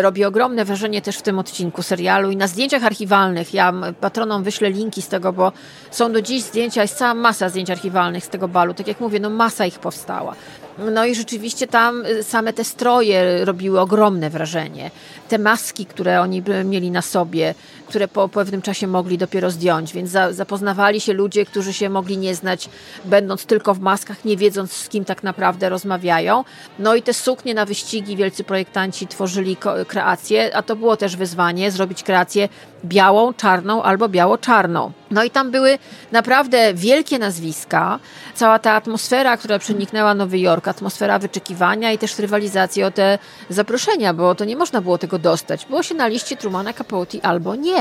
robi 0.00 0.24
ogromne 0.24 0.64
wrażenie 0.64 1.02
też 1.02 1.16
w 1.16 1.22
tym 1.22 1.38
odcinku 1.38 1.82
serialu 1.82 2.30
i 2.30 2.36
na 2.36 2.46
zdjęciach 2.46 2.84
archiwalnych. 2.84 3.54
Ja 3.54 3.72
patronom 4.00 4.42
wyślę 4.42 4.70
linki 4.70 5.02
z 5.02 5.08
tego, 5.08 5.32
bo 5.32 5.52
są 5.90 6.12
do 6.12 6.22
dziś 6.22 6.42
zdjęcia, 6.42 6.82
jest 6.82 6.98
cała 6.98 7.14
masa 7.14 7.48
zdjęć 7.48 7.70
archiwalnych 7.70 8.24
z 8.24 8.28
tego 8.28 8.48
balu. 8.48 8.74
Tak 8.74 8.88
jak 8.88 9.00
mówię, 9.00 9.20
no 9.20 9.30
masa 9.30 9.66
ich 9.66 9.78
powstała. 9.78 10.34
No 10.78 11.04
i 11.04 11.14
rzeczywiście 11.14 11.66
tam 11.66 12.06
y, 12.06 12.22
same 12.22 12.52
te 12.52 12.64
stroje 12.64 13.44
robiły 13.44 13.80
ogromne 13.80 14.30
wrażenie. 14.30 14.90
Te 15.28 15.38
maski, 15.38 15.86
które 15.86 16.20
oni 16.20 16.42
mieli 16.64 16.90
na 16.90 17.02
sobie, 17.02 17.54
które 17.86 18.08
po 18.08 18.28
pewnym 18.28 18.62
czasie 18.62 18.86
mogli 18.86 19.18
dopiero 19.18 19.50
zdjąć, 19.50 19.92
więc 19.92 20.10
za, 20.10 20.32
zapoznawali 20.32 21.00
się 21.00 21.12
ludzie, 21.12 21.46
którzy 21.46 21.72
się 21.72 21.88
mogli 21.88 22.18
nie 22.18 22.34
znać, 22.34 22.68
będąc 23.04 23.46
tylko 23.46 23.74
w 23.74 23.80
maskach, 23.80 24.24
nie 24.24 24.36
wiedząc 24.36 24.72
z 24.72 24.88
kim 24.88 25.04
tak 25.04 25.22
naprawdę 25.22 25.68
rozmawiają. 25.68 26.44
No 26.78 26.94
i 26.94 27.02
te 27.02 27.14
suknie 27.14 27.54
na 27.54 27.66
wyścigi 27.66 28.16
wielcy 28.16 28.44
projektanci 28.44 29.06
tworzyli 29.06 29.56
kreacje, 29.88 30.56
a 30.56 30.62
to 30.62 30.76
było 30.76 30.96
też 30.96 31.16
wyzwanie, 31.16 31.70
zrobić 31.70 32.02
kreację 32.02 32.48
białą, 32.84 33.34
czarną 33.34 33.82
albo 33.82 34.08
biało-czarną. 34.08 34.92
No 35.10 35.24
i 35.24 35.30
tam 35.30 35.50
były 35.50 35.78
naprawdę 36.12 36.74
wielkie 36.74 37.18
nazwiska, 37.18 37.98
cała 38.34 38.58
ta 38.58 38.72
atmosfera, 38.72 39.36
która 39.36 39.58
przeniknęła 39.58 40.14
Nowy 40.14 40.38
Jork, 40.38 40.68
atmosfera 40.68 41.18
wyczekiwania 41.18 41.92
i 41.92 41.98
też 41.98 42.18
rywalizacji 42.18 42.82
o 42.82 42.90
te 42.90 43.18
zaproszenia, 43.48 44.14
bo 44.14 44.34
to 44.34 44.44
nie 44.44 44.56
można 44.56 44.80
było 44.80 44.98
tego 44.98 45.18
dostać. 45.18 45.66
Było 45.66 45.82
się 45.82 45.94
na 45.94 46.06
liście 46.06 46.36
Trumana 46.36 46.72
Capote 46.72 47.18
albo 47.22 47.54
nie. 47.54 47.73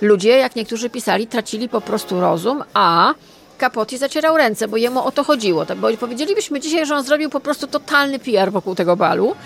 Ludzie, 0.00 0.30
jak 0.30 0.56
niektórzy 0.56 0.90
pisali, 0.90 1.26
tracili 1.26 1.68
po 1.68 1.80
prostu 1.80 2.20
rozum, 2.20 2.64
a 2.74 3.14
Capote 3.58 3.98
zacierał 3.98 4.36
ręce, 4.36 4.68
bo 4.68 4.76
jemu 4.76 5.04
o 5.04 5.10
to 5.10 5.24
chodziło. 5.24 5.66
Tak, 5.66 5.78
bo 5.78 5.96
powiedzielibyśmy 5.96 6.60
dzisiaj, 6.60 6.86
że 6.86 6.96
on 6.96 7.04
zrobił 7.04 7.30
po 7.30 7.40
prostu 7.40 7.66
totalny 7.66 8.18
PR 8.18 8.52
wokół 8.52 8.74
tego 8.74 8.96
balu. 8.96 9.36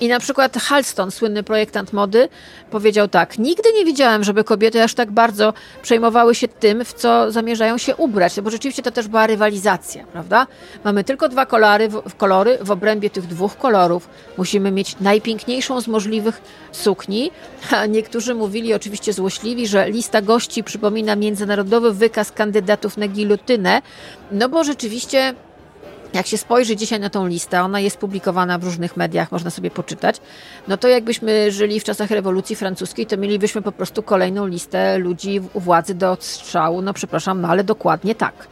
I 0.00 0.08
na 0.08 0.20
przykład 0.20 0.56
Halston, 0.56 1.10
słynny 1.10 1.42
projektant 1.42 1.92
mody, 1.92 2.28
powiedział 2.70 3.08
tak: 3.08 3.38
Nigdy 3.38 3.72
nie 3.72 3.84
widziałem, 3.84 4.24
żeby 4.24 4.44
kobiety 4.44 4.82
aż 4.82 4.94
tak 4.94 5.10
bardzo 5.10 5.52
przejmowały 5.82 6.34
się 6.34 6.48
tym, 6.48 6.84
w 6.84 6.92
co 6.92 7.32
zamierzają 7.32 7.78
się 7.78 7.96
ubrać, 7.96 8.40
bo 8.40 8.50
rzeczywiście 8.50 8.82
to 8.82 8.90
też 8.90 9.08
była 9.08 9.26
rywalizacja, 9.26 10.04
prawda? 10.04 10.46
Mamy 10.84 11.04
tylko 11.04 11.28
dwa 11.28 11.46
kolory 11.46 11.88
w, 11.88 12.14
kolory, 12.16 12.58
w 12.60 12.70
obrębie 12.70 13.10
tych 13.10 13.26
dwóch 13.26 13.56
kolorów 13.56 14.08
musimy 14.38 14.70
mieć 14.70 14.96
najpiękniejszą 15.00 15.80
z 15.80 15.88
możliwych 15.88 16.42
sukni. 16.72 17.30
A 17.70 17.86
niektórzy 17.86 18.34
mówili, 18.34 18.74
oczywiście 18.74 19.12
złośliwi, 19.12 19.66
że 19.66 19.90
lista 19.90 20.22
gości 20.22 20.64
przypomina 20.64 21.16
międzynarodowy 21.16 21.92
wykaz 21.92 22.32
kandydatów 22.32 22.96
na 22.96 23.08
gilotynę, 23.08 23.82
no 24.32 24.48
bo 24.48 24.64
rzeczywiście 24.64 25.34
jak 26.14 26.26
się 26.26 26.38
spojrzy 26.38 26.76
dzisiaj 26.76 27.00
na 27.00 27.10
tą 27.10 27.26
listę, 27.26 27.62
ona 27.62 27.80
jest 27.80 27.96
publikowana 27.96 28.58
w 28.58 28.64
różnych 28.64 28.96
mediach, 28.96 29.32
można 29.32 29.50
sobie 29.50 29.70
poczytać, 29.70 30.20
no 30.68 30.76
to 30.76 30.88
jakbyśmy 30.88 31.52
żyli 31.52 31.80
w 31.80 31.84
czasach 31.84 32.10
rewolucji 32.10 32.56
francuskiej, 32.56 33.06
to 33.06 33.16
mielibyśmy 33.16 33.62
po 33.62 33.72
prostu 33.72 34.02
kolejną 34.02 34.46
listę 34.46 34.98
ludzi 34.98 35.40
u 35.52 35.60
władzy 35.60 35.94
do 35.94 36.12
odstrzału. 36.12 36.82
No 36.82 36.92
przepraszam, 36.94 37.40
no 37.40 37.48
ale 37.48 37.64
dokładnie 37.64 38.14
tak. 38.14 38.48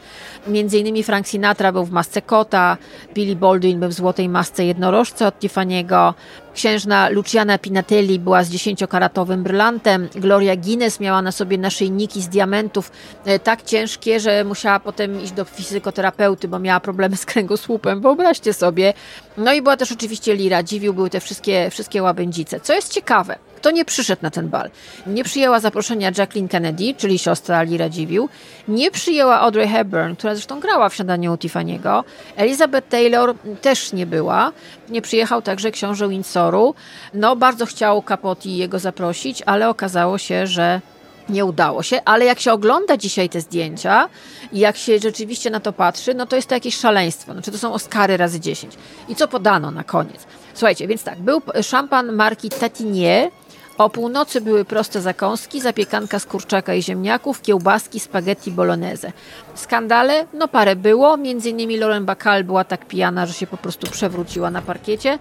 Między 0.47 0.79
innymi 0.79 1.03
Frank 1.03 1.27
Sinatra 1.27 1.73
był 1.73 1.85
w 1.85 1.91
masce 1.91 2.23
kota, 2.23 2.77
Billy 3.15 3.37
Baldwin 3.37 3.81
był 3.81 3.89
w 3.89 3.93
złotej 3.93 4.29
masce 4.29 4.65
jednorożca 4.65 5.27
od 5.27 5.41
Tiffany'ego, 5.41 6.15
księżna 6.59 7.09
Luciana 7.09 7.59
Pinatelli 7.59 8.19
była 8.19 8.45
z 8.45 8.51
dziesięciokaratowym 8.51 9.43
brylantem, 9.43 10.09
Gloria 10.15 10.57
Guinness 10.57 11.01
miała 11.01 11.23
na 11.23 11.33
sobie 11.33 11.59
naszyjniki 11.59 12.23
z 12.23 12.29
diamentów 12.29 12.93
e, 13.25 13.39
tak 13.39 13.63
ciężkie, 13.63 14.21
że 14.21 14.45
musiała 14.45 14.81
potem 14.81 15.23
iść 15.23 15.33
do 15.33 15.45
fizykoterapeuty, 15.45 16.49
bo 16.49 16.59
miała 16.59 16.81
problemy 16.81 17.17
z 17.17 17.27
kręgosłupem, 17.27 18.01
wyobraźcie 18.01 18.53
sobie. 18.53 18.95
No 19.37 19.53
i 19.53 19.63
była 19.63 19.77
też 19.77 19.93
oczywiście 19.93 20.35
Lira, 20.35 20.63
dziwił 20.63 20.95
były 20.95 21.11
te 21.11 21.21
wszystkie, 21.21 21.71
wszystkie 21.71 22.03
łabędzice. 22.03 22.61
Co 22.61 22.75
jest 22.75 22.93
ciekawe, 22.93 23.39
kto 23.59 23.71
nie 23.71 23.85
przyszedł 23.85 24.23
na 24.23 24.31
ten 24.31 24.49
bal? 24.49 24.71
Nie 25.07 25.25
przyjęła 25.25 25.61
zaproszenia 25.61 26.11
Jacqueline 26.19 26.49
Kennedy, 26.49 26.95
czyli 26.97 27.19
siostra 27.19 27.63
Lira 27.63 27.89
Dziwił. 27.89 28.29
Nie 28.69 28.91
przyjęła 28.91 29.41
Audrey 29.41 29.69
Hepburn, 29.69 30.15
która 30.15 30.35
zresztą 30.35 30.61
grała 30.61 30.89
w 30.89 30.95
śniadaniu 30.95 31.35
Tiffany'ego. 31.35 32.05
Elizabeth 32.37 32.89
Taylor 32.89 33.35
też 33.63 33.93
nie 33.93 34.07
była. 34.07 34.53
Nie 34.89 35.03
przyjechał 35.03 35.43
także 35.43 35.71
książę 35.71 36.09
Windsoru. 36.09 36.75
No, 37.15 37.37
bardzo 37.37 37.67
chciał 37.67 38.03
Capote 38.03 38.49
jego 38.49 38.79
zaprosić, 38.79 39.43
ale 39.47 39.69
okazało 39.69 40.19
się, 40.19 40.47
że 40.47 40.81
nie 41.29 41.45
udało 41.45 41.83
się, 41.83 42.01
ale 42.05 42.25
jak 42.25 42.41
się 42.41 42.53
ogląda 42.53 42.97
dzisiaj 42.97 43.29
te 43.29 43.41
zdjęcia 43.41 44.09
i 44.53 44.59
jak 44.59 44.77
się 44.77 44.99
rzeczywiście 44.99 45.51
na 45.51 45.61
to 45.61 45.73
patrzy, 45.73 46.15
no 46.15 46.27
to 46.27 46.37
jest 46.37 46.49
to 46.49 46.55
jakieś 46.55 46.77
szaleństwo. 46.77 47.33
Znaczy 47.33 47.53
to 47.53 47.59
są 47.59 47.73
Oscary 47.73 48.17
razy 48.17 48.41
10. 48.41 48.75
I 49.09 49.15
co 49.15 49.29
podano 49.29 49.71
na 49.71 49.85
koniec? 49.85 50.27
Słuchajcie, 50.55 50.89
więc 50.89 51.05
tak, 51.05 51.19
był 51.19 51.43
szampan 51.63 52.13
marki 52.13 52.49
Tatinier, 52.51 53.31
O 53.79 53.91
północy 53.91 54.41
były 54.41 54.65
proste 54.65 55.01
zakąski, 55.01 55.61
zapiekanka 55.61 56.19
z 56.19 56.27
kurczaka 56.27 56.75
i 56.75 56.83
ziemniaków, 56.83 57.43
kiełbaski, 57.43 58.01
spaghetti 58.01 58.51
bolognese. 58.51 59.13
Skandale? 59.55 60.27
No 60.35 60.49
parę 60.49 60.77
było, 60.77 61.17
między 61.17 61.51
innymi 61.51 61.77
Lauren 61.77 62.05
Bacall 62.05 62.45
była 62.45 62.65
tak 62.65 62.87
pijana, 62.87 63.27
że 63.27 63.33
się 63.33 63.47
po 63.47 63.57
prostu 63.57 63.91
przewróciła 63.91 64.51
na 64.51 64.63
parkiecie. 64.63 65.19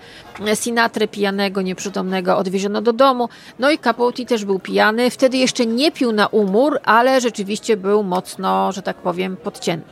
Sinatrę 0.56 1.08
pijanego, 1.08 1.62
nieprzytomnego 1.62 2.38
odwieziono 2.38 2.82
do 2.82 2.94
domu. 2.94 3.30
No 3.60 3.72
i 3.72 3.78
Capote 3.78 4.26
też 4.26 4.46
był 4.46 4.60
pijany. 4.60 5.10
Wtedy 5.10 5.38
jeszcze 5.38 5.66
nie 5.66 5.92
pił 5.92 6.12
na 6.12 6.28
umór, 6.28 6.80
ale 6.86 7.22
rzeczywiście 7.22 7.78
był 7.78 8.04
mocno, 8.04 8.72
że 8.72 8.82
tak 8.82 8.98
powiem, 8.98 9.38
podcięty. 9.38 9.90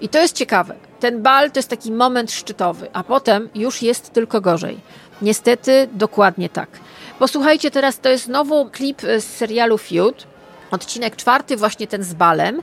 I 0.00 0.08
to 0.08 0.18
jest 0.18 0.36
ciekawe. 0.36 0.74
Ten 1.00 1.22
bal 1.22 1.50
to 1.50 1.58
jest 1.58 1.68
taki 1.68 1.92
moment 1.92 2.32
szczytowy, 2.32 2.88
a 2.92 3.02
potem 3.04 3.48
już 3.54 3.82
jest 3.82 4.12
tylko 4.12 4.40
gorzej. 4.40 4.80
Niestety 5.22 5.88
dokładnie 5.92 6.48
tak. 6.48 6.68
Posłuchajcie 7.18 7.70
teraz, 7.70 8.00
to 8.00 8.08
jest 8.08 8.24
znowu 8.24 8.70
klip 8.70 9.02
z 9.02 9.24
serialu 9.24 9.78
Feud, 9.78 10.26
odcinek 10.70 11.16
czwarty, 11.16 11.56
właśnie 11.56 11.86
ten 11.86 12.02
z 12.02 12.14
balem. 12.14 12.62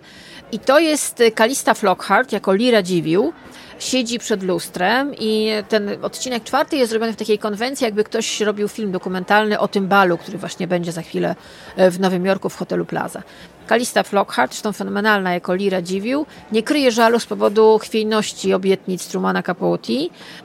I 0.51 0.59
to 0.59 0.79
jest 0.79 1.23
Kalista 1.35 1.73
Flockhart 1.73 2.31
jako 2.31 2.53
Lira 2.53 2.81
Dziwił. 2.81 3.33
Siedzi 3.79 4.19
przed 4.19 4.43
lustrem 4.43 5.15
i 5.19 5.51
ten 5.69 5.89
odcinek 6.01 6.43
czwarty 6.43 6.77
jest 6.77 6.89
zrobiony 6.89 7.13
w 7.13 7.15
takiej 7.15 7.39
konwencji, 7.39 7.85
jakby 7.85 8.03
ktoś 8.03 8.41
robił 8.41 8.67
film 8.67 8.91
dokumentalny 8.91 9.59
o 9.59 9.67
tym 9.67 9.87
balu, 9.87 10.17
który 10.17 10.37
właśnie 10.37 10.67
będzie 10.67 10.91
za 10.91 11.01
chwilę 11.01 11.35
w 11.77 11.99
Nowym 11.99 12.25
Jorku 12.25 12.49
w 12.49 12.55
hotelu 12.55 12.85
Plaza. 12.85 13.23
Kalista 13.67 14.03
Flockhart, 14.03 14.51
zresztą 14.51 14.73
fenomenalna 14.73 15.33
jako 15.33 15.55
Lira 15.55 15.81
Dziwił, 15.81 16.25
nie 16.51 16.63
kryje 16.63 16.91
żalu 16.91 17.19
z 17.19 17.25
powodu 17.25 17.79
chwiejności 17.79 18.53
obietnic 18.53 19.07
Trumana 19.07 19.43
Capote, 19.43 19.93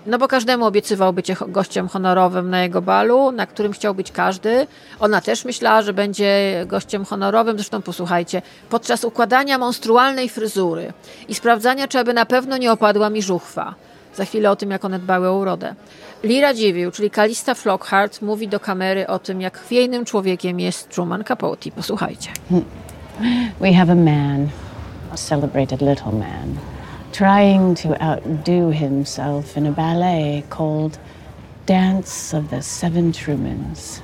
no 0.07 0.18
bo 0.18 0.29
każdemu 0.29 0.66
obiecywał 0.66 1.12
bycie 1.12 1.37
gościem 1.49 1.89
honorowym 1.89 2.51
na 2.51 2.62
jego 2.62 2.83
balu, 2.83 3.33
na 3.33 3.47
którym 3.47 3.73
chciał 3.73 3.95
być 3.95 4.12
każdy. 4.12 4.66
Ona 5.01 5.21
też 5.21 5.45
myślała, 5.45 5.83
że 5.83 5.93
będzie 5.93 6.64
gościem 6.66 7.05
honorowym, 7.05 7.57
zresztą 7.57 7.83
posłuchajcie, 7.83 8.43
podczas 8.71 9.05
układania 9.05 9.59
monstrualnej 9.59 10.29
fryzury 10.29 10.93
i 11.29 11.35
sprawdzania, 11.35 11.89
czy 11.89 11.99
aby 11.99 12.14
na 12.14 12.27
pewno 12.27 12.57
nie 12.57 12.73
opadła 12.73 13.11
mi 13.11 13.23
żuchwa. 13.23 13.75
Za 14.14 14.25
chwilę 14.25 14.51
o 14.51 14.57
tym, 14.57 14.71
jak 14.71 14.85
one 14.85 14.99
dbały 14.99 15.29
o 15.29 15.37
urodę. 15.37 15.75
Lira 16.25 16.55
Dziwił, 16.55 16.91
czyli 16.91 17.11
Kalista 17.11 17.55
Flockhart, 17.55 18.23
mówi 18.23 18.49
do 18.49 18.61
kamery 18.61 19.07
o 19.07 19.18
tym, 19.18 19.41
jak 19.41 19.59
chwiejnym 19.59 20.05
człowiekiem 20.05 20.61
jest 20.61 20.89
Truman 20.89 21.25
Capote. 21.25 21.71
Posłuchajcie. 21.71 22.31
We 23.59 23.73
have 23.73 23.91
a 23.91 23.95
man, 23.95 24.51
a 25.12 25.16
celebrated 25.18 25.83
little 25.83 26.12
man, 26.12 26.59
trying 27.12 27.75
to 27.75 28.03
outdo 28.03 28.71
himself 28.71 29.59
in 29.59 29.66
a 29.66 29.73
ballet 29.73 30.43
called 30.49 30.99
Dance 31.66 32.33
of 32.33 32.49
the 32.49 32.62
Seven 32.62 33.12
Trumans, 33.12 33.99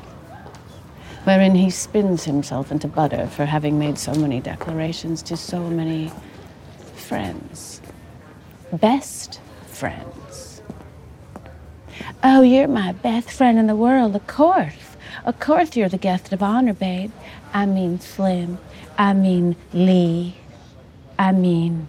wherein 1.24 1.54
he 1.54 1.70
spins 1.70 2.24
himself 2.24 2.70
into 2.70 2.88
butter 2.88 3.26
for 3.28 3.46
having 3.46 3.78
made 3.78 3.96
so 3.96 4.12
many 4.12 4.38
declarations 4.38 5.22
to 5.22 5.36
so 5.38 5.60
many 5.60 6.12
friends. 6.94 7.80
Best 8.70 9.40
friends. 9.66 10.60
Oh, 12.22 12.42
you're 12.42 12.68
my 12.68 12.92
best 12.92 13.30
friend 13.30 13.58
in 13.58 13.66
the 13.66 13.76
world, 13.76 14.14
of 14.14 14.26
course. 14.26 14.96
Of 15.24 15.40
course 15.40 15.74
you're 15.74 15.88
the 15.88 15.96
guest 15.96 16.34
of 16.34 16.42
honor, 16.42 16.74
babe. 16.74 17.12
I 17.54 17.64
mean 17.64 17.98
Slim. 17.98 18.58
I 18.98 19.12
mean 19.12 19.56
Lee. 19.72 20.34
I 21.18 21.32
mean 21.32 21.88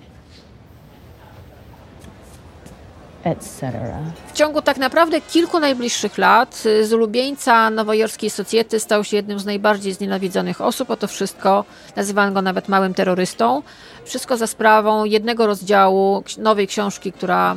etc. 3.32 3.72
W 4.28 4.34
ciągu 4.34 4.62
tak 4.62 4.78
naprawdę 4.78 5.22
kilku 5.22 5.60
najbliższych 5.60 6.18
lat 6.18 6.64
z 6.82 6.94
ulubieńca 6.94 7.70
nowojorskiej 7.70 8.30
socjety 8.30 8.80
stał 8.80 9.04
się 9.04 9.16
jednym 9.18 9.40
z 9.40 9.46
najbardziej 9.46 9.94
znienawidzonych 9.94 10.62
osób, 10.62 10.92
a 10.92 10.96
to 10.96 11.08
wszystko, 11.08 11.66
nazywano 11.96 12.32
go 12.32 12.42
nawet 12.42 12.70
małym 12.70 12.94
terrorystą. 12.94 13.64
Wszystko 14.06 14.38
za 14.38 14.48
sprawą 14.48 15.06
jednego 15.06 15.48
rozdziału 15.48 16.24
nowej 16.38 16.68
książki, 16.68 17.12
która, 17.12 17.56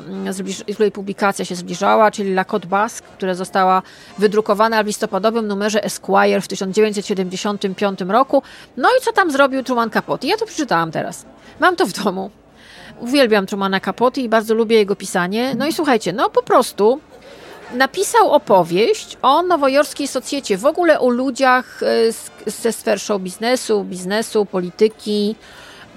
której 0.74 0.92
publikacja 0.92 1.44
się 1.44 1.54
zbliżała, 1.54 2.10
czyli 2.10 2.30
La 2.30 2.44
Côte 2.44 2.66
Basque, 2.66 3.08
która 3.16 3.34
została 3.34 3.82
wydrukowana 4.18 4.82
w 4.82 4.86
listopadowym 4.86 5.46
numerze 5.46 5.84
Esquire 5.84 6.40
w 6.40 6.48
1975 6.48 8.00
roku. 8.00 8.42
No 8.76 8.88
i 8.98 9.04
co 9.04 9.12
tam 9.12 9.30
zrobił 9.30 9.62
Truman 9.62 9.90
Capote? 9.90 10.26
Ja 10.26 10.36
to 10.36 10.46
przeczytałam 10.46 10.90
teraz. 10.90 11.24
Mam 11.60 11.76
to 11.76 11.86
w 11.86 11.92
domu. 11.92 12.30
Uwielbiam 13.00 13.46
Trumana 13.46 13.80
Capote 13.80 14.20
i 14.20 14.28
bardzo 14.28 14.54
lubię 14.54 14.76
jego 14.76 14.96
pisanie. 14.96 15.54
No 15.54 15.66
i 15.66 15.72
słuchajcie, 15.72 16.12
no 16.12 16.30
po 16.30 16.42
prostu 16.42 17.00
napisał 17.74 18.30
opowieść 18.30 19.16
o 19.22 19.42
nowojorskiej 19.42 20.08
socjecie, 20.08 20.58
w 20.58 20.66
ogóle 20.66 21.00
o 21.00 21.08
ludziach 21.08 21.80
ze 22.46 22.72
sfer 22.72 23.00
show 23.00 23.22
biznesu, 23.22 23.84
biznesu, 23.84 24.46
polityki. 24.46 25.36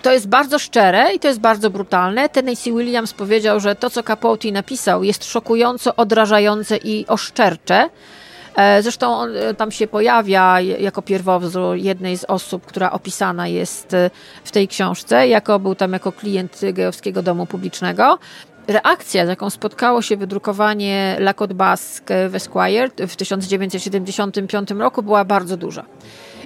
To 0.02 0.12
jest 0.12 0.28
bardzo 0.28 0.60
szczere 0.60 1.14
i 1.14 1.20
to 1.20 1.28
jest 1.28 1.40
bardzo 1.40 1.70
brutalne. 1.70 2.30
Tennessee 2.30 2.74
Williams 2.74 3.14
powiedział, 3.14 3.60
że 3.60 3.76
to, 3.76 3.90
co 3.90 4.04
Capote 4.04 4.52
napisał, 4.52 5.04
jest 5.04 5.24
szokująco 5.26 5.96
odrażające 5.96 6.78
i 6.78 7.08
oszczercze. 7.08 7.90
Zresztą 8.82 9.18
on 9.18 9.30
tam 9.58 9.72
się 9.72 9.88
pojawia 9.88 10.62
jako 10.62 11.02
pierwowzór 11.02 11.76
jednej 11.76 12.18
z 12.18 12.24
osób, 12.24 12.66
która 12.66 12.92
opisana 12.92 13.48
jest 13.48 13.96
w 14.44 14.52
tej 14.52 14.68
książce, 14.68 15.28
jako 15.28 15.60
był 15.60 15.76
tam 15.76 15.94
jako 15.94 16.12
klient 16.12 16.62
Gejowskiego 16.74 17.22
Domu 17.24 17.46
Publicznego. 17.46 18.20
Reakcja, 18.68 19.26
z 19.26 19.30
jaką 19.30 19.50
spotkało 19.50 20.02
się 20.02 20.18
wydrukowanie 20.18 21.16
La 21.20 21.34
Côte 21.34 21.54
Basque 21.54 22.30
w 22.30 22.36
Esquire 22.36 22.90
w 23.08 23.16
1975 23.16 24.72
roku 24.72 25.04
była 25.04 25.26
bardzo 25.26 25.58
duża. 25.58 25.86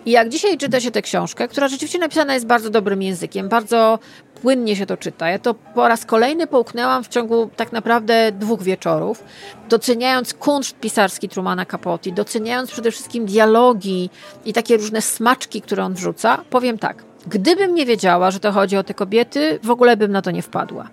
I 0.08 0.12
jak 0.12 0.30
dzisiaj 0.30 0.58
czyta 0.58 0.80
się 0.80 0.92
tę 0.92 1.02
książkę, 1.02 1.48
która 1.48 1.68
rzeczywiście 1.68 2.00
napisana 2.00 2.34
jest 2.34 2.46
bardzo 2.46 2.70
dobrym 2.70 3.02
językiem, 3.02 3.50
bardzo 3.50 4.00
płynnie 4.42 4.76
się 4.76 4.86
to 4.86 4.98
czyta. 4.98 5.30
Ja 5.30 5.40
to 5.40 5.54
po 5.54 5.88
raz 5.88 6.06
kolejny 6.06 6.48
połknęłam 6.48 7.04
w 7.04 7.08
ciągu 7.08 7.50
tak 7.56 7.72
naprawdę 7.72 8.32
dwóch 8.32 8.64
wieczorów, 8.64 9.24
doceniając 9.70 10.34
kunszt 10.34 10.80
pisarski 10.80 11.30
Trumana 11.30 11.66
Capote, 11.66 12.12
doceniając 12.12 12.72
przede 12.72 12.92
wszystkim 12.92 13.26
dialogi 13.26 14.10
i 14.46 14.54
takie 14.54 14.78
różne 14.78 15.02
smaczki, 15.02 15.62
które 15.62 15.84
on 15.84 15.94
wrzuca. 15.94 16.44
Powiem 16.50 16.80
tak, 16.80 17.04
gdybym 17.28 17.76
nie 17.76 17.86
wiedziała, 17.86 18.32
że 18.32 18.40
to 18.40 18.52
chodzi 18.52 18.78
o 18.78 18.84
te 18.84 18.94
kobiety, 18.94 19.60
w 19.64 19.70
ogóle 19.70 19.98
bym 19.98 20.12
na 20.12 20.22
to 20.22 20.32
nie 20.32 20.42
wpadła. 20.42 20.90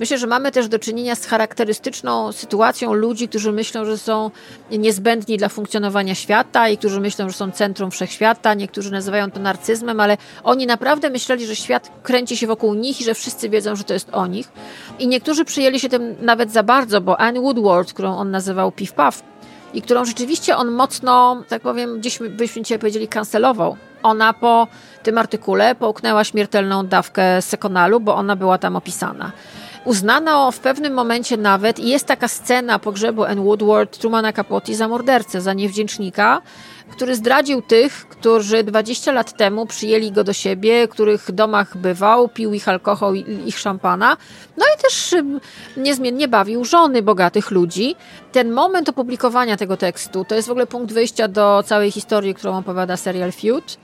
Myślę, 0.00 0.18
że 0.18 0.26
mamy 0.26 0.52
też 0.52 0.68
do 0.68 0.78
czynienia 0.78 1.14
z 1.14 1.26
charakterystyczną 1.26 2.32
sytuacją 2.32 2.92
ludzi, 2.92 3.28
którzy 3.28 3.52
myślą, 3.52 3.84
że 3.84 3.98
są 3.98 4.30
niezbędni 4.70 5.36
dla 5.36 5.48
funkcjonowania 5.48 6.14
świata 6.14 6.68
i 6.68 6.78
którzy 6.78 7.00
myślą, 7.00 7.28
że 7.28 7.34
są 7.34 7.50
centrum 7.50 7.90
wszechświata. 7.90 8.54
Niektórzy 8.54 8.92
nazywają 8.92 9.30
to 9.30 9.40
narcyzmem, 9.40 10.00
ale 10.00 10.16
oni 10.44 10.66
naprawdę 10.66 11.10
myśleli, 11.10 11.46
że 11.46 11.56
świat 11.56 11.90
kręci 12.02 12.36
się 12.36 12.46
wokół 12.46 12.74
nich 12.74 13.00
i 13.00 13.04
że 13.04 13.14
wszyscy 13.14 13.48
wiedzą, 13.48 13.76
że 13.76 13.84
to 13.84 13.94
jest 13.94 14.08
o 14.12 14.26
nich. 14.26 14.48
I 14.98 15.08
niektórzy 15.08 15.44
przyjęli 15.44 15.80
się 15.80 15.88
tym 15.88 16.16
nawet 16.20 16.52
za 16.52 16.62
bardzo, 16.62 17.00
bo 17.00 17.20
Anne 17.20 17.40
Woodward, 17.40 17.92
którą 17.92 18.16
on 18.16 18.30
nazywał 18.30 18.72
Piff 18.72 18.92
Puff, 18.92 19.22
i 19.74 19.82
którą 19.82 20.04
rzeczywiście 20.04 20.56
on 20.56 20.70
mocno, 20.70 21.42
tak 21.48 21.62
powiem, 21.62 21.98
gdzieś 22.00 22.18
byśmy 22.18 22.62
dzisiaj 22.62 22.78
powiedzieli, 22.78 23.08
kancelował. 23.08 23.76
Ona 24.02 24.32
po 24.32 24.68
tym 25.02 25.18
artykule 25.18 25.74
połknęła 25.74 26.24
śmiertelną 26.24 26.86
dawkę 26.86 27.42
sekonalu, 27.42 28.00
bo 28.00 28.14
ona 28.14 28.36
była 28.36 28.58
tam 28.58 28.76
opisana. 28.76 29.32
Uznano 29.86 30.52
w 30.52 30.58
pewnym 30.58 30.94
momencie 30.94 31.36
nawet, 31.36 31.78
i 31.78 31.88
jest 31.88 32.06
taka 32.06 32.28
scena 32.28 32.78
pogrzebu 32.78 33.24
Anne 33.24 33.42
Woodward, 33.42 33.98
Trumana 33.98 34.32
Capote 34.32 34.74
za 34.74 34.88
mordercę, 34.88 35.40
za 35.40 35.52
niewdzięcznika, 35.52 36.42
który 36.90 37.14
zdradził 37.16 37.62
tych, 37.62 38.08
którzy 38.08 38.64
20 38.64 39.12
lat 39.12 39.36
temu 39.36 39.66
przyjęli 39.66 40.12
go 40.12 40.24
do 40.24 40.32
siebie, 40.32 40.88
których 40.88 41.32
domach 41.32 41.76
bywał, 41.76 42.28
pił 42.28 42.54
ich 42.54 42.68
alkohol, 42.68 43.16
ich 43.46 43.58
szampana, 43.58 44.16
no 44.56 44.64
i 44.76 44.82
też 44.82 45.14
niezmiennie 45.76 46.28
bawił 46.28 46.64
żony 46.64 47.02
bogatych 47.02 47.50
ludzi. 47.50 47.94
Ten 48.32 48.52
moment 48.52 48.88
opublikowania 48.88 49.56
tego 49.56 49.76
tekstu 49.76 50.24
to 50.24 50.34
jest 50.34 50.48
w 50.48 50.50
ogóle 50.50 50.66
punkt 50.66 50.92
wyjścia 50.92 51.28
do 51.28 51.62
całej 51.66 51.90
historii, 51.90 52.34
którą 52.34 52.58
opowiada 52.58 52.96
serial 52.96 53.32
Feud. 53.32 53.78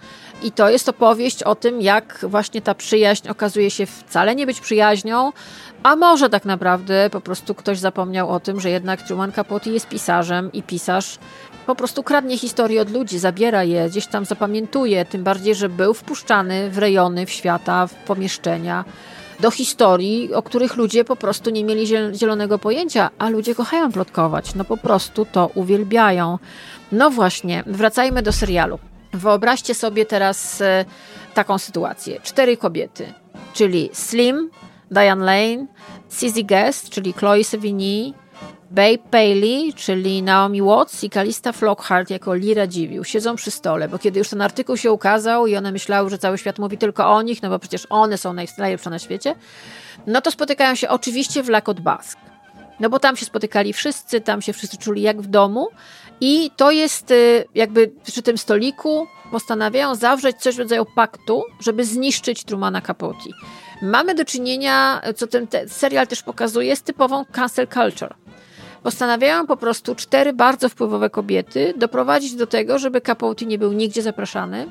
I 0.45 0.53
to 0.53 0.70
jest 0.70 0.88
opowieść 0.88 1.43
o 1.43 1.55
tym, 1.55 1.80
jak 1.80 2.18
właśnie 2.22 2.62
ta 2.62 2.74
przyjaźń 2.74 3.28
okazuje 3.28 3.70
się 3.70 3.86
wcale 3.86 4.34
nie 4.34 4.47
być 4.47 4.61
przyjaźnią, 4.61 5.32
a 5.82 5.97
może 5.97 6.30
tak 6.30 6.45
naprawdę 6.45 7.11
po 7.11 7.20
prostu 7.20 7.55
ktoś 7.55 7.78
zapomniał 7.78 8.30
o 8.30 8.40
tym, 8.40 8.61
że 8.61 8.70
jednak 8.70 9.03
Truman 9.03 9.32
Capote 9.32 9.70
jest 9.70 9.88
pisarzem 9.88 10.53
i 10.53 10.62
pisarz 10.62 11.18
po 11.66 11.74
prostu 11.74 12.03
kradnie 12.03 12.38
historię 12.38 12.82
od 12.82 12.90
ludzi, 12.90 13.18
zabiera 13.18 13.64
je, 13.64 13.88
gdzieś 13.90 14.07
tam 14.07 14.24
zapamiętuje, 14.24 15.05
tym 15.05 15.24
bardziej, 15.24 15.55
że 15.55 15.68
był 15.68 15.95
wpuszczany 15.95 16.70
w 16.70 16.78
rejony, 16.78 17.26
w 17.26 17.30
świata, 17.30 17.86
w 17.86 17.95
pomieszczenia, 17.95 18.84
do 19.40 19.51
historii, 19.51 20.34
o 20.34 20.43
których 20.43 20.76
ludzie 20.76 21.05
po 21.05 21.16
prostu 21.16 21.51
nie 21.51 21.64
mieli 21.64 21.86
zielonego 22.14 22.59
pojęcia, 22.59 23.11
a 23.18 23.28
ludzie 23.28 23.55
kochają 23.55 23.93
plotkować, 23.93 24.55
no 24.55 24.64
po 24.64 24.76
prostu 24.76 25.26
to 25.32 25.51
uwielbiają. 25.55 26.38
No 26.93 27.11
właśnie, 27.11 27.64
wracajmy 27.66 28.22
do 28.22 28.32
serialu. 28.32 28.78
Wyobraźcie 29.12 29.74
sobie 29.74 30.06
teraz 30.06 30.62
taką 31.34 31.58
sytuację. 31.58 32.20
Cztery 32.20 32.56
kobiety, 32.56 33.12
czyli 33.54 33.90
Slim, 33.92 34.50
Diane 34.90 35.24
Lane, 35.24 35.66
Cizzy 36.20 36.44
Guest, 36.44 36.90
czyli 36.90 37.12
Chloe 37.12 37.44
Sevigny, 37.44 38.12
Babe 38.70 38.98
Paley, 39.10 39.72
czyli 39.76 40.22
Naomi 40.22 40.62
Watts 40.62 41.04
i 41.04 41.10
Kalista 41.10 41.52
Flockhart 41.52 42.10
jako 42.10 42.34
Lira 42.34 42.66
Dziwił 42.66 43.04
siedzą 43.04 43.36
przy 43.36 43.50
stole, 43.50 43.88
bo 43.88 43.98
kiedy 43.98 44.18
już 44.18 44.28
ten 44.28 44.42
artykuł 44.42 44.76
się 44.76 44.92
ukazał 44.92 45.46
i 45.46 45.56
one 45.56 45.72
myślały, 45.72 46.10
że 46.10 46.18
cały 46.18 46.38
świat 46.38 46.58
mówi 46.58 46.78
tylko 46.78 47.12
o 47.12 47.22
nich, 47.22 47.42
no 47.42 47.50
bo 47.50 47.58
przecież 47.58 47.86
one 47.90 48.18
są 48.18 48.32
najlepsze 48.58 48.90
na 48.90 48.98
świecie, 48.98 49.34
no 50.06 50.20
to 50.20 50.30
spotykają 50.30 50.74
się 50.74 50.88
oczywiście 50.88 51.42
w 51.42 51.48
Lakot 51.48 51.80
Bask. 51.80 52.18
No 52.80 52.90
bo 52.90 52.98
tam 52.98 53.16
się 53.16 53.26
spotykali 53.26 53.72
wszyscy, 53.72 54.20
tam 54.20 54.42
się 54.42 54.52
wszyscy 54.52 54.76
czuli 54.76 55.02
jak 55.02 55.22
w 55.22 55.26
domu 55.26 55.68
i 56.24 56.50
to 56.56 56.70
jest 56.70 57.10
y, 57.10 57.44
jakby 57.54 57.92
przy 58.04 58.22
tym 58.22 58.38
stoliku 58.38 59.06
postanawiają 59.30 59.94
zawrzeć 59.94 60.36
coś 60.36 60.56
w 60.56 60.58
rodzaju 60.58 60.86
paktu, 60.94 61.44
żeby 61.60 61.84
zniszczyć 61.84 62.44
Trumana 62.44 62.80
Capote. 62.80 63.30
Mamy 63.82 64.14
do 64.14 64.24
czynienia, 64.24 65.02
co 65.16 65.26
ten 65.26 65.46
serial 65.68 66.06
też 66.06 66.22
pokazuje, 66.22 66.76
z 66.76 66.82
typową 66.82 67.24
cancel 67.24 67.68
culture. 67.68 68.14
Postanawiają 68.82 69.46
po 69.46 69.56
prostu 69.56 69.94
cztery 69.94 70.32
bardzo 70.32 70.68
wpływowe 70.68 71.10
kobiety 71.10 71.74
doprowadzić 71.76 72.34
do 72.34 72.46
tego, 72.46 72.78
żeby 72.78 73.00
Capote 73.00 73.46
nie 73.46 73.58
był 73.58 73.72
nigdzie 73.72 74.02
zapraszany, 74.02 74.66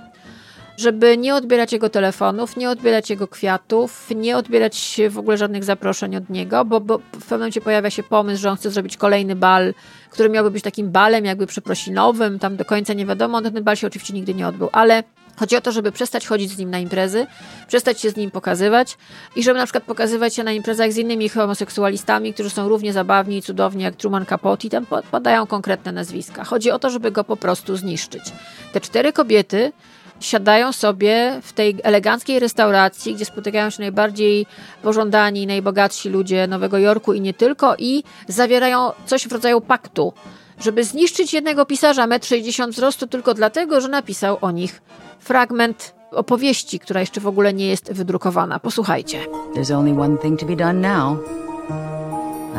żeby 0.78 1.18
nie 1.18 1.36
odbierać 1.36 1.74
jego 1.74 1.90
telefonów, 1.90 2.58
nie 2.58 2.70
odbierać 2.70 3.10
jego 3.10 3.28
kwiatów, 3.28 4.10
nie 4.16 4.38
odbierać 4.38 5.02
w 5.10 5.18
ogóle 5.18 5.38
żadnych 5.38 5.64
zaproszeń 5.64 6.16
od 6.16 6.30
niego, 6.30 6.66
bo, 6.66 6.80
bo 6.80 6.98
w 6.98 7.02
pewnym 7.12 7.40
momencie 7.40 7.62
pojawia 7.62 7.90
się 7.90 8.04
pomysł, 8.04 8.42
że 8.42 8.50
on 8.50 8.58
chce 8.58 8.72
zrobić 8.72 8.98
kolejny 8.98 9.36
bal, 9.36 9.74
który 10.12 10.30
miałby 10.30 10.52
być 10.52 10.64
takim 10.64 10.92
balem 10.92 11.26
jakby 11.26 11.48
przeprosinowym, 11.48 12.40
tam 12.40 12.56
do 12.56 12.66
końca 12.66 12.94
nie 12.94 13.06
wiadomo, 13.06 13.42
ten 13.42 13.64
bal 13.64 13.76
się 13.76 13.88
oczywiście 13.88 14.14
nigdy 14.14 14.34
nie 14.34 14.48
odbył, 14.48 14.70
ale 14.72 15.04
Chodzi 15.36 15.56
o 15.56 15.62
to, 15.62 15.72
żeby 15.72 15.92
przestać 15.92 16.28
chodzić 16.28 16.52
z 16.52 16.58
nim 16.58 16.70
na 16.70 16.80
imprezy, 16.80 17.28
przestać 17.68 18.02
się 18.02 18.10
z 18.10 18.16
nim 18.16 18.32
pokazywać 18.32 18.98
i 19.36 19.44
żeby 19.44 19.60
na 19.60 19.66
przykład 19.66 19.84
pokazywać 19.84 20.36
się 20.36 20.44
na 20.44 20.52
imprezach 20.52 20.92
z 20.92 20.98
innymi 20.98 21.30
homoseksualistami, 21.30 22.34
którzy 22.34 22.50
są 22.50 22.70
równie 22.70 22.94
zabawni 22.94 23.38
i 23.38 23.42
cudowni 23.42 23.84
jak 23.84 23.96
Truman 23.96 24.26
Capote 24.26 24.68
i 24.68 24.70
tam 24.70 24.86
podają 25.12 25.48
konkretne 25.48 25.92
nazwiska. 25.92 26.44
Chodzi 26.44 26.72
o 26.72 26.80
to, 26.80 26.90
żeby 26.90 27.12
go 27.12 27.24
po 27.24 27.38
prostu 27.38 27.76
zniszczyć. 27.76 28.24
Te 28.74 28.82
cztery 28.82 29.14
kobiety 29.14 29.72
siadają 30.22 30.72
sobie 30.72 31.40
w 31.42 31.54
tej 31.54 31.76
eleganckiej 31.84 32.40
restauracji, 32.40 33.16
gdzie 33.16 33.26
spotykają 33.26 33.70
się 33.70 33.82
najbardziej 33.82 34.46
pożądani, 34.84 35.48
najbogatsi 35.48 36.10
ludzie 36.10 36.48
Nowego 36.48 36.78
Jorku 36.78 37.14
i 37.14 37.22
nie 37.22 37.34
tylko, 37.34 37.76
i 37.78 38.04
zawierają 38.28 38.92
coś 39.06 39.28
w 39.28 39.32
rodzaju 39.32 39.62
paktu, 39.62 40.14
żeby 40.60 40.84
zniszczyć 40.84 41.34
jednego 41.34 41.66
pisarza 41.66 42.08
1,60 42.08 42.64
m 42.64 42.72
wzrostu 42.72 43.08
tylko 43.08 43.34
dlatego, 43.34 43.82
że 43.82 43.88
napisał 43.88 44.38
o 44.42 44.52
nich 44.52 44.82
fragment 45.20 45.94
opowieści, 46.12 46.80
która 46.80 47.00
jeszcze 47.00 47.22
w 47.22 47.28
ogóle 47.28 47.54
nie 47.54 47.68
jest 47.68 47.94
wydrukowana. 47.94 48.60
Posłuchajcie. 48.60 49.20
There's 49.56 49.78
only 49.78 50.02
one 50.02 50.18
thing 50.18 50.40
to 50.40 50.46
be 50.46 50.56
done 50.56 50.74
now. 50.74 51.18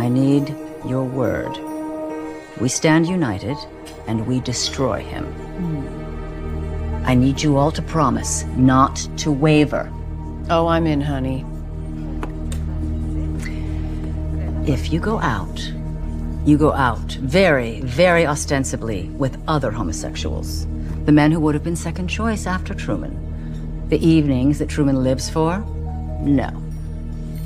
I 0.06 0.10
need 0.10 0.44
your 0.84 1.10
word. 1.10 1.58
We 2.60 2.68
stand 2.68 3.08
united 3.08 3.56
and 4.08 4.26
we 4.26 4.40
destroy 4.40 5.04
him. 5.04 5.24
I 7.04 7.14
need 7.14 7.42
you 7.42 7.56
all 7.56 7.72
to 7.72 7.82
promise 7.82 8.44
not 8.56 8.96
to 9.18 9.32
waver. 9.32 9.92
Oh, 10.50 10.68
I'm 10.68 10.86
in, 10.86 11.00
honey. 11.00 11.44
If 14.70 14.92
you 14.92 15.00
go 15.00 15.18
out, 15.18 15.72
you 16.44 16.56
go 16.56 16.72
out 16.72 17.12
very, 17.12 17.80
very 17.80 18.26
ostensibly 18.26 19.08
with 19.10 19.36
other 19.48 19.72
homosexuals. 19.72 20.66
The 21.04 21.12
men 21.12 21.32
who 21.32 21.40
would 21.40 21.54
have 21.54 21.64
been 21.64 21.76
second 21.76 22.08
choice 22.08 22.46
after 22.46 22.74
Truman. 22.74 23.88
The 23.88 24.04
evenings 24.06 24.60
that 24.60 24.68
Truman 24.68 25.02
lives 25.02 25.28
for? 25.28 25.58
No. 26.20 26.50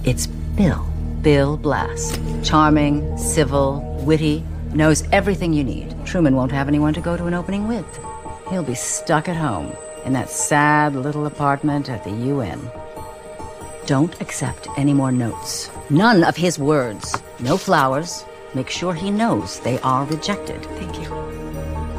It's 0.05 0.27
Bill. 0.27 0.87
Bill 1.23 1.57
Blast. 1.57 2.21
Charming, 2.45 3.17
civil, 3.17 3.81
witty, 4.05 4.45
knows 4.75 5.03
everything 5.11 5.53
you 5.53 5.65
need. 5.65 5.95
Truman 6.05 6.37
won't 6.37 6.53
have 6.53 6.69
anyone 6.69 6.93
to 6.95 7.01
go 7.01 7.17
to 7.17 7.27
an 7.27 7.35
opening 7.35 7.67
with. 7.67 7.87
He'll 8.49 8.63
be 8.63 8.77
stuck 8.77 9.29
at 9.29 9.37
home 9.37 9.77
in 10.05 10.13
that 10.13 10.31
sad 10.31 10.95
little 10.95 11.27
apartment 11.27 11.91
at 11.91 12.05
the 12.05 12.13
UN. 12.13 12.71
Don't 13.87 14.21
accept 14.21 14.69
any 14.77 14.95
more 14.95 15.11
notes. 15.11 15.69
None 15.91 16.23
of 16.23 16.37
his 16.37 16.57
words. 16.57 17.21
No 17.41 17.57
flowers. 17.57 18.25
Make 18.55 18.71
sure 18.71 18.95
he 18.95 19.11
knows 19.11 19.59
they 19.61 19.81
are 19.81 20.05
rejected. 20.05 20.65
Thank 20.79 21.01
you. 21.01 21.13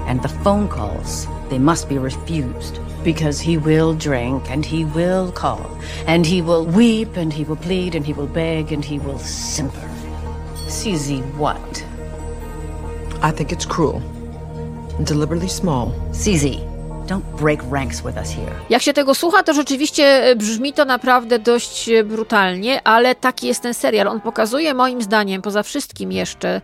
And 0.07 0.21
the 0.21 0.29
phone 0.29 0.69
calls, 0.69 1.27
they 1.49 1.59
must 1.59 1.89
be 1.89 1.97
refused. 1.97 2.79
Because 3.03 3.41
he 3.41 3.57
will 3.57 3.93
drink 3.93 4.49
and 4.49 4.65
he 4.65 4.85
will 4.85 5.33
call 5.33 5.77
and 6.07 6.25
he 6.25 6.41
will 6.41 6.65
weep 6.65 7.17
and 7.17 7.33
he 7.33 7.43
will 7.43 7.57
plead 7.57 7.93
and 7.93 8.05
he 8.05 8.13
will 8.13 8.27
beg 8.27 8.71
and 8.71 8.85
he 8.85 8.99
will 8.99 9.19
simper. 9.19 9.89
CZ 10.67 11.21
what? 11.35 11.85
I 13.21 13.31
think 13.31 13.51
it's 13.51 13.65
cruel. 13.65 14.01
Deliberately 14.99 15.49
small. 15.49 15.87
CZ, 16.11 16.45
don't 17.07 17.21
break 17.39 17.59
ranks 17.71 18.01
with 18.01 18.17
us 18.17 18.31
here. 18.31 18.51
Jak 18.69 18.81
się 18.81 18.93
tego 18.93 19.15
słucha, 19.15 19.43
to 19.43 19.53
rzeczywiście 19.53 20.35
brzmi 20.35 20.73
to 20.73 20.85
naprawdę 20.85 21.39
dość 21.39 21.89
brutalnie, 22.05 22.81
ale 22.83 23.15
taki 23.15 23.47
jest 23.47 23.61
ten 23.61 23.73
serial. 23.73 24.07
On 24.07 24.21
pokazuje 24.21 24.73
moim 24.73 25.01
zdaniem, 25.01 25.41
poza 25.41 25.63
wszystkim 25.63 26.11
jeszcze, 26.11 26.61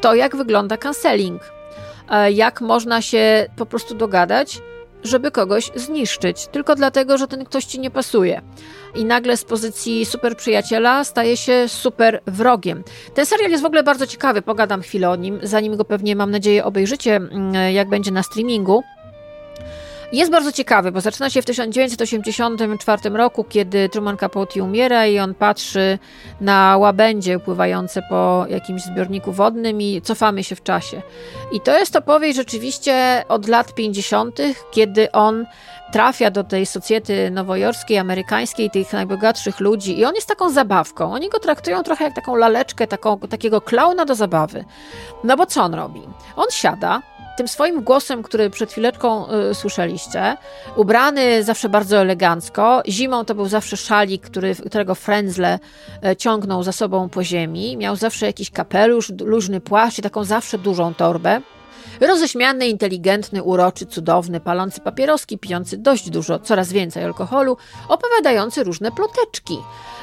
to 0.00 0.14
jak 0.14 0.36
wygląda 0.36 0.76
canceling. 0.76 1.42
Jak 2.32 2.60
można 2.60 3.02
się 3.02 3.46
po 3.56 3.66
prostu 3.66 3.94
dogadać, 3.94 4.58
żeby 5.06 5.30
kogoś 5.30 5.70
zniszczyć, 5.74 6.46
tylko 6.46 6.74
dlatego, 6.74 7.18
że 7.18 7.26
ten 7.26 7.44
ktoś 7.44 7.64
ci 7.64 7.80
nie 7.80 7.90
pasuje. 7.90 8.42
I 8.94 9.04
nagle 9.04 9.36
z 9.36 9.44
pozycji 9.44 10.06
super 10.06 10.36
przyjaciela 10.36 11.04
staje 11.04 11.36
się 11.36 11.68
super 11.68 12.20
wrogiem. 12.26 12.84
Ten 13.14 13.26
serial 13.26 13.50
jest 13.50 13.62
w 13.62 13.66
ogóle 13.66 13.82
bardzo 13.82 14.06
ciekawy, 14.06 14.42
pogadam 14.42 14.82
chwilę 14.82 15.10
o 15.10 15.16
nim, 15.16 15.38
zanim 15.42 15.76
go 15.76 15.84
pewnie 15.84 16.16
mam 16.16 16.30
nadzieję 16.30 16.64
obejrzycie, 16.64 17.20
jak 17.72 17.88
będzie 17.88 18.10
na 18.10 18.22
streamingu. 18.22 18.82
Jest 20.12 20.30
bardzo 20.30 20.52
ciekawy, 20.52 20.92
bo 20.92 21.00
zaczyna 21.00 21.30
się 21.30 21.42
w 21.42 21.44
1984 21.44 23.10
roku, 23.10 23.44
kiedy 23.44 23.88
Truman 23.88 24.16
Capote 24.16 24.62
umiera 24.62 25.06
i 25.06 25.18
on 25.18 25.34
patrzy 25.34 25.98
na 26.40 26.76
łabędzie 26.78 27.38
pływające 27.38 28.02
po 28.02 28.46
jakimś 28.48 28.82
zbiorniku 28.82 29.32
wodnym 29.32 29.80
i 29.80 30.02
cofamy 30.02 30.44
się 30.44 30.56
w 30.56 30.62
czasie. 30.62 31.02
I 31.52 31.60
to 31.60 31.78
jest 31.78 31.96
opowieść 31.96 32.36
rzeczywiście 32.36 33.24
od 33.28 33.48
lat 33.48 33.74
50., 33.74 34.38
kiedy 34.70 35.12
on 35.12 35.46
trafia 35.92 36.30
do 36.30 36.44
tej 36.44 36.66
socjety 36.66 37.30
nowojorskiej, 37.30 37.98
amerykańskiej, 37.98 38.70
tych 38.70 38.92
najbogatszych 38.92 39.60
ludzi 39.60 39.98
i 39.98 40.04
on 40.04 40.14
jest 40.14 40.28
taką 40.28 40.50
zabawką. 40.50 41.12
Oni 41.12 41.28
go 41.28 41.38
traktują 41.38 41.82
trochę 41.82 42.04
jak 42.04 42.14
taką 42.14 42.36
laleczkę, 42.36 42.86
taką, 42.86 43.18
takiego 43.18 43.60
klauna 43.60 44.04
do 44.04 44.14
zabawy. 44.14 44.64
No 45.24 45.36
bo 45.36 45.46
co 45.46 45.62
on 45.62 45.74
robi? 45.74 46.02
On 46.36 46.46
siada, 46.50 47.02
tym 47.36 47.48
swoim 47.48 47.82
głosem, 47.82 48.22
który 48.22 48.50
przed 48.50 48.70
chwileczką 48.70 49.26
y, 49.50 49.54
słyszeliście, 49.54 50.36
ubrany 50.76 51.44
zawsze 51.44 51.68
bardzo 51.68 51.96
elegancko. 51.96 52.82
Zimą 52.88 53.24
to 53.24 53.34
był 53.34 53.46
zawsze 53.48 53.76
szalik, 53.76 54.22
który, 54.22 54.54
którego 54.54 54.94
frędzle 54.94 55.58
y, 56.04 56.16
ciągnął 56.16 56.62
za 56.62 56.72
sobą 56.72 57.08
po 57.08 57.24
ziemi. 57.24 57.76
Miał 57.76 57.96
zawsze 57.96 58.26
jakiś 58.26 58.50
kapelusz, 58.50 59.12
luźny 59.20 59.60
płaszcz 59.60 59.98
i 59.98 60.02
taką 60.02 60.24
zawsze 60.24 60.58
dużą 60.58 60.94
torbę. 60.94 61.40
Roześmiany, 62.00 62.68
inteligentny, 62.68 63.42
uroczy, 63.42 63.86
cudowny, 63.86 64.40
palący 64.40 64.80
papieroski, 64.80 65.38
pijący 65.38 65.76
dość 65.76 66.10
dużo, 66.10 66.38
coraz 66.38 66.72
więcej 66.72 67.04
alkoholu, 67.04 67.56
opowiadający 67.88 68.64
różne 68.64 68.92
ploteczki. 68.92 69.58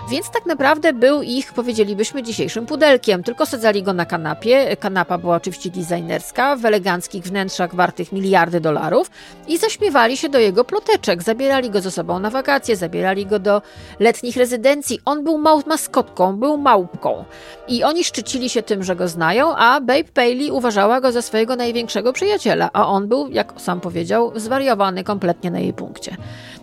Więc 0.09 0.29
tak 0.29 0.45
naprawdę 0.45 0.93
był 0.93 1.21
ich, 1.21 1.53
powiedzielibyśmy, 1.53 2.23
dzisiejszym 2.23 2.65
pudelkiem. 2.65 3.23
Tylko 3.23 3.45
sadzali 3.45 3.83
go 3.83 3.93
na 3.93 4.05
kanapie. 4.05 4.77
Kanapa 4.77 5.17
była 5.17 5.35
oczywiście 5.35 5.69
designerska, 5.69 6.55
w 6.55 6.65
eleganckich 6.65 7.23
wnętrzach 7.23 7.75
wartych 7.75 8.11
miliardy 8.11 8.59
dolarów 8.59 9.11
i 9.47 9.57
zaśmiewali 9.57 10.17
się 10.17 10.29
do 10.29 10.39
jego 10.39 10.63
ploteczek. 10.63 11.23
Zabierali 11.23 11.69
go 11.69 11.81
ze 11.81 11.91
sobą 11.91 12.19
na 12.19 12.29
wakacje, 12.29 12.75
zabierali 12.75 13.25
go 13.25 13.39
do 13.39 13.61
letnich 13.99 14.37
rezydencji. 14.37 14.99
On 15.05 15.23
był 15.23 15.37
mał 15.37 15.61
maskotką, 15.67 16.37
był 16.37 16.57
małpką. 16.57 17.25
I 17.67 17.83
oni 17.83 18.03
szczycili 18.03 18.49
się 18.49 18.63
tym, 18.63 18.83
że 18.83 18.95
go 18.95 19.07
znają, 19.07 19.55
a 19.55 19.81
Babe 19.81 20.03
Paley 20.03 20.51
uważała 20.51 21.01
go 21.01 21.11
za 21.11 21.21
swojego 21.21 21.55
największego 21.55 21.82
przyjaciela, 22.13 22.69
a 22.73 22.88
on 22.88 23.07
był, 23.07 23.29
jak 23.29 23.53
sam 23.57 23.81
powiedział, 23.81 24.31
zwariowany 24.36 25.03
kompletnie 25.03 25.51
na 25.51 25.59
jej 25.59 25.73
punkcie. 25.73 26.17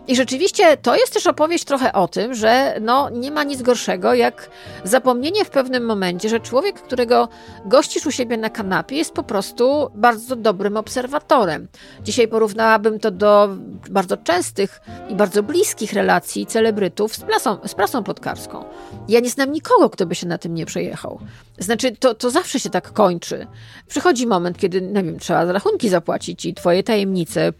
I 0.08 0.16
rzeczywiście 0.16 0.76
to 0.76 0.96
jest 0.96 1.12
też 1.12 1.26
opowieść 1.26 1.64
trochę 1.64 1.92
o 1.92 2.08
tym, 2.08 2.34
że 2.34 2.76
no, 2.80 3.10
nie 3.10 3.30
ma 3.30 3.44
nic 3.44 3.62
gorszego 3.62 4.14
jak 4.14 4.50
zapomnienie 4.84 5.44
w 5.44 5.50
pewnym 5.50 5.84
momencie, 5.84 6.28
że 6.28 6.40
człowiek, 6.40 6.82
którego 6.82 7.28
gościsz 7.64 8.06
u 8.06 8.10
siebie 8.10 8.36
na 8.36 8.50
kanapie, 8.50 8.96
jest 8.96 9.12
po 9.12 9.22
prostu 9.22 9.90
bardzo 9.94 10.36
dobrym 10.36 10.76
obserwatorem. 10.76 11.68
Dzisiaj 12.04 12.28
porównałabym 12.28 13.00
to 13.00 13.10
do 13.10 13.48
bardzo 13.90 14.16
częstych 14.16 14.80
i 15.08 15.14
bardzo 15.14 15.42
bliskich 15.42 15.92
relacji 15.92 16.46
celebrytów 16.46 17.14
z 17.14 17.20
prasą, 17.20 17.58
z 17.66 17.74
prasą 17.74 18.04
podkarską. 18.04 18.64
Ja 19.08 19.20
nie 19.20 19.30
znam 19.30 19.52
nikogo, 19.52 19.90
kto 19.90 20.06
by 20.06 20.14
się 20.14 20.26
na 20.26 20.38
tym 20.38 20.54
nie 20.54 20.66
przejechał. 20.66 21.20
Znaczy, 21.60 21.96
to, 21.96 22.14
to 22.14 22.30
zawsze 22.30 22.60
się 22.60 22.70
tak 22.70 22.92
kończy. 22.92 23.46
Przychodzi 23.88 24.26
moment, 24.26 24.58
kiedy, 24.58 24.82
nie 24.82 25.02
wiem, 25.02 25.18
trzeba 25.18 25.52
rachunki 25.52 25.88
zapłacić 25.88 26.44
i 26.44 26.54
twoje 26.54 26.82
tajemnice 26.82 27.52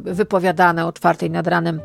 wypowiadane 0.00 0.86
o 0.86 0.92
czwartej 0.92 1.30
nad 1.30 1.46
ranem 1.46 1.80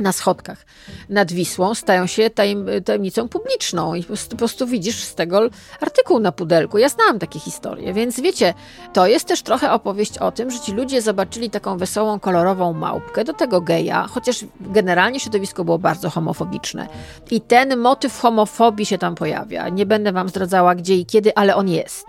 na 0.00 0.12
schodkach 0.12 0.66
nad 1.08 1.32
Wisłą 1.32 1.74
stają 1.74 2.06
się 2.06 2.30
tajem, 2.30 2.66
tajemnicą 2.84 3.28
publiczną 3.28 3.94
i 3.94 4.02
po 4.02 4.06
prostu, 4.06 4.30
po 4.30 4.36
prostu 4.36 4.66
widzisz 4.66 5.04
z 5.04 5.14
tego 5.14 5.40
artykuł 5.80 6.20
na 6.20 6.32
pudelku. 6.32 6.78
Ja 6.78 6.88
znałam 6.88 7.18
takie 7.18 7.40
historie, 7.40 7.92
więc 7.92 8.20
wiecie, 8.20 8.54
to 8.92 9.06
jest 9.06 9.26
też 9.26 9.42
trochę 9.42 9.72
opowieść 9.72 10.18
o 10.18 10.32
tym, 10.32 10.50
że 10.50 10.60
ci 10.60 10.72
ludzie 10.72 11.02
zobaczyli 11.02 11.50
taką 11.50 11.78
wesołą, 11.78 12.20
kolorową 12.20 12.72
małpkę, 12.72 13.24
do 13.24 13.32
tego 13.32 13.60
geja, 13.60 14.06
chociaż 14.10 14.44
generalnie 14.60 15.20
środowisko 15.20 15.64
było 15.64 15.78
bardzo 15.78 16.10
homofobiczne. 16.10 16.88
I 17.30 17.40
ten 17.40 17.76
motyw 17.76 18.18
homofobii 18.18 18.86
się 18.86 18.98
tam 18.98 19.14
pojawia. 19.14 19.68
Nie 19.68 19.86
będę 19.86 20.12
wam 20.12 20.28
zdradzała 20.28 20.74
gdzie 20.74 20.94
i 20.96 21.06
kiedy, 21.06 21.34
ale 21.34 21.56
on 21.56 21.68
jest. 21.68 22.06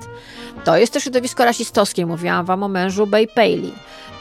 To 0.63 0.77
jest 0.77 0.93
też 0.93 1.03
środowisko 1.03 1.45
rasistowskie. 1.45 2.05
Mówiłam 2.05 2.45
wam 2.45 2.63
o 2.63 2.67
mężu 2.67 3.07
Bay 3.07 3.27
Paley 3.27 3.73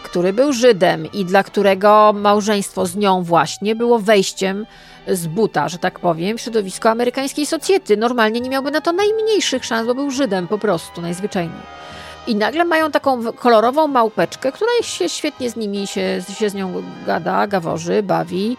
który 0.02 0.32
był 0.32 0.52
Żydem 0.52 1.12
i 1.12 1.24
dla 1.24 1.42
którego 1.42 2.12
małżeństwo 2.16 2.86
z 2.86 2.96
nią 2.96 3.22
właśnie 3.22 3.74
było 3.74 3.98
wejściem 3.98 4.66
z 5.08 5.26
buta, 5.26 5.68
że 5.68 5.78
tak 5.78 5.98
powiem, 5.98 6.38
w 6.38 6.40
środowisko 6.40 6.90
amerykańskiej 6.90 7.46
socjety. 7.46 7.96
Normalnie 7.96 8.40
nie 8.40 8.50
miałby 8.50 8.70
na 8.70 8.80
to 8.80 8.92
najmniejszych 8.92 9.64
szans, 9.64 9.86
bo 9.86 9.94
był 9.94 10.10
Żydem 10.10 10.48
po 10.48 10.58
prostu, 10.58 11.02
najzwyczajniej. 11.02 11.80
I 12.26 12.34
nagle 12.34 12.64
mają 12.64 12.90
taką 12.90 13.32
kolorową 13.32 13.86
małpeczkę, 13.86 14.52
która 14.52 14.70
się 14.82 15.08
świetnie 15.08 15.50
z 15.50 15.56
nimi 15.56 15.86
się, 15.86 16.22
się 16.38 16.50
z 16.50 16.54
nią 16.54 16.82
gada, 17.06 17.46
gaworzy, 17.46 18.02
bawi, 18.02 18.56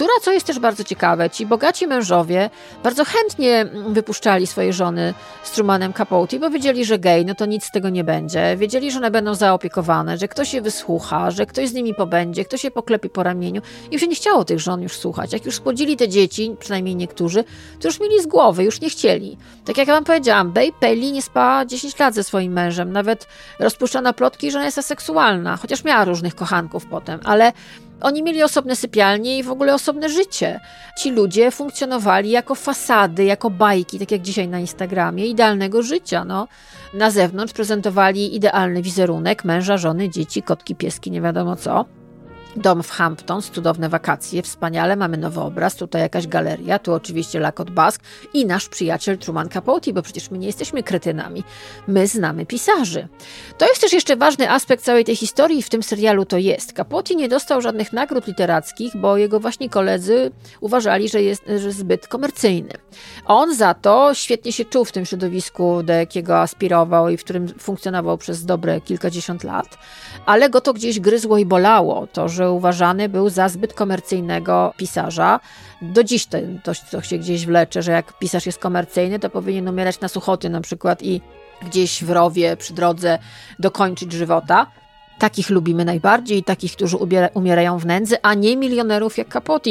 która, 0.00 0.12
co 0.22 0.32
jest 0.32 0.46
też 0.46 0.58
bardzo 0.58 0.84
ciekawe, 0.84 1.30
ci 1.30 1.46
bogaci 1.46 1.86
mężowie 1.86 2.50
bardzo 2.82 3.04
chętnie 3.04 3.66
wypuszczali 3.88 4.46
swoje 4.46 4.72
żony 4.72 5.14
z 5.42 5.50
Trumanem 5.50 5.92
Capote, 5.92 6.38
bo 6.38 6.50
wiedzieli, 6.50 6.84
że 6.84 6.98
gej, 6.98 7.26
no 7.26 7.34
to 7.34 7.46
nic 7.46 7.64
z 7.64 7.70
tego 7.70 7.88
nie 7.88 8.04
będzie. 8.04 8.56
Wiedzieli, 8.56 8.90
że 8.90 8.98
one 8.98 9.10
będą 9.10 9.34
zaopiekowane, 9.34 10.18
że 10.18 10.28
ktoś 10.28 10.54
je 10.54 10.62
wysłucha, 10.62 11.30
że 11.30 11.46
ktoś 11.46 11.68
z 11.68 11.72
nimi 11.72 11.94
pobędzie, 11.94 12.44
ktoś 12.44 12.64
je 12.64 12.70
poklepie 12.70 13.08
po 13.08 13.22
ramieniu. 13.22 13.62
I 13.90 13.92
już 13.92 14.00
się 14.02 14.08
nie 14.08 14.14
chciało 14.14 14.44
tych 14.44 14.60
żon 14.60 14.82
już 14.82 14.92
słuchać. 14.92 15.32
Jak 15.32 15.46
już 15.46 15.54
spłodzili 15.54 15.96
te 15.96 16.08
dzieci, 16.08 16.56
przynajmniej 16.58 16.96
niektórzy, 16.96 17.44
to 17.80 17.88
już 17.88 18.00
mieli 18.00 18.22
z 18.22 18.26
głowy, 18.26 18.64
już 18.64 18.80
nie 18.80 18.90
chcieli. 18.90 19.36
Tak 19.64 19.78
jak 19.78 19.88
ja 19.88 19.94
wam 19.94 20.04
powiedziałam, 20.04 20.52
Bay 20.52 20.72
Pelli 20.80 21.12
nie 21.12 21.22
spała 21.22 21.64
10 21.66 21.98
lat 21.98 22.14
ze 22.14 22.24
swoim 22.24 22.52
mężem, 22.52 22.92
nawet 22.92 23.26
rozpuszczano 23.58 24.12
plotki, 24.12 24.50
że 24.50 24.58
ona 24.58 24.66
jest 24.66 24.78
aseksualna, 24.78 25.56
chociaż 25.56 25.84
miała 25.84 26.04
różnych 26.04 26.34
kochanków 26.34 26.86
potem, 26.86 27.20
ale 27.24 27.52
oni 28.00 28.22
mieli 28.22 28.42
osobne 28.42 28.76
sypialnie 28.76 29.38
i 29.38 29.42
w 29.42 29.50
ogóle 29.50 29.74
osobne 29.74 30.08
życie. 30.08 30.60
Ci 30.98 31.10
ludzie 31.10 31.50
funkcjonowali 31.50 32.30
jako 32.30 32.54
fasady, 32.54 33.24
jako 33.24 33.50
bajki, 33.50 33.98
tak 33.98 34.10
jak 34.10 34.22
dzisiaj 34.22 34.48
na 34.48 34.58
Instagramie, 34.58 35.26
idealnego 35.26 35.82
życia. 35.82 36.24
No. 36.24 36.48
Na 36.94 37.10
zewnątrz 37.10 37.52
prezentowali 37.52 38.36
idealny 38.36 38.82
wizerunek 38.82 39.44
męża, 39.44 39.76
żony, 39.76 40.10
dzieci, 40.10 40.42
kotki, 40.42 40.74
pieski, 40.74 41.10
nie 41.10 41.20
wiadomo 41.20 41.56
co. 41.56 41.99
Dom 42.56 42.82
w 42.82 42.90
Hampton, 42.90 43.42
cudowne 43.42 43.88
wakacje, 43.88 44.42
wspaniale, 44.42 44.96
mamy 44.96 45.16
nowy 45.16 45.40
obraz, 45.40 45.74
tutaj 45.76 46.02
jakaś 46.02 46.26
galeria, 46.26 46.78
tu 46.78 46.92
oczywiście 46.92 47.40
Lakot 47.40 47.70
Bask 47.70 48.02
i 48.34 48.46
nasz 48.46 48.68
przyjaciel 48.68 49.18
Truman 49.18 49.48
Capote, 49.48 49.92
bo 49.92 50.02
przecież 50.02 50.30
my 50.30 50.38
nie 50.38 50.46
jesteśmy 50.46 50.82
kretynami, 50.82 51.44
my 51.88 52.06
znamy 52.06 52.46
pisarzy. 52.46 53.08
To 53.58 53.68
jest 53.68 53.80
też 53.80 53.92
jeszcze 53.92 54.16
ważny 54.16 54.50
aspekt 54.50 54.84
całej 54.84 55.04
tej 55.04 55.16
historii 55.16 55.58
i 55.58 55.62
w 55.62 55.70
tym 55.70 55.82
serialu 55.82 56.24
to 56.24 56.38
jest. 56.38 56.72
Capote 56.72 57.14
nie 57.14 57.28
dostał 57.28 57.60
żadnych 57.60 57.92
nagród 57.92 58.26
literackich, 58.26 58.96
bo 58.96 59.16
jego 59.16 59.40
właśnie 59.40 59.70
koledzy 59.70 60.30
uważali, 60.60 61.08
że 61.08 61.22
jest 61.22 61.42
że 61.56 61.72
zbyt 61.72 62.08
komercyjny. 62.08 62.72
On 63.26 63.54
za 63.54 63.74
to 63.74 64.14
świetnie 64.14 64.52
się 64.52 64.64
czuł 64.64 64.84
w 64.84 64.92
tym 64.92 65.06
środowisku, 65.06 65.82
do 65.82 65.92
jakiego 65.92 66.38
aspirował 66.38 67.08
i 67.08 67.16
w 67.16 67.24
którym 67.24 67.48
funkcjonował 67.48 68.18
przez 68.18 68.44
dobre 68.44 68.80
kilkadziesiąt 68.80 69.44
lat, 69.44 69.78
ale 70.26 70.50
go 70.50 70.60
to 70.60 70.72
gdzieś 70.72 71.00
gryzło 71.00 71.38
i 71.38 71.46
bolało, 71.46 72.06
to, 72.06 72.28
że 72.28 72.39
że 72.40 72.50
uważany 72.50 73.08
był 73.08 73.28
za 73.28 73.48
zbyt 73.48 73.74
komercyjnego 73.74 74.74
pisarza. 74.76 75.40
Do 75.82 76.04
dziś 76.04 76.26
to, 76.26 76.38
to, 76.64 76.72
to 76.90 77.02
się 77.02 77.18
gdzieś 77.18 77.46
wlecze, 77.46 77.82
że 77.82 77.92
jak 77.92 78.18
pisarz 78.18 78.46
jest 78.46 78.58
komercyjny, 78.58 79.18
to 79.18 79.30
powinien 79.30 79.68
umierać 79.68 80.00
na 80.00 80.08
suchoty 80.08 80.48
na 80.50 80.60
przykład 80.60 81.02
i 81.02 81.20
gdzieś 81.66 82.04
w 82.04 82.10
rowie 82.10 82.56
przy 82.56 82.74
drodze 82.74 83.18
dokończyć 83.58 84.12
żywota. 84.12 84.66
Takich 85.18 85.50
lubimy 85.50 85.84
najbardziej, 85.84 86.44
takich, 86.44 86.72
którzy 86.72 86.96
umierają 87.34 87.78
w 87.78 87.86
nędzy, 87.86 88.16
a 88.22 88.34
nie 88.34 88.56
milionerów 88.56 89.18
jak 89.18 89.28
Capote 89.28 89.70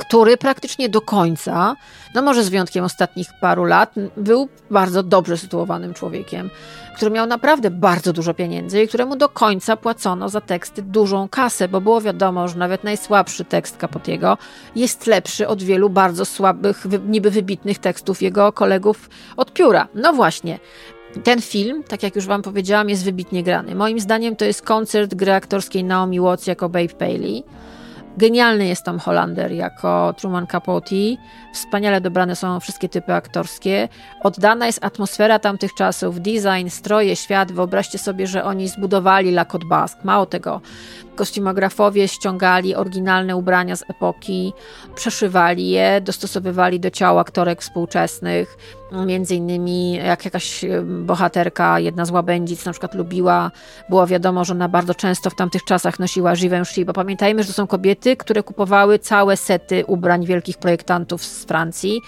który 0.00 0.36
praktycznie 0.36 0.88
do 0.88 1.00
końca, 1.00 1.76
no 2.14 2.22
może 2.22 2.44
z 2.44 2.48
wyjątkiem 2.48 2.84
ostatnich 2.84 3.28
paru 3.40 3.64
lat, 3.64 3.94
był 4.16 4.48
bardzo 4.70 5.02
dobrze 5.02 5.36
sytuowanym 5.36 5.94
człowiekiem, 5.94 6.50
który 6.96 7.10
miał 7.10 7.26
naprawdę 7.26 7.70
bardzo 7.70 8.12
dużo 8.12 8.34
pieniędzy 8.34 8.82
i 8.82 8.88
któremu 8.88 9.16
do 9.16 9.28
końca 9.28 9.76
płacono 9.76 10.28
za 10.28 10.40
teksty 10.40 10.82
dużą 10.82 11.28
kasę, 11.28 11.68
bo 11.68 11.80
było 11.80 12.00
wiadomo, 12.00 12.48
że 12.48 12.58
nawet 12.58 12.84
najsłabszy 12.84 13.44
tekst 13.44 13.76
Capotiego 13.76 14.38
jest 14.76 15.06
lepszy 15.06 15.48
od 15.48 15.62
wielu 15.62 15.90
bardzo 15.90 16.24
słabych, 16.24 16.86
niby 17.06 17.30
wybitnych 17.30 17.78
tekstów 17.78 18.22
jego 18.22 18.52
kolegów 18.52 19.08
od 19.36 19.52
pióra. 19.52 19.88
No 19.94 20.12
właśnie, 20.12 20.58
ten 21.24 21.42
film, 21.42 21.84
tak 21.88 22.02
jak 22.02 22.16
już 22.16 22.26
wam 22.26 22.42
powiedziałam, 22.42 22.88
jest 22.88 23.04
wybitnie 23.04 23.42
grany. 23.42 23.74
Moim 23.74 24.00
zdaniem 24.00 24.36
to 24.36 24.44
jest 24.44 24.62
koncert 24.62 25.14
gry 25.14 25.32
aktorskiej 25.32 25.84
Naomi 25.84 26.20
Watts 26.20 26.46
jako 26.46 26.68
Babe 26.68 26.88
Paley. 26.88 27.44
Genialny 28.20 28.66
jest 28.66 28.84
Tom 28.84 28.98
Hollander 28.98 29.52
jako 29.52 30.14
Truman 30.16 30.46
Capote. 30.46 30.94
Wspaniale 31.52 32.00
dobrane 32.00 32.36
są 32.36 32.60
wszystkie 32.60 32.88
typy 32.88 33.14
aktorskie. 33.14 33.88
Oddana 34.22 34.66
jest 34.66 34.84
atmosfera 34.84 35.38
tamtych 35.38 35.74
czasów, 35.74 36.20
design, 36.20 36.68
stroje, 36.68 37.16
świat. 37.16 37.52
Wyobraźcie 37.52 37.98
sobie, 37.98 38.26
że 38.26 38.44
oni 38.44 38.68
zbudowali 38.68 39.30
La 39.30 39.44
Côte 39.44 39.68
Basque. 39.68 40.00
Mało 40.04 40.26
tego, 40.26 40.60
kostiumografowie 41.20 42.08
ściągali 42.08 42.74
oryginalne 42.74 43.36
ubrania 43.36 43.76
z 43.76 43.84
epoki, 43.90 44.52
przeszywali 44.94 45.70
je, 45.70 46.00
dostosowywali 46.00 46.80
do 46.80 46.90
ciał 46.90 47.18
aktorek 47.18 47.62
współczesnych. 47.62 48.56
Między 49.06 49.34
innymi 49.34 49.92
jak 49.92 50.24
jakaś 50.24 50.64
bohaterka, 50.84 51.80
jedna 51.80 52.04
z 52.04 52.10
łabędzic 52.10 52.64
na 52.64 52.72
przykład 52.72 52.94
lubiła, 52.94 53.50
było 53.88 54.06
wiadomo, 54.06 54.44
że 54.44 54.52
ona 54.52 54.68
bardzo 54.68 54.94
często 54.94 55.30
w 55.30 55.34
tamtych 55.34 55.64
czasach 55.64 55.98
nosiła 55.98 56.34
Givenchy, 56.36 56.84
bo 56.84 56.92
pamiętajmy, 56.92 57.42
że 57.42 57.48
to 57.48 57.54
są 57.54 57.66
kobiety, 57.66 58.16
które 58.16 58.42
kupowały 58.42 58.98
całe 58.98 59.36
sety 59.36 59.84
ubrań 59.86 60.26
wielkich 60.26 60.58
projektantów 60.58 61.24
z 61.24 61.44
Francji. 61.44 62.00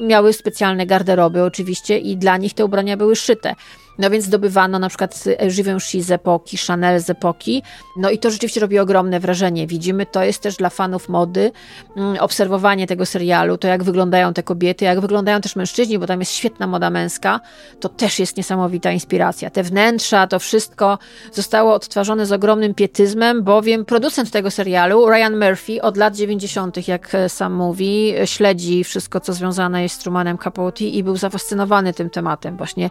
Miały 0.00 0.32
specjalne 0.32 0.86
garderoby 0.86 1.44
oczywiście 1.44 1.98
i 1.98 2.16
dla 2.16 2.36
nich 2.36 2.54
te 2.54 2.64
ubrania 2.64 2.96
były 2.96 3.16
szyte. 3.16 3.54
No 4.00 4.10
więc 4.10 4.24
zdobywano 4.24 4.78
na 4.78 4.88
przykład 4.88 5.24
Givenchy 5.48 6.02
z 6.02 6.10
epoki, 6.10 6.56
Chanel 6.56 7.00
z 7.00 7.10
epoki. 7.10 7.62
No 7.96 8.10
i 8.10 8.18
to 8.18 8.30
rzeczywiście 8.30 8.60
robi 8.60 8.78
ogromne 8.78 9.20
wrażenie. 9.20 9.66
Widzimy, 9.66 10.06
to 10.06 10.24
jest 10.24 10.42
też 10.42 10.56
dla 10.56 10.70
fanów 10.70 11.08
mody 11.08 11.52
mm, 11.96 12.16
obserwowanie 12.20 12.86
tego 12.86 13.06
serialu, 13.06 13.58
to 13.58 13.68
jak 13.68 13.82
wyglądają 13.82 14.34
te 14.34 14.42
kobiety, 14.42 14.84
jak 14.84 15.00
wyglądają 15.00 15.40
też 15.40 15.56
mężczyźni, 15.56 15.98
bo 15.98 16.06
tam 16.06 16.20
jest 16.20 16.32
świetna 16.32 16.66
moda 16.66 16.90
męska. 16.90 17.40
To 17.80 17.88
też 17.88 18.18
jest 18.18 18.36
niesamowita 18.36 18.92
inspiracja. 18.92 19.50
Te 19.50 19.62
wnętrza, 19.62 20.26
to 20.26 20.38
wszystko 20.38 20.98
zostało 21.32 21.74
odtwarzane 21.74 22.26
z 22.26 22.32
ogromnym 22.32 22.74
pietyzmem, 22.74 23.42
bowiem 23.42 23.84
producent 23.84 24.30
tego 24.30 24.50
serialu, 24.50 25.10
Ryan 25.10 25.38
Murphy, 25.38 25.82
od 25.82 25.96
lat 25.96 26.16
90., 26.16 26.88
jak 26.88 27.16
sam 27.28 27.54
mówi, 27.54 28.14
śledzi 28.24 28.84
wszystko, 28.84 29.20
co 29.20 29.32
związane 29.32 29.82
jest 29.82 29.94
z 29.94 29.98
Trumanem 29.98 30.38
Capote 30.38 30.84
i 30.84 31.02
był 31.02 31.16
zafascynowany 31.16 31.92
tym 31.92 32.10
tematem, 32.10 32.56
właśnie 32.56 32.90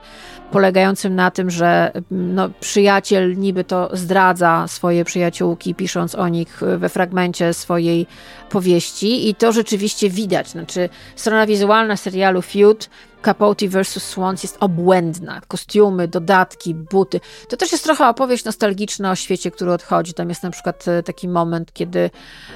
polegającym 0.52 0.99
polegającym 1.00 1.16
na 1.16 1.32
tym, 1.32 1.50
że 1.50 1.92
no, 2.12 2.50
przyjaciel 2.60 3.38
niby 3.38 3.64
to 3.64 3.90
zdradza 3.94 4.68
swoje 4.68 5.06
przyjaciółki, 5.06 5.76
pisząc 5.76 6.16
o 6.16 6.28
nich 6.28 6.62
we 6.78 6.90
fragmencie 6.90 7.54
swojej 7.54 8.08
powieści 8.50 9.30
i 9.30 9.36
to 9.36 9.52
rzeczywiście 9.52 10.10
widać. 10.10 10.50
Znaczy, 10.50 10.90
strona 11.16 11.46
wizualna 11.46 11.98
serialu 11.98 12.42
Feud 12.42 12.90
Capote 13.22 13.68
vs. 13.68 14.04
Swans 14.04 14.44
jest 14.44 14.58
obłędna. 14.60 15.42
Kostiumy, 15.48 16.08
dodatki, 16.08 16.76
buty. 16.76 17.20
To 17.48 17.58
też 17.58 17.72
jest 17.72 17.84
trochę 17.84 18.08
opowieść 18.08 18.46
nostalgiczna 18.46 19.12
o 19.12 19.16
świecie, 19.16 19.52
który 19.52 19.72
odchodzi. 19.72 20.14
Tam 20.14 20.30
jest 20.30 20.44
na 20.44 20.52
przykład 20.52 20.88
e, 20.88 21.04
taki 21.04 21.28
moment, 21.28 21.74
kiedy 21.74 22.10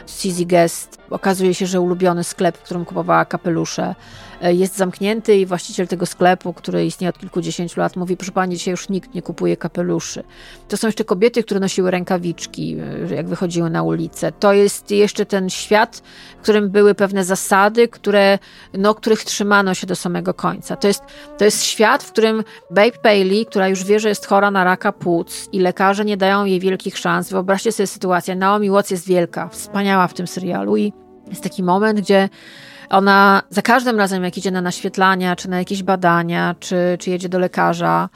Cizzy 0.07 0.45
Guest 0.45 0.97
okazuje 1.09 1.53
się, 1.53 1.67
że 1.67 1.81
ulubiony 1.81 2.23
sklep, 2.23 2.57
w 2.57 2.61
którym 2.61 2.85
kupowała 2.85 3.25
kapelusze, 3.25 3.95
e, 4.41 4.53
jest 4.53 4.77
zamknięty 4.77 5.35
i 5.35 5.45
właściciel 5.45 5.87
tego 5.87 6.05
sklepu, 6.05 6.53
który 6.53 6.85
istnieje 6.85 7.09
od 7.09 7.17
kilkudziesięciu 7.17 7.79
lat, 7.79 7.95
mówi, 7.95 8.17
proszę 8.17 8.31
pani, 8.31 8.55
dzisiaj 8.55 8.71
już 8.71 8.89
nikt 8.89 9.13
nie 9.13 9.21
kupuje 9.21 9.57
kapeluszy. 9.57 10.23
To 10.67 10.77
są 10.77 10.87
jeszcze 10.87 11.03
kobiety, 11.03 11.43
które 11.43 11.59
nosiły 11.59 11.91
rękawiczki, 11.91 12.77
e, 13.09 13.15
jak 13.15 13.27
wychodziły 13.27 13.69
na 13.69 13.83
ulicę. 13.83 14.31
To 14.31 14.53
jest 14.53 14.91
jeszcze 14.91 15.25
ten 15.25 15.49
świat, 15.49 16.03
w 16.37 16.41
którym 16.41 16.69
były 16.69 16.95
pewne 16.95 17.25
zasady, 17.25 17.87
które, 17.87 18.39
no, 18.73 18.95
których 18.95 19.23
trzymano 19.23 19.73
się 19.73 19.87
do 19.87 19.95
samego 19.95 20.33
końca 20.33 20.52
końca. 20.53 20.75
To 20.75 20.87
jest, 20.87 21.03
to 21.37 21.45
jest 21.45 21.63
świat, 21.63 22.03
w 22.03 22.11
którym 22.11 22.43
Babe 22.69 22.91
Paley, 22.91 23.45
która 23.45 23.67
już 23.67 23.83
wie, 23.83 23.99
że 23.99 24.09
jest 24.09 24.25
chora 24.25 24.51
na 24.51 24.63
raka 24.63 24.91
płuc 24.91 25.49
i 25.51 25.59
lekarze 25.59 26.05
nie 26.05 26.17
dają 26.17 26.45
jej 26.45 26.59
wielkich 26.59 26.97
szans. 26.97 27.29
Wyobraźcie 27.29 27.71
sobie 27.71 27.87
sytuację. 27.87 28.35
Naomi 28.35 28.69
Watts 28.69 28.91
jest 28.91 29.07
wielka, 29.07 29.47
wspaniała 29.47 30.07
w 30.07 30.13
tym 30.13 30.27
serialu 30.27 30.77
i 30.77 30.93
jest 31.29 31.43
taki 31.43 31.63
moment, 31.63 31.99
gdzie 31.99 32.29
ona 32.89 33.43
za 33.49 33.61
każdym 33.61 33.97
razem, 33.97 34.23
jak 34.23 34.37
idzie 34.37 34.51
na 34.51 34.61
naświetlania, 34.61 35.35
czy 35.35 35.49
na 35.49 35.57
jakieś 35.57 35.83
badania, 35.83 36.55
czy, 36.59 36.75
czy 36.99 37.09
jedzie 37.09 37.29
do 37.29 37.39
lekarza, 37.39 38.09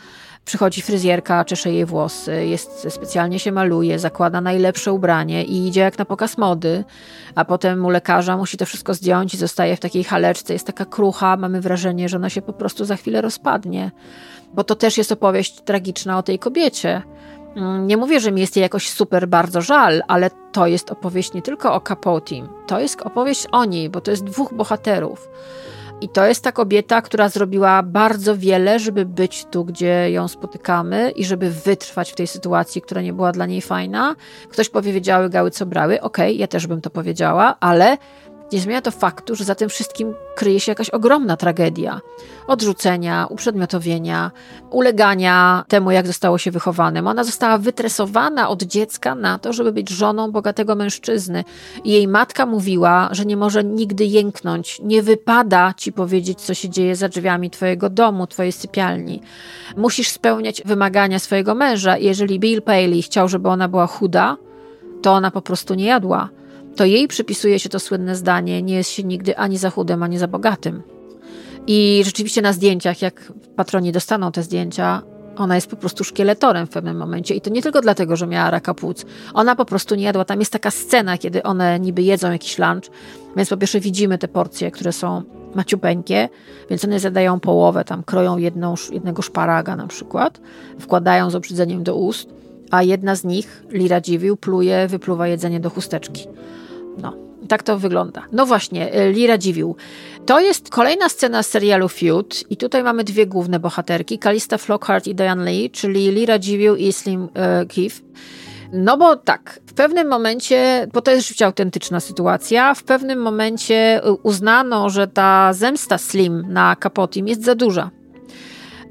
Przychodzi 0.48 0.82
fryzjerka, 0.82 1.46
czesze 1.46 1.72
jej 1.72 1.86
włosy, 1.86 2.46
jest, 2.46 2.88
specjalnie 2.90 3.40
się 3.40 3.52
maluje, 3.52 4.00
zakłada 4.00 4.42
najlepsze 4.42 4.94
ubranie 4.94 5.44
i 5.44 5.68
idzie 5.68 5.82
jak 5.82 5.98
na 5.98 6.06
pokaz 6.06 6.38
mody, 6.38 6.84
a 7.36 7.46
potem 7.46 7.86
u 7.86 7.90
lekarza 7.90 8.38
musi 8.38 8.58
to 8.58 8.66
wszystko 8.66 8.94
zdjąć 8.94 9.34
i 9.34 9.38
zostaje 9.38 9.76
w 9.76 9.80
takiej 9.80 10.04
haleczce, 10.04 10.54
jest 10.54 10.68
taka 10.68 10.86
krucha, 10.86 11.38
mamy 11.38 11.62
wrażenie, 11.62 12.10
że 12.10 12.18
ona 12.18 12.30
się 12.30 12.42
po 12.42 12.54
prostu 12.54 12.86
za 12.86 12.96
chwilę 12.96 13.22
rozpadnie. 13.22 13.92
Bo 14.54 14.64
to 14.64 14.76
też 14.76 14.98
jest 14.98 15.12
opowieść 15.12 15.62
tragiczna 15.62 16.18
o 16.18 16.24
tej 16.24 16.40
kobiecie. 16.40 17.02
Mm, 17.56 17.88
nie 17.88 17.98
mówię, 17.98 18.20
że 18.20 18.32
mi 18.32 18.42
jest 18.42 18.56
jej 18.56 18.64
jakoś 18.64 18.90
super 18.90 19.28
bardzo 19.28 19.62
żal, 19.62 20.02
ale 20.08 20.30
to 20.52 20.68
jest 20.68 20.92
opowieść 20.92 21.34
nie 21.34 21.42
tylko 21.42 21.74
o 21.74 21.82
Capotim, 21.82 22.50
to 22.68 22.80
jest 22.80 23.02
opowieść 23.02 23.48
o 23.52 23.66
niej, 23.66 23.90
bo 23.90 24.02
to 24.02 24.12
jest 24.12 24.24
dwóch 24.24 24.54
bohaterów. 24.54 25.30
I 26.02 26.10
to 26.10 26.26
jest 26.26 26.44
ta 26.44 26.52
kobieta, 26.52 27.02
która 27.02 27.30
zrobiła 27.30 27.84
bardzo 27.84 28.38
wiele, 28.38 28.80
żeby 28.80 29.06
być 29.06 29.46
tu, 29.46 29.66
gdzie 29.66 30.12
ją 30.12 30.28
spotykamy 30.28 31.12
i 31.12 31.26
żeby 31.26 31.50
wytrwać 31.50 32.12
w 32.12 32.16
tej 32.16 32.28
sytuacji, 32.28 32.82
która 32.82 33.02
nie 33.02 33.14
była 33.14 33.32
dla 33.32 33.46
niej 33.46 33.62
fajna. 33.62 34.16
Ktoś 34.50 34.70
powie, 34.70 34.94
wiedziały 34.94 35.30
gały, 35.30 35.52
co 35.52 35.66
brały. 35.66 36.02
Okej, 36.02 36.32
okay, 36.32 36.40
ja 36.40 36.48
też 36.48 36.68
bym 36.68 36.82
to 36.82 36.90
powiedziała, 36.90 37.56
ale 37.60 37.98
nie 38.52 38.60
zmienia 38.60 38.82
to 38.82 38.92
faktu, 38.92 39.36
że 39.36 39.44
za 39.44 39.56
tym 39.56 39.70
wszystkim 39.70 40.14
kryje 40.36 40.60
się 40.60 40.72
jakaś 40.72 40.90
ogromna 40.90 41.38
tragedia 41.38 42.02
odrzucenia, 42.48 43.28
uprzedmiotowienia, 43.30 44.32
ulegania 44.70 45.66
temu, 45.68 45.92
jak 45.92 46.08
zostało 46.08 46.38
się 46.38 46.52
wychowanym. 46.52 47.08
Ona 47.08 47.24
została 47.24 47.58
wytresowana 47.58 48.50
od 48.50 48.64
dziecka 48.64 49.16
na 49.16 49.40
to, 49.40 49.54
żeby 49.54 49.72
być 49.72 49.90
żoną 49.90 50.32
bogatego 50.32 50.76
mężczyzny. 50.76 51.44
I 51.84 51.92
jej 51.92 52.08
matka 52.08 52.46
mówiła, 52.46 53.10
że 53.12 53.26
nie 53.26 53.38
może 53.38 53.64
nigdy 53.64 54.06
jęknąć, 54.06 54.82
nie 54.84 55.04
wypada 55.04 55.74
ci 55.78 55.92
powiedzieć, 55.92 56.42
co 56.42 56.54
się 56.54 56.70
dzieje 56.70 56.96
za 56.96 57.10
drzwiami 57.10 57.50
twojego 57.50 57.90
domu, 57.90 58.28
twojej 58.28 58.52
sypialni. 58.52 59.22
Musisz 59.78 60.10
spełniać 60.10 60.62
wymagania 60.66 61.20
swojego 61.20 61.56
męża. 61.56 61.98
Jeżeli 61.98 62.40
Bill 62.40 62.62
Paley 62.62 63.02
chciał, 63.02 63.28
żeby 63.28 63.50
ona 63.50 63.68
była 63.68 63.88
chuda, 63.88 64.38
to 65.02 65.12
ona 65.12 65.32
po 65.32 65.42
prostu 65.42 65.74
nie 65.74 65.86
jadła 65.86 66.30
to 66.78 66.86
jej 66.86 67.08
przypisuje 67.08 67.60
się 67.60 67.70
to 67.70 67.80
słynne 67.80 68.16
zdanie: 68.16 68.62
nie 68.62 68.76
jest 68.76 68.90
się 68.90 69.04
nigdy 69.04 69.38
ani 69.38 69.58
za 69.58 69.70
chudym, 69.70 70.04
ani 70.04 70.18
za 70.18 70.28
bogatym. 70.28 70.82
I 71.68 72.02
rzeczywiście 72.06 72.42
na 72.42 72.54
zdjęciach, 72.54 73.02
jak 73.02 73.34
patroni 73.56 73.92
dostaną 73.92 74.32
te 74.32 74.44
zdjęcia, 74.44 75.02
ona 75.38 75.56
jest 75.56 75.68
po 75.68 75.76
prostu 75.76 76.04
szkieletorem 76.04 76.68
w 76.68 76.70
pewnym 76.70 76.98
momencie. 76.98 77.36
I 77.36 77.42
to 77.42 77.50
nie 77.50 77.62
tylko 77.62 77.82
dlatego, 77.82 78.16
że 78.16 78.28
miała 78.28 78.52
raka 78.52 78.74
płuc. 78.74 79.06
Ona 79.34 79.56
po 79.56 79.66
prostu 79.66 79.96
nie 79.96 80.04
jadła. 80.04 80.26
Tam 80.26 80.40
jest 80.40 80.52
taka 80.52 80.72
scena, 80.72 81.18
kiedy 81.18 81.44
one 81.44 81.80
niby 81.80 82.02
jedzą 82.02 82.32
jakiś 82.32 82.60
lunch, 82.60 82.92
więc 83.36 83.50
po 83.50 83.58
pierwsze 83.58 83.80
widzimy 83.80 84.18
te 84.18 84.28
porcje, 84.28 84.72
które 84.72 84.94
są 84.94 85.24
maciupeńkie, 85.56 86.30
więc 86.70 86.86
one 86.86 87.00
zjadają 87.00 87.40
połowę, 87.40 87.84
tam 87.84 88.04
kroją 88.04 88.38
jedną, 88.38 88.76
jednego 88.92 89.22
szparaga 89.22 89.76
na 89.76 89.88
przykład, 89.88 90.42
wkładają 90.80 91.30
z 91.30 91.36
obrzydzeniem 91.36 91.84
do 91.84 91.96
ust, 91.96 92.30
a 92.72 92.84
jedna 92.84 93.16
z 93.16 93.24
nich, 93.24 93.64
Lira 93.70 94.02
Dziwił, 94.02 94.38
pluje, 94.38 94.88
wypluwa 94.88 95.28
jedzenie 95.28 95.60
do 95.60 95.70
chusteczki. 95.70 96.28
No, 96.98 97.14
tak 97.48 97.64
to 97.64 97.78
wygląda. 97.78 98.26
No 98.32 98.46
właśnie, 98.46 98.94
e, 98.94 99.12
Lira 99.12 99.38
Dziwił. 99.38 99.76
To 100.26 100.40
jest 100.40 100.70
kolejna 100.70 101.10
scena 101.10 101.44
z 101.44 101.50
serialu 101.50 101.90
Feud 101.90 102.44
i 102.50 102.58
tutaj 102.58 102.84
mamy 102.84 103.04
dwie 103.04 103.28
główne 103.28 103.60
bohaterki, 103.60 104.20
Kalista 104.20 104.58
Flockhart 104.58 105.08
i 105.08 105.16
Diane 105.16 105.52
Lee, 105.52 105.70
czyli 105.70 106.12
Lira 106.12 106.40
Dziwił 106.40 106.76
i 106.76 106.94
Slim 106.94 107.30
e. 107.36 107.66
No 108.74 108.98
bo 108.98 109.16
tak, 109.16 109.60
w 109.68 109.74
pewnym 109.74 110.08
momencie, 110.08 110.88
bo 110.94 111.02
to 111.02 111.12
jest 111.12 111.24
rzeczywiście 111.24 111.46
autentyczna 111.46 112.00
sytuacja, 112.00 112.74
w 112.74 112.84
pewnym 112.84 113.20
momencie 113.20 114.02
uznano, 114.24 114.90
że 114.90 115.08
ta 115.08 115.54
zemsta 115.54 115.98
Slim 115.98 116.44
na 116.48 116.76
Capotim 116.76 117.28
jest 117.28 117.44
za 117.44 117.56
duża 117.56 117.92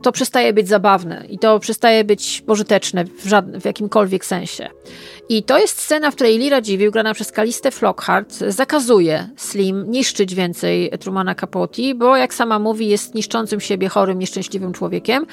to 0.06 0.12
przestaje 0.12 0.52
być 0.52 0.68
zabawne 0.68 1.24
i 1.28 1.38
to 1.38 1.58
przestaje 1.58 2.04
być 2.04 2.42
pożyteczne 2.46 3.04
w, 3.04 3.26
żadnym, 3.26 3.60
w 3.60 3.64
jakimkolwiek 3.64 4.24
sensie. 4.24 4.68
I 5.28 5.42
to 5.42 5.58
jest 5.58 5.78
scena, 5.78 6.10
w 6.10 6.14
której 6.14 6.38
Lira 6.38 6.60
Dziwił, 6.60 6.92
grana 6.92 7.14
przez 7.14 7.32
Kalistę 7.32 7.70
Flockhart, 7.70 8.34
zakazuje 8.48 9.28
Slim 9.36 9.90
niszczyć 9.90 10.34
więcej 10.34 10.90
Trumana 11.00 11.34
Capote, 11.34 11.94
bo 11.94 12.16
jak 12.16 12.34
sama 12.34 12.58
mówi, 12.58 12.88
jest 12.88 13.14
niszczącym 13.14 13.60
siebie, 13.60 13.88
chorym, 13.88 14.18
nieszczęśliwym 14.18 14.72
człowiekiem. 14.72 15.26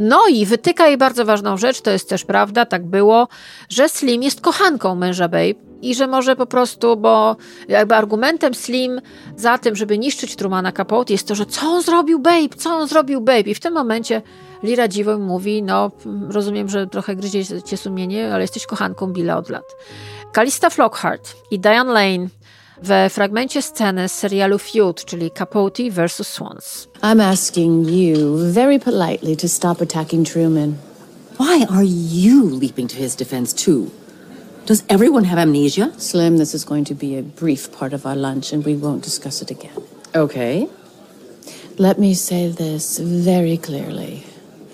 No 0.00 0.20
i 0.32 0.46
wytyka 0.46 0.86
jej 0.86 0.96
bardzo 0.96 1.24
ważną 1.24 1.56
rzecz, 1.56 1.80
to 1.80 1.90
jest 1.90 2.08
też 2.08 2.24
prawda, 2.24 2.66
tak 2.66 2.86
było, 2.86 3.28
że 3.68 3.88
Slim 3.88 4.22
jest 4.22 4.40
kochanką 4.40 4.94
męża 4.94 5.28
Babe, 5.28 5.68
i 5.82 5.94
że 5.94 6.06
może 6.06 6.36
po 6.36 6.46
prostu, 6.46 6.96
bo 6.96 7.36
jakby 7.68 7.94
argumentem 7.94 8.54
Slim 8.54 9.00
za 9.36 9.58
tym, 9.58 9.76
żeby 9.76 9.98
niszczyć 9.98 10.36
Trumana 10.36 10.72
Capote 10.72 11.12
jest 11.12 11.28
to, 11.28 11.34
że 11.34 11.46
co 11.46 11.66
on 11.66 11.82
zrobił 11.82 12.18
Babe, 12.18 12.48
co 12.56 12.70
on 12.70 12.88
zrobił 12.88 13.20
Babe 13.20 13.40
i 13.40 13.54
w 13.54 13.60
tym 13.60 13.74
momencie 13.74 14.22
Lira 14.62 14.88
Dziwo 14.88 15.18
mówi, 15.18 15.62
no 15.62 15.90
rozumiem, 16.28 16.68
że 16.68 16.86
trochę 16.86 17.16
gryzie 17.16 17.62
cię 17.62 17.76
sumienie, 17.76 18.34
ale 18.34 18.42
jesteś 18.42 18.66
kochanką 18.66 19.12
Billa 19.12 19.36
od 19.36 19.48
lat. 19.48 19.64
Kalista 20.32 20.70
Flockhart 20.70 21.34
i 21.50 21.58
Diane 21.58 21.92
Lane 21.92 22.28
w 22.82 23.12
fragmencie 23.12 23.62
sceny 23.62 24.08
z 24.08 24.12
serialu 24.12 24.58
Feud, 24.58 25.04
czyli 25.04 25.30
Capote 25.30 25.90
vs. 25.90 26.28
Swans. 26.28 26.88
I'm 27.02 27.22
asking 27.22 27.90
you 27.90 28.36
very 28.52 28.78
politely 28.78 29.36
to 29.36 29.48
stop 29.48 29.82
attacking 29.82 30.28
Truman. 30.28 30.74
Why 31.40 31.64
are 31.70 31.86
you 32.12 32.58
leaping 32.60 32.90
to 32.90 32.96
his 32.96 33.16
defense 33.16 33.64
too? 33.64 33.90
Does 34.66 34.84
everyone 34.88 35.24
have 35.24 35.42
amnesia? 35.42 35.90
Slim, 35.98 36.38
this 36.38 36.54
is 36.54 36.64
going 36.64 36.86
to 36.86 36.94
be 36.94 37.18
a 37.18 37.22
brief 37.22 37.70
part 37.78 37.92
of 37.92 38.04
our 38.06 38.16
lunch 38.16 38.52
and 38.52 38.66
we 38.66 38.74
won't 38.76 39.04
discuss 39.04 39.42
it 39.42 39.50
again. 39.50 39.82
Okay. 40.14 40.68
Let 41.78 41.98
me 41.98 42.14
say 42.14 42.50
this 42.50 42.98
very 42.98 43.56
clearly. 43.56 44.24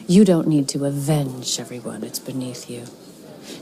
You 0.06 0.24
don't 0.24 0.46
need 0.48 0.68
to 0.68 0.84
avenge 0.84 1.58
everyone. 1.58 2.04
It's 2.04 2.18
beneath 2.18 2.68
you. 2.68 2.84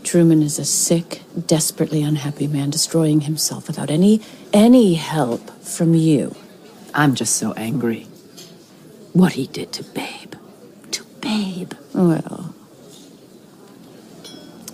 Truman 0.03 0.43
is 0.43 0.59
a 0.59 0.65
sick, 0.65 1.23
desperately 1.47 2.03
unhappy 2.03 2.47
man 2.49 2.71
destroying 2.71 3.23
himself 3.23 3.69
without 3.69 3.91
any 3.91 4.21
any 4.53 4.95
help 4.95 5.51
from 5.61 5.95
you. 5.95 6.35
I'm 6.95 7.15
just 7.15 7.37
so 7.37 7.53
angry. 7.53 8.09
What 9.13 9.35
he 9.35 9.47
did 9.47 9.73
to 9.75 9.85
Babe. 9.85 10.35
To 10.93 11.05
Babe. 11.21 11.75
Well, 11.95 12.55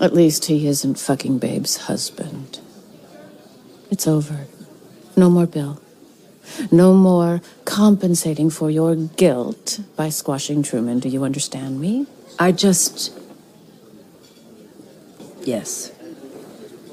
at 0.01 0.15
least 0.15 0.47
he 0.47 0.67
isn't 0.67 0.99
fucking 0.99 1.39
Babe's 1.39 1.77
husband. 1.77 2.61
It's 3.91 4.07
over. 4.07 4.47
No 5.17 5.29
more 5.29 5.47
Bill. 5.47 5.81
No 6.73 6.95
more 6.95 7.41
compensating 7.77 8.53
for 8.53 8.71
your 8.71 8.97
guilt 9.17 9.77
by 9.97 10.13
squashing 10.13 10.67
Truman. 10.67 11.01
Do 11.01 11.09
you 11.09 11.25
understand 11.25 11.81
me? 11.81 12.05
I 12.41 12.67
just. 12.67 13.13
Yes. 15.47 15.99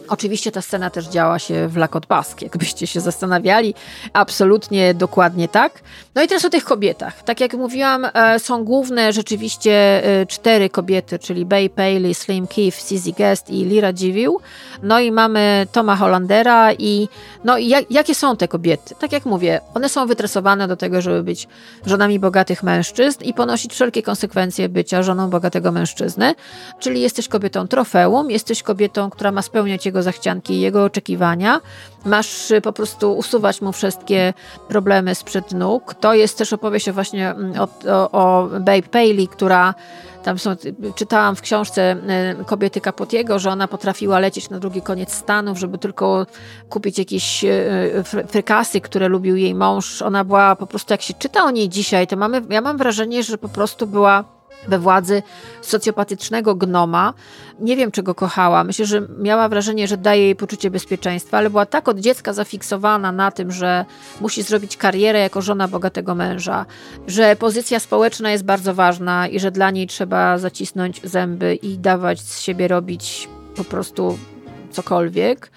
Oczywiście 0.08 0.52
ta 0.52 0.62
scena 0.62 0.90
też 0.90 1.08
działa 1.08 1.40
się 1.40 1.68
w 1.68 1.78
Lakot 1.78 2.06
Bask, 2.06 2.42
jakbyście 2.42 2.88
się 2.88 3.02
zastanawiali. 3.02 3.74
Absolutnie 4.14 4.94
dokładnie 4.94 5.48
tak. 5.48 5.82
No 6.16 6.24
i 6.24 6.28
teraz 6.28 6.46
o 6.46 6.50
tych 6.50 6.64
kobietach. 6.64 7.24
Tak 7.24 7.42
jak 7.42 7.54
mówiłam, 7.54 8.08
e, 8.14 8.40
są 8.40 8.64
główne 8.64 9.14
rzeczywiście 9.14 9.72
e, 10.04 10.26
cztery 10.26 10.70
kobiety, 10.70 11.20
czyli 11.20 11.46
Bay 11.46 11.70
Paley, 11.70 12.14
Slim 12.14 12.48
Keith, 12.48 12.88
Cizzy 12.88 13.12
Guest 13.12 13.50
i 13.50 13.66
Lira 13.66 13.94
Dziwił. 13.94 14.40
No 14.84 15.00
i 15.00 15.12
mamy 15.12 15.68
Toma 15.72 15.96
Hollandera 15.96 16.74
i 16.74 17.08
no 17.44 17.58
jak, 17.58 17.92
jakie 17.92 18.16
są 18.16 18.38
te 18.38 18.48
kobiety? 18.48 18.96
Tak 19.00 19.12
jak 19.12 19.26
mówię, 19.26 19.62
one 19.74 19.90
są 19.90 20.08
wytresowane 20.08 20.68
do 20.68 20.76
tego, 20.76 21.02
żeby 21.02 21.24
być 21.24 21.48
żonami 21.86 22.20
bogatych 22.20 22.64
mężczyzn 22.64 23.24
i 23.24 23.34
ponosić 23.34 23.74
wszelkie 23.74 24.04
konsekwencje 24.04 24.70
bycia 24.70 25.04
żoną 25.04 25.30
bogatego 25.30 25.72
mężczyzny. 25.72 26.36
Czyli 26.80 27.02
jesteś 27.02 27.28
kobietą 27.28 27.68
trofeum, 27.68 28.32
jesteś 28.32 28.64
kobietą, 28.64 29.10
która 29.10 29.32
ma 29.32 29.42
spełniać 29.42 29.86
jego 29.86 30.04
zachcianki 30.04 30.54
i 30.54 30.62
jego 30.62 30.84
oczekiwania. 30.84 31.62
Masz 32.06 32.52
y, 32.52 32.62
po 32.62 32.74
prostu 32.74 33.18
usuwać 33.18 33.62
mu 33.62 33.72
wszystkie 33.72 34.34
problemy 34.68 35.16
sprzed 35.16 35.52
nóg. 35.52 35.94
To 35.94 36.14
jest 36.14 36.38
też 36.38 36.54
opowieść 36.54 36.92
właśnie 36.92 37.30
mm, 37.30 37.54
o, 37.60 37.68
o, 37.92 38.12
o 38.12 38.48
Babe 38.48 38.82
Paley, 38.82 39.28
która 39.28 39.74
tam 40.24 40.40
są, 40.40 40.56
czytałam 40.96 41.36
w 41.36 41.42
książce 41.42 41.96
y, 42.42 42.46
kobiety 42.46 42.82
Capotiego, 42.82 43.40
że 43.40 43.52
ona 43.52 43.68
potrafiła 43.68 44.20
lecieć 44.20 44.50
na 44.50 44.60
drugi 44.60 44.82
koniec 44.82 45.14
Stanów, 45.14 45.60
żeby 45.60 45.78
tylko 45.78 46.26
kupić 46.70 47.00
jakieś 47.00 47.44
y, 47.44 48.04
frykasy, 48.28 48.82
które 48.82 49.08
lubił 49.08 49.36
jej 49.36 49.56
mąż. 49.56 50.02
Ona 50.02 50.24
była 50.24 50.56
po 50.56 50.68
prostu, 50.68 50.94
jak 50.94 51.02
się 51.02 51.14
czyta 51.14 51.44
o 51.44 51.52
niej 51.52 51.70
dzisiaj, 51.70 52.08
to 52.08 52.18
mamy, 52.18 52.42
ja 52.50 52.62
mam 52.62 52.78
wrażenie, 52.78 53.24
że 53.24 53.38
po 53.38 53.50
prostu 53.50 53.88
była 53.88 54.35
we 54.68 54.80
władzy 54.80 55.24
socjopatycznego 55.62 56.56
gnoma. 56.56 57.14
Nie 57.60 57.76
wiem, 57.76 57.92
czego 57.92 58.16
kochała. 58.16 58.64
Myślę, 58.64 58.86
że 58.86 59.08
miała 59.20 59.50
wrażenie, 59.50 59.88
że 59.88 59.98
daje 59.98 60.24
jej 60.24 60.36
poczucie 60.36 60.72
bezpieczeństwa, 60.72 61.38
ale 61.38 61.50
była 61.50 61.66
tak 61.66 61.88
od 61.88 62.00
dziecka 62.00 62.34
zafiksowana 62.34 63.12
na 63.12 63.32
tym, 63.32 63.52
że 63.52 63.86
musi 64.22 64.44
zrobić 64.44 64.78
karierę 64.78 65.20
jako 65.20 65.42
żona 65.42 65.68
bogatego 65.68 66.16
męża, 66.16 66.66
że 67.08 67.36
pozycja 67.36 67.80
społeczna 67.80 68.32
jest 68.32 68.46
bardzo 68.46 68.74
ważna 68.74 69.28
i 69.28 69.40
że 69.40 69.52
dla 69.52 69.72
niej 69.72 69.88
trzeba 69.88 70.38
zacisnąć 70.38 71.02
zęby 71.04 71.56
i 71.56 71.78
dawać 71.78 72.22
z 72.22 72.42
siebie 72.42 72.68
robić 72.68 73.30
po 73.56 73.64
prostu 73.64 74.18
cokolwiek, 74.72 75.52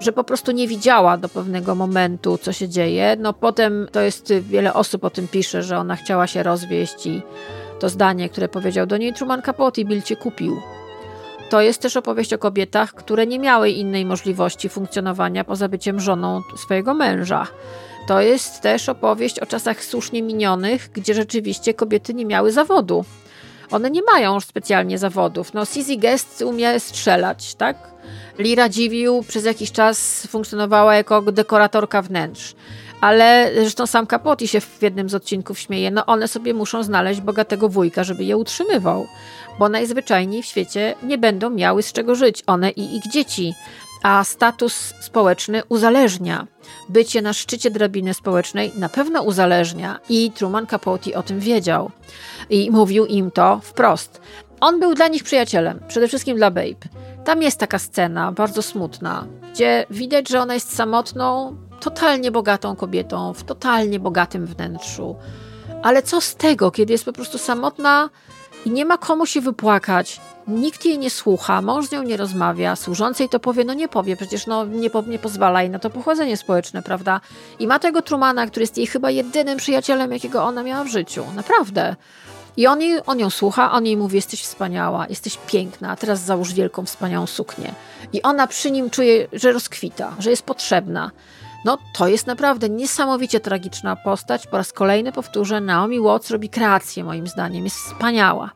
że 0.00 0.12
po 0.12 0.24
prostu 0.24 0.52
nie 0.52 0.68
widziała 0.68 1.16
do 1.16 1.28
pewnego 1.28 1.74
momentu, 1.74 2.38
co 2.38 2.52
się 2.52 2.68
dzieje. 2.68 3.16
No 3.18 3.32
potem 3.32 3.86
to 3.92 4.00
jest, 4.00 4.32
wiele 4.32 4.74
osób 4.74 5.04
o 5.04 5.10
tym 5.10 5.28
pisze, 5.28 5.62
że 5.62 5.78
ona 5.78 5.96
chciała 5.96 6.26
się 6.26 6.42
rozwieść 6.42 7.06
i 7.06 7.22
to 7.84 7.88
zdanie, 7.88 8.28
które 8.28 8.48
powiedział 8.48 8.86
do 8.86 8.96
niej 8.96 9.12
Truman 9.12 9.42
Capote 9.42 9.84
Bill 9.84 10.02
cię 10.02 10.16
kupił. 10.16 10.60
To 11.50 11.60
jest 11.60 11.82
też 11.82 11.96
opowieść 11.96 12.32
o 12.32 12.38
kobietach, 12.38 12.94
które 12.94 13.26
nie 13.26 13.38
miały 13.38 13.70
innej 13.70 14.04
możliwości 14.04 14.68
funkcjonowania 14.68 15.44
poza 15.44 15.68
byciem 15.68 16.00
żoną 16.00 16.42
swojego 16.56 16.94
męża. 16.94 17.46
To 18.08 18.20
jest 18.20 18.60
też 18.60 18.88
opowieść 18.88 19.38
o 19.38 19.46
czasach 19.46 19.84
słusznie 19.84 20.22
minionych, 20.22 20.90
gdzie 20.92 21.14
rzeczywiście 21.14 21.74
kobiety 21.74 22.14
nie 22.14 22.26
miały 22.26 22.52
zawodu. 22.52 23.04
One 23.70 23.90
nie 23.90 24.02
mają 24.12 24.40
specjalnie 24.40 24.98
zawodów. 24.98 25.54
No, 25.54 25.64
Sizzy 25.64 25.96
Guest 25.96 26.42
umie 26.42 26.80
strzelać, 26.80 27.54
tak? 27.54 27.76
Lira 28.38 28.68
Dziwił 28.68 29.24
przez 29.28 29.44
jakiś 29.44 29.72
czas 29.72 30.26
funkcjonowała 30.26 30.94
jako 30.94 31.22
dekoratorka 31.22 32.02
wnętrz. 32.02 32.54
Ale 33.04 33.50
zresztą 33.54 33.86
sam 33.86 34.06
Capote 34.06 34.48
się 34.48 34.60
w 34.60 34.82
jednym 34.82 35.08
z 35.08 35.14
odcinków 35.14 35.58
śmieje, 35.58 35.90
no 35.90 36.06
one 36.06 36.28
sobie 36.28 36.54
muszą 36.54 36.82
znaleźć 36.82 37.20
bogatego 37.20 37.68
wujka, 37.68 38.04
żeby 38.04 38.24
je 38.24 38.36
utrzymywał, 38.36 39.06
bo 39.58 39.68
najzwyczajniej 39.68 40.42
w 40.42 40.46
świecie 40.46 40.94
nie 41.02 41.18
będą 41.18 41.50
miały 41.50 41.82
z 41.82 41.92
czego 41.92 42.14
żyć, 42.14 42.42
one 42.46 42.70
i 42.70 42.96
ich 42.96 43.02
dzieci. 43.10 43.54
A 44.02 44.24
status 44.24 44.94
społeczny 45.00 45.62
uzależnia. 45.68 46.46
Bycie 46.88 47.22
na 47.22 47.32
szczycie 47.32 47.70
drabiny 47.70 48.14
społecznej 48.14 48.72
na 48.76 48.88
pewno 48.88 49.22
uzależnia 49.22 49.98
i 50.08 50.30
Truman 50.30 50.66
Capote 50.66 51.14
o 51.14 51.22
tym 51.22 51.40
wiedział. 51.40 51.90
I 52.50 52.70
mówił 52.70 53.06
im 53.06 53.30
to 53.30 53.60
wprost. 53.62 54.20
On 54.60 54.80
był 54.80 54.94
dla 54.94 55.08
nich 55.08 55.24
przyjacielem, 55.24 55.80
przede 55.88 56.08
wszystkim 56.08 56.36
dla 56.36 56.50
Babe. 56.50 56.88
Tam 57.24 57.42
jest 57.42 57.58
taka 57.58 57.78
scena, 57.78 58.32
bardzo 58.32 58.62
smutna, 58.62 59.26
gdzie 59.54 59.86
widać, 59.90 60.28
że 60.28 60.40
ona 60.40 60.54
jest 60.54 60.76
samotną, 60.76 61.56
totalnie 61.80 62.30
bogatą 62.30 62.76
kobietą, 62.76 63.32
w 63.32 63.44
totalnie 63.44 64.00
bogatym 64.00 64.46
wnętrzu. 64.46 65.16
Ale 65.82 66.02
co 66.02 66.20
z 66.20 66.36
tego, 66.36 66.70
kiedy 66.70 66.92
jest 66.92 67.04
po 67.04 67.12
prostu 67.12 67.38
samotna 67.38 68.10
i 68.66 68.70
nie 68.70 68.84
ma 68.84 68.98
komu 68.98 69.26
się 69.26 69.40
wypłakać, 69.40 70.20
nikt 70.48 70.84
jej 70.84 70.98
nie 70.98 71.10
słucha, 71.10 71.62
mąż 71.62 71.86
z 71.86 71.92
nią 71.92 72.02
nie 72.02 72.16
rozmawia, 72.16 72.76
służącej 72.76 73.28
to 73.28 73.40
powie, 73.40 73.64
no 73.64 73.74
nie 73.74 73.88
powie, 73.88 74.16
przecież 74.16 74.46
no 74.46 74.64
nie, 74.64 74.90
po, 74.90 75.02
nie 75.02 75.18
pozwala 75.18 75.62
jej 75.62 75.70
na 75.70 75.78
to 75.78 75.90
pochodzenie 75.90 76.36
społeczne, 76.36 76.82
prawda? 76.82 77.20
I 77.58 77.66
ma 77.66 77.78
tego 77.78 78.02
Trumana, 78.02 78.46
który 78.46 78.62
jest 78.62 78.76
jej 78.76 78.86
chyba 78.86 79.10
jedynym 79.10 79.58
przyjacielem, 79.58 80.12
jakiego 80.12 80.44
ona 80.44 80.62
miała 80.62 80.84
w 80.84 80.88
życiu. 80.88 81.24
Naprawdę. 81.36 81.96
I 82.56 82.66
on, 82.66 82.78
on 83.06 83.18
ją 83.18 83.30
słucha, 83.30 83.72
on 83.72 83.86
jej 83.86 83.96
mówi: 83.96 84.16
Jesteś 84.16 84.42
wspaniała, 84.42 85.06
jesteś 85.08 85.38
piękna, 85.46 85.90
a 85.90 85.96
teraz 85.96 86.20
załóż 86.20 86.52
wielką, 86.52 86.86
wspaniałą 86.86 87.26
suknię. 87.26 87.74
I 88.12 88.22
ona 88.22 88.46
przy 88.46 88.70
nim 88.70 88.90
czuje, 88.90 89.28
że 89.32 89.52
rozkwita, 89.52 90.14
że 90.18 90.30
jest 90.30 90.42
potrzebna. 90.42 91.10
No, 91.64 91.78
to 91.94 92.08
jest 92.08 92.26
naprawdę 92.26 92.68
niesamowicie 92.68 93.40
tragiczna 93.40 93.96
postać. 93.96 94.46
Po 94.46 94.56
raz 94.56 94.72
kolejny 94.72 95.12
powtórzę: 95.12 95.60
Naomi 95.60 96.00
Watts 96.00 96.30
robi 96.30 96.48
kreację, 96.48 97.04
moim 97.04 97.26
zdaniem, 97.26 97.64
jest 97.64 97.76
wspaniała. 97.76 98.50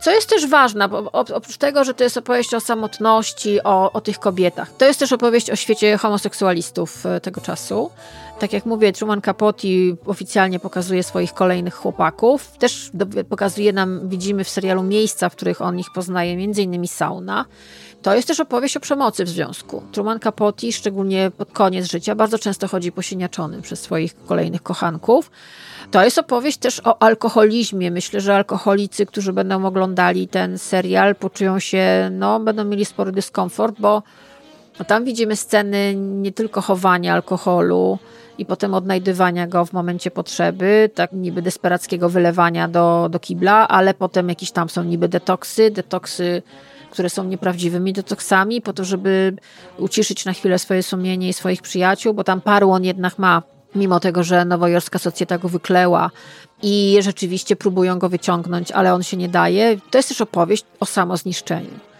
Co 0.00 0.10
jest 0.10 0.28
też 0.28 0.46
ważne, 0.46 0.88
bo 0.88 1.12
oprócz 1.12 1.56
tego, 1.56 1.84
że 1.84 1.94
to 1.94 2.04
jest 2.04 2.16
opowieść 2.16 2.54
o 2.54 2.60
samotności, 2.60 3.62
o, 3.64 3.92
o 3.92 4.00
tych 4.00 4.18
kobietach, 4.18 4.70
to 4.78 4.84
jest 4.84 5.00
też 5.00 5.12
opowieść 5.12 5.50
o 5.50 5.56
świecie 5.56 5.96
homoseksualistów 5.96 7.06
e, 7.06 7.20
tego 7.20 7.40
czasu. 7.40 7.90
Tak 8.38 8.52
jak 8.52 8.66
mówię, 8.66 8.92
Truman 8.92 9.20
Capote 9.20 9.68
oficjalnie 10.06 10.60
pokazuje 10.60 11.02
swoich 11.02 11.34
kolejnych 11.34 11.74
chłopaków. 11.74 12.52
Też 12.58 12.90
pokazuje 13.28 13.72
nam, 13.72 14.08
widzimy 14.08 14.44
w 14.44 14.48
serialu 14.48 14.82
miejsca, 14.82 15.28
w 15.28 15.36
których 15.36 15.60
on 15.60 15.78
ich 15.78 15.92
poznaje, 15.94 16.36
między 16.36 16.62
innymi 16.62 16.88
sauna. 16.88 17.44
To 18.02 18.14
jest 18.14 18.28
też 18.28 18.40
opowieść 18.40 18.76
o 18.76 18.80
przemocy 18.80 19.24
w 19.24 19.28
związku. 19.28 19.82
Truman 19.92 20.20
Capote, 20.20 20.72
szczególnie 20.72 21.30
pod 21.30 21.52
koniec 21.52 21.90
życia, 21.90 22.14
bardzo 22.14 22.38
często 22.38 22.68
chodzi 22.68 22.92
posiniaczony 22.92 23.62
przez 23.62 23.80
swoich 23.80 24.16
kolejnych 24.26 24.62
kochanków. 24.62 25.30
To 25.90 26.04
jest 26.04 26.18
opowieść 26.18 26.58
też 26.58 26.80
o 26.84 27.02
alkoholizmie. 27.02 27.90
Myślę, 27.90 28.20
że 28.20 28.34
alkoholicy, 28.34 29.06
którzy 29.06 29.32
będą 29.32 29.66
oglądali 29.66 30.28
ten 30.28 30.58
serial, 30.58 31.16
poczują 31.16 31.58
się, 31.58 32.08
no, 32.12 32.40
będą 32.40 32.64
mieli 32.64 32.84
spory 32.84 33.12
dyskomfort, 33.12 33.76
bo 33.78 34.02
tam 34.86 35.04
widzimy 35.04 35.36
sceny 35.36 35.94
nie 35.96 36.32
tylko 36.32 36.60
chowania 36.60 37.14
alkoholu, 37.14 37.98
i 38.40 38.46
potem 38.46 38.74
odnajdywania 38.74 39.46
go 39.46 39.64
w 39.64 39.72
momencie 39.72 40.10
potrzeby, 40.10 40.90
tak 40.94 41.12
niby 41.12 41.42
desperackiego 41.42 42.08
wylewania 42.08 42.68
do, 42.68 43.08
do 43.10 43.18
kibla, 43.20 43.68
ale 43.68 43.94
potem 43.94 44.28
jakieś 44.28 44.50
tam 44.50 44.68
są 44.68 44.84
niby 44.84 45.08
detoksy, 45.08 45.70
detoksy, 45.70 46.42
które 46.90 47.10
są 47.10 47.24
nieprawdziwymi 47.24 47.92
detoksami, 47.92 48.60
po 48.60 48.72
to, 48.72 48.84
żeby 48.84 49.36
uciszyć 49.78 50.24
na 50.24 50.32
chwilę 50.32 50.58
swoje 50.58 50.82
sumienie 50.82 51.28
i 51.28 51.32
swoich 51.32 51.62
przyjaciół, 51.62 52.14
bo 52.14 52.24
tam 52.24 52.40
paru 52.40 52.70
on 52.70 52.84
jednak 52.84 53.18
ma, 53.18 53.42
mimo 53.74 54.00
tego, 54.00 54.24
że 54.24 54.44
nowojorska 54.44 54.98
socjeta 54.98 55.38
go 55.38 55.48
wykleła 55.48 56.10
i 56.62 56.98
rzeczywiście 57.00 57.56
próbują 57.56 57.98
go 57.98 58.08
wyciągnąć, 58.08 58.72
ale 58.72 58.94
on 58.94 59.02
się 59.02 59.16
nie 59.16 59.28
daje. 59.28 59.76
To 59.90 59.98
jest 59.98 60.08
też 60.08 60.20
opowieść 60.20 60.64
o 60.80 60.86
samozniszczeniu. 60.86 61.90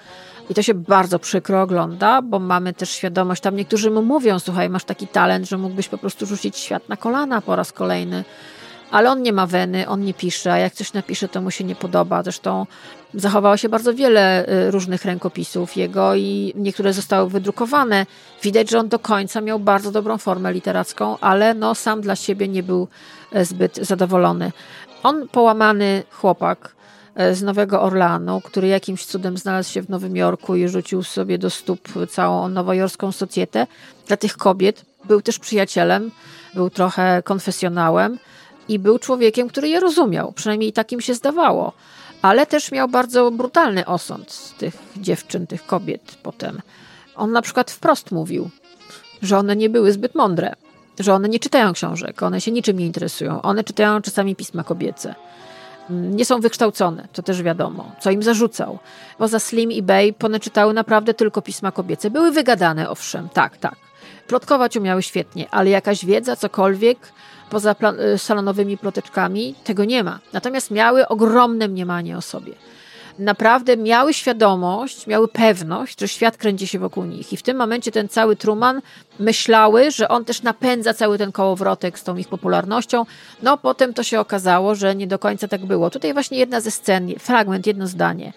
I 0.50 0.54
to 0.54 0.62
się 0.62 0.74
bardzo 0.74 1.18
przykro 1.18 1.62
ogląda, 1.62 2.22
bo 2.22 2.38
mamy 2.38 2.72
też 2.72 2.90
świadomość, 2.90 3.42
tam 3.42 3.56
niektórzy 3.56 3.90
mu 3.90 4.02
mówią, 4.02 4.38
słuchaj, 4.38 4.70
masz 4.70 4.84
taki 4.84 5.06
talent, 5.06 5.48
że 5.48 5.58
mógłbyś 5.58 5.88
po 5.88 5.98
prostu 5.98 6.26
rzucić 6.26 6.56
świat 6.56 6.88
na 6.88 6.96
kolana 6.96 7.40
po 7.40 7.56
raz 7.56 7.72
kolejny. 7.72 8.24
Ale 8.90 9.10
on 9.10 9.22
nie 9.22 9.32
ma 9.32 9.46
weny, 9.46 9.88
on 9.88 10.04
nie 10.04 10.14
pisze, 10.14 10.52
a 10.52 10.58
jak 10.58 10.72
coś 10.74 10.92
napisze, 10.92 11.28
to 11.28 11.40
mu 11.40 11.50
się 11.50 11.64
nie 11.64 11.74
podoba. 11.74 12.22
Zresztą 12.22 12.66
zachowało 13.14 13.56
się 13.56 13.68
bardzo 13.68 13.94
wiele 13.94 14.48
y, 14.48 14.70
różnych 14.70 15.04
rękopisów 15.04 15.76
jego 15.76 16.14
i 16.14 16.52
niektóre 16.56 16.92
zostały 16.92 17.30
wydrukowane. 17.30 18.06
Widać, 18.42 18.70
że 18.70 18.78
on 18.78 18.88
do 18.88 18.98
końca 18.98 19.40
miał 19.40 19.58
bardzo 19.58 19.90
dobrą 19.90 20.18
formę 20.18 20.52
literacką, 20.52 21.18
ale 21.18 21.54
no, 21.54 21.74
sam 21.74 22.00
dla 22.00 22.16
siebie 22.16 22.48
nie 22.48 22.62
był 22.62 22.88
e, 23.32 23.44
zbyt 23.44 23.76
zadowolony. 23.76 24.52
On 25.02 25.28
połamany 25.28 26.02
chłopak, 26.10 26.74
E, 27.14 27.34
z 27.34 27.42
Nowego 27.42 27.82
Orlanu, 27.82 28.40
który 28.40 28.68
jakimś 28.68 29.06
cudem 29.06 29.38
znalazł 29.38 29.72
się 29.72 29.82
w 29.82 29.88
Nowym 29.88 30.16
Jorku 30.16 30.56
i 30.56 30.68
rzucił 30.68 31.02
sobie 31.02 31.38
do 31.38 31.50
stóp 31.50 31.88
całą 32.10 32.48
nowojorską 32.48 33.12
socjetę. 33.12 33.66
Dla 34.06 34.16
tych 34.16 34.36
kobiet 34.36 34.84
był 35.04 35.22
też 35.22 35.38
przyjacielem, 35.38 36.10
był 36.54 36.70
trochę 36.70 37.22
konfesjonałem 37.24 38.18
i 38.68 38.78
był 38.78 38.98
człowiekiem, 38.98 39.48
który 39.48 39.68
je 39.68 39.80
rozumiał, 39.80 40.32
przynajmniej 40.32 40.72
takim 40.72 41.00
się 41.00 41.14
zdawało. 41.14 41.72
Ale 42.22 42.46
też 42.46 42.72
miał 42.72 42.88
bardzo 42.88 43.30
brutalny 43.30 43.86
osąd 43.86 44.54
tych 44.58 44.74
dziewczyn, 44.96 45.46
tych 45.46 45.66
kobiet 45.66 46.18
potem. 46.22 46.60
On 47.16 47.32
na 47.32 47.42
przykład 47.42 47.70
wprost 47.70 48.10
mówił, 48.10 48.50
że 49.22 49.38
one 49.38 49.56
nie 49.56 49.70
były 49.70 49.92
zbyt 49.92 50.14
mądre, 50.14 50.54
że 50.98 51.14
one 51.14 51.28
nie 51.28 51.38
czytają 51.38 51.72
książek, 51.72 52.22
one 52.22 52.40
się 52.40 52.50
niczym 52.50 52.78
nie 52.78 52.86
interesują, 52.86 53.42
one 53.42 53.64
czytają 53.64 54.02
czasami 54.02 54.36
pisma 54.36 54.64
kobiece 54.64 55.14
nie 55.90 56.24
są 56.24 56.40
wykształcone, 56.40 57.08
to 57.12 57.22
też 57.22 57.42
wiadomo, 57.42 57.92
co 58.00 58.10
im 58.10 58.22
zarzucał. 58.22 58.78
Poza 59.18 59.38
Slim 59.38 59.72
i 59.72 59.82
Bay 59.82 60.14
czytały 60.40 60.74
naprawdę 60.74 61.14
tylko 61.14 61.42
pisma 61.42 61.72
kobiece. 61.72 62.10
Były 62.10 62.30
wygadane, 62.30 62.90
owszem, 62.90 63.28
tak, 63.28 63.56
tak. 63.56 63.76
Plotkować 64.26 64.76
umiały 64.76 65.02
świetnie, 65.02 65.50
ale 65.50 65.70
jakaś 65.70 66.04
wiedza, 66.04 66.36
cokolwiek, 66.36 66.98
poza 67.50 67.74
y, 68.14 68.18
salonowymi 68.18 68.78
ploteczkami, 68.78 69.54
tego 69.64 69.84
nie 69.84 70.04
ma. 70.04 70.18
Natomiast 70.32 70.70
miały 70.70 71.08
ogromne 71.08 71.68
mniemanie 71.68 72.16
o 72.16 72.22
sobie 72.22 72.52
naprawdę 73.20 73.76
miały 73.76 74.14
świadomość, 74.14 75.06
miały 75.06 75.28
pewność, 75.28 76.00
że 76.00 76.08
świat 76.08 76.36
kręci 76.36 76.66
się 76.66 76.78
wokół 76.78 77.04
nich. 77.04 77.32
I 77.32 77.36
w 77.36 77.42
tym 77.42 77.56
momencie 77.56 77.92
ten 77.92 78.08
cały 78.08 78.36
Truman 78.36 78.82
myślały, 79.18 79.90
że 79.90 80.08
on 80.08 80.24
też 80.24 80.42
napędza 80.42 80.94
cały 80.94 81.18
ten 81.18 81.32
kołowrotek 81.32 81.98
z 81.98 82.04
tą 82.04 82.16
ich 82.16 82.28
popularnością. 82.28 83.06
No 83.42 83.58
potem 83.58 83.94
to 83.94 84.02
się 84.02 84.20
okazało, 84.20 84.74
że 84.74 84.96
nie 84.96 85.06
do 85.06 85.18
końca 85.18 85.48
tak 85.48 85.66
było. 85.66 85.90
Tutaj 85.90 86.12
właśnie 86.12 86.38
jedna 86.38 86.60
ze 86.60 86.70
scen, 86.70 87.12
fragment, 87.18 87.66
jedno 87.66 87.86
zdanie. 87.86 88.32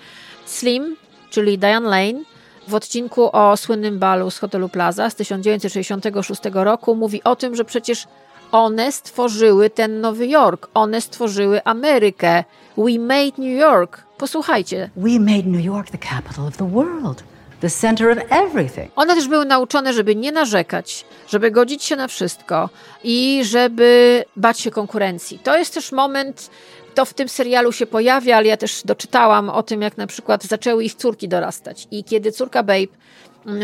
Slim, 0.46 0.96
czyli 1.30 1.58
Diane 1.58 1.90
Lane, 1.90 2.24
w 2.68 2.76
odcinku 2.76 3.30
o 3.32 3.58
słynnym 3.58 4.00
balu 4.00 4.32
z 4.32 4.38
hotelu 4.38 4.70
Plaza 4.70 5.10
z 5.10 5.16
1966 5.16 6.42
roku 6.54 6.96
mówi 6.96 7.24
o 7.24 7.36
tym, 7.36 7.56
że 7.56 7.66
przecież 7.66 8.08
one 8.54 8.92
stworzyły 8.92 9.70
ten 9.70 10.02
Nowy 10.02 10.28
Jork, 10.28 10.70
one 10.74 11.02
stworzyły 11.02 11.64
Amerykę. 11.64 12.44
We 12.78 13.00
made 13.00 13.32
New 13.38 13.60
York. 13.60 14.04
Posłuchajcie. 14.18 14.90
We 14.96 15.20
made 15.20 15.44
New 15.46 15.66
York 15.66 15.90
the 15.90 15.98
capital 15.98 16.48
of 16.48 16.58
the 16.58 16.70
world. 16.70 17.24
The 17.62 17.70
center 17.70 18.12
of 18.12 18.18
everything. 18.30 18.92
One 18.96 19.16
też 19.16 19.28
były 19.28 19.46
nauczone, 19.46 19.94
żeby 19.94 20.16
nie 20.16 20.32
narzekać, 20.32 21.06
żeby 21.30 21.52
godzić 21.52 21.84
się 21.84 21.96
na 21.96 22.08
wszystko 22.08 22.70
i 23.04 23.42
żeby 23.44 24.24
bać 24.36 24.60
się 24.60 24.72
konkurencji. 24.72 25.40
To 25.40 25.58
jest 25.58 25.74
też 25.74 25.92
moment, 25.92 26.50
to 26.96 27.06
w 27.06 27.14
tym 27.14 27.30
serialu 27.30 27.72
się 27.72 27.86
pojawia, 27.86 28.38
ale 28.38 28.48
ja 28.48 28.58
też 28.58 28.82
doczytałam 28.86 29.50
o 29.50 29.64
tym, 29.64 29.82
jak 29.82 29.98
na 29.98 30.08
przykład 30.08 30.44
zaczęły 30.44 30.84
ich 30.84 30.96
córki 30.96 31.28
dorastać. 31.28 31.88
I 31.92 32.04
kiedy 32.04 32.32
córka 32.32 32.64
Babe 32.64 32.88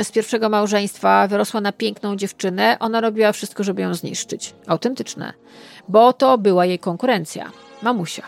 z 0.03 0.11
pierwszego 0.11 0.49
małżeństwa 0.49 1.27
wyrosła 1.27 1.61
na 1.61 1.71
piękną 1.71 2.15
dziewczynę, 2.15 2.77
ona 2.79 3.01
robiła 3.01 3.31
wszystko, 3.31 3.63
żeby 3.63 3.81
ją 3.81 3.93
zniszczyć. 3.93 4.55
Autentyczne. 4.67 5.33
Bo 5.87 6.13
to 6.13 6.37
była 6.37 6.65
jej 6.65 6.79
konkurencja. 6.79 7.51
Mamusia. 7.81 8.23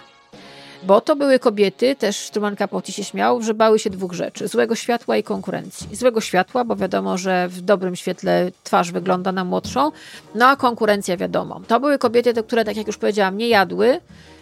Bo 0.83 1.01
to 1.01 1.15
były 1.15 1.39
kobiety, 1.39 1.95
też 1.95 2.29
Truman 2.29 2.55
Capote 2.55 2.91
się 2.91 3.03
śmiał, 3.03 3.41
że 3.41 3.53
bały 3.53 3.79
się 3.79 3.89
dwóch 3.89 4.13
rzeczy: 4.13 4.47
złego 4.47 4.75
światła 4.75 5.17
i 5.17 5.23
konkurencji. 5.23 5.95
Złego 5.95 6.21
światła, 6.21 6.65
bo 6.65 6.75
wiadomo, 6.75 7.17
że 7.17 7.47
w 7.47 7.61
dobrym 7.61 7.95
świetle 7.95 8.51
twarz 8.63 8.91
wygląda 8.91 9.31
na 9.31 9.43
młodszą, 9.43 9.91
no 10.35 10.47
a 10.47 10.55
konkurencja 10.55 11.17
wiadomo. 11.17 11.61
To 11.67 11.79
były 11.79 11.97
kobiety, 11.97 12.33
które, 12.33 12.65
tak 12.65 12.77
jak 12.77 12.87
już 12.87 12.97
powiedziałam, 12.97 13.37
nie 13.37 13.47
jadły, 13.47 13.99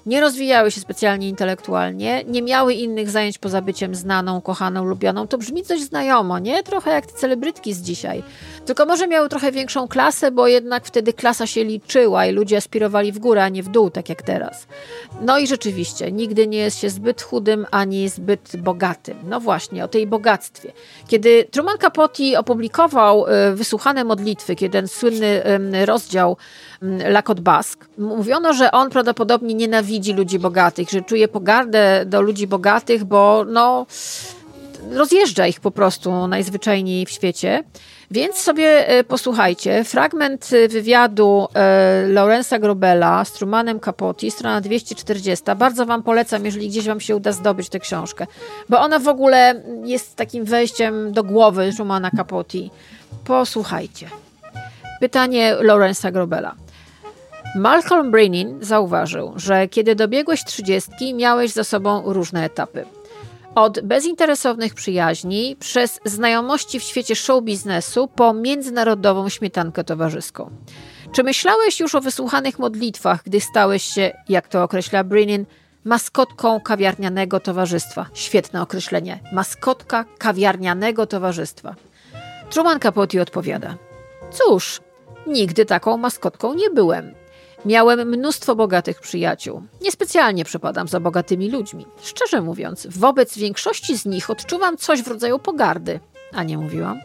nie 0.10 0.22
rozwijały 0.22 0.72
się 0.72 0.82
specjalnie 0.82 1.30
intelektualnie, 1.30 2.24
nie 2.28 2.41
miały 2.41 2.74
innych 2.74 3.10
zajęć 3.10 3.38
poza 3.38 3.62
byciem 3.62 3.95
znaną, 3.95 4.41
kochaną, 4.41 4.86
lubioną. 4.86 5.28
To 5.28 5.38
brzmi 5.38 5.64
coś 5.64 5.82
znajomo, 5.82 6.39
nie? 6.39 6.64
Trochę 6.64 6.91
jak 6.91 7.05
te 7.05 7.14
celebrytki 7.14 7.74
z 7.74 7.82
dzisiaj. 7.82 8.24
Tylko 8.66 8.86
może 8.86 9.07
miały 9.07 9.30
trochę 9.30 9.51
większą 9.51 9.88
klasę, 9.88 10.32
bo 10.32 10.47
jednak 10.47 10.86
wtedy 10.86 11.14
klasa 11.14 11.47
się 11.47 11.64
liczyła 11.64 12.26
i 12.26 12.32
ludzie 12.32 12.57
aspirowali 12.57 13.12
w 13.12 13.20
górę, 13.20 13.43
a 13.43 13.49
nie 13.49 13.64
w 13.64 13.70
dół, 13.70 13.89
tak 13.89 14.10
jak 14.10 14.22
teraz. 14.22 14.68
No 15.22 15.39
i 15.39 15.47
rzeczywiście, 15.47 16.12
nigdy 16.12 16.47
nie 16.47 16.57
jest 16.57 16.80
się 16.80 16.89
zbyt 16.89 17.22
chudym, 17.22 17.66
ani 17.72 18.10
zbyt 18.10 18.57
bogatym. 18.57 19.18
No 19.24 19.39
właśnie, 19.39 19.84
o 19.84 19.88
tej 19.88 20.07
bogactwie. 20.07 20.72
Kiedy 21.07 21.47
Truman 21.51 21.78
Capote 21.78 22.39
opublikował 22.39 23.26
y, 23.28 23.55
wysłuchane 23.55 24.03
modlitwy, 24.03 24.55
kiedy 24.55 24.72
ten 24.72 24.88
słynny 24.88 25.41
rozdział 25.86 26.38
Lakot 27.10 27.39
Bask, 27.39 27.88
mówiono, 27.97 28.53
że 28.53 28.71
on 28.71 28.89
prawdopodobnie 28.89 29.54
nienawidzi 29.55 29.99
ludzi 30.16 30.39
bogatych, 30.39 30.89
że 30.89 31.01
czuje 31.01 31.28
pogardę 31.28 32.05
do 32.05 32.21
ludzi 32.21 32.47
bogatych, 32.47 33.04
bo 33.04 33.46
no 33.47 33.86
rozjeżdża 34.92 35.47
ich 35.47 35.59
po 35.59 35.71
prostu 35.71 36.28
najzwyczajniej 36.28 37.05
w 37.05 37.09
świecie. 37.09 37.63
Więc 38.12 38.36
sobie 38.36 38.88
e, 38.88 39.04
posłuchajcie. 39.04 39.84
Fragment 39.84 40.50
wywiadu 40.70 41.47
e, 41.54 42.08
Laurensa 42.08 42.59
Grobela 42.59 43.26
z 43.26 43.34
Trumanem 43.34 43.80
Capote, 43.80 44.32
strona 44.32 44.62
240. 44.62 45.46
Bardzo 45.58 45.86
Wam 45.86 46.04
polecam, 46.04 46.46
jeżeli 46.46 46.70
gdzieś 46.70 46.86
Wam 46.86 47.00
się 47.00 47.16
uda 47.16 47.32
zdobyć 47.32 47.70
tę 47.70 47.80
książkę, 47.80 48.28
bo 48.70 48.80
ona 48.80 49.00
w 49.00 49.08
ogóle 49.08 49.63
jest 49.84 50.16
takim 50.16 50.46
wejściem 50.46 51.12
do 51.12 51.24
głowy 51.24 51.71
Trumana 51.76 52.12
Capote. 52.12 52.58
Posłuchajcie. 53.26 54.08
Pytanie 55.00 55.55
Laurensa 55.59 56.12
Grobela. 56.12 56.55
Malcolm 57.55 58.12
Breenin 58.12 58.58
zauważył, 58.62 59.34
że 59.36 59.67
kiedy 59.67 59.96
dobiegłeś 59.96 60.43
trzydziestki, 60.43 61.13
miałeś 61.13 61.51
za 61.51 61.63
sobą 61.63 62.13
różne 62.13 62.46
etapy. 62.46 62.86
Od 63.55 63.80
bezinteresownych 63.82 64.74
przyjaźni, 64.74 65.55
przez 65.59 66.00
znajomości 66.05 66.80
w 66.80 66.84
świecie 66.84 67.16
show 67.16 67.43
biznesu, 67.43 68.08
po 68.08 68.34
międzynarodową 68.34 69.30
śmietankę 69.30 69.84
towarzyską. 69.84 70.50
Czy 71.12 71.24
myślałeś 71.24 71.80
już 71.80 71.96
o 71.96 72.01
wysłuchanych 72.01 72.59
modlitwach, 72.59 73.24
gdy 73.24 73.42
stałeś 73.42 73.84
się, 73.84 74.12
jak 74.30 74.47
to 74.47 74.63
określa 74.63 75.04
Breenin, 75.04 75.46
maskotką 75.84 76.59
kawiarnianego 76.59 77.39
towarzystwa? 77.39 78.05
Świetne 78.13 78.62
określenie. 78.62 79.20
Maskotka 79.34 80.05
kawiarnianego 80.17 81.05
towarzystwa. 81.05 81.76
Truman 82.50 82.80
Capote 82.80 83.21
odpowiada. 83.21 83.78
Cóż, 84.32 84.82
nigdy 85.28 85.66
taką 85.66 85.97
maskotką 85.97 86.54
nie 86.54 86.70
byłem. 86.70 87.18
Miałem 87.65 88.09
mnóstwo 88.09 88.55
bogatych 88.55 88.99
przyjaciół. 88.99 89.61
Niespecjalnie 89.81 90.45
przepadam 90.45 90.87
za 90.87 90.99
bogatymi 90.99 91.51
ludźmi. 91.51 91.86
Szczerze 92.01 92.41
mówiąc, 92.41 92.87
wobec 92.89 93.37
większości 93.37 93.97
z 93.97 94.05
nich 94.05 94.29
odczuwam 94.29 94.77
coś 94.77 95.01
w 95.01 95.07
rodzaju 95.07 95.39
pogardy. 95.39 95.99
A 96.33 96.43
nie 96.43 96.57
mówiłam? 96.57 96.99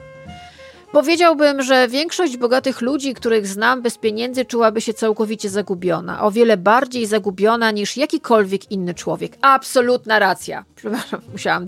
Powiedziałbym, 0.93 1.63
że 1.63 1.89
większość 1.89 2.37
bogatych 2.37 2.81
ludzi, 2.81 3.15
których 3.15 3.47
znam 3.47 3.83
bez 3.83 3.99
pieniędzy, 3.99 4.45
czułaby 4.45 4.81
się 4.81 4.95
całkowicie 4.95 5.51
zagubiona. 5.51 6.23
O 6.23 6.31
wiele 6.31 6.57
bardziej 6.57 7.07
zagubiona 7.07 7.71
niż 7.71 7.97
jakikolwiek 7.97 8.71
inny 8.71 8.95
człowiek. 8.95 9.37
Absolutna 9.41 10.19
racja. 10.19 10.65
Przepraszam, 10.77 11.21
musiałam. 11.33 11.67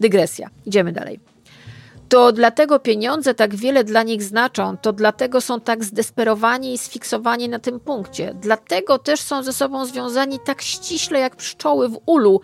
dygresja. 0.00 0.50
Idziemy 0.66 0.92
dalej 0.92 1.31
to 2.12 2.32
dlatego 2.32 2.78
pieniądze 2.78 3.34
tak 3.34 3.54
wiele 3.54 3.84
dla 3.84 4.02
nich 4.02 4.22
znaczą, 4.22 4.76
to 4.76 4.92
dlatego 4.92 5.40
są 5.40 5.60
tak 5.60 5.84
zdesperowani 5.84 6.74
i 6.74 6.78
sfiksowani 6.78 7.48
na 7.48 7.58
tym 7.58 7.80
punkcie. 7.80 8.34
Dlatego 8.40 8.98
też 8.98 9.20
są 9.20 9.42
ze 9.42 9.52
sobą 9.52 9.86
związani 9.86 10.38
tak 10.44 10.62
ściśle 10.62 11.20
jak 11.20 11.36
pszczoły 11.36 11.88
w 11.88 11.98
ulu, 12.06 12.40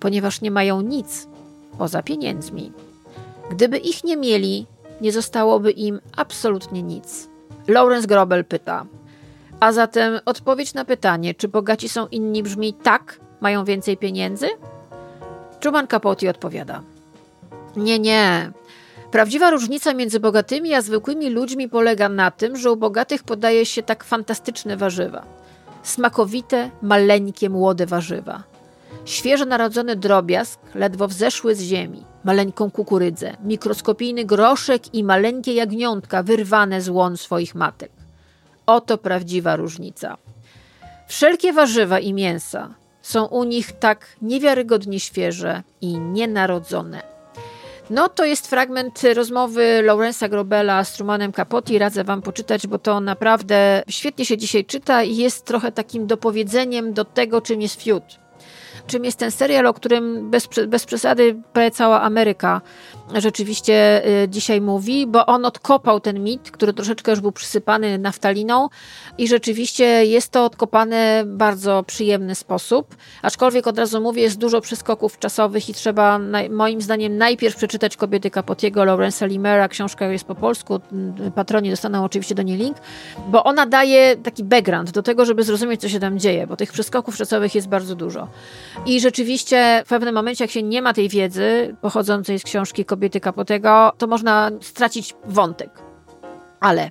ponieważ 0.00 0.40
nie 0.40 0.50
mają 0.50 0.80
nic 0.80 1.28
poza 1.78 2.02
pieniędzmi. 2.02 2.72
Gdyby 3.50 3.78
ich 3.78 4.04
nie 4.04 4.16
mieli, 4.16 4.66
nie 5.00 5.12
zostałoby 5.12 5.70
im 5.70 6.00
absolutnie 6.16 6.82
nic. 6.82 7.28
Lawrence 7.68 8.06
Grobel 8.06 8.44
pyta. 8.44 8.86
A 9.60 9.72
zatem 9.72 10.20
odpowiedź 10.24 10.74
na 10.74 10.84
pytanie, 10.84 11.34
czy 11.34 11.48
bogaci 11.48 11.88
są 11.88 12.06
inni, 12.06 12.42
brzmi 12.42 12.74
tak, 12.74 13.20
mają 13.40 13.64
więcej 13.64 13.96
pieniędzy? 13.96 14.48
Truman 15.60 15.86
Capote 15.86 16.30
odpowiada. 16.30 16.82
Nie, 17.76 17.98
nie. 17.98 18.52
Prawdziwa 19.10 19.50
różnica 19.50 19.94
między 19.94 20.20
bogatymi 20.20 20.74
a 20.74 20.82
zwykłymi 20.82 21.30
ludźmi 21.30 21.68
polega 21.68 22.08
na 22.08 22.30
tym, 22.30 22.56
że 22.56 22.72
u 22.72 22.76
bogatych 22.76 23.22
podaje 23.22 23.66
się 23.66 23.82
tak 23.82 24.04
fantastyczne 24.04 24.76
warzywa. 24.76 25.24
Smakowite, 25.82 26.70
maleńkie, 26.82 27.50
młode 27.50 27.86
warzywa. 27.86 28.42
Świeżo 29.04 29.44
narodzony 29.44 29.96
drobiazg, 29.96 30.60
ledwo 30.74 31.08
wzeszły 31.08 31.54
z 31.54 31.60
ziemi, 31.60 32.04
maleńką 32.24 32.70
kukurydzę, 32.70 33.36
mikroskopijny 33.44 34.24
groszek 34.24 34.94
i 34.94 35.04
maleńkie 35.04 35.54
jagniątka 35.54 36.22
wyrwane 36.22 36.80
z 36.80 36.88
łon 36.88 37.16
swoich 37.16 37.54
matek. 37.54 37.92
Oto 38.66 38.98
prawdziwa 38.98 39.56
różnica. 39.56 40.16
Wszelkie 41.08 41.52
warzywa 41.52 41.98
i 41.98 42.12
mięsa 42.12 42.74
są 43.02 43.24
u 43.24 43.44
nich 43.44 43.72
tak 43.72 44.06
niewiarygodnie 44.22 45.00
świeże 45.00 45.62
i 45.80 45.98
nienarodzone. 45.98 47.19
No 47.90 48.08
to 48.08 48.24
jest 48.24 48.46
fragment 48.46 49.02
rozmowy 49.14 49.82
Laurensa 49.82 50.28
Grobela 50.28 50.84
z 50.84 50.92
Trumanem 50.92 51.32
Capote. 51.32 51.78
Radzę 51.78 52.04
wam 52.04 52.22
poczytać, 52.22 52.66
bo 52.66 52.78
to 52.78 53.00
naprawdę 53.00 53.82
świetnie 53.88 54.24
się 54.24 54.36
dzisiaj 54.36 54.64
czyta 54.64 55.02
i 55.02 55.16
jest 55.16 55.44
trochę 55.44 55.72
takim 55.72 56.06
dopowiedzeniem 56.06 56.92
do 56.92 57.04
tego, 57.04 57.40
czym 57.40 57.62
jest 57.62 57.82
fiut. 57.82 58.04
Czym 58.86 59.04
jest 59.04 59.18
ten 59.18 59.30
serial, 59.30 59.66
o 59.66 59.74
którym 59.74 60.30
bez, 60.30 60.48
bez 60.68 60.86
przesady 60.86 61.36
prawie 61.52 61.70
cała 61.70 62.02
Ameryka 62.02 62.60
rzeczywiście 63.14 64.06
y, 64.24 64.28
dzisiaj 64.28 64.60
mówi, 64.60 65.06
bo 65.06 65.26
on 65.26 65.44
odkopał 65.44 66.00
ten 66.00 66.24
mit, 66.24 66.50
który 66.50 66.72
troszeczkę 66.72 67.10
już 67.10 67.20
był 67.20 67.32
przysypany 67.32 67.98
naftaliną 67.98 68.68
i 69.18 69.28
rzeczywiście 69.28 69.84
jest 70.04 70.32
to 70.32 70.44
odkopane 70.44 71.24
w 71.24 71.36
bardzo 71.36 71.82
przyjemny 71.82 72.34
sposób. 72.34 72.96
Aczkolwiek 73.22 73.66
od 73.66 73.78
razu 73.78 74.00
mówię, 74.00 74.22
jest 74.22 74.38
dużo 74.38 74.60
przeskoków 74.60 75.18
czasowych 75.18 75.68
i 75.68 75.74
trzeba 75.74 76.20
moim 76.50 76.80
zdaniem 76.80 77.16
najpierw 77.16 77.56
przeczytać 77.56 77.96
Kobiety 77.96 78.30
Capotiego, 78.30 78.80
Lawrence'a 78.80 79.28
Limera, 79.28 79.68
książka 79.68 80.06
jest 80.06 80.24
po 80.24 80.34
polsku, 80.34 80.80
patroni 81.34 81.70
dostaną 81.70 82.04
oczywiście 82.04 82.34
do 82.34 82.42
niej 82.42 82.58
link, 82.58 82.76
bo 83.28 83.44
ona 83.44 83.66
daje 83.66 84.16
taki 84.16 84.44
background 84.44 84.90
do 84.90 85.02
tego, 85.02 85.24
żeby 85.24 85.42
zrozumieć, 85.42 85.80
co 85.80 85.88
się 85.88 86.00
tam 86.00 86.18
dzieje, 86.18 86.46
bo 86.46 86.56
tych 86.56 86.72
przeskoków 86.72 87.16
czasowych 87.16 87.54
jest 87.54 87.68
bardzo 87.68 87.94
dużo. 87.94 88.28
I 88.86 89.00
rzeczywiście 89.00 89.82
w 89.86 89.88
pewnym 89.88 90.14
momencie, 90.14 90.44
jak 90.44 90.50
się 90.50 90.62
nie 90.62 90.82
ma 90.82 90.92
tej 90.92 91.08
wiedzy 91.08 91.76
pochodzącej 91.80 92.38
z 92.38 92.42
książki 92.44 92.84
Kobiety 92.84 93.20
Capotego, 93.20 93.92
to 93.98 94.06
można 94.06 94.50
stracić 94.60 95.14
wątek. 95.24 95.70
Ale, 96.60 96.90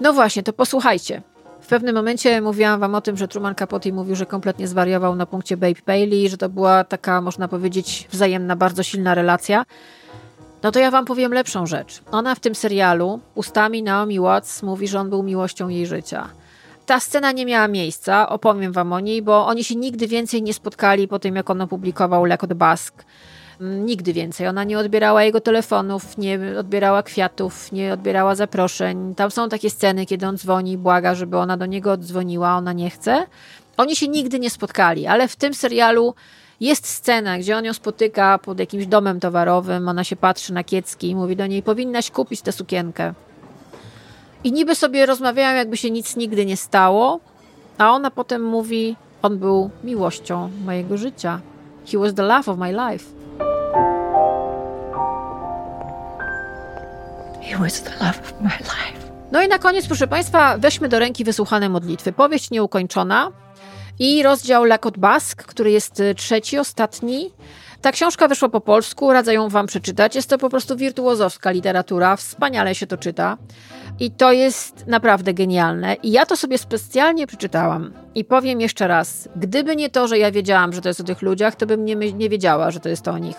no 0.00 0.12
właśnie, 0.12 0.42
to 0.42 0.52
posłuchajcie. 0.52 1.22
W 1.60 1.66
pewnym 1.66 1.94
momencie 1.94 2.40
mówiłam 2.40 2.80
wam 2.80 2.94
o 2.94 3.00
tym, 3.00 3.16
że 3.16 3.28
Truman 3.28 3.54
Capote 3.54 3.92
mówił, 3.92 4.16
że 4.16 4.26
kompletnie 4.26 4.68
zwariował 4.68 5.16
na 5.16 5.26
punkcie 5.26 5.56
Babe 5.56 5.82
Paley, 5.84 6.28
że 6.28 6.36
to 6.36 6.48
była 6.48 6.84
taka, 6.84 7.20
można 7.20 7.48
powiedzieć, 7.48 8.08
wzajemna, 8.10 8.56
bardzo 8.56 8.82
silna 8.82 9.14
relacja. 9.14 9.64
No 10.62 10.72
to 10.72 10.78
ja 10.78 10.90
wam 10.90 11.04
powiem 11.04 11.32
lepszą 11.32 11.66
rzecz. 11.66 12.02
Ona 12.12 12.34
w 12.34 12.40
tym 12.40 12.54
serialu 12.54 13.20
ustami 13.34 13.82
Naomi 13.82 14.20
Watts 14.20 14.62
mówi, 14.62 14.88
że 14.88 15.00
on 15.00 15.10
był 15.10 15.22
miłością 15.22 15.68
jej 15.68 15.86
życia. 15.86 16.28
Ta 16.92 17.00
scena 17.00 17.32
nie 17.32 17.46
miała 17.46 17.68
miejsca, 17.68 18.28
opowiem 18.28 18.72
wam 18.72 18.92
o 18.92 19.00
niej, 19.00 19.22
bo 19.22 19.46
oni 19.46 19.64
się 19.64 19.76
nigdy 19.76 20.06
więcej 20.06 20.42
nie 20.42 20.54
spotkali 20.54 21.08
po 21.08 21.18
tym, 21.18 21.36
jak 21.36 21.50
on 21.50 21.60
opublikował 21.60 22.24
Lekot 22.24 22.52
Bask. 22.52 23.04
Nigdy 23.60 24.12
więcej. 24.12 24.48
Ona 24.48 24.64
nie 24.64 24.78
odbierała 24.78 25.22
jego 25.24 25.40
telefonów, 25.40 26.18
nie 26.18 26.38
odbierała 26.58 27.02
kwiatów, 27.02 27.72
nie 27.72 27.92
odbierała 27.92 28.34
zaproszeń. 28.34 29.14
Tam 29.14 29.30
są 29.30 29.48
takie 29.48 29.70
sceny, 29.70 30.06
kiedy 30.06 30.26
on 30.26 30.36
dzwoni, 30.36 30.78
błaga, 30.78 31.14
żeby 31.14 31.38
ona 31.38 31.56
do 31.56 31.66
niego 31.66 31.92
oddzwoniła, 31.92 32.56
ona 32.56 32.72
nie 32.72 32.90
chce. 32.90 33.26
Oni 33.76 33.96
się 33.96 34.08
nigdy 34.08 34.40
nie 34.40 34.50
spotkali, 34.50 35.06
ale 35.06 35.28
w 35.28 35.36
tym 35.36 35.54
serialu 35.54 36.14
jest 36.60 36.86
scena, 36.86 37.38
gdzie 37.38 37.56
on 37.56 37.64
ją 37.64 37.72
spotyka 37.72 38.38
pod 38.38 38.58
jakimś 38.58 38.86
domem 38.86 39.20
towarowym, 39.20 39.88
ona 39.88 40.04
się 40.04 40.16
patrzy 40.16 40.52
na 40.52 40.64
kiecki 40.64 41.08
i 41.08 41.14
mówi 41.14 41.36
do 41.36 41.46
niej, 41.46 41.62
powinnaś 41.62 42.10
kupić 42.10 42.42
tę 42.42 42.52
sukienkę. 42.52 43.14
I 44.44 44.52
niby 44.52 44.74
sobie 44.74 45.06
rozmawiają, 45.06 45.56
jakby 45.56 45.76
się 45.76 45.90
nic 45.90 46.16
nigdy 46.16 46.46
nie 46.46 46.56
stało, 46.56 47.20
a 47.78 47.90
ona 47.90 48.10
potem 48.10 48.44
mówi, 48.44 48.96
on 49.22 49.38
był 49.38 49.70
miłością 49.84 50.50
mojego 50.64 50.96
życia. 50.96 51.40
He 51.92 51.98
was 51.98 52.14
the 52.14 52.22
love 52.22 52.52
of 52.52 52.58
my 52.58 52.72
life. 52.72 53.04
He 57.42 57.58
was 57.58 57.82
the 57.82 57.90
love 57.90 58.20
of 58.20 58.40
my 58.40 58.58
life. 58.58 59.12
No 59.32 59.42
i 59.42 59.48
na 59.48 59.58
koniec, 59.58 59.86
proszę 59.86 60.06
Państwa, 60.06 60.58
weźmy 60.58 60.88
do 60.88 60.98
ręki 60.98 61.24
wysłuchane 61.24 61.68
modlitwy. 61.68 62.12
Powieść 62.12 62.50
nieukończona 62.50 63.32
i 63.98 64.22
rozdział 64.22 64.64
Lakot 64.64 64.98
Bask, 64.98 65.42
który 65.42 65.70
jest 65.70 66.00
y, 66.00 66.14
trzeci, 66.14 66.58
ostatni. 66.58 67.30
Ta 67.80 67.92
książka 67.92 68.28
wyszła 68.28 68.48
po 68.48 68.60
polsku, 68.60 69.12
radzę 69.12 69.34
ją 69.34 69.48
wam 69.48 69.66
przeczytać. 69.66 70.14
Jest 70.14 70.30
to 70.30 70.38
po 70.38 70.50
prostu 70.50 70.76
wirtuozowska 70.76 71.50
literatura, 71.50 72.16
wspaniale 72.16 72.74
się 72.74 72.86
to 72.86 72.96
czyta. 72.96 73.36
I 74.00 74.10
to 74.10 74.32
jest 74.32 74.86
naprawdę 74.86 75.34
genialne. 75.34 75.94
I 75.94 76.12
ja 76.12 76.26
to 76.26 76.36
sobie 76.36 76.58
specjalnie 76.58 77.26
przeczytałam. 77.26 77.92
I 78.14 78.24
powiem 78.24 78.60
jeszcze 78.60 78.88
raz, 78.88 79.28
gdyby 79.36 79.76
nie 79.76 79.90
to, 79.90 80.08
że 80.08 80.18
ja 80.18 80.32
wiedziałam, 80.32 80.72
że 80.72 80.80
to 80.80 80.88
jest 80.88 81.00
o 81.00 81.04
tych 81.04 81.22
ludziach, 81.22 81.56
to 81.56 81.66
bym 81.66 81.84
nie, 81.84 81.96
nie 81.96 82.28
wiedziała, 82.28 82.70
że 82.70 82.80
to 82.80 82.88
jest 82.88 83.08
o 83.08 83.18
nich. 83.18 83.36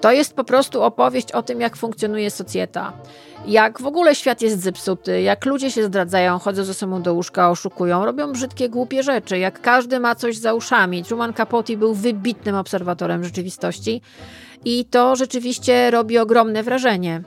To 0.00 0.12
jest 0.12 0.34
po 0.34 0.44
prostu 0.44 0.82
opowieść 0.82 1.32
o 1.32 1.42
tym, 1.42 1.60
jak 1.60 1.76
funkcjonuje 1.76 2.30
socjeta. 2.30 2.92
Jak 3.46 3.80
w 3.80 3.86
ogóle 3.86 4.14
świat 4.14 4.42
jest 4.42 4.62
zepsuty, 4.62 5.20
jak 5.20 5.46
ludzie 5.46 5.70
się 5.70 5.84
zdradzają, 5.84 6.38
chodzą 6.38 6.64
ze 6.64 6.74
sobą 6.74 7.02
do 7.02 7.14
łóżka, 7.14 7.50
oszukują, 7.50 8.04
robią 8.04 8.32
brzydkie, 8.32 8.68
głupie 8.68 9.02
rzeczy, 9.02 9.38
jak 9.38 9.60
każdy 9.60 10.00
ma 10.00 10.14
coś 10.14 10.36
za 10.36 10.54
uszami. 10.54 11.04
Truman 11.04 11.32
Capote 11.32 11.76
był 11.76 11.94
wybitnym 11.94 12.54
obserwatorem 12.54 13.24
rzeczywistości 13.24 14.00
i 14.64 14.84
to 14.84 15.16
rzeczywiście 15.16 15.90
robi 15.90 16.18
ogromne 16.18 16.62
wrażenie. 16.62 17.22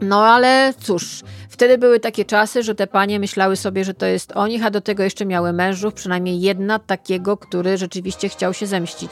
No 0.00 0.26
ale 0.26 0.74
cóż, 0.80 1.22
wtedy 1.48 1.78
były 1.78 2.00
takie 2.00 2.24
czasy, 2.24 2.62
że 2.62 2.74
te 2.74 2.86
panie 2.86 3.20
myślały 3.20 3.56
sobie, 3.56 3.84
że 3.84 3.94
to 3.94 4.06
jest 4.06 4.32
o 4.32 4.46
nich, 4.46 4.66
a 4.66 4.70
do 4.70 4.80
tego 4.80 5.02
jeszcze 5.02 5.26
miały 5.26 5.52
mężów, 5.52 5.94
przynajmniej 5.94 6.40
jedna 6.40 6.78
takiego, 6.78 7.36
który 7.36 7.78
rzeczywiście 7.78 8.28
chciał 8.28 8.54
się 8.54 8.66
zemścić. 8.66 9.10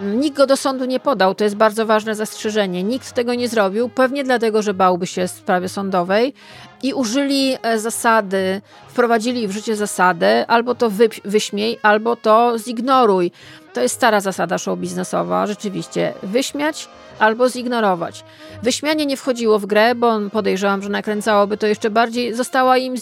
Nikt 0.00 0.36
go 0.36 0.46
do 0.46 0.56
sądu 0.56 0.84
nie 0.84 1.00
podał, 1.00 1.34
to 1.34 1.44
jest 1.44 1.56
bardzo 1.56 1.86
ważne 1.86 2.14
zastrzeżenie. 2.14 2.82
Nikt 2.82 3.12
tego 3.12 3.34
nie 3.34 3.48
zrobił, 3.48 3.88
pewnie 3.88 4.24
dlatego, 4.24 4.62
że 4.62 4.74
bałby 4.74 5.06
się 5.06 5.28
sprawy 5.28 5.68
sądowej 5.68 6.34
i 6.82 6.94
użyli 6.94 7.56
e, 7.62 7.78
zasady, 7.78 8.60
wprowadzili 8.88 9.48
w 9.48 9.50
życie 9.50 9.76
zasadę 9.76 10.44
albo 10.48 10.74
to 10.74 10.90
wy, 10.90 11.08
wyśmiej, 11.24 11.78
albo 11.82 12.16
to 12.16 12.58
zignoruj. 12.58 13.32
To 13.72 13.80
jest 13.80 13.94
stara 13.94 14.20
zasada 14.20 14.58
show 14.58 14.78
biznesowa, 14.78 15.46
rzeczywiście. 15.46 16.14
Wyśmiać 16.22 16.88
albo 17.18 17.48
zignorować. 17.48 18.24
Wyśmianie 18.62 19.06
nie 19.06 19.16
wchodziło 19.16 19.58
w 19.58 19.66
grę, 19.66 19.94
bo 19.94 20.18
podejrzewam, 20.32 20.82
że 20.82 20.88
nakręcałoby 20.88 21.56
to 21.56 21.66
jeszcze 21.66 21.90
bardziej, 21.90 22.34
zostało 22.34 22.76
im, 22.76 22.94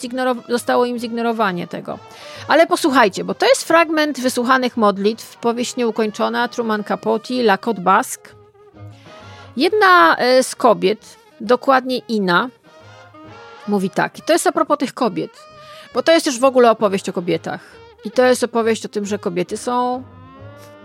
zostało 0.48 0.84
im 0.84 0.98
zignorowanie 0.98 1.66
tego. 1.66 1.98
Ale 2.48 2.66
posłuchajcie, 2.66 3.24
bo 3.24 3.34
to 3.34 3.46
jest 3.46 3.64
fragment 3.64 4.20
wysłuchanych 4.20 4.76
modlitw, 4.76 5.36
powieść 5.36 5.76
nieukończona 5.76 6.48
Truman 6.48 6.84
Capote, 6.84 7.34
La 7.34 7.56
Côte 7.56 7.80
Basque. 7.80 8.30
Jedna 9.56 10.16
e, 10.16 10.42
z 10.42 10.54
kobiet, 10.54 11.16
dokładnie 11.40 11.98
Ina, 11.98 12.48
mówi 13.68 13.90
tak, 13.90 14.18
i 14.18 14.22
to 14.22 14.32
jest 14.32 14.46
a 14.46 14.52
propos 14.52 14.78
tych 14.78 14.94
kobiet, 14.94 15.30
bo 15.94 16.02
to 16.02 16.12
jest 16.12 16.26
już 16.26 16.38
w 16.38 16.44
ogóle 16.44 16.70
opowieść 16.70 17.08
o 17.08 17.12
kobietach. 17.12 17.60
I 18.04 18.10
to 18.10 18.24
jest 18.24 18.44
opowieść 18.44 18.86
o 18.86 18.88
tym, 18.88 19.06
że 19.06 19.18
kobiety 19.18 19.56
są 19.56 20.02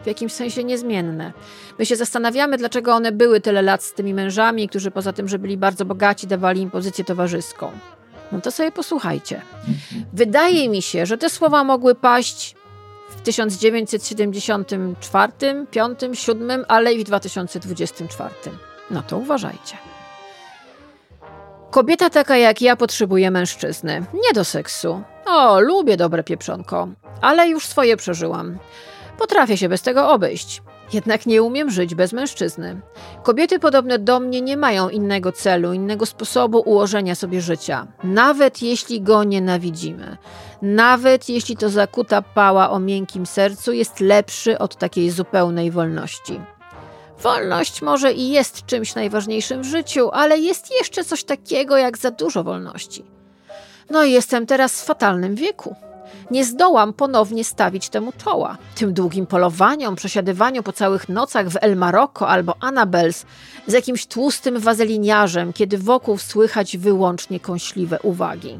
w 0.03 0.07
jakimś 0.07 0.33
sensie 0.33 0.63
niezmienne. 0.63 1.33
My 1.79 1.85
się 1.85 1.95
zastanawiamy, 1.95 2.57
dlaczego 2.57 2.93
one 2.93 3.11
były 3.11 3.41
tyle 3.41 3.61
lat 3.61 3.83
z 3.83 3.93
tymi 3.93 4.13
mężami, 4.13 4.69
którzy 4.69 4.91
poza 4.91 5.13
tym, 5.13 5.27
że 5.27 5.39
byli 5.39 5.57
bardzo 5.57 5.85
bogaci, 5.85 6.27
dawali 6.27 6.61
im 6.61 6.71
pozycję 6.71 7.03
towarzyską. 7.03 7.71
No 8.31 8.41
to 8.41 8.51
sobie 8.51 8.71
posłuchajcie. 8.71 9.41
Wydaje 10.13 10.69
mi 10.69 10.81
się, 10.81 11.05
że 11.05 11.17
te 11.17 11.29
słowa 11.29 11.63
mogły 11.63 11.95
paść 11.95 12.55
w 13.09 13.21
1974, 13.21 15.33
5, 15.71 15.99
7, 16.13 16.65
ale 16.67 16.93
i 16.93 16.99
w 16.99 17.03
2024. 17.03 18.29
No 18.91 19.03
to 19.03 19.17
uważajcie. 19.17 19.77
Kobieta 21.73 22.09
taka 22.09 22.37
jak 22.37 22.61
ja 22.61 22.75
potrzebuje 22.75 23.31
mężczyzny. 23.31 24.05
Nie 24.13 24.33
do 24.33 24.45
seksu. 24.45 25.01
O, 25.25 25.59
lubię 25.59 25.97
dobre 25.97 26.23
pieprzonko, 26.23 26.87
ale 27.21 27.47
już 27.47 27.65
swoje 27.65 27.97
przeżyłam. 27.97 28.57
Potrafię 29.17 29.57
się 29.57 29.69
bez 29.69 29.81
tego 29.81 30.09
obejść. 30.09 30.61
Jednak 30.93 31.25
nie 31.25 31.43
umiem 31.43 31.71
żyć 31.71 31.95
bez 31.95 32.13
mężczyzny. 32.13 32.81
Kobiety 33.23 33.59
podobne 33.59 33.99
do 33.99 34.19
mnie 34.19 34.41
nie 34.41 34.57
mają 34.57 34.89
innego 34.89 35.31
celu, 35.31 35.73
innego 35.73 36.05
sposobu 36.05 36.59
ułożenia 36.65 37.15
sobie 37.15 37.41
życia, 37.41 37.87
nawet 38.03 38.61
jeśli 38.61 39.01
go 39.01 39.23
nienawidzimy. 39.23 40.17
Nawet 40.61 41.29
jeśli 41.29 41.57
to 41.57 41.69
zakuta 41.69 42.21
pała 42.21 42.69
o 42.69 42.79
miękkim 42.79 43.25
sercu 43.25 43.71
jest 43.71 43.99
lepszy 43.99 44.59
od 44.59 44.75
takiej 44.75 45.09
zupełnej 45.09 45.71
wolności. 45.71 46.39
Wolność 47.23 47.81
może 47.81 48.13
i 48.13 48.29
jest 48.29 48.65
czymś 48.65 48.95
najważniejszym 48.95 49.61
w 49.61 49.65
życiu, 49.65 50.09
ale 50.13 50.39
jest 50.39 50.71
jeszcze 50.79 51.03
coś 51.03 51.23
takiego 51.23 51.77
jak 51.77 51.97
za 51.97 52.11
dużo 52.11 52.43
wolności. 52.43 53.05
No 53.89 54.03
i 54.03 54.11
jestem 54.11 54.45
teraz 54.45 54.81
w 54.81 54.85
fatalnym 54.85 55.35
wieku 55.35 55.75
nie 56.31 56.45
zdołam 56.45 56.93
ponownie 56.93 57.43
stawić 57.43 57.89
temu 57.89 58.11
czoła. 58.23 58.57
Tym 58.75 58.93
długim 58.93 59.25
polowaniom, 59.25 59.95
przesiadywaniu 59.95 60.63
po 60.63 60.73
całych 60.73 61.09
nocach 61.09 61.49
w 61.49 61.57
El 61.61 61.75
Marocco 61.75 62.27
albo 62.27 62.55
Annabels 62.59 63.25
z 63.67 63.73
jakimś 63.73 64.05
tłustym 64.05 64.59
wazeliniarzem, 64.59 65.53
kiedy 65.53 65.77
wokół 65.77 66.17
słychać 66.17 66.77
wyłącznie 66.77 67.39
kąśliwe 67.39 67.99
uwagi. 67.99 68.59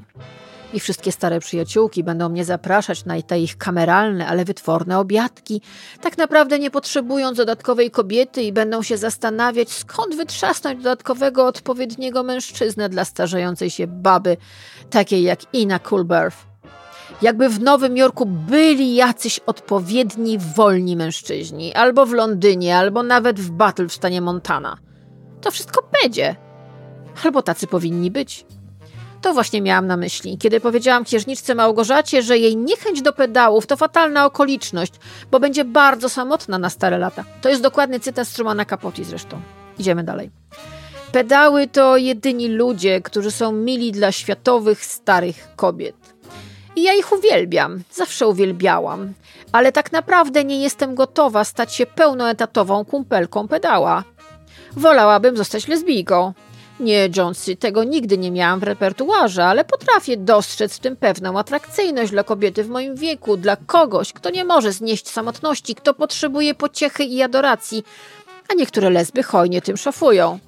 I 0.73 0.79
wszystkie 0.79 1.11
stare 1.11 1.39
przyjaciółki 1.39 2.03
będą 2.03 2.29
mnie 2.29 2.45
zapraszać 2.45 3.05
na 3.05 3.21
te 3.21 3.39
ich 3.39 3.57
kameralne, 3.57 4.27
ale 4.27 4.45
wytworne 4.45 4.99
obiadki, 4.99 5.61
tak 6.01 6.17
naprawdę 6.17 6.59
nie 6.59 6.71
potrzebując 6.71 7.37
dodatkowej 7.37 7.91
kobiety 7.91 8.41
i 8.43 8.53
będą 8.53 8.83
się 8.83 8.97
zastanawiać, 8.97 9.71
skąd 9.71 10.15
wytrzasnąć 10.15 10.77
dodatkowego 10.77 11.45
odpowiedniego 11.45 12.23
mężczyznę 12.23 12.89
dla 12.89 13.05
starzejącej 13.05 13.69
się 13.69 13.87
baby, 13.87 14.37
takiej 14.89 15.23
jak 15.23 15.53
Ina 15.53 15.79
Culberth 15.79 16.53
jakby 17.21 17.49
w 17.49 17.61
Nowym 17.61 17.97
Jorku 17.97 18.25
byli 18.25 18.95
jacyś 18.95 19.39
odpowiedni 19.39 20.37
wolni 20.55 20.95
mężczyźni, 20.95 21.73
albo 21.73 22.05
w 22.05 22.11
Londynie, 22.11 22.77
albo 22.77 23.03
nawet 23.03 23.39
w 23.39 23.51
Battle 23.51 23.87
w 23.87 23.93
stanie 23.93 24.21
Montana. 24.21 24.77
To 25.41 25.51
wszystko 25.51 25.89
będzie. 26.01 26.35
Albo 27.23 27.41
tacy 27.41 27.67
powinni 27.67 28.11
być. 28.11 28.45
To 29.23 29.33
właśnie 29.33 29.61
miałam 29.61 29.87
na 29.87 29.97
myśli, 29.97 30.37
kiedy 30.37 30.59
powiedziałam 30.59 31.03
księżniczce 31.03 31.55
Małgorzacie, 31.55 32.21
że 32.21 32.37
jej 32.37 32.57
niechęć 32.57 33.01
do 33.01 33.13
pedałów 33.13 33.67
to 33.67 33.77
fatalna 33.77 34.25
okoliczność, 34.25 34.93
bo 35.31 35.39
będzie 35.39 35.65
bardzo 35.65 36.09
samotna 36.09 36.57
na 36.57 36.69
stare 36.69 36.97
lata. 36.97 37.23
To 37.41 37.49
jest 37.49 37.61
dokładny 37.61 37.99
cytat 37.99 38.27
z 38.27 38.33
Trumana 38.33 38.65
Capote 38.65 39.03
zresztą. 39.03 39.41
Idziemy 39.79 40.03
dalej. 40.03 40.31
Pedały 41.11 41.67
to 41.67 41.97
jedyni 41.97 42.47
ludzie, 42.47 43.01
którzy 43.01 43.31
są 43.31 43.51
mili 43.51 43.91
dla 43.91 44.11
światowych 44.11 44.85
starych 44.85 45.47
kobiet. 45.55 45.95
I 46.75 46.83
ja 46.83 46.93
ich 46.93 47.11
uwielbiam, 47.11 47.83
zawsze 47.91 48.27
uwielbiałam, 48.27 49.13
ale 49.51 49.71
tak 49.71 49.91
naprawdę 49.91 50.43
nie 50.43 50.61
jestem 50.61 50.95
gotowa 50.95 51.43
stać 51.43 51.73
się 51.73 51.85
pełnoetatową 51.85 52.85
kumpelką 52.85 53.47
pedała. 53.47 54.03
Wolałabym 54.71 55.37
zostać 55.37 55.67
lesbijką. 55.67 56.33
Nie, 56.79 57.09
Jonesy, 57.17 57.55
tego 57.55 57.83
nigdy 57.83 58.17
nie 58.17 58.31
miałam 58.31 58.59
w 58.59 58.63
repertuarze, 58.63 59.45
ale 59.45 59.65
potrafię 59.65 60.17
dostrzec 60.17 60.75
w 60.75 60.79
tym 60.79 60.95
pewną 60.95 61.39
atrakcyjność 61.39 62.11
dla 62.11 62.23
kobiety 62.23 62.63
w 62.63 62.69
moim 62.69 62.95
wieku, 62.95 63.37
dla 63.37 63.55
kogoś, 63.55 64.13
kto 64.13 64.29
nie 64.29 64.45
może 64.45 64.71
znieść 64.71 65.09
samotności, 65.09 65.75
kto 65.75 65.93
potrzebuje 65.93 66.55
pociechy 66.55 67.03
i 67.03 67.21
adoracji, 67.21 67.83
a 68.49 68.53
niektóre 68.53 68.89
lesby 68.89 69.23
hojnie 69.23 69.61
tym 69.61 69.77
szafują. 69.77 70.39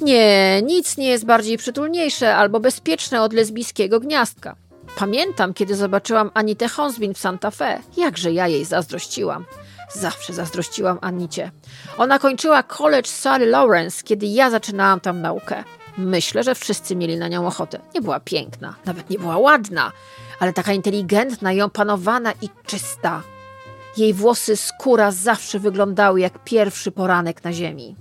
Nie, 0.00 0.62
nic 0.62 0.96
nie 0.96 1.08
jest 1.08 1.24
bardziej 1.24 1.58
przytulniejsze 1.58 2.36
albo 2.36 2.60
bezpieczne 2.60 3.22
od 3.22 3.32
lesbijskiego 3.32 4.00
gniazdka. 4.00 4.56
Pamiętam, 4.96 5.54
kiedy 5.54 5.74
zobaczyłam 5.74 6.30
Anitę 6.34 6.68
Honsbin 6.68 7.14
w 7.14 7.18
Santa 7.18 7.50
Fe. 7.50 7.78
Jakże 7.96 8.32
ja 8.32 8.48
jej 8.48 8.64
zazdrościłam. 8.64 9.44
Zawsze 9.92 10.32
zazdrościłam 10.32 10.98
Anicie. 11.00 11.50
Ona 11.98 12.18
kończyła 12.18 12.62
college 12.62 13.08
Sally 13.08 13.46
Lawrence, 13.46 14.02
kiedy 14.04 14.26
ja 14.26 14.50
zaczynałam 14.50 15.00
tam 15.00 15.20
naukę. 15.20 15.64
Myślę, 15.98 16.42
że 16.42 16.54
wszyscy 16.54 16.96
mieli 16.96 17.16
na 17.16 17.28
nią 17.28 17.46
ochotę. 17.46 17.78
Nie 17.94 18.00
była 18.00 18.20
piękna, 18.20 18.74
nawet 18.84 19.10
nie 19.10 19.18
była 19.18 19.38
ładna, 19.38 19.92
ale 20.40 20.52
taka 20.52 20.72
inteligentna 20.72 21.52
i 21.52 21.60
opanowana 21.60 22.32
i 22.42 22.48
czysta. 22.66 23.22
Jej 23.96 24.14
włosy, 24.14 24.56
skóra 24.56 25.10
zawsze 25.10 25.58
wyglądały 25.58 26.20
jak 26.20 26.44
pierwszy 26.44 26.92
poranek 26.92 27.44
na 27.44 27.52
ziemi. 27.52 27.96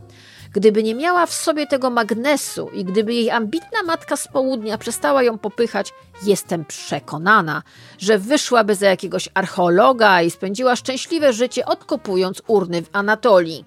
Gdyby 0.56 0.84
nie 0.84 0.96
miała 0.96 1.26
w 1.26 1.34
sobie 1.34 1.68
tego 1.68 1.90
magnesu 1.90 2.70
i 2.74 2.86
gdyby 2.86 3.14
jej 3.14 3.30
ambitna 3.30 3.84
matka 3.86 4.18
z 4.18 4.28
południa 4.28 4.78
przestała 4.78 5.24
ją 5.24 5.38
popychać, 5.38 5.94
jestem 6.24 6.66
przekonana, 6.66 7.64
że 7.98 8.20
wyszłaby 8.20 8.76
za 8.76 8.88
jakiegoś 8.88 9.30
archeologa 9.34 10.22
i 10.22 10.32
spędziła 10.32 10.76
szczęśliwe 10.76 11.34
życie 11.34 11.66
odkopując 11.66 12.42
urny 12.48 12.82
w 12.82 12.90
Anatolii. 12.92 13.66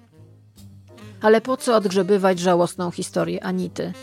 Ale 1.21 1.41
po 1.41 1.57
co 1.57 1.75
odgrzebywać 1.75 2.39
żałosną 2.39 2.91
historię 2.91 3.43
Anity? 3.43 3.93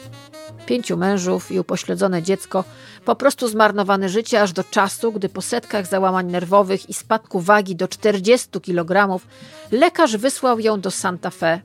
Pięciu 0.67 0.97
mężów 0.97 1.53
i 1.53 1.61
upośledzone 1.61 2.23
dziecko, 2.23 2.65
po 3.05 3.17
prostu 3.17 3.49
zmarnowane 3.49 4.09
życie 4.09 4.43
aż 4.43 4.53
do 4.53 4.65
czasu, 4.65 5.13
gdy 5.13 5.29
po 5.29 5.43
setkach 5.43 5.87
załamań 5.87 6.27
nerwowych 6.27 6.91
i 6.91 6.95
spadku 6.95 7.41
wagi 7.41 7.77
do 7.77 7.89
40 7.89 8.49
kg 8.61 9.21
lekarz 9.73 10.17
wysłał 10.17 10.61
ją 10.61 10.81
do 10.81 10.91
Santa 10.91 11.31
Fe 11.31 11.61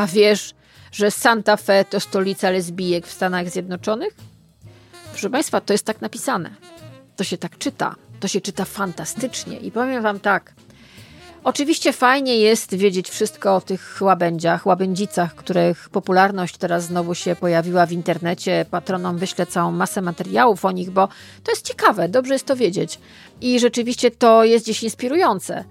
a 0.00 0.06
wiesz, 0.06 0.54
że 0.92 1.10
Santa 1.10 1.56
Fe 1.56 1.84
to 1.84 2.00
stolica 2.00 2.50
lesbijek 2.50 3.06
w 3.06 3.12
Stanach 3.12 3.50
Zjednoczonych? 3.50 4.14
Proszę 5.10 5.30
Państwa, 5.30 5.60
to 5.60 5.72
jest 5.74 5.84
tak 5.84 6.00
napisane. 6.00 6.50
To 7.16 7.24
się 7.24 7.38
tak 7.38 7.58
czyta. 7.58 7.94
To 8.20 8.28
się 8.28 8.40
czyta 8.40 8.64
fantastycznie. 8.64 9.58
I 9.58 9.70
powiem 9.70 10.02
Wam 10.02 10.20
tak. 10.20 10.52
Oczywiście 11.44 11.92
fajnie 11.92 12.38
jest 12.38 12.74
wiedzieć 12.74 13.10
wszystko 13.10 13.56
o 13.56 13.60
tych 13.60 13.98
łabędziach, 14.00 14.66
łabędzicach, 14.66 15.34
których 15.34 15.88
popularność 15.88 16.56
teraz 16.56 16.84
znowu 16.84 17.14
się 17.14 17.36
pojawiła 17.36 17.86
w 17.86 17.92
internecie. 17.92 18.66
Patronom 18.70 19.18
wyślę 19.18 19.46
całą 19.46 19.72
masę 19.72 20.02
materiałów 20.02 20.64
o 20.64 20.70
nich, 20.70 20.90
bo 20.90 21.08
to 21.44 21.52
jest 21.52 21.68
ciekawe, 21.68 22.08
dobrze 22.08 22.32
jest 22.32 22.46
to 22.46 22.56
wiedzieć. 22.56 22.98
I 23.40 23.60
rzeczywiście 23.60 24.10
to 24.10 24.44
jest 24.44 24.64
gdzieś 24.64 24.82
inspirujące. 24.82 25.64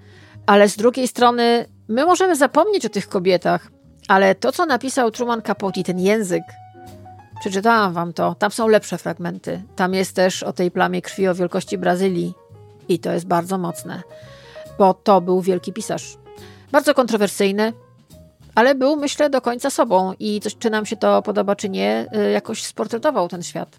Ale 0.46 0.70
z 0.70 0.78
drugiej 0.78 1.08
strony, 1.08 1.66
my 1.88 2.06
możemy 2.06 2.36
zapomnieć 2.36 2.86
o 2.86 2.90
tych 2.90 3.10
kobietach, 3.10 3.72
ale 4.10 4.36
to, 4.36 4.52
co 4.52 4.66
napisał 4.66 5.12
Truman 5.12 5.42
Capote, 5.42 5.84
ten 5.84 6.00
język, 6.00 6.44
przeczytałam 7.40 7.94
wam 7.94 8.14
to, 8.14 8.36
tam 8.36 8.52
są 8.52 8.68
lepsze 8.68 8.98
fragmenty. 8.98 9.62
Tam 9.76 9.94
jest 9.94 10.16
też 10.16 10.44
o 10.44 10.54
tej 10.54 10.72
plamie 10.72 11.02
krwi 11.02 11.28
o 11.28 11.36
wielkości 11.36 11.78
Brazylii 11.78 12.34
i 12.90 13.00
to 13.00 13.12
jest 13.12 13.28
bardzo 13.28 13.58
mocne 13.58 14.02
bo 14.80 14.94
to 14.94 15.22
był 15.22 15.42
wielki 15.42 15.74
pisarz. 15.74 16.18
Bardzo 16.72 16.94
kontrowersyjny, 16.94 17.74
ale 18.56 18.76
był, 18.76 18.96
myślę, 18.96 19.30
do 19.30 19.42
końca 19.42 19.70
sobą 19.70 20.14
i 20.20 20.40
coś, 20.40 20.58
czy 20.58 20.70
nam 20.70 20.86
się 20.86 20.98
to 20.98 21.22
podoba, 21.22 21.56
czy 21.56 21.70
nie, 21.70 22.08
y, 22.16 22.32
jakoś 22.32 22.64
sportretował 22.64 23.28
ten 23.28 23.44
świat. 23.44 23.78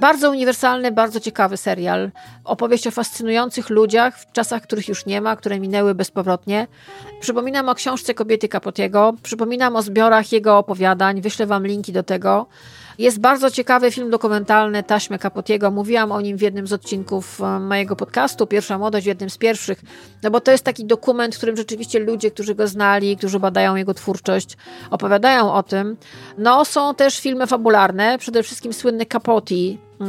Bardzo 0.00 0.30
uniwersalny, 0.30 0.92
bardzo 0.92 1.20
ciekawy 1.20 1.56
serial. 1.56 2.10
Opowieść 2.44 2.86
o 2.86 2.90
fascynujących 2.90 3.70
ludziach 3.70 4.18
w 4.18 4.32
czasach, 4.32 4.62
których 4.62 4.88
już 4.88 5.06
nie 5.06 5.20
ma, 5.20 5.36
które 5.36 5.60
minęły 5.60 5.94
bezpowrotnie. 5.94 6.66
Przypominam 7.20 7.68
o 7.68 7.74
książce 7.74 8.14
Kobiety 8.14 8.48
Capotiego, 8.48 9.14
przypominam 9.22 9.76
o 9.76 9.82
zbiorach 9.82 10.32
jego 10.32 10.58
opowiadań, 10.58 11.20
wyślę 11.20 11.46
wam 11.46 11.66
linki 11.66 11.92
do 11.92 12.02
tego. 12.02 12.46
Jest 12.98 13.20
bardzo 13.20 13.50
ciekawy 13.50 13.90
film 13.90 14.10
dokumentalny 14.10 14.82
Taśmy 14.82 15.18
Capotiego. 15.18 15.70
Mówiłam 15.70 16.12
o 16.12 16.20
nim 16.20 16.36
w 16.36 16.42
jednym 16.42 16.66
z 16.66 16.72
odcinków 16.72 17.40
e, 17.40 17.60
mojego 17.60 17.96
podcastu, 17.96 18.46
Pierwsza 18.46 18.78
Młodość, 18.78 19.04
w 19.04 19.08
jednym 19.08 19.30
z 19.30 19.38
pierwszych, 19.38 19.80
no 20.22 20.30
bo 20.30 20.40
to 20.40 20.52
jest 20.52 20.64
taki 20.64 20.84
dokument, 20.84 21.34
w 21.34 21.36
którym 21.36 21.56
rzeczywiście 21.56 21.98
ludzie, 21.98 22.30
którzy 22.30 22.54
go 22.54 22.68
znali, 22.68 23.16
którzy 23.16 23.40
badają 23.40 23.76
jego 23.76 23.94
twórczość, 23.94 24.56
opowiadają 24.90 25.52
o 25.52 25.62
tym. 25.62 25.96
No, 26.38 26.64
są 26.64 26.94
też 26.94 27.20
filmy 27.20 27.46
fabularne, 27.46 28.18
przede 28.18 28.42
wszystkim 28.42 28.72
słynny 28.72 29.06
Capote 29.06 29.54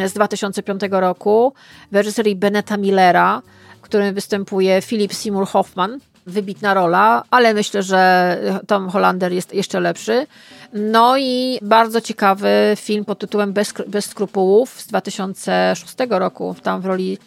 z 0.06 0.14
2005 0.14 0.82
roku 0.92 1.54
w 1.92 1.96
reżyserii 1.96 2.36
Beneta 2.36 2.78
Millera, 2.78 3.42
w 3.78 3.82
którym 3.82 4.16
występuje 4.16 4.82
Philip 4.82 5.14
Seymour 5.14 5.48
Hoffman 5.48 6.00
wybitna 6.26 6.74
rola, 6.74 7.24
ale 7.32 7.54
myślę, 7.54 7.84
że 7.84 8.62
Tom 8.68 8.90
Hollander 8.90 9.32
jest 9.32 9.54
jeszcze 9.54 9.80
lepszy. 9.80 10.28
No 10.74 11.18
i 11.18 11.60
bardzo 11.62 12.02
ciekawy 12.02 12.50
film 12.76 13.06
pod 13.06 13.20
tytułem 13.20 13.54
Bez, 13.54 13.74
Bez 13.88 14.06
skrupułów 14.06 14.82
z 14.82 14.88
2006 14.88 15.96
roku. 16.10 16.56
Tam 16.64 16.82
w 16.82 16.86
roli 16.86 17.18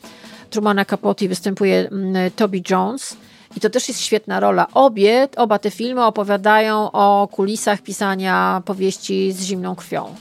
Trumana 0.51 0.85
Capote 0.85 1.29
występuje 1.29 1.89
mm, 1.89 2.31
Toby 2.31 2.63
Jones. 2.71 3.17
I 3.57 3.61
to 3.61 3.71
też 3.71 3.89
jest 3.89 4.01
świetna 4.01 4.41
rola. 4.41 4.67
Obie, 4.75 5.29
oba 5.37 5.59
te 5.59 5.71
filmy 5.71 6.05
opowiadają 6.05 6.93
o 6.93 7.29
kulisach 7.33 7.83
pisania 7.83 8.63
powieści 8.65 9.33
z 9.33 9.43
zimną 9.43 9.75
krwią. 9.75 10.15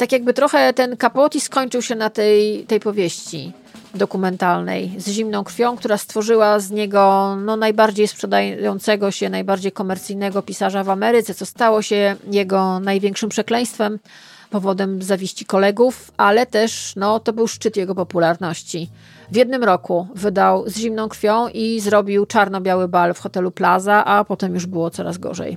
Tak 0.00 0.12
jakby 0.12 0.34
trochę 0.34 0.72
ten 0.72 0.96
Capote 0.96 1.40
skończył 1.40 1.82
się 1.82 1.94
na 1.94 2.10
tej, 2.10 2.64
tej 2.64 2.80
powieści 2.80 3.52
dokumentalnej 3.94 4.94
z 4.98 5.08
zimną 5.08 5.44
krwią, 5.44 5.76
która 5.76 5.98
stworzyła 5.98 6.58
z 6.58 6.70
niego 6.70 7.36
no, 7.44 7.56
najbardziej 7.56 8.08
sprzedającego 8.08 9.10
się, 9.10 9.30
najbardziej 9.30 9.72
komercyjnego 9.72 10.42
pisarza 10.42 10.84
w 10.84 10.90
Ameryce, 10.90 11.34
co 11.34 11.46
stało 11.46 11.82
się 11.82 12.16
jego 12.30 12.80
największym 12.80 13.28
przekleństwem, 13.28 13.98
powodem 14.50 15.02
zawiści 15.02 15.44
kolegów, 15.44 16.12
ale 16.16 16.46
też 16.46 16.92
no, 16.96 17.20
to 17.20 17.32
był 17.32 17.48
szczyt 17.48 17.76
jego 17.76 17.94
popularności. 17.94 18.90
W 19.30 19.36
jednym 19.36 19.64
roku 19.64 20.08
wydał 20.14 20.68
z 20.68 20.76
zimną 20.76 21.08
krwią 21.08 21.48
i 21.48 21.80
zrobił 21.80 22.26
czarno-biały 22.26 22.88
bal 22.88 23.14
w 23.14 23.20
hotelu 23.20 23.50
Plaza, 23.50 24.04
a 24.04 24.24
potem 24.24 24.54
już 24.54 24.66
było 24.66 24.90
coraz 24.90 25.18
gorzej. 25.18 25.56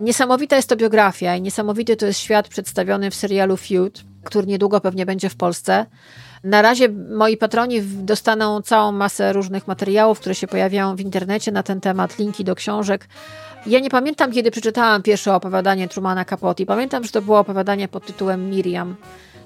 Niesamowita 0.00 0.56
jest 0.56 0.68
to 0.68 0.76
biografia 0.76 1.36
i 1.36 1.42
niesamowity 1.42 1.96
to 1.96 2.06
jest 2.06 2.20
świat 2.20 2.48
przedstawiony 2.48 3.10
w 3.10 3.14
serialu 3.14 3.56
Feud, 3.56 4.04
który 4.24 4.46
niedługo 4.46 4.80
pewnie 4.80 5.06
będzie 5.06 5.28
w 5.28 5.36
Polsce. 5.36 5.86
Na 6.44 6.62
razie 6.62 6.88
moi 6.88 7.36
patroni 7.36 7.82
dostaną 7.82 8.62
całą 8.62 8.92
masę 8.92 9.32
różnych 9.32 9.68
materiałów, 9.68 10.20
które 10.20 10.34
się 10.34 10.46
pojawiają 10.46 10.96
w 10.96 11.00
internecie 11.00 11.52
na 11.52 11.62
ten 11.62 11.80
temat, 11.80 12.18
linki 12.18 12.44
do 12.44 12.54
książek. 12.54 13.08
Ja 13.66 13.80
nie 13.80 13.90
pamiętam, 13.90 14.32
kiedy 14.32 14.50
przeczytałam 14.50 15.02
pierwsze 15.02 15.34
opowiadanie 15.34 15.88
Trumana 15.88 16.24
Capote. 16.24 16.66
Pamiętam, 16.66 17.04
że 17.04 17.10
to 17.10 17.22
było 17.22 17.38
opowiadanie 17.38 17.88
pod 17.88 18.06
tytułem 18.06 18.50
Miriam 18.50 18.96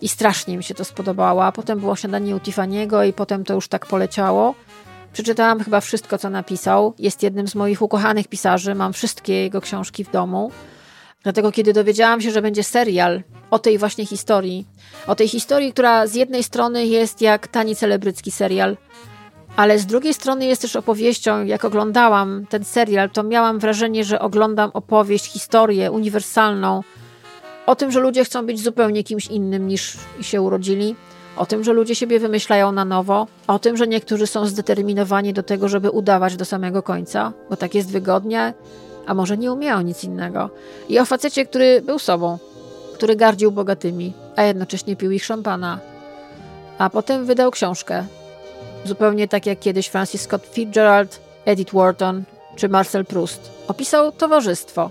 i 0.01 0.09
strasznie 0.09 0.57
mi 0.57 0.65
się 0.65 0.75
to 0.75 0.85
spodobało. 0.85 1.45
A 1.45 1.53
potem 1.53 1.81
było 1.81 1.97
śniadanie 1.97 2.37
u 2.37 2.39
Tiffany'ego 2.39 3.09
i 3.09 3.13
potem 3.13 3.45
to 3.45 3.55
już 3.55 3.69
tak 3.69 3.87
poleciało. 3.87 4.55
Przeczytałam 5.17 5.61
chyba 5.61 5.81
wszystko, 5.81 6.19
co 6.19 6.31
napisał. 6.31 6.95
Jest 6.99 7.23
jednym 7.23 7.49
z 7.49 7.55
moich 7.55 7.83
ukochanych 7.83 8.29
pisarzy. 8.29 8.75
Mam 8.75 8.93
wszystkie 8.93 9.43
jego 9.43 9.61
książki 9.61 10.05
w 10.05 10.11
domu. 10.11 10.51
Dlatego, 11.23 11.53
kiedy 11.53 11.73
dowiedziałam 11.73 12.21
się, 12.21 12.31
że 12.31 12.43
będzie 12.43 12.65
serial 12.65 13.23
o 13.51 13.59
tej 13.59 13.79
właśnie 13.79 14.07
historii, 14.07 14.67
o 15.07 15.15
tej 15.15 15.29
historii, 15.29 15.73
która 15.73 16.07
z 16.07 16.15
jednej 16.15 16.43
strony 16.43 16.87
jest 16.87 17.21
jak 17.21 17.49
tani 17.49 17.77
celebrycki 17.77 18.31
serial, 18.31 18.77
ale 19.57 19.79
z 19.79 19.87
drugiej 19.87 20.15
strony 20.15 20.45
jest 20.45 20.63
też 20.63 20.77
opowieścią. 20.77 21.45
Jak 21.45 21.65
oglądałam 21.65 22.47
ten 22.49 22.65
serial, 22.65 23.11
to 23.11 23.23
miałam 23.23 23.59
wrażenie, 23.59 24.05
że 24.05 24.21
oglądam 24.21 24.71
opowieść, 24.75 25.25
historię 25.25 25.91
uniwersalną 25.91 26.83
o 27.67 27.77
tym, 27.77 27.91
że 27.93 28.01
ludzie 28.01 28.25
chcą 28.25 28.47
być 28.47 28.61
zupełnie 28.61 29.05
kimś 29.05 29.27
innym 29.27 29.69
niż 29.69 29.97
się 30.21 30.43
urodzili, 30.43 30.97
o 31.37 31.47
tym, 31.47 31.65
że 31.65 31.73
ludzie 31.73 31.95
siebie 31.95 32.21
wymyślają 32.21 32.73
na 32.73 32.85
nowo, 32.85 33.27
o 33.47 33.59
tym, 33.59 33.77
że 33.77 33.87
niektórzy 33.87 34.27
są 34.27 34.47
zdeterminowani 34.47 35.33
do 35.33 35.43
tego, 35.43 35.69
żeby 35.69 35.91
udawać 35.91 36.37
do 36.37 36.45
samego 36.45 36.83
końca, 36.83 37.33
bo 37.51 37.57
tak 37.57 37.75
jest 37.75 37.91
wygodnie, 37.91 38.55
a 39.07 39.15
może 39.15 39.37
nie 39.37 39.53
umieją 39.53 39.81
nic 39.81 40.05
innego. 40.05 40.51
I 40.89 40.99
o 40.99 41.05
facecie, 41.05 41.47
który 41.47 41.83
był 41.83 41.99
sobą, 41.99 42.39
który 42.95 43.17
gardził 43.17 43.53
bogatymi, 43.53 44.13
a 44.37 44.43
jednocześnie 44.43 44.97
pił 44.97 45.11
ich 45.11 45.25
szampana. 45.25 45.79
A 46.79 46.91
potem 46.91 47.27
wydał 47.27 47.51
książkę. 47.51 48.05
Zupełnie 48.85 49.29
tak 49.29 49.47
jak 49.47 49.59
kiedyś 49.59 49.87
Francis 49.87 50.23
Scott 50.23 50.47
Fitzgerald, 50.47 51.21
Edith 51.45 51.73
Wharton 51.75 52.23
czy 52.57 52.69
Marcel 52.69 53.05
Proust. 53.05 53.51
Opisał 53.69 54.13
towarzystwo. 54.13 54.91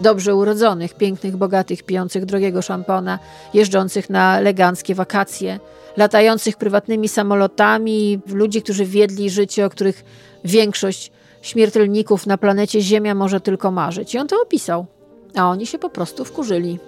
Dobrze 0.00 0.34
urodzonych, 0.34 0.94
pięknych, 0.94 1.36
bogatych, 1.36 1.82
pijących 1.82 2.24
drogiego 2.24 2.62
szampana, 2.62 3.18
jeżdżących 3.54 4.10
na 4.10 4.38
eleganckie 4.38 4.94
wakacje, 4.94 5.60
latających 5.96 6.56
prywatnymi 6.56 7.08
samolotami, 7.08 8.20
ludzi, 8.26 8.62
którzy 8.62 8.84
wiedli 8.84 9.30
życie, 9.30 9.66
o 9.66 9.70
których 9.70 10.04
większość 10.44 11.12
śmiertelników 11.42 12.26
na 12.26 12.38
planecie 12.38 12.80
Ziemia 12.80 13.14
może 13.14 13.40
tylko 13.40 13.70
marzyć. 13.70 14.14
I 14.14 14.18
on 14.18 14.28
to 14.28 14.36
opisał. 14.42 14.86
A 15.34 15.50
oni 15.50 15.66
się 15.66 15.78
po 15.78 15.90
prostu 15.90 16.24
wkurzyli. 16.24 16.78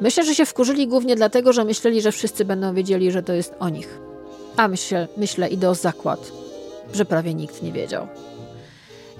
Myślę, 0.00 0.24
że 0.24 0.34
się 0.34 0.46
wkurzyli 0.46 0.88
głównie 0.88 1.16
dlatego, 1.16 1.52
że 1.52 1.64
myśleli, 1.64 2.02
że 2.02 2.12
wszyscy 2.12 2.44
będą 2.44 2.74
wiedzieli, 2.74 3.12
że 3.12 3.22
to 3.22 3.32
jest 3.32 3.54
o 3.58 3.68
nich. 3.68 3.98
A 4.56 4.68
myślę, 4.68 5.08
myślę 5.16 5.48
idę 5.48 5.70
o 5.70 5.74
zakład, 5.74 6.32
że 6.94 7.04
prawie 7.04 7.34
nikt 7.34 7.62
nie 7.62 7.72
wiedział. 7.72 8.08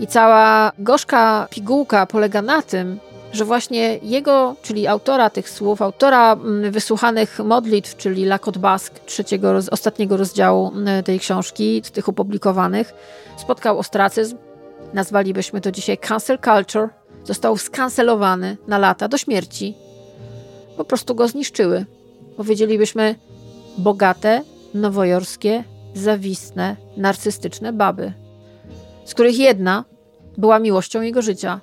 I 0.01 0.06
cała 0.06 0.73
gorzka 0.78 1.48
pigułka 1.51 2.06
polega 2.06 2.43
na 2.43 2.62
tym, 2.62 2.98
że 3.32 3.44
właśnie 3.44 3.98
jego, 4.02 4.56
czyli 4.62 4.86
autora 4.86 5.31
tych 5.31 5.51
słów, 5.51 5.82
autora 5.82 6.32
mm, 6.32 6.73
wysłuchanych 6.73 7.39
modlitw, 7.39 7.97
czyli 7.97 8.24
Lakot 8.24 8.59
Bask, 8.59 8.98
trzeciego, 8.98 9.55
ostatniego 9.70 10.16
rozdziału 10.16 10.73
mm, 10.74 11.05
tej 11.05 11.20
książki, 11.20 11.82
z 11.85 11.90
tych 11.90 12.09
opublikowanych, 12.09 12.94
spotkał 13.36 13.78
ostracyzm. 13.78 14.36
Nazwalibyśmy 14.94 15.60
to 15.60 15.73
dzisiaj 15.73 15.98
cancel 15.98 16.39
culture. 16.39 16.89
Został 17.24 17.56
skancelowany 17.56 18.56
na 18.68 18.78
lata 18.78 19.09
do 19.09 19.18
śmierci. 19.18 19.74
Po 20.77 20.85
prostu 20.85 21.14
go 21.14 21.28
zniszczyły. 21.28 21.86
Powiedzielibyśmy 22.36 23.14
bogate, 23.78 24.43
nowojorskie, 24.74 25.64
zawistne, 25.94 26.77
narcystyczne 26.97 27.73
baby, 27.73 28.12
z 29.06 29.14
których 29.14 29.38
jedna 29.38 29.84
była 30.38 30.58
miłością 30.58 31.00
jego 31.00 31.22
życia 31.22 31.60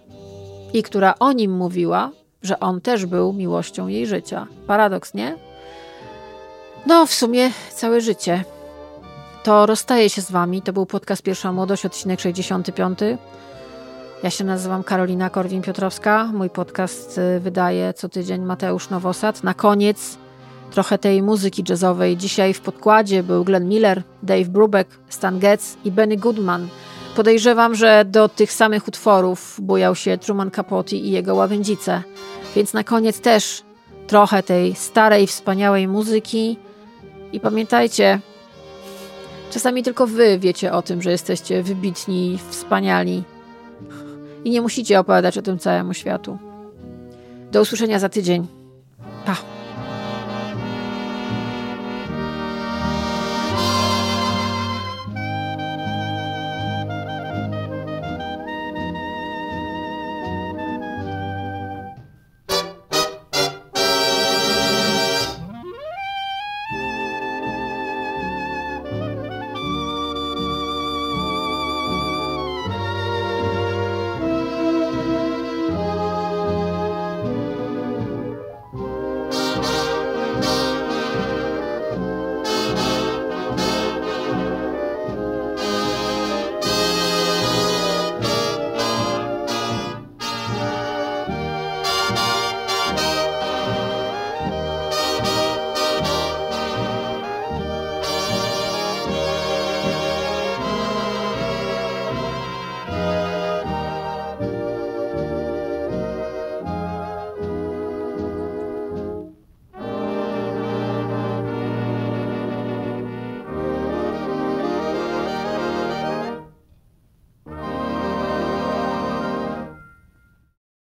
i 0.73 0.83
która 0.83 1.13
o 1.19 1.31
nim 1.31 1.51
mówiła, 1.51 2.11
że 2.41 2.59
on 2.59 2.81
też 2.81 3.05
był 3.05 3.33
miłością 3.33 3.87
jej 3.87 4.07
życia. 4.07 4.47
Paradoks, 4.67 5.13
nie? 5.13 5.37
No, 6.85 7.05
w 7.05 7.13
sumie 7.13 7.51
całe 7.75 8.01
życie. 8.01 8.43
To 9.43 9.65
rozstaje 9.65 10.09
się 10.09 10.21
z 10.21 10.31
wami. 10.31 10.61
To 10.61 10.73
był 10.73 10.85
podcast 10.85 11.21
Pierwsza 11.21 11.51
Młodość, 11.51 11.85
odcinek 11.85 12.19
65. 12.19 12.99
Ja 14.23 14.29
się 14.29 14.43
nazywam 14.43 14.83
Karolina 14.83 15.29
Korwin-Piotrowska. 15.29 16.33
Mój 16.33 16.49
podcast 16.49 17.17
y, 17.17 17.39
wydaje 17.39 17.93
co 17.93 18.09
tydzień 18.09 18.41
Mateusz 18.41 18.89
Nowosad. 18.89 19.43
Na 19.43 19.53
koniec 19.53 20.17
trochę 20.71 20.97
tej 20.97 21.23
muzyki 21.23 21.63
jazzowej. 21.69 22.17
Dzisiaj 22.17 22.53
w 22.53 22.61
podkładzie 22.61 23.23
był 23.23 23.43
Glenn 23.43 23.67
Miller, 23.69 24.03
Dave 24.23 24.45
Brubeck, 24.45 24.99
Stan 25.09 25.39
Getz 25.39 25.77
i 25.85 25.91
Benny 25.91 26.17
Goodman– 26.17 26.67
Podejrzewam, 27.15 27.75
że 27.75 28.05
do 28.05 28.29
tych 28.29 28.51
samych 28.51 28.87
utworów 28.87 29.57
bujał 29.61 29.95
się 29.95 30.17
Truman 30.17 30.51
Capote 30.51 30.95
i 30.95 31.11
jego 31.11 31.35
ławędzice. 31.35 32.03
Więc 32.55 32.73
na 32.73 32.83
koniec 32.83 33.19
też 33.19 33.63
trochę 34.07 34.43
tej 34.43 34.75
starej, 34.75 35.27
wspaniałej 35.27 35.87
muzyki. 35.87 36.57
I 37.33 37.39
pamiętajcie, 37.39 38.19
Czasami 39.53 39.83
tylko 39.83 40.07
wy 40.07 40.39
wiecie 40.39 40.73
o 40.73 40.81
tym, 40.81 41.01
że 41.01 41.11
jesteście 41.11 41.63
wybitni, 41.63 42.39
wspaniali 42.49 43.23
i 44.45 44.49
nie 44.49 44.61
musicie 44.61 44.99
opowiadać 44.99 45.37
o 45.37 45.41
tym 45.41 45.59
całemu 45.59 45.93
światu. 45.93 46.37
Do 47.51 47.61
usłyszenia 47.61 47.99
za 47.99 48.09
tydzień. 48.09 48.47
Pa! 49.25 49.62